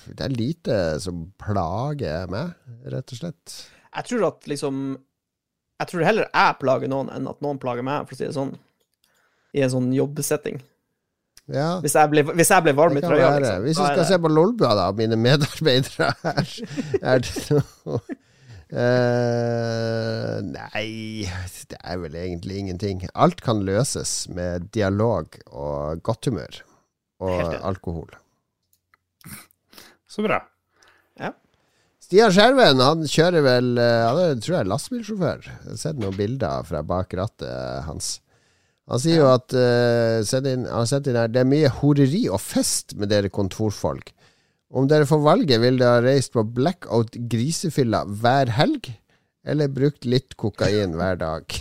Det 0.08 0.24
er 0.24 0.32
lite 0.32 0.78
som 1.04 1.26
plager 1.38 2.32
meg, 2.32 2.56
rett 2.88 3.12
og 3.12 3.20
slett. 3.20 3.58
Jeg 3.92 4.08
tror 4.08 4.24
at 4.30 4.48
liksom 4.48 4.80
Jeg 5.82 5.92
tror 5.92 6.08
heller 6.08 6.30
jeg 6.32 6.58
plager 6.64 6.90
noen 6.90 7.12
enn 7.12 7.28
at 7.28 7.44
noen 7.44 7.60
plager 7.60 7.84
meg, 7.86 8.08
for 8.08 8.16
å 8.16 8.22
si 8.22 8.26
det 8.26 8.38
sånn. 8.40 8.56
I 9.52 9.68
en 9.68 9.74
sånn 9.76 9.92
jobbsetting. 9.94 10.64
Ja, 11.48 11.80
Hvis 11.80 11.94
jeg 11.96 12.12
ble, 12.12 12.24
hvis 12.36 12.50
jeg 12.52 12.64
ble 12.66 12.74
varm 12.76 12.98
i 13.00 13.02
trøya, 13.04 13.30
liksom. 13.40 13.62
Hvis 13.64 13.78
vi 13.80 13.86
skal 13.86 14.02
det- 14.02 14.08
se 14.10 14.18
på 14.20 14.32
Lolbua, 14.32 14.74
da, 14.76 14.88
mine 14.92 15.16
medarbeidere 15.16 16.10
her, 16.24 16.50
er 17.02 17.24
det 17.24 17.34
noe 17.56 18.02
uh, 18.76 20.42
Nei, 20.44 21.24
det 21.72 21.80
er 21.80 22.02
vel 22.04 22.20
egentlig 22.20 22.60
ingenting. 22.66 23.06
Alt 23.16 23.40
kan 23.46 23.64
løses 23.68 24.28
med 24.36 24.68
dialog 24.76 25.40
og 25.48 26.04
godt 26.04 26.28
humør. 26.28 26.62
Og 27.24 27.56
alkohol. 27.64 28.12
Så 30.08 30.24
bra. 30.26 30.42
Stian 32.08 32.32
Skjerven 32.32 32.80
han 32.80 33.02
kjører 33.04 33.44
vel 33.44 33.74
eh, 33.84 34.04
Han 34.08 34.20
er, 34.22 34.38
tror 34.40 34.54
jeg 34.54 34.64
er 34.64 34.70
lastebilsjåfør. 34.72 35.42
Jeg 35.44 35.72
har 35.74 35.80
sett 35.82 35.98
noen 36.00 36.16
bilder 36.16 36.64
fra 36.64 36.80
bak 36.88 37.12
rattet 37.20 37.84
hans. 37.84 38.14
Han 38.88 39.02
sier 39.04 39.20
jo 39.20 39.28
at 39.34 39.52
uh, 39.52 40.22
inn, 40.40 40.64
inn 40.64 41.18
her 41.20 41.32
Det 41.34 41.42
er 41.42 41.50
mye 41.50 41.72
horeri 41.82 42.28
og 42.32 42.40
fest 42.40 42.96
med 42.96 43.12
dere 43.12 43.32
kontorfolk. 43.34 44.14
Om 44.72 44.88
dere 44.92 45.08
får 45.08 45.20
valget, 45.24 45.60
vil 45.64 45.80
dere 45.80 46.00
ha 46.00 46.04
reist 46.04 46.34
på 46.36 46.44
blackout 46.44 47.16
grisefylla 47.32 48.06
hver 48.08 48.52
helg? 48.56 48.90
Eller 49.48 49.72
brukt 49.72 50.04
litt 50.08 50.36
kokain 50.40 50.96
hver 51.00 51.20
dag? 51.20 51.56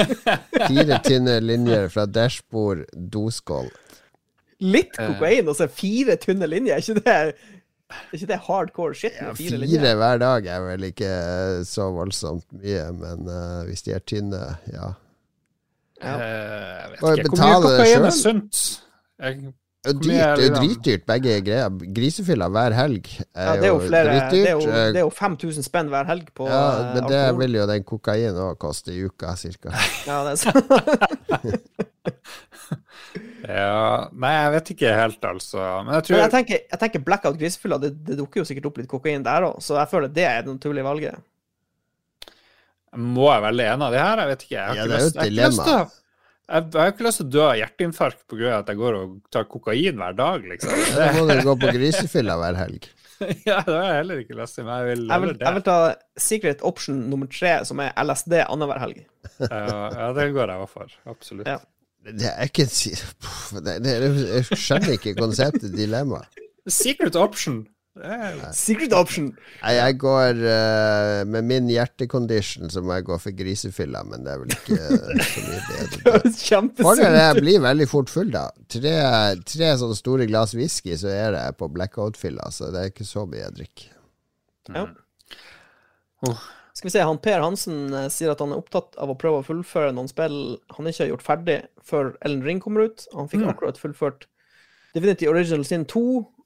Fire 0.68 0.98
tynne 1.04 1.38
linjer 1.40 1.88
fra 1.92 2.04
dashbord, 2.08 2.84
doskål. 2.92 3.70
Litt 4.62 4.98
Eh. 5.00 5.08
kokain 5.14 5.48
og 5.48 5.56
så 5.58 5.66
fire 5.72 6.16
tynne 6.20 6.46
linjer. 6.46 6.76
Er 6.76 6.84
ikke 6.84 7.00
det, 7.00 7.14
er 7.92 8.18
ikke 8.18 8.28
det 8.30 8.40
hardcore 8.46 8.94
shit 8.94 9.16
Ja, 9.16 9.30
med 9.32 9.40
fire, 9.40 9.58
fire 9.64 9.94
hver 9.98 10.20
dag 10.22 10.46
er 10.46 10.66
vel 10.66 10.84
ikke 10.92 11.08
eh, 11.08 11.62
så 11.68 11.88
voldsomt 11.96 12.46
mye, 12.60 12.84
men 13.00 13.24
uh, 13.28 13.64
hvis 13.68 13.82
de 13.88 13.96
er 13.96 14.04
tynne, 14.06 14.42
ja. 14.72 14.92
Ja. 16.02 16.14
Eh, 16.18 16.82
jeg 16.82 16.90
vet 16.90 16.98
ikke. 16.98 17.02
Hvor 17.02 17.10
mye 17.42 17.56
det 17.56 17.62
kokain 17.66 18.04
er 18.04 18.10
sunt? 18.18 18.54
Jeg, 19.22 19.32
Det 19.82 20.14
er 20.14 20.36
dritdyrt, 20.54 21.02
begge 21.10 21.32
greier. 21.42 21.66
Grisefylla 21.96 22.46
hver 22.54 22.70
helg 22.76 23.02
er, 23.18 23.24
Ja, 23.34 23.56
det 23.58 23.66
er 23.66 23.72
jo 23.72 23.80
flere 23.82 24.04
Det 24.04 24.12
er 24.14 24.16
dritdyrt. 24.30 24.52
jo, 24.52 24.58
Eh, 24.70 24.92
det 24.94 24.98
er 25.00 25.04
jo 25.06 25.10
5000 25.10 25.62
spenn 25.66 25.88
hver 25.90 26.06
helg 26.06 26.28
på 26.38 26.46
ja, 26.46 26.60
men 26.94 27.02
det 27.08 27.16
alkohol. 27.18 27.38
vil 27.40 27.52
jo 27.58 27.64
den 27.66 27.82
kokain 27.84 28.34
òg 28.44 28.54
koste 28.62 28.92
i 28.94 29.02
uka, 29.08 29.34
cirka. 29.36 29.70
Ja, 30.06 30.22
det 30.22 30.32
er 30.32 30.36
sant. 30.36 30.70
ja, 33.48 34.08
nei, 34.14 34.30
jeg 34.36 34.52
vet 34.54 34.70
ikke 34.76 34.92
helt, 34.96 35.24
altså. 35.32 35.58
Men 35.84 35.94
jeg 35.98 36.04
tror 36.06 36.16
Men 36.16 36.22
jeg 36.24 36.32
tenker, 36.36 36.58
jeg 36.70 36.78
tenker 36.84 37.04
blackout 37.06 37.38
grisefylla, 37.40 37.78
det, 37.82 37.90
det 38.06 38.14
dukker 38.20 38.42
jo 38.42 38.46
sikkert 38.48 38.68
opp 38.70 38.78
litt 38.82 38.90
kokain 38.90 39.24
der 39.26 39.42
òg, 39.50 39.56
så 39.62 39.72
jeg 39.80 39.90
føler 39.90 40.08
det 40.14 40.26
er 40.28 40.44
det 40.46 40.54
naturlige 40.54 40.86
valget. 40.86 41.14
Må 42.96 43.28
jeg 43.32 43.42
velge 43.46 43.66
en 43.72 43.82
av 43.86 43.92
de 43.94 43.98
her? 44.02 44.20
Jeg 44.22 44.28
vet 44.32 44.42
ikke. 44.46 44.56
Jeg 44.56 44.66
har 44.68 44.76
Ja, 44.76 44.84
ikke 44.84 44.92
lyst- 44.92 45.14
jeg 45.14 45.20
har 45.22 45.28
ikke 45.30 45.50
lyst. 45.50 45.66
Jeg 46.52 46.64
jeg 46.72 46.80
har 46.82 46.90
ikke 46.92 47.04
lyst 47.06 47.16
til 47.22 47.26
å 47.26 47.30
dø 47.32 47.42
av 47.46 47.54
hjerteinfarkt 47.56 48.24
pga. 48.28 48.58
at 48.58 48.66
jeg 48.68 48.76
går 48.76 48.96
og 48.98 49.12
tar 49.30 49.44
kokain 49.48 49.96
hver 49.96 50.16
dag, 50.16 50.42
liksom. 50.44 50.70
Da 50.98 51.12
må 51.16 51.22
du 51.30 51.40
gå 51.46 51.54
på 51.62 51.70
grisefylla 51.72 52.36
hver 52.36 52.58
helg. 52.58 52.88
ja, 53.48 53.62
det 53.62 53.72
har 53.72 53.86
jeg 53.86 53.96
heller 54.02 54.20
ikke 54.24 54.36
lyst 54.36 54.54
til, 54.58 54.64
men 54.66 54.74
jeg 54.82 54.88
vil 54.96 55.06
Jeg 55.08 55.20
vil, 55.22 55.36
jeg 55.40 55.54
vil 55.54 55.62
ta 55.62 55.76
secret 56.18 56.60
option 56.62 56.98
nummer 57.08 57.30
tre, 57.30 57.64
som 57.64 57.80
er 57.80 57.92
LSD 58.02 58.34
annenhver 58.44 58.82
helg. 58.82 59.04
Ja, 59.40 59.88
ja, 59.94 60.12
det 60.18 60.28
går 60.34 60.52
jeg 60.52 60.68
for. 60.68 60.92
Absolutt. 61.06 61.46
Ja. 61.48 61.58
Det 62.02 62.26
er 62.34 62.48
ikke 62.50 62.64
et 62.66 62.74
Jeg 62.82 64.44
skjønner 64.58 64.96
ikke 64.98 65.14
konseptet 65.16 65.70
dilemma. 65.76 66.24
Secret 66.68 67.14
option. 67.16 67.62
Det 67.92 68.08
er, 68.08 68.38
Secret 68.56 68.94
option! 68.96 69.26
Nei, 69.60 69.72
jeg 69.76 69.96
går 70.00 70.38
uh, 70.40 71.18
Med 71.28 71.44
min 71.44 71.66
hjertekondition 71.68 72.70
så 72.72 72.80
må 72.80 72.94
jeg 72.96 73.04
gå 73.10 73.18
for 73.20 73.36
grisefylla, 73.36 74.00
men 74.08 74.24
det 74.24 74.32
er 74.32 74.40
vel 74.40 74.54
ikke 74.54 74.78
eh, 74.78 75.20
så 75.28 75.44
mye 75.44 75.60
bedre. 75.66 76.22
Fordelen 76.86 77.18
er 77.18 77.26
jeg 77.26 77.42
blir 77.42 77.60
veldig 77.66 77.88
fort 77.90 78.08
full, 78.14 78.32
da. 78.32 78.46
Tre, 78.72 78.94
tre 79.44 79.68
sånne 79.82 79.98
store 79.98 80.24
glass 80.30 80.56
whisky, 80.56 80.96
så 80.96 81.12
er 81.12 81.36
jeg 81.36 81.58
på 81.60 81.68
blackout-fylla. 81.76 82.48
Så 82.56 82.72
det 82.72 82.80
er 82.86 82.94
ikke 82.94 83.08
så 83.10 83.26
mye 83.28 83.44
jeg 83.44 83.58
drikker. 83.60 83.92
Ja. 84.72 84.86
Oh. 86.24 86.42
Skal 86.72 86.88
vi 86.88 86.96
se, 86.96 87.04
han 87.04 87.20
Per 87.20 87.44
Hansen 87.44 87.92
eh, 87.92 88.08
sier 88.14 88.32
at 88.32 88.40
han 88.40 88.54
er 88.56 88.64
opptatt 88.64 88.96
av 89.04 89.12
å 89.12 89.18
prøve 89.20 89.42
å 89.42 89.48
fullføre 89.52 89.92
noen 89.92 90.08
spill 90.08 90.38
han 90.78 90.88
ikke 90.88 91.04
har 91.04 91.12
gjort 91.12 91.28
ferdig 91.28 91.60
før 91.84 92.14
Ellen 92.24 92.40
Ring 92.48 92.64
kommer 92.64 92.88
ut. 92.88 93.04
Han 93.12 93.28
fikk 93.28 93.44
Mm. 93.44 93.50
akkurat 93.52 93.76
fullført 93.84 94.24
Divinity 94.96 95.28
Original 95.28 95.64
Sin 95.68 95.84
2, 95.88 96.00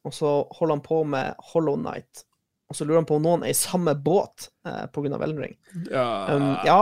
og 0.07 0.15
så 0.15 0.31
holder 0.55 0.77
han 0.79 0.85
på 0.87 1.01
med 1.11 1.35
Hollow 1.53 1.77
Night. 1.81 2.23
Og 2.71 2.75
så 2.79 2.87
lurer 2.87 3.01
han 3.01 3.07
på 3.09 3.19
om 3.19 3.23
noen 3.27 3.45
er 3.47 3.53
i 3.53 3.59
samme 3.59 3.93
båt 4.03 4.49
eh, 4.67 4.87
pga. 4.91 5.19
Elden 5.19 5.43
Ring. 5.43 5.53
ja. 5.91 6.07
Um, 6.35 6.47
ja, 6.67 6.79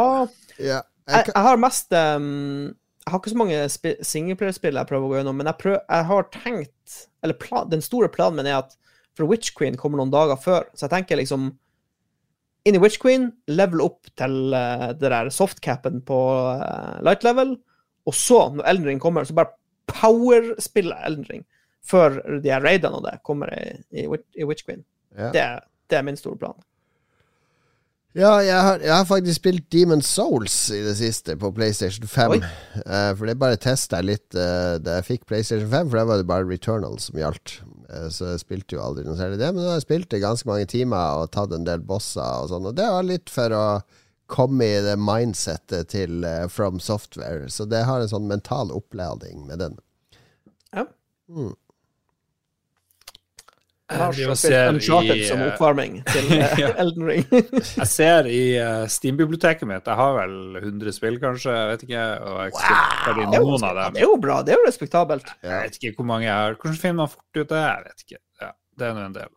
Ja, 0.60 0.78
jeg, 0.80 0.84
jeg 1.08 1.32
jeg 1.34 1.42
har 1.44 1.58
mest 1.60 1.92
um, 1.92 2.70
Jeg 3.04 3.12
har 3.12 3.20
ikke 3.20 3.32
så 3.34 3.40
mange 3.40 3.58
spi- 3.68 3.98
singleplayerspill 4.06 4.78
jeg 4.80 4.88
prøver 4.88 5.04
å 5.04 5.10
gå 5.10 5.18
gjennom, 5.18 5.36
men 5.36 5.50
jeg, 5.50 5.58
prøver, 5.60 5.82
jeg 5.90 6.06
har 6.08 6.28
tenkt 6.32 6.94
Eller 7.26 7.36
plan, 7.40 7.68
den 7.68 7.84
store 7.84 8.08
planen 8.12 8.38
min 8.40 8.48
er 8.48 8.62
at 8.62 8.72
For 9.18 9.28
Witch 9.28 9.52
Queen 9.58 9.76
kommer 9.76 10.00
noen 10.00 10.12
dager 10.14 10.40
før, 10.40 10.64
så 10.72 10.86
jeg 10.86 10.94
tenker 10.94 11.20
liksom 11.20 11.50
Inn 12.64 12.78
i 12.78 12.80
Witch 12.80 12.96
Queen, 13.02 13.28
level 13.52 13.82
opp 13.84 14.08
til 14.16 14.54
uh, 14.56 14.88
det 14.96 15.10
der 15.12 15.28
softcapen 15.36 16.00
på 16.08 16.16
uh, 16.56 16.94
light 17.04 17.26
level, 17.28 17.58
og 18.08 18.16
så, 18.16 18.46
når 18.56 18.64
Elden 18.70 18.88
Ring 18.88 19.02
kommer, 19.04 19.28
så 19.28 19.36
bare 19.36 19.52
power-spiller 19.92 21.04
Elden 21.04 21.26
Ring 21.28 21.44
før 21.84 22.20
de 22.40 22.52
her 22.52 22.64
raidene 22.64 23.00
og 23.00 23.06
det 23.06 23.18
kommer 23.26 23.52
i, 23.56 23.66
i, 23.92 24.06
i 24.08 24.46
Witch 24.48 24.66
Queen. 24.66 24.84
ja. 25.16 25.32
Det, 25.34 25.48
det 25.90 25.98
er 25.98 26.06
min 26.06 26.16
store 26.16 26.38
plan. 26.40 26.56
ja 28.16 28.30
jeg, 28.40 28.60
har, 28.66 28.80
jeg 28.80 28.94
har 28.94 29.04
faktisk 29.04 29.40
spilt 29.40 29.66
Demon 29.72 30.02
Souls 30.02 30.54
i 30.72 30.80
det 30.84 30.94
siste 30.98 31.36
på 31.36 31.50
PlayStation 31.54 32.08
5. 32.08 32.36
Oi. 32.36 32.40
Eh, 32.80 33.10
for 33.18 33.28
det 33.28 33.36
bare 33.40 33.60
testa 33.60 34.00
jeg 34.00 34.08
litt 34.14 34.38
uh, 34.38 34.76
da 34.80 34.98
jeg 35.00 35.08
fikk 35.10 35.26
PlayStation 35.28 35.68
5, 35.70 35.90
for 35.90 36.00
da 36.00 36.06
var 36.08 36.22
det 36.22 36.28
bare 36.30 36.48
Returnal 36.48 36.96
som 37.02 37.20
gjaldt. 37.20 37.58
Uh, 37.90 38.08
så 38.08 38.32
jeg 38.32 38.44
spilte 38.46 38.78
jo 38.78 38.84
aldri 38.84 39.04
noe 39.06 39.18
særlig 39.18 39.42
det, 39.42 39.50
men 39.52 39.62
nå 39.62 39.72
har 39.72 39.80
jeg 39.80 39.88
spilt 39.88 40.10
det 40.14 40.22
ganske 40.24 40.48
mange 40.48 40.70
timer 40.72 41.20
og 41.20 41.34
tatt 41.36 41.52
en 41.52 41.68
del 41.68 41.84
bosser 41.84 42.24
og 42.24 42.48
sånn, 42.54 42.70
og 42.70 42.78
det 42.78 42.88
var 42.96 43.06
litt 43.10 43.32
for 43.32 43.54
å 43.54 43.66
komme 44.32 44.64
i 44.64 44.80
det 44.80 44.96
mindsettet 44.96 45.90
til 45.92 46.24
From 46.48 46.78
Software. 46.80 47.50
Så 47.52 47.66
det 47.68 47.82
har 47.84 48.00
en 48.00 48.08
sånn 48.08 48.30
mental 48.30 48.72
opplading 48.72 49.44
med 49.50 49.60
den. 49.60 49.76
Ja. 50.72 50.86
Mm. 51.28 51.52
Lars 53.98 54.18
har 54.20 54.38
spilt 54.38 54.74
Uncharted 54.74 55.20
i, 55.20 55.26
som 55.28 55.42
eh, 55.42 55.50
oppvarming 55.52 55.98
til 56.12 56.32
eh, 56.36 56.54
Ja. 56.60 56.70
Elden 56.82 57.06
Ring. 57.08 57.24
Jeg 57.80 57.88
ser 57.90 58.28
i 58.30 58.42
uh, 58.60 58.84
Steam-biblioteket 58.90 59.68
mitt 59.70 59.86
Jeg 59.90 59.98
har 60.00 60.16
vel 60.18 60.34
100 60.62 60.96
spill, 60.96 61.18
kanskje. 61.22 61.54
Jeg 61.54 61.70
vet 61.72 61.86
ikke. 61.88 62.06
Og 62.24 62.40
jeg 62.42 62.56
wow! 62.56 63.22
noen 63.22 63.38
jo- 63.38 63.68
av 63.70 63.78
dem. 63.80 63.96
Det 63.98 64.02
er 64.04 64.08
jo 64.08 64.18
bra, 64.26 64.40
det 64.46 64.54
er 64.56 64.60
jo 64.62 64.66
respektabelt. 64.68 65.32
Jeg 65.44 65.68
vet 65.68 65.78
ikke 65.80 65.94
hvor 66.00 66.10
mange 66.14 66.28
jeg 66.28 66.34
har. 66.34 66.58
Hvordan 66.60 66.80
finner 66.82 67.00
man 67.02 67.12
fort 67.14 67.40
ut 67.42 67.54
det? 67.54 67.62
Jeg 67.62 67.86
vet 67.88 68.06
ikke. 68.06 68.20
Ja, 68.44 68.50
det 68.80 68.88
er 68.88 68.98
nå 68.98 69.06
en 69.08 69.16
del. 69.20 69.32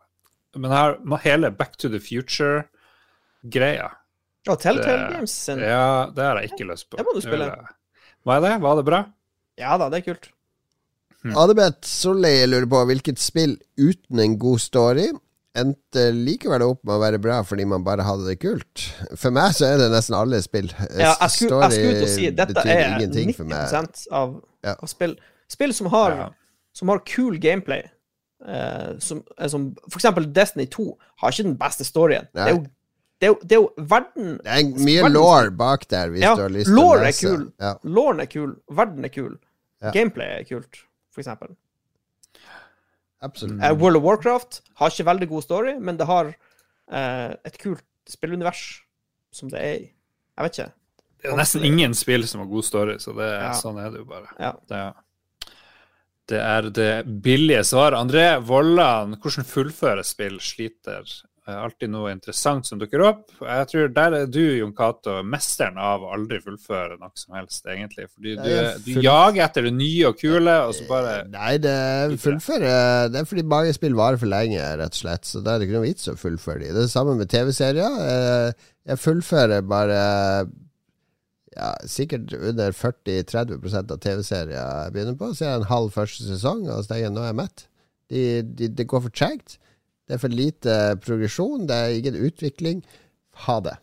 Men 0.58 0.74
her, 0.74 0.98
hele 1.24 1.52
Back 1.54 1.76
to 1.78 1.90
the 1.92 2.00
Future-greia. 2.02 3.92
Og 4.48 4.56
Telltale 4.62 5.12
Games 5.12 5.34
sin. 5.34 5.60
Ja, 5.60 6.08
det 6.14 6.24
har 6.24 6.40
jeg 6.40 6.54
ikke 6.54 6.70
lyst 6.70 6.88
på. 6.88 6.98
Det 6.98 7.04
må 7.06 7.14
du 7.14 7.20
spille. 7.22 7.50
er 7.52 8.42
det? 8.44 8.56
Var 8.62 8.80
det 8.80 8.84
bra? 8.86 9.04
Ja 9.58 9.76
da, 9.80 9.88
det 9.92 10.00
er 10.00 10.12
kult. 10.12 10.30
Adebeth 11.24 11.84
Soleil 11.88 12.50
lurer 12.52 12.66
på 12.70 12.84
hvilket 12.86 13.18
spill 13.18 13.56
uten 13.78 14.20
en 14.22 14.36
god 14.38 14.60
story 14.62 15.08
endte 15.58 16.12
likevel 16.14 16.62
opp 16.62 16.84
med 16.86 16.94
å 16.94 17.00
være 17.02 17.18
bra 17.18 17.40
fordi 17.42 17.64
man 17.66 17.82
bare 17.82 18.04
hadde 18.06 18.28
det 18.28 18.36
kult. 18.38 18.84
For 19.18 19.34
meg 19.34 19.56
så 19.58 19.66
er 19.72 19.80
det 19.80 19.88
nesten 19.90 20.14
alle 20.14 20.38
spill. 20.44 20.68
Ja, 20.94 21.16
jeg 21.18 21.30
skulle, 21.34 21.58
jeg 21.66 21.72
skulle 21.80 22.08
si 22.12 22.30
dette 22.30 22.54
betyr 22.54 22.84
ingenting 22.94 23.32
for 23.34 23.44
90 23.48 23.72
meg. 23.72 24.06
av, 24.12 24.36
Ja. 24.64 24.74
av 24.78 24.88
spill. 24.92 25.16
Spill 25.50 25.74
som 25.74 25.86
har, 25.90 26.10
Ja. 26.14 26.28
som 26.72 26.88
har 26.88 27.02
cool 27.16 27.38
gameplay. 27.42 27.82
Eh, 28.46 28.98
som, 29.00 29.24
som, 29.48 29.74
for 29.90 29.98
eksempel 29.98 30.32
Destiny 30.32 30.66
2 30.70 30.96
har 31.22 31.30
ikke 31.32 31.42
den 31.48 31.56
beste 31.58 31.82
storyen. 31.84 32.28
Det 32.32 32.40
er, 32.44 32.50
jo, 32.54 32.60
det, 33.18 33.26
er 33.26 33.32
jo, 33.32 33.38
det 33.42 33.52
er 33.52 33.62
jo 33.64 33.70
verden 33.82 34.38
Det 34.44 34.52
er 34.54 34.84
mye 34.84 35.02
verden, 35.02 35.12
law 35.18 35.50
bak 35.50 35.88
der, 35.90 36.08
hvis 36.14 36.22
Ja, 36.22 36.36
du 36.36 36.42
har 36.42 36.48
lyst 36.54 36.66
til 36.70 36.76
å 36.78 36.82
lore 36.84 37.00
er 37.00 37.04
lese. 37.08 37.26
kul. 37.26 37.48
Ja. 37.58 37.72
Lauren 37.82 38.20
er 38.20 38.26
kul, 38.30 38.52
verden 38.70 39.04
er 39.04 39.08
kul, 39.08 39.38
Ja. 39.82 39.90
gameplay 39.90 40.38
er 40.38 40.44
kult, 40.44 40.84
eksempel. 41.22 41.54
Absolutt. 43.24 43.58
Uh, 43.62 43.72
World 43.74 43.98
of 43.98 44.04
Warcraft 44.06 44.60
har 44.78 44.92
ikke 44.92 45.06
veldig 45.08 45.28
god 45.32 45.42
story, 45.46 45.74
men 45.82 45.98
det 45.98 46.06
har 46.06 46.30
uh, 46.30 47.30
et 47.44 47.58
kult 47.58 47.84
spillunivers 48.08 48.64
som 49.34 49.50
det 49.52 49.58
er 49.62 49.74
i. 49.80 49.88
Jeg 50.38 50.46
vet 50.46 50.58
ikke. 50.58 50.72
Det 51.18 51.30
er 51.32 51.40
nesten 51.40 51.64
ingen 51.66 51.96
spill 51.98 52.22
som 52.30 52.44
har 52.44 52.50
god 52.50 52.64
story, 52.66 52.94
så 53.02 53.12
det, 53.16 53.26
Ja. 53.26 53.52
sånn 53.58 53.80
er 53.82 53.90
det 53.90 54.04
jo 54.04 54.06
bare. 54.08 54.30
Ja. 54.38 54.52
Det, 54.70 54.82
det 56.30 56.38
er 56.44 56.68
det 56.70 56.92
billige 57.24 57.64
svaret. 57.66 57.98
André 57.98 58.28
Vollan, 58.46 59.16
hvordan 59.18 59.48
fullføre 59.48 60.04
spill 60.06 60.38
sliter? 60.38 61.02
Eh, 61.48 61.56
Alltid 61.56 61.88
noe 61.88 62.10
interessant 62.12 62.66
som 62.68 62.76
dukker 62.80 63.00
opp. 63.08 63.22
Jeg 63.40 63.68
tror 63.70 63.88
der 63.96 64.16
er 64.18 64.26
du, 64.28 64.40
Jon 64.58 64.74
Cato, 64.76 65.14
mesteren 65.24 65.78
av 65.80 66.02
å 66.04 66.10
aldri 66.12 66.40
fullføre 66.44 66.98
noe 67.00 67.08
som 67.16 67.36
helst, 67.38 67.64
egentlig. 67.72 68.04
Fordi 68.12 68.34
du, 68.36 68.50
du 68.84 68.90
jager 69.04 69.46
etter 69.46 69.64
det 69.68 69.72
nye 69.78 70.10
og 70.10 70.18
kule, 70.20 70.56
og 70.68 70.74
så 70.76 70.84
bare 70.90 71.14
Nei, 71.32 71.54
det 71.64 71.74
fullføre 72.20 72.72
Det 73.14 73.22
er 73.22 73.28
fordi 73.30 73.46
mange 73.48 73.72
spill 73.76 73.96
varer 73.98 74.20
for 74.20 74.28
lenge, 74.32 74.60
rett 74.82 74.92
og 74.98 75.00
slett. 75.02 75.24
Så 75.28 75.40
da 75.44 75.54
er 75.54 75.62
det 75.62 75.68
ikke 75.70 75.78
noe 75.78 75.88
vits 75.88 76.10
å 76.12 76.16
fullføre 76.20 76.62
de. 76.66 76.72
Det 76.72 76.82
er 76.82 76.88
det 76.90 76.92
samme 76.94 77.16
med 77.18 77.32
TV-serier. 77.32 78.00
Eh, 78.12 78.66
Jeg 78.92 79.00
fullfører 79.02 79.64
bare 79.68 80.02
ja, 81.56 81.72
sikkert 81.90 82.32
under 82.36 82.72
40-30% 82.76 83.90
av 83.94 83.98
TV-serier 84.04 84.52
jeg 84.58 84.92
begynner 84.94 85.16
på. 85.18 85.32
Så 85.34 85.44
er 85.46 85.54
jeg 85.54 85.62
en 85.62 85.70
halv 85.72 85.90
første 85.96 86.28
sesong, 86.28 86.66
og 86.68 86.82
så 86.84 86.92
tenker 86.92 87.06
jeg 87.08 87.14
nå 87.16 87.24
er 87.24 87.32
jeg 87.32 87.38
mett. 87.40 87.64
De, 88.08 88.22
de, 88.60 88.68
det 88.78 88.86
går 88.88 89.02
for 89.08 89.12
tregt. 89.12 89.58
Det 90.08 90.16
er 90.16 90.22
for 90.22 90.32
lite 90.32 90.74
progresjon. 91.04 91.66
Det 91.68 91.76
er 91.76 91.98
ingen 91.98 92.16
utvikling. 92.28 92.80
Ha 93.44 93.58
det. 93.60 93.76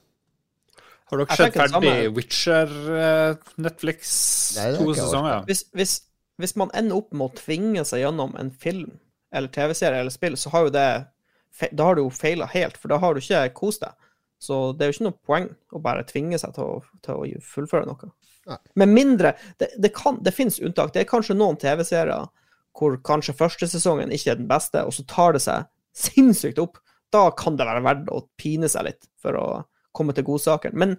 Har 1.11 1.21
dere 1.21 1.37
sett 1.37 1.57
ferdig. 1.57 1.93
Witcher, 2.15 2.71
eh, 2.97 3.35
Netflix, 3.61 4.13
Nei, 4.57 4.71
to 4.79 4.95
sesonger? 4.97 5.43
Hvis, 5.45 5.67
hvis, 5.77 5.99
hvis 6.41 6.55
man 6.57 6.73
ender 6.73 6.97
opp 6.97 7.13
med 7.13 7.27
å 7.27 7.35
tvinge 7.37 7.83
seg 7.85 8.01
gjennom 8.01 8.33
en 8.41 8.49
film 8.49 8.95
eller 9.35 9.53
TV-serie 9.53 10.01
eller 10.01 10.13
spill, 10.13 10.37
så 10.39 10.49
har 10.53 10.65
jo 10.65 10.73
det 10.73 10.87
Da 11.71 11.85
har 11.87 11.95
du 11.95 12.01
jo 12.01 12.09
feila 12.11 12.49
helt, 12.51 12.75
for 12.75 12.91
da 12.91 12.97
har 12.99 13.13
du 13.13 13.21
ikke 13.21 13.45
kost 13.55 13.85
deg. 13.85 13.93
Så 14.41 14.73
det 14.73 14.83
er 14.83 14.89
jo 14.89 14.95
ikke 14.97 15.05
noe 15.05 15.19
poeng 15.29 15.45
å 15.71 15.79
bare 15.83 16.07
tvinge 16.09 16.39
seg 16.41 16.55
til 16.57 16.65
å, 16.65 16.81
til 17.05 17.21
å 17.21 17.43
fullføre 17.53 17.87
noe. 17.87 18.09
Nei. 18.49 18.57
Med 18.81 18.91
mindre 18.91 19.31
Det, 19.57 19.71
det, 19.81 19.93
kan, 19.95 20.19
det 20.25 20.33
finnes 20.35 20.59
unntak. 20.59 20.91
Det 20.93 21.05
er 21.05 21.09
kanskje 21.09 21.37
noen 21.37 21.57
TV-serier 21.61 22.27
hvor 22.75 22.97
kanskje 23.07 23.37
første 23.37 23.69
sesongen 23.71 24.11
ikke 24.11 24.33
er 24.33 24.41
den 24.41 24.49
beste, 24.49 24.81
og 24.83 24.91
så 24.91 25.05
tar 25.07 25.37
det 25.37 25.45
seg 25.45 25.69
sinnssykt 25.95 26.59
opp. 26.61 26.79
Da 27.13 27.29
kan 27.37 27.57
det 27.59 27.67
være 27.67 27.83
verdt 27.85 28.11
å 28.11 28.25
pine 28.39 28.69
seg 28.71 28.89
litt 28.89 29.07
for 29.21 29.37
å 29.39 29.45
komme 29.95 30.15
til 30.15 30.27
godsaken. 30.27 30.75
Men 30.77 30.97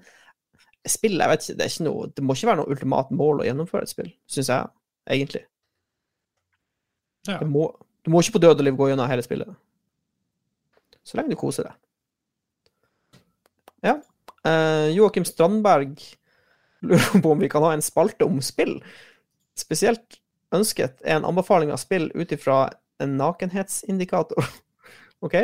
spill, 0.89 1.19
jeg 1.19 1.33
vet 1.33 1.45
ikke, 1.45 1.59
det, 1.59 1.67
er 1.67 1.73
ikke 1.75 1.89
noe, 1.89 2.09
det 2.15 2.25
må 2.25 2.37
ikke 2.37 2.51
være 2.51 2.63
noe 2.63 2.73
ultimat 2.73 3.13
mål 3.15 3.43
å 3.43 3.49
gjennomføre 3.49 3.87
et 3.87 3.93
spill, 3.93 4.11
syns 4.31 4.51
jeg, 4.53 4.73
egentlig. 5.17 5.43
Ja. 7.27 7.41
Du, 7.43 7.49
må, 7.51 7.69
du 8.07 8.13
må 8.15 8.23
ikke 8.23 8.37
på 8.39 8.45
død 8.45 8.63
og 8.63 8.69
liv 8.69 8.79
gå 8.79 8.91
gjennom 8.93 9.11
hele 9.11 9.25
spillet. 9.27 9.51
Så 11.07 11.19
lenge 11.19 11.35
du 11.35 11.39
koser 11.39 11.69
deg. 11.69 11.75
Ja. 13.87 13.97
Eh, 14.47 14.93
Joakim 14.95 15.27
Strandberg 15.27 15.99
lurer 16.87 17.23
på 17.23 17.35
om 17.35 17.43
vi 17.43 17.51
kan 17.51 17.67
ha 17.67 17.73
en 17.75 17.85
spalte 17.85 18.27
om 18.27 18.41
spill. 18.45 18.79
Spesielt 19.59 20.21
ønsket 20.55 21.03
er 21.05 21.19
en 21.19 21.29
anbefaling 21.29 21.73
av 21.75 21.83
spill 21.83 22.09
ut 22.15 22.33
ifra 22.35 22.67
en 23.03 23.17
nakenhetsindikator. 23.19 24.47
OK? 25.27 25.37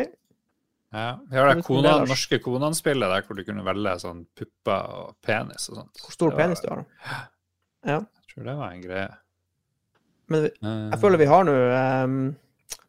Ja. 0.93 1.07
Vi 1.31 1.39
har 1.41 1.49
det 1.55 1.65
kona, 1.65 1.95
norske 2.05 2.39
Konan-spillet 2.45 3.09
der 3.15 3.23
hvor 3.25 3.39
du 3.39 3.45
kunne 3.47 3.65
velge 3.65 3.95
sånn 4.03 4.25
pupper 4.37 4.91
og 4.99 5.15
penis 5.25 5.71
og 5.73 5.79
sånt. 5.81 6.03
Hvor 6.05 6.13
stor 6.19 6.31
var- 6.35 6.43
penis 6.43 6.61
du 6.65 6.69
har. 6.73 6.85
Jeg 7.93 8.05
tror 8.35 8.45
det 8.49 8.57
var 8.59 8.71
en 8.77 8.83
greie. 8.85 9.09
Men 10.33 10.45
Eh, 10.45 10.91
Jeg 10.93 11.01
føler 11.03 11.19
vi 11.21 11.27
har 11.29 11.43
nå 11.45 11.53
um, 12.05 12.37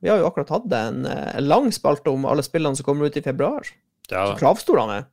Vi 0.04 0.10
har 0.12 0.20
jo 0.22 0.28
akkurat 0.30 0.50
hatt 0.54 0.72
en 0.78 1.06
eh, 1.10 1.40
lang 1.42 1.72
spalte 1.76 2.12
om 2.12 2.26
alle 2.30 2.44
spillene 2.46 2.76
som 2.78 2.86
kommer 2.88 3.08
ut 3.10 3.18
i 3.18 3.24
februar. 3.26 3.64
ja, 4.12 4.26
Så 4.28 4.34
da. 4.34 4.38
kravstor 4.40 4.80
han 4.80 4.90
er. 5.00 5.06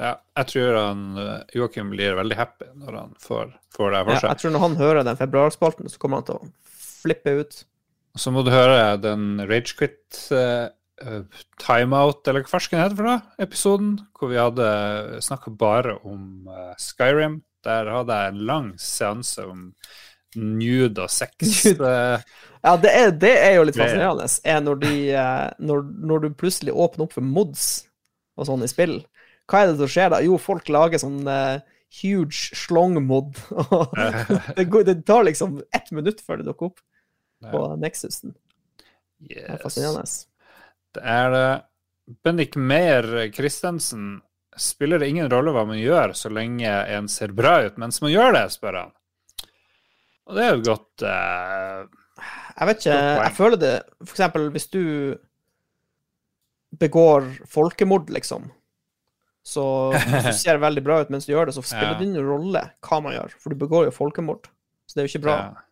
Ja, 0.00 0.14
jeg 0.40 0.46
tror 0.52 0.76
han 0.80 1.04
eh, 1.20 1.42
Joakim 1.56 1.90
blir 1.92 2.16
veldig 2.18 2.36
happy 2.36 2.68
når 2.74 2.98
han 2.98 3.14
får, 3.20 3.52
får 3.76 3.90
det 3.94 4.02
for 4.04 4.12
Ja, 4.12 4.20
seg. 4.20 4.28
jeg 4.30 4.38
tror 4.42 4.52
når 4.56 4.64
han 4.66 4.76
hører 4.80 5.04
den 5.04 5.16
februarspalten, 5.20 5.88
så 5.92 5.98
kommer 6.00 6.20
han 6.20 6.24
til 6.28 6.40
å 6.40 6.50
flippe 7.04 7.36
ut. 7.40 7.64
Så 8.16 8.32
må 8.32 8.42
du 8.44 8.50
høre 8.50 8.96
den 9.00 9.38
Ragequit 9.46 10.20
uh, 10.32 10.68
timeout, 11.60 12.20
eller 12.28 12.44
hva 12.44 12.52
farsken 12.52 12.82
heter 12.82 12.98
for 12.98 13.08
noe, 13.08 13.22
episoden, 13.40 13.94
hvor 14.18 14.32
vi 14.32 14.40
hadde 14.40 14.68
snakka 15.24 15.52
bare 15.60 15.96
om 16.04 16.50
eh, 16.50 16.74
Skyrim. 16.80 17.40
Der 17.64 17.90
hadde 17.92 18.16
jeg 18.16 18.32
en 18.32 18.44
lang 18.48 18.70
seanse 18.80 19.44
om 19.44 19.66
nude 20.36 21.04
og 21.04 21.12
sex. 21.12 21.66
Eh, 21.74 22.22
Ja, 22.60 22.74
det 22.76 22.90
er, 22.92 23.12
det 23.16 23.32
er 23.40 23.54
jo 23.56 23.64
litt 23.64 23.76
fascinerende, 23.78 24.26
er 24.44 24.58
når, 24.60 24.80
de, 24.82 24.94
eh, 25.16 25.46
når, 25.64 25.84
når 26.10 26.24
du 26.24 26.34
plutselig 26.42 26.74
åpner 26.76 27.06
opp 27.06 27.14
for 27.16 27.24
mods 27.24 27.86
og 28.36 28.48
sånn 28.50 28.64
i 28.66 28.68
spill. 28.68 28.98
Hva 29.48 29.62
er 29.62 29.70
det 29.70 29.78
som 29.80 29.90
skjer 29.90 30.10
da? 30.12 30.20
Jo, 30.24 30.36
folk 30.40 30.68
lager 30.70 31.00
sånn 31.00 31.24
uh, 31.26 31.58
huge 32.02 32.52
slong-mod. 32.60 33.40
det, 34.58 34.66
det 34.86 34.96
tar 35.08 35.24
liksom 35.26 35.58
ett 35.74 35.88
minutt 35.96 36.20
før 36.22 36.40
det 36.40 36.50
dukker 36.50 36.70
opp 36.70 36.84
på 37.50 37.64
Nexusen. 37.80 38.36
Det 39.24 39.40
er 39.42 39.58
fascinerende. 39.64 40.04
Det 40.96 41.02
er 41.06 41.30
det. 41.34 41.48
Bendik 42.26 42.56
Meyer 42.58 43.06
Christensen 43.34 44.20
spiller 44.58 44.98
det 44.98 45.08
ingen 45.12 45.28
rolle 45.30 45.52
hva 45.54 45.62
man 45.68 45.78
gjør, 45.78 46.12
så 46.18 46.28
lenge 46.32 46.66
en 46.90 47.06
ser 47.08 47.30
bra 47.36 47.60
ut 47.68 47.76
mens 47.78 48.00
man 48.02 48.10
gjør 48.10 48.34
det, 48.34 48.44
spør 48.52 48.78
han. 48.80 48.90
Og 50.26 50.36
det 50.36 50.42
er 50.44 50.50
jo 50.50 50.58
et 50.60 50.66
godt 50.66 51.04
eh, 51.06 51.78
Jeg 52.58 52.66
vet 52.68 52.82
ikke, 52.82 52.98
jeg 53.24 53.32
føler 53.34 53.58
det 53.62 53.70
For 54.04 54.12
eksempel 54.14 54.44
hvis 54.54 54.66
du 54.70 54.82
begår 56.80 57.24
folkemord, 57.50 58.10
liksom, 58.14 58.44
så 59.42 59.64
hvis 59.94 60.26
du 60.28 60.36
ser 60.44 60.60
veldig 60.62 60.82
bra 60.86 61.00
ut 61.02 61.10
mens 61.10 61.26
du 61.26 61.32
gjør 61.32 61.50
det, 61.50 61.56
så 61.56 61.64
spiller 61.66 61.94
Ja. 61.94 61.98
det 61.98 62.06
ingen 62.10 62.26
rolle 62.28 62.62
hva 62.86 63.00
man 63.02 63.16
gjør, 63.16 63.34
for 63.42 63.50
du 63.54 63.58
begår 63.58 63.88
jo 63.88 63.94
folkemord. 63.96 64.46
Så 64.86 64.94
det 64.94 65.02
er 65.02 65.08
jo 65.08 65.12
ikke 65.14 65.24
bra. 65.26 65.36
Ja. 65.40 65.66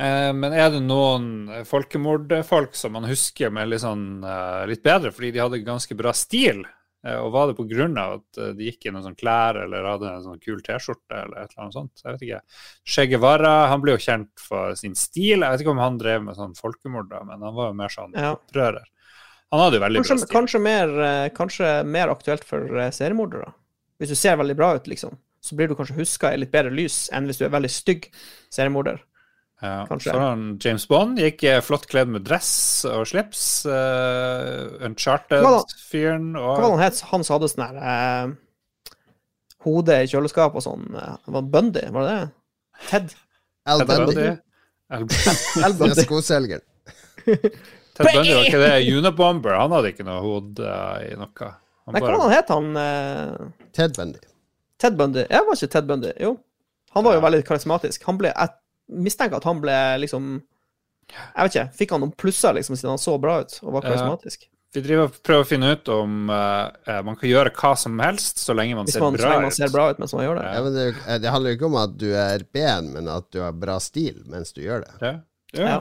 Eh, 0.00 0.32
Men 0.32 0.52
er 0.56 0.70
det 0.72 0.80
noen 0.86 1.26
folkemordfolk 1.68 2.74
som 2.78 2.94
man 2.96 3.04
husker 3.10 3.50
med 3.52 3.68
litt, 3.68 3.82
sånn, 3.84 4.22
eh, 4.24 4.66
litt 4.70 4.82
bedre, 4.86 5.10
fordi 5.12 5.32
de 5.34 5.42
hadde 5.42 5.64
ganske 5.66 5.96
bra 5.98 6.12
stil? 6.16 6.62
Eh, 7.04 7.16
Og 7.16 7.32
var 7.32 7.52
det 7.52 7.56
av 7.98 8.14
at 8.20 8.56
de 8.56 8.64
gikk 8.70 8.86
i 8.86 8.90
noen 8.90 9.02
sånn 9.04 9.16
klær 9.16 9.56
eller 9.62 9.84
hadde 9.84 10.08
en 10.08 10.22
sånn 10.24 10.40
kul 10.40 10.60
T-skjorte 10.60 11.16
eller 11.16 11.42
et 11.42 11.50
eller 11.52 11.64
annet 11.64 11.74
sånt? 11.74 12.02
Jeg 12.04 12.12
vet 12.12 12.22
ikke. 12.28 12.40
Che 12.84 13.06
Guevara 13.08 13.68
han 13.68 13.80
ble 13.80 13.92
jo 13.92 13.98
kjent 13.98 14.30
for 14.38 14.74
sin 14.74 14.94
stil. 14.94 15.40
Jeg 15.40 15.50
vet 15.50 15.60
ikke 15.64 15.70
om 15.76 15.78
han 15.84 15.98
drev 15.98 16.22
med 16.24 16.36
sånn 16.36 16.54
folkemord, 16.56 17.10
men 17.26 17.40
han 17.40 17.54
var 17.54 17.68
jo 17.70 17.74
mer 17.74 17.88
sånn 17.88 18.12
Ja. 18.14 18.34
opprører. 18.36 18.84
Han 19.52 19.60
hadde 19.60 19.74
jo 19.80 19.80
veldig 19.80 19.96
Kanskje, 20.04 20.16
bra 20.16 20.26
stil. 20.26 20.36
kanskje, 20.36 20.60
mer, 20.62 21.30
kanskje 21.30 21.86
mer 21.86 22.08
aktuelt 22.08 22.44
for 22.44 22.60
seriemordere. 22.92 23.52
Hvis 23.98 24.08
du 24.08 24.14
ser 24.14 24.36
veldig 24.36 24.56
bra 24.56 24.74
ut, 24.76 24.84
liksom, 24.84 25.16
så 25.42 25.56
blir 25.56 25.68
du 25.68 25.74
kanskje 25.74 25.96
huska 25.96 26.32
i 26.32 26.36
litt 26.36 26.52
bedre 26.52 26.70
lys 26.70 27.08
enn 27.12 27.26
hvis 27.26 27.38
du 27.38 27.44
er 27.46 27.50
veldig 27.50 27.68
stygg 27.70 28.08
seriemorder. 28.50 29.00
Ja, 29.60 29.84
kanskje. 29.88 30.12
han 30.16 30.44
James 30.62 30.86
Bond 30.88 31.18
gikk 31.20 31.42
eh, 31.44 31.58
flott 31.60 31.84
kledd 31.90 32.08
med 32.08 32.24
dress 32.24 32.52
og 32.88 33.04
slips. 33.10 33.42
Uh, 33.68 34.72
Uncharted-fyren 34.88 36.30
og 36.32 36.54
Hva 36.54 36.62
var 36.62 36.70
han 36.78 36.84
het? 36.86 37.02
Han 37.10 37.26
som 37.26 37.36
hadde 37.36 37.50
sånn 37.52 37.66
her 37.66 37.80
uh, 37.80 38.94
hode 39.66 39.98
i 40.00 40.08
kjøleskap 40.08 40.56
og 40.56 40.64
sånn. 40.64 40.86
eh, 40.96 41.18
var 41.28 41.44
det 41.44 41.52
Bundy, 41.56 41.82
var 41.92 42.06
det 42.06 42.14
det? 42.14 42.30
Ted. 42.88 43.12
Al 43.68 43.84
Bundy. 43.84 44.30
Al- 44.88 45.76
Bundy. 45.76 46.04
skoselgeren. 46.08 46.64
Ted 47.26 48.06
Bundy 48.06 48.32
var 48.32 48.46
ikke 48.48 48.62
det 48.62 48.72
Unabomber. 48.96 49.58
Han 49.60 49.76
hadde 49.76 49.92
ikke 49.92 50.08
noe 50.08 50.22
hode 50.24 50.76
i 51.04 51.12
noe. 51.20 51.50
Han 51.84 51.96
Nei, 51.96 52.00
hva 52.00 52.06
bare, 52.06 52.22
han 52.22 52.32
het 52.32 52.54
han? 52.54 52.70
Uh... 52.80 53.68
Ted 53.76 53.92
Bundy. 53.98 54.24
Ted 54.80 54.96
Bundy. 54.96 55.26
Jeg 55.28 55.44
var 55.44 55.60
ikke 55.60 55.72
Ted 55.76 55.90
Bundy, 55.90 56.14
jo. 56.22 56.38
Han 56.96 57.04
var 57.04 57.18
jo 57.18 57.22
veldig 57.28 57.44
karismatisk. 57.46 58.08
Han 58.08 58.16
ble, 58.18 58.32
jeg 58.32 58.56
mistenker 58.90 59.38
at 59.40 59.46
han 59.48 59.60
ble 59.62 59.76
liksom 60.02 60.32
Jeg 61.10 61.42
vet 61.42 61.54
ikke, 61.54 61.68
fikk 61.80 61.92
han 61.94 62.02
noen 62.04 62.14
plusser 62.14 62.54
liksom 62.54 62.76
siden 62.78 62.92
han 62.94 63.02
så 63.02 63.16
bra 63.18 63.40
ut 63.42 63.56
og 63.62 63.72
var 63.78 63.86
karismatisk? 63.88 64.48
vi 64.70 64.80
driver 64.84 65.08
og 65.08 65.16
prøver 65.26 65.42
å 65.42 65.48
finne 65.48 65.72
ut 65.74 65.88
om 65.90 66.28
eh, 66.30 66.66
eh, 66.86 67.00
man 67.02 67.16
kan 67.18 67.26
gjøre 67.26 67.50
hva 67.58 67.72
som 67.74 67.98
helst 67.98 68.38
så 68.38 68.54
lenge 68.54 68.76
man 68.78 68.86
ser 68.86 69.02
man, 69.02 69.16
så 69.18 69.24
bra 69.24 69.30
lenge 69.32 69.48
man 69.48 69.56
ser 69.56 69.72
bra 69.74 69.86
ut 69.90 69.98
mens 69.98 70.14
man 70.14 70.22
gjør 70.22 70.38
det. 70.38 70.44
Ja, 70.46 70.60
men 70.62 70.76
det, 70.76 70.84
er 71.10 71.18
det 71.24 71.32
handler 71.34 71.50
jo 71.50 71.58
ikke 71.58 71.70
om 71.72 71.78
at 71.80 71.96
du 71.98 72.06
er 72.14 72.44
ben, 72.54 72.92
men 72.94 73.08
at 73.10 73.26
du 73.34 73.40
har 73.42 73.56
bra 73.58 73.80
stil 73.82 74.20
mens 74.30 74.54
du 74.54 74.60
gjør 74.62 74.84
det. 74.86 74.92
Ja. 75.02 75.10
Ja. 75.58 75.64
Ja. 75.72 75.80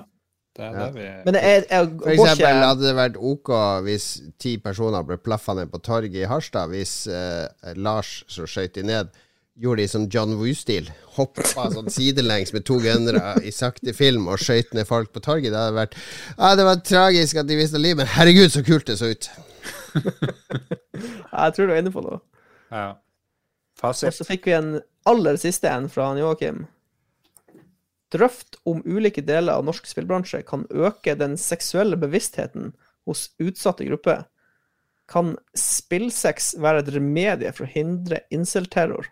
Det 0.57 0.65
er 0.65 0.73
Ja. 0.73 0.87
det 0.87 0.93
vi 0.97 1.05
Men 1.27 1.35
det 1.37 1.41
er, 1.45 1.65
jeg 1.69 1.89
For 2.01 2.09
eksempel 2.15 2.47
ikke 2.49 2.65
hadde 2.65 2.87
det 2.87 2.95
vært 2.97 3.19
ok 3.29 3.51
hvis 3.85 4.07
ti 4.41 4.57
personer 4.57 5.05
ble 5.05 5.19
plaffa 5.21 5.53
ned 5.53 5.69
på 5.69 5.83
torget 5.85 6.17
i 6.23 6.25
Harstad, 6.33 6.73
hvis 6.73 6.95
eh, 7.13 7.45
Lars 7.77 8.23
som 8.27 8.49
skøyt 8.49 8.73
de 8.73 8.87
ned, 8.89 9.13
gjorde 9.59 9.83
de 9.83 9.87
som 9.91 10.07
John 10.11 10.37
Woo-stil. 10.39 10.87
Hoppa 11.17 11.67
sånn 11.73 11.91
sidelengs 11.91 12.53
med 12.55 12.65
to 12.67 12.79
gunnere 12.83 13.35
i 13.43 13.51
sakte 13.53 13.93
film 13.97 14.29
og 14.31 14.39
skøyt 14.41 14.71
ned 14.77 14.87
folk 14.87 15.11
på 15.15 15.23
torget. 15.25 15.51
Det 15.51 15.59
hadde 15.59 15.75
vært 15.75 15.97
Ja, 16.37 16.53
det 16.55 16.67
var 16.67 16.81
tragisk 16.85 17.41
at 17.41 17.49
de 17.49 17.59
mista 17.59 17.81
livet, 17.81 18.01
men 18.03 18.11
herregud, 18.15 18.51
så 18.53 18.63
kult 18.63 18.87
det 18.87 18.97
så 19.01 19.11
ut. 19.11 19.29
Jeg 21.35 21.55
tror 21.55 21.67
du 21.67 21.73
er 21.73 21.81
inne 21.81 21.93
på 21.93 22.03
noe. 22.05 22.21
ja. 22.71 22.95
Og 23.79 23.95
så 23.95 24.25
fikk 24.27 24.49
vi 24.49 24.57
en 24.57 24.73
aller 25.07 25.37
siste 25.39 25.69
en 25.71 25.85
fra 25.91 26.09
Joakim. 26.19 26.65
Drøft 28.11 28.57
om 28.67 28.81
ulike 28.83 29.21
deler 29.23 29.55
av 29.55 29.63
norsk 29.67 29.87
spillbransje 29.87 30.41
kan 30.47 30.65
øke 30.67 31.13
den 31.15 31.37
seksuelle 31.39 31.95
bevisstheten 31.99 32.73
hos 33.07 33.29
utsatte 33.39 33.87
grupper. 33.87 34.25
Kan 35.07 35.37
spillsex 35.55 36.57
være 36.59 36.83
et 36.83 36.91
remedie 36.97 37.53
for 37.55 37.67
å 37.67 37.71
hindre 37.71 38.19
incel-terror? 38.35 39.07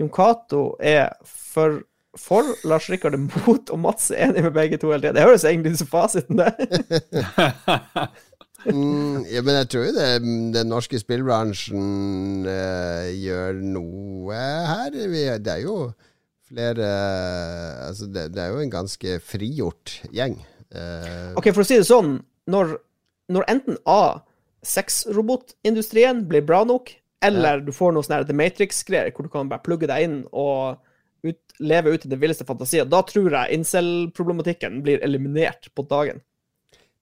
Jon 0.00 0.10
Cato 0.10 0.62
er 0.82 1.12
for, 1.28 1.82
for, 2.18 2.54
Lars 2.66 2.88
Rikard 2.90 3.14
er 3.14 3.22
mot, 3.24 3.70
og 3.70 3.78
Mats 3.82 4.10
er 4.10 4.28
enig 4.28 4.42
med 4.46 4.54
begge 4.56 4.78
to 4.82 4.90
hele 4.90 5.02
tida. 5.04 5.14
Det 5.16 5.26
høres 5.26 5.44
egentlig 5.46 5.74
ut 5.74 5.82
som 5.84 5.92
fasiten, 5.92 6.40
det. 6.40 6.54
Mm, 8.64 9.26
ja, 9.28 9.42
men 9.44 9.58
jeg 9.58 9.68
tror 9.68 9.82
jo 9.84 9.92
det, 9.92 10.04
den 10.54 10.70
norske 10.72 10.96
spillbransjen 10.96 12.46
eh, 12.48 13.10
gjør 13.20 13.58
noe 13.60 14.38
her. 14.40 14.94
Vi, 15.12 15.24
det 15.44 15.52
er 15.52 15.64
jo 15.66 15.74
flere 16.48 16.88
Altså, 17.84 18.08
det, 18.08 18.30
det 18.32 18.40
er 18.40 18.54
jo 18.54 18.62
en 18.64 18.72
ganske 18.72 19.18
frigjort 19.20 19.98
gjeng. 20.16 20.38
Eh, 20.72 21.34
Ok, 21.36 21.50
for 21.52 21.60
å 21.60 21.68
si 21.68 21.76
det 21.76 21.84
sånn, 21.88 22.16
når, 22.48 22.78
når 23.36 23.48
enten 23.52 23.76
A, 23.84 24.24
sexrobotindustrien 24.64 26.24
blir 26.30 26.44
bra 26.48 26.62
nok, 26.68 26.94
eller 27.26 27.60
du 27.64 27.72
får 27.72 27.92
noe 27.96 28.02
sånn 28.06 28.26
The 28.28 28.36
Matrix-greier, 28.36 29.12
hvor 29.14 29.26
du 29.28 29.32
kan 29.32 29.48
bare 29.50 29.62
plugge 29.64 29.86
deg 29.90 30.02
inn 30.08 30.18
og 30.32 30.78
ut, 31.24 31.40
leve 31.60 31.94
ut 31.94 32.04
i 32.04 32.08
den 32.12 32.20
villeste 32.20 32.44
fantasier, 32.44 32.84
da 32.84 33.00
tror 33.08 33.30
jeg 33.32 33.58
incel-problematikken 33.58 34.82
blir 34.84 35.00
eliminert 35.04 35.70
på 35.74 35.86
dagen. 35.88 36.20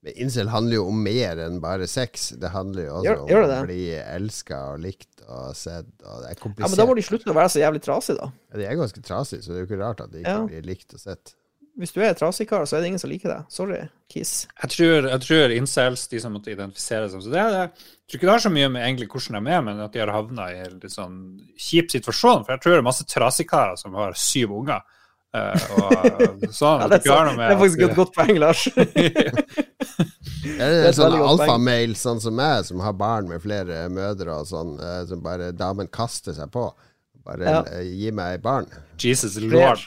Men 0.02 0.16
incel 0.24 0.48
handler 0.50 0.80
jo 0.80 0.88
om 0.90 0.98
mer 1.04 1.38
enn 1.44 1.60
bare 1.62 1.86
sex. 1.86 2.30
Det 2.42 2.50
handler 2.50 2.88
jo 2.88 2.94
også 2.98 3.06
Gjør- 3.06 3.28
gjør 3.30 3.42
om 3.44 3.50
det? 3.52 3.58
å 3.62 3.66
bli 3.68 3.82
elska 4.00 4.56
og 4.72 4.80
likt 4.82 5.22
og 5.28 5.54
sett. 5.54 5.86
Og 6.02 6.22
det 6.24 6.30
er 6.32 6.36
Ja, 6.42 6.66
men 6.68 6.76
da 6.80 6.86
må 6.86 6.96
de 6.96 7.02
slutte 7.06 7.30
å 7.30 7.34
være 7.34 7.50
så 7.54 7.60
jævlig 7.62 7.82
trasige, 7.82 8.16
da. 8.18 8.32
Ja, 8.50 8.56
De 8.58 8.64
er 8.66 8.74
ganske 8.76 9.00
trasige, 9.02 9.42
så 9.42 9.48
det 9.52 9.56
er 9.58 9.66
jo 9.66 9.68
ikke 9.70 9.78
rart 9.84 10.00
at 10.00 10.10
de 10.10 10.18
ikke 10.18 10.26
Ja. 10.26 10.46
blir 10.46 10.62
likt 10.66 10.92
og 10.94 10.98
sett. 11.00 11.34
Hvis 11.80 11.94
du 11.94 12.02
er 12.04 12.12
trasig 12.12 12.44
kar, 12.50 12.66
så 12.68 12.76
er 12.76 12.82
det 12.84 12.90
ingen 12.90 13.00
som 13.00 13.08
liker 13.08 13.30
deg. 13.32 13.44
Sorry, 13.52 13.78
Kiss. 14.12 14.46
Jeg 14.60 14.72
tror, 14.74 15.06
jeg 15.08 15.20
tror 15.24 15.54
incels, 15.56 16.04
de 16.12 16.18
som 16.20 16.34
måtte 16.36 16.52
identifisere 16.52 17.06
seg 17.08 17.22
som 17.24 17.32
det, 17.32 17.44
det, 17.54 17.62
Jeg 17.62 18.10
tror 18.10 18.18
ikke 18.18 18.28
det 18.28 18.34
har 18.34 18.42
så 18.44 18.52
mye 18.52 18.68
med 18.74 18.84
egentlig 18.84 19.08
hvordan 19.08 19.38
de 19.38 19.54
er, 19.56 19.62
men 19.64 19.80
at 19.80 19.94
de 19.94 20.02
har 20.02 20.12
havna 20.12 20.50
i 20.52 20.58
en 20.66 20.74
litt 20.82 20.92
sånn 20.92 21.14
kjip 21.56 21.88
situasjon. 21.94 22.44
For 22.44 22.52
jeg 22.52 22.62
tror 22.64 22.76
det 22.76 22.82
er 22.82 22.88
masse 22.90 23.08
trasikarer 23.08 23.80
som 23.80 23.96
har 23.96 24.18
syv 24.20 24.52
unger. 24.58 24.84
Uh, 25.32 25.56
og 25.78 26.42
sånn. 26.60 26.82
Ja, 26.84 26.90
det, 26.92 27.00
er 27.08 27.30
med 27.38 27.46
det 27.46 27.54
er 27.54 27.60
faktisk 27.62 27.84
et 27.86 27.96
godt 27.96 28.12
poeng, 28.18 28.36
Lars. 28.42 28.66
Er 30.42 30.58
det, 30.58 30.78
er 30.82 30.88
et 30.88 30.96
sånn 30.98 31.14
alfamail 31.22 31.92
sånn 31.96 32.18
som 32.22 32.34
meg, 32.36 32.64
som 32.66 32.80
har 32.82 32.94
barn 32.98 33.28
med 33.30 33.40
flere 33.44 33.84
mødre 33.94 34.40
og 34.42 34.48
sånn, 34.50 34.72
eh, 34.82 35.02
som 35.08 35.22
bare 35.22 35.52
damen 35.54 35.86
kaster 35.92 36.34
seg 36.36 36.50
på? 36.52 36.66
Bare 37.22 37.46
Ja. 37.46 37.60
eh, 37.70 37.86
gi 37.86 38.10
meg 38.10 38.42
barn. 38.42 38.66
Jesus 38.98 39.38
lord. 39.40 39.80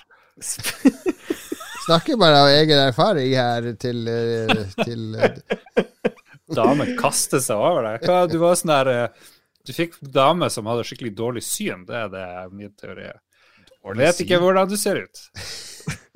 Snakker 1.85 2.17
bare 2.17 2.41
av 2.41 2.47
egen 2.49 2.79
erfaring 2.81 3.35
her 3.37 3.67
til, 3.77 4.07
eh, 4.09 4.61
til 4.79 5.15
eh, 5.21 5.83
Damen 6.55 6.95
kaster 6.97 7.41
seg 7.43 7.61
over 7.61 7.85
deg. 7.85 8.07
Hva, 8.07 8.23
du 8.29 8.39
var 8.41 8.57
sånn 8.57 8.73
der 8.73 8.89
eh, 8.89 9.27
Du 9.65 9.73
fikk 9.73 9.99
dame 10.01 10.49
som 10.53 10.65
hadde 10.69 10.85
skikkelig 10.87 11.13
dårlig 11.17 11.43
syn. 11.45 11.85
Det 11.85 11.99
er 11.99 12.09
det 12.13 12.25
min 12.53 12.73
teori 12.73 13.05
er. 13.11 13.21
Og 13.85 14.01
vet 14.01 14.23
ikke 14.23 14.41
hvordan 14.41 14.69
du 14.69 14.77
ser 14.81 15.03
ut. 15.05 15.21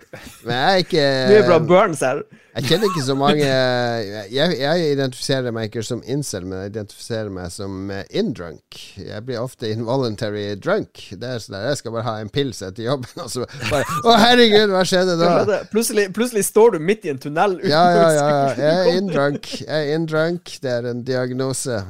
Men 0.10 0.56
jeg 0.56 0.70
er 0.70 0.84
ikke 0.84 1.02
Du 1.30 1.34
er 1.38 1.44
bra 1.46 1.58
burns 1.62 2.00
her. 2.02 2.24
Jeg 2.56 2.66
kjenner 2.66 2.90
ikke 2.90 3.04
så 3.06 3.16
mange 3.16 3.46
jeg, 3.46 4.56
jeg 4.58 4.88
identifiserer 4.96 5.54
meg 5.54 5.70
ikke 5.70 5.84
som 5.86 6.02
incel, 6.10 6.48
men 6.50 6.64
jeg 6.64 6.72
identifiserer 6.74 7.30
meg 7.34 7.54
som 7.54 7.92
eh, 7.94 8.02
indrunk. 8.18 8.80
Jeg 8.98 9.22
blir 9.28 9.40
ofte 9.40 9.70
involuntary 9.70 10.48
drunk. 10.60 11.04
Det 11.14 11.30
er 11.30 11.44
sånn 11.44 11.60
der, 11.60 11.70
Jeg 11.70 11.82
skal 11.84 11.96
bare 11.96 12.08
ha 12.10 12.16
en 12.24 12.34
pils 12.34 12.64
etter 12.66 12.88
jobben, 12.90 13.14
og 13.24 13.30
så 13.32 13.46
bare 13.70 13.86
Å, 14.02 14.18
herregud, 14.26 14.74
hva 14.74 14.84
skjedde 14.90 15.20
da? 15.22 15.62
Plutselig, 15.70 16.10
plutselig 16.18 16.48
står 16.50 16.76
du 16.76 16.84
midt 16.90 17.06
i 17.06 17.14
en 17.14 17.22
tunnel 17.22 17.60
ja, 17.62 17.86
ja. 17.94 18.12
ja. 18.18 18.28
Jeg 18.58 18.76
er 18.82 19.00
indrunk. 19.00 19.54
Jeg 19.62 19.74
er 19.78 19.96
indrunk. 19.96 20.56
Det 20.64 20.78
er 20.80 20.90
en 20.90 21.06
diagnose. 21.06 21.84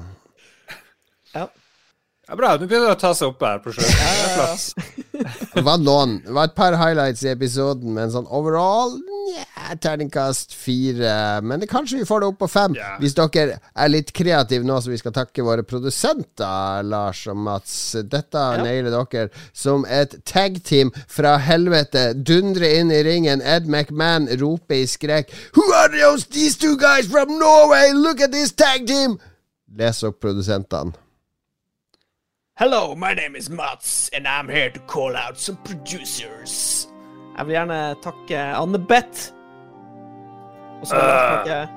Ja. 2.30 2.34
Ja, 2.34 2.36
bra. 2.36 2.50
Nå 2.62 2.68
begynner 2.70 2.92
det 2.92 2.94
å 2.94 3.00
ta 3.02 3.10
seg 3.18 3.32
opp 3.32 3.42
her 3.42 3.58
på 3.64 3.72
slutten. 3.74 5.00
Det 5.50 5.64
var 5.66 5.80
noen 5.82 6.20
Det 6.24 6.32
var 6.32 6.48
et 6.48 6.54
par 6.56 6.76
highlights 6.78 7.24
i 7.26 7.32
episoden, 7.32 7.90
men 7.96 8.12
sånn 8.14 8.28
overall 8.30 8.94
yeah, 9.34 9.74
terningkast 9.82 10.54
fire. 10.54 11.42
Men 11.42 11.60
det, 11.60 11.68
kanskje 11.72 11.98
vi 12.00 12.06
får 12.08 12.22
det 12.22 12.30
opp 12.30 12.38
på 12.44 12.50
fem, 12.54 12.78
yeah. 12.78 12.94
hvis 13.02 13.18
dere 13.18 13.58
er 13.58 13.92
litt 13.92 14.14
kreative 14.16 14.68
nå, 14.68 14.78
så 14.78 14.94
vi 14.94 15.00
skal 15.02 15.16
takke 15.18 15.44
våre 15.44 15.66
produsenter, 15.66 16.86
Lars 16.86 17.26
og 17.34 17.42
Mats. 17.50 17.74
Dette 18.06 18.46
nailer 18.62 18.94
dere 18.94 19.34
som 19.50 19.84
et 19.90 20.16
tag-team 20.30 20.94
fra 21.10 21.36
helvete. 21.50 22.12
Dundre 22.14 22.72
inn 22.78 22.94
i 22.94 23.02
ringen. 23.10 23.42
Ed 23.42 23.66
McMahon 23.66 24.30
roper 24.38 24.84
i 24.84 24.88
skrek 24.88 25.34
Who 25.58 25.66
are 25.82 25.90
those, 25.90 26.30
these 26.30 26.56
two 26.56 26.78
guys 26.78 27.10
from 27.10 27.40
Norway? 27.42 27.92
Look 27.98 28.22
at 28.22 28.32
this 28.32 28.54
tag 28.54 28.86
team! 28.88 29.18
Les 29.76 30.06
opp 30.06 30.22
produsentene. 30.22 30.94
Hello, 32.60 32.94
my 32.94 33.14
name 33.14 33.38
is 33.38 33.50
Mats, 33.50 34.10
and 34.10 34.28
I'm 34.28 34.50
here 34.50 34.70
to 34.70 34.80
call 34.82 35.16
out 35.16 35.40
some 35.40 35.58
producers. 35.64 36.88
Jeg 37.38 37.46
vil 37.48 37.54
gjerne 37.54 37.96
takke 38.04 38.36
Anne-Beth. 38.36 39.32
Og 40.82 40.88
så 40.88 40.96
vil 40.96 41.06
jeg 41.06 41.38
takke 41.38 41.70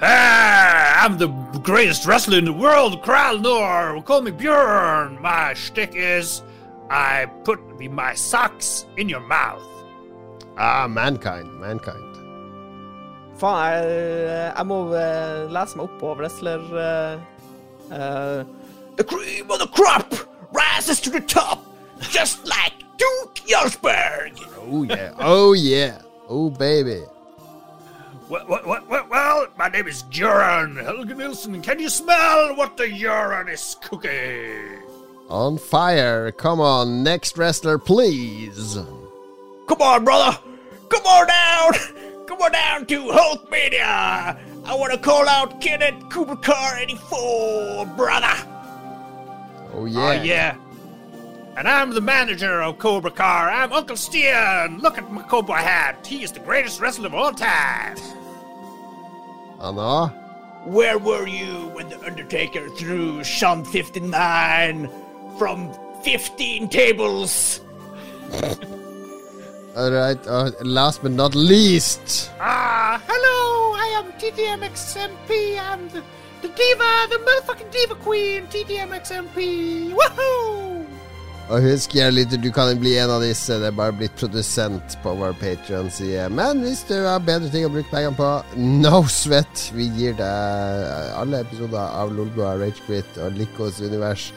Ah, 0.00 1.04
I'm 1.04 1.18
the 1.18 1.28
greatest 1.62 2.06
wrestler 2.06 2.38
in 2.38 2.46
the 2.46 2.52
world, 2.52 3.02
Kral 3.02 3.42
Nor. 3.42 4.00
Call 4.06 4.22
me 4.22 4.30
Björn. 4.30 5.20
My 5.20 5.52
shtick 5.54 5.92
is 5.94 6.42
I 6.90 7.26
put 7.44 7.58
my 7.78 8.14
socks 8.14 8.86
in 8.96 9.10
your 9.10 9.20
mouth. 9.20 9.68
Ah, 10.56 10.86
Mankind. 10.86 11.60
Mankind. 11.60 12.16
Faen, 13.36 13.76
jeg, 13.76 14.52
jeg 14.56 14.66
må 14.66 14.80
eh, 14.96 15.44
lese 15.52 15.76
meg 15.76 15.90
opp 15.90 16.00
på 16.00 16.16
wrestler 16.16 16.64
eh, 16.88 17.20
eh, 18.00 18.61
The 19.02 19.16
cream 19.16 19.50
of 19.50 19.58
the 19.58 19.66
crop 19.66 20.14
rises 20.52 21.00
to 21.00 21.10
the 21.10 21.20
top, 21.20 21.66
just 22.02 22.46
like 22.46 22.72
Duke 22.96 23.34
Jarlsberg. 23.34 24.38
Oh 24.60 24.84
yeah. 24.84 25.12
Oh 25.18 25.54
yeah. 25.54 26.02
Oh 26.28 26.50
baby. 26.50 27.02
Well, 28.28 28.46
well, 28.48 28.84
well, 28.88 29.06
well, 29.10 29.46
my 29.58 29.68
name 29.70 29.88
is 29.88 30.04
Göran 30.04 30.80
Helge 30.80 31.16
Nilsson. 31.16 31.60
Can 31.62 31.80
you 31.80 31.88
smell 31.88 32.54
what 32.54 32.76
the 32.76 32.88
urine 32.88 33.48
is 33.48 33.76
cooking? 33.82 34.84
On 35.28 35.58
fire. 35.58 36.30
Come 36.30 36.60
on, 36.60 37.02
next 37.02 37.36
wrestler, 37.36 37.78
please. 37.78 38.78
Come 39.66 39.82
on, 39.82 40.04
brother. 40.04 40.38
Come 40.88 41.04
on 41.06 41.26
down. 41.26 41.72
Come 42.28 42.40
on 42.40 42.52
down 42.52 42.86
to 42.86 43.00
Hulkmania. 43.00 44.38
I 44.64 44.74
want 44.76 44.92
to 44.92 44.98
call 44.98 45.28
out 45.28 45.60
Kenneth 45.60 46.08
Cooper 46.08 46.36
Car 46.36 46.78
84, 46.78 47.86
brother. 47.96 48.51
Oh 49.72 49.86
yeah. 49.86 50.00
Oh, 50.00 50.22
yeah. 50.22 50.56
And 51.56 51.68
I'm 51.68 51.90
the 51.92 52.00
manager 52.00 52.62
of 52.62 52.78
Cobra 52.78 53.10
Car. 53.10 53.50
I'm 53.50 53.72
Uncle 53.72 53.96
Stian. 53.96 54.80
Look 54.80 54.96
at 54.96 55.10
my 55.10 55.22
cowboy 55.22 55.56
hat. 55.56 56.06
He 56.06 56.22
is 56.22 56.32
the 56.32 56.40
greatest 56.40 56.80
wrestler 56.80 57.06
of 57.06 57.14
all 57.14 57.32
time. 57.32 57.96
Anna. 59.60 60.08
Where 60.64 60.96
were 60.96 61.26
you 61.26 61.70
when 61.74 61.88
The 61.88 62.00
Undertaker 62.06 62.68
threw 62.70 63.22
Sean 63.24 63.64
59 63.64 64.88
from 65.36 65.72
15 66.02 66.68
tables? 66.68 67.60
All 69.76 69.90
right. 69.90 70.26
Uh, 70.26 70.50
last 70.62 71.02
but 71.02 71.12
not 71.12 71.34
least. 71.34 72.30
Ah, 72.38 73.02
hello. 73.06 73.74
I 73.74 73.86
am 73.96 74.12
TDMXMP. 74.12 75.58
I'm 75.58 75.88
the, 75.88 76.02
the 76.42 76.48
diva, 76.48 76.90
the 77.08 77.18
motherfucking 77.26 77.70
diva 77.70 77.94
queen, 78.02 78.46
TDMXMP. 78.48 79.94
Woohoo! 79.94 80.86
Og 81.52 81.60
husk, 81.62 81.94
Jerliter, 81.96 82.38
du 82.40 82.48
kan 82.54 82.70
bli 82.80 82.94
en 82.96 83.10
av 83.12 83.20
disse. 83.24 83.58
Det 83.60 83.68
er 83.68 83.76
bare 83.76 83.92
blitt 83.92 84.14
produsent 84.16 84.94
på 85.02 85.12
vår 85.18 85.34
Patrion-side. 85.40 86.28
Men 86.32 86.62
hvis 86.64 86.80
du 86.88 86.94
har 87.04 87.20
bedre 87.26 87.50
ting 87.52 87.66
å 87.66 87.72
bruke 87.72 87.90
pengene 87.92 88.16
på, 88.16 88.30
no 88.56 89.02
sweat. 89.10 89.66
Vi 89.76 89.90
gir 89.98 90.16
deg 90.16 90.86
alle 91.18 91.42
episoder 91.44 91.82
av 91.82 92.14
Lolbua, 92.16 92.54
Ragequit 92.62 93.20
og 93.20 93.36
Likos 93.36 93.82
univers. 93.82 94.30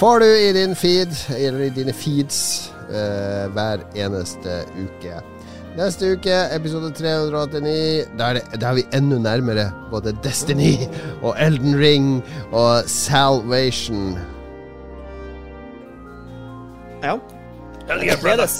Får 0.00 0.24
du 0.24 0.26
i 0.26 0.50
din 0.56 0.74
feed, 0.76 1.14
eller 1.36 1.68
i 1.68 1.70
dine 1.76 1.94
feeds, 1.94 2.72
eh, 2.90 3.46
hver 3.54 3.86
eneste 3.94 4.64
uke. 4.74 5.22
Neste 5.76 6.14
uke, 6.16 6.36
episode 6.56 6.88
389. 6.96 8.06
Da 8.16 8.30
er, 8.30 8.38
det, 8.38 8.60
da 8.62 8.70
er 8.70 8.78
vi 8.78 8.84
enda 8.96 9.18
nærmere 9.20 9.66
både 9.92 10.14
Destiny 10.24 10.72
og 11.20 11.34
Elden 11.36 11.76
Ring 11.76 12.06
og 12.48 12.88
Salvation. 12.88 14.14
Ja. 17.04 17.18
Kredit. 17.86 18.22
Gledes. 18.22 18.54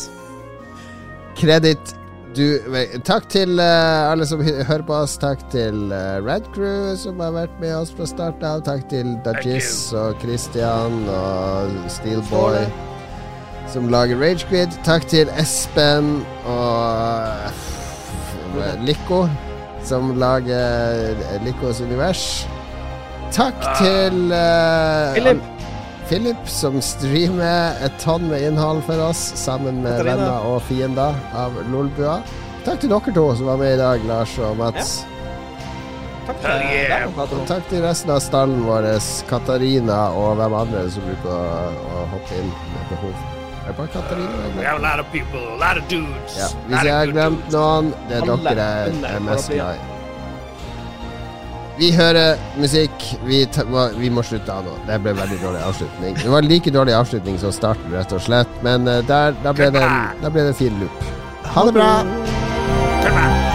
Kreditt 1.37 1.97
du, 2.37 2.61
Takk 3.09 3.31
til 3.33 3.57
uh, 3.57 4.11
alle 4.13 4.27
som 4.29 4.43
hører 4.45 4.85
på 4.85 4.95
oss. 4.95 5.17
Takk 5.17 5.41
til 5.53 5.89
uh, 5.89 6.21
Red 6.21 6.51
Crew, 6.53 6.93
som 7.01 7.21
har 7.25 7.33
vært 7.33 7.55
med 7.63 7.73
oss 7.79 7.95
fra 7.97 8.05
start 8.11 8.45
av. 8.45 8.61
Takk 8.67 8.85
til 8.93 9.15
Dajis 9.25 9.71
og 9.97 10.21
Christian 10.21 11.07
og 11.09 11.73
Steelboy, 11.97 12.61
som 13.73 13.89
lager 13.93 14.21
Ragequid. 14.21 14.75
Takk 14.87 15.09
til 15.11 15.31
Espen 15.41 16.21
og 16.45 17.51
uh, 18.57 18.77
Lico, 18.87 19.25
som 19.87 20.15
lager 20.21 21.19
Licos 21.45 21.81
univers. 21.85 22.47
Takk 23.35 23.59
til 23.81 24.31
uh, 24.31 25.13
Philip. 25.17 25.45
Philip, 26.07 26.43
som 26.47 26.79
streamer 26.85 27.75
et 27.83 27.95
tonn 27.99 28.29
med 28.31 28.45
innhold 28.47 28.85
for 28.87 29.03
oss, 29.09 29.33
sammen 29.35 29.83
med 29.83 30.05
venner 30.07 30.47
og 30.47 30.61
fiender 30.69 31.19
av 31.35 31.57
Lolbua. 31.73 32.21
Takk 32.67 32.83
til 32.83 32.95
dere 32.95 33.15
to 33.15 33.27
som 33.35 33.51
var 33.51 33.59
med 33.59 33.75
i 33.75 33.81
dag, 33.81 34.07
Lars 34.07 34.39
og 34.39 34.55
Mats. 34.61 35.01
Takk 36.27 36.43
Hell 36.43 36.63
til 36.63 36.75
yeah. 36.75 37.07
Og 37.23 37.47
takk 37.47 37.67
til 37.71 37.83
resten 37.87 38.11
av 38.15 38.23
stallen 38.23 38.63
vår, 38.67 38.89
Katarina 39.31 40.09
og 40.19 40.39
hvem 40.41 40.59
andre 40.63 40.87
som 40.91 41.07
bruker 41.07 41.35
å, 41.35 41.71
å 41.71 42.07
hoppe 42.15 42.39
inn 42.39 42.55
med 42.55 42.95
behov. 42.95 43.36
Er 43.67 43.73
det 43.73 43.77
bare 43.77 43.89
Katarina? 43.89 44.31
jeg 44.31 44.57
We 44.57 44.65
have 44.65 44.79
a 44.79 44.83
lot 44.83 45.01
of 45.01 45.07
people, 45.13 45.41
a 45.41 45.59
lot 45.59 45.83
of 45.83 45.89
dudes. 45.91 46.37
Ja. 46.39 46.47
Hvis 46.67 46.85
jeg 46.85 46.95
har 46.95 47.07
glemt 47.07 47.53
noen, 47.53 47.93
det 48.09 48.17
er 48.21 48.21
dere 48.31 48.67
jeg 48.71 49.15
er 49.17 49.21
mest 49.27 49.51
glad 49.51 49.75
i. 49.75 49.97
Vi 51.79 51.91
hører 51.93 52.39
musikk. 52.57 53.09
Vi, 53.27 53.43
vi 53.99 54.09
må 54.09 54.23
slutte 54.23 54.53
av 54.55 54.65
nå. 54.65 54.77
Det 54.87 55.01
ble 55.03 55.17
veldig 55.19 55.41
dårlig 55.43 55.67
avslutning. 55.67 56.15
Det 56.23 56.31
var 56.33 56.47
like 56.47 56.71
dårlig 56.79 56.95
avslutning 56.95 57.43
som 57.43 57.53
starten, 57.53 57.91
rett 57.93 58.15
og 58.15 58.23
slett. 58.23 58.57
Men 58.63 58.87
eh, 58.89 59.03
der, 59.11 59.35
da, 59.43 59.53
ble 59.53 59.69
det 59.75 59.83
en, 59.83 60.17
da 60.23 60.31
ble 60.31 60.47
det 60.47 60.55
en 60.55 60.61
fin 60.63 60.81
loop. 60.81 61.13
Ha 61.57 61.67
det 61.67 61.77
bra! 61.77 63.55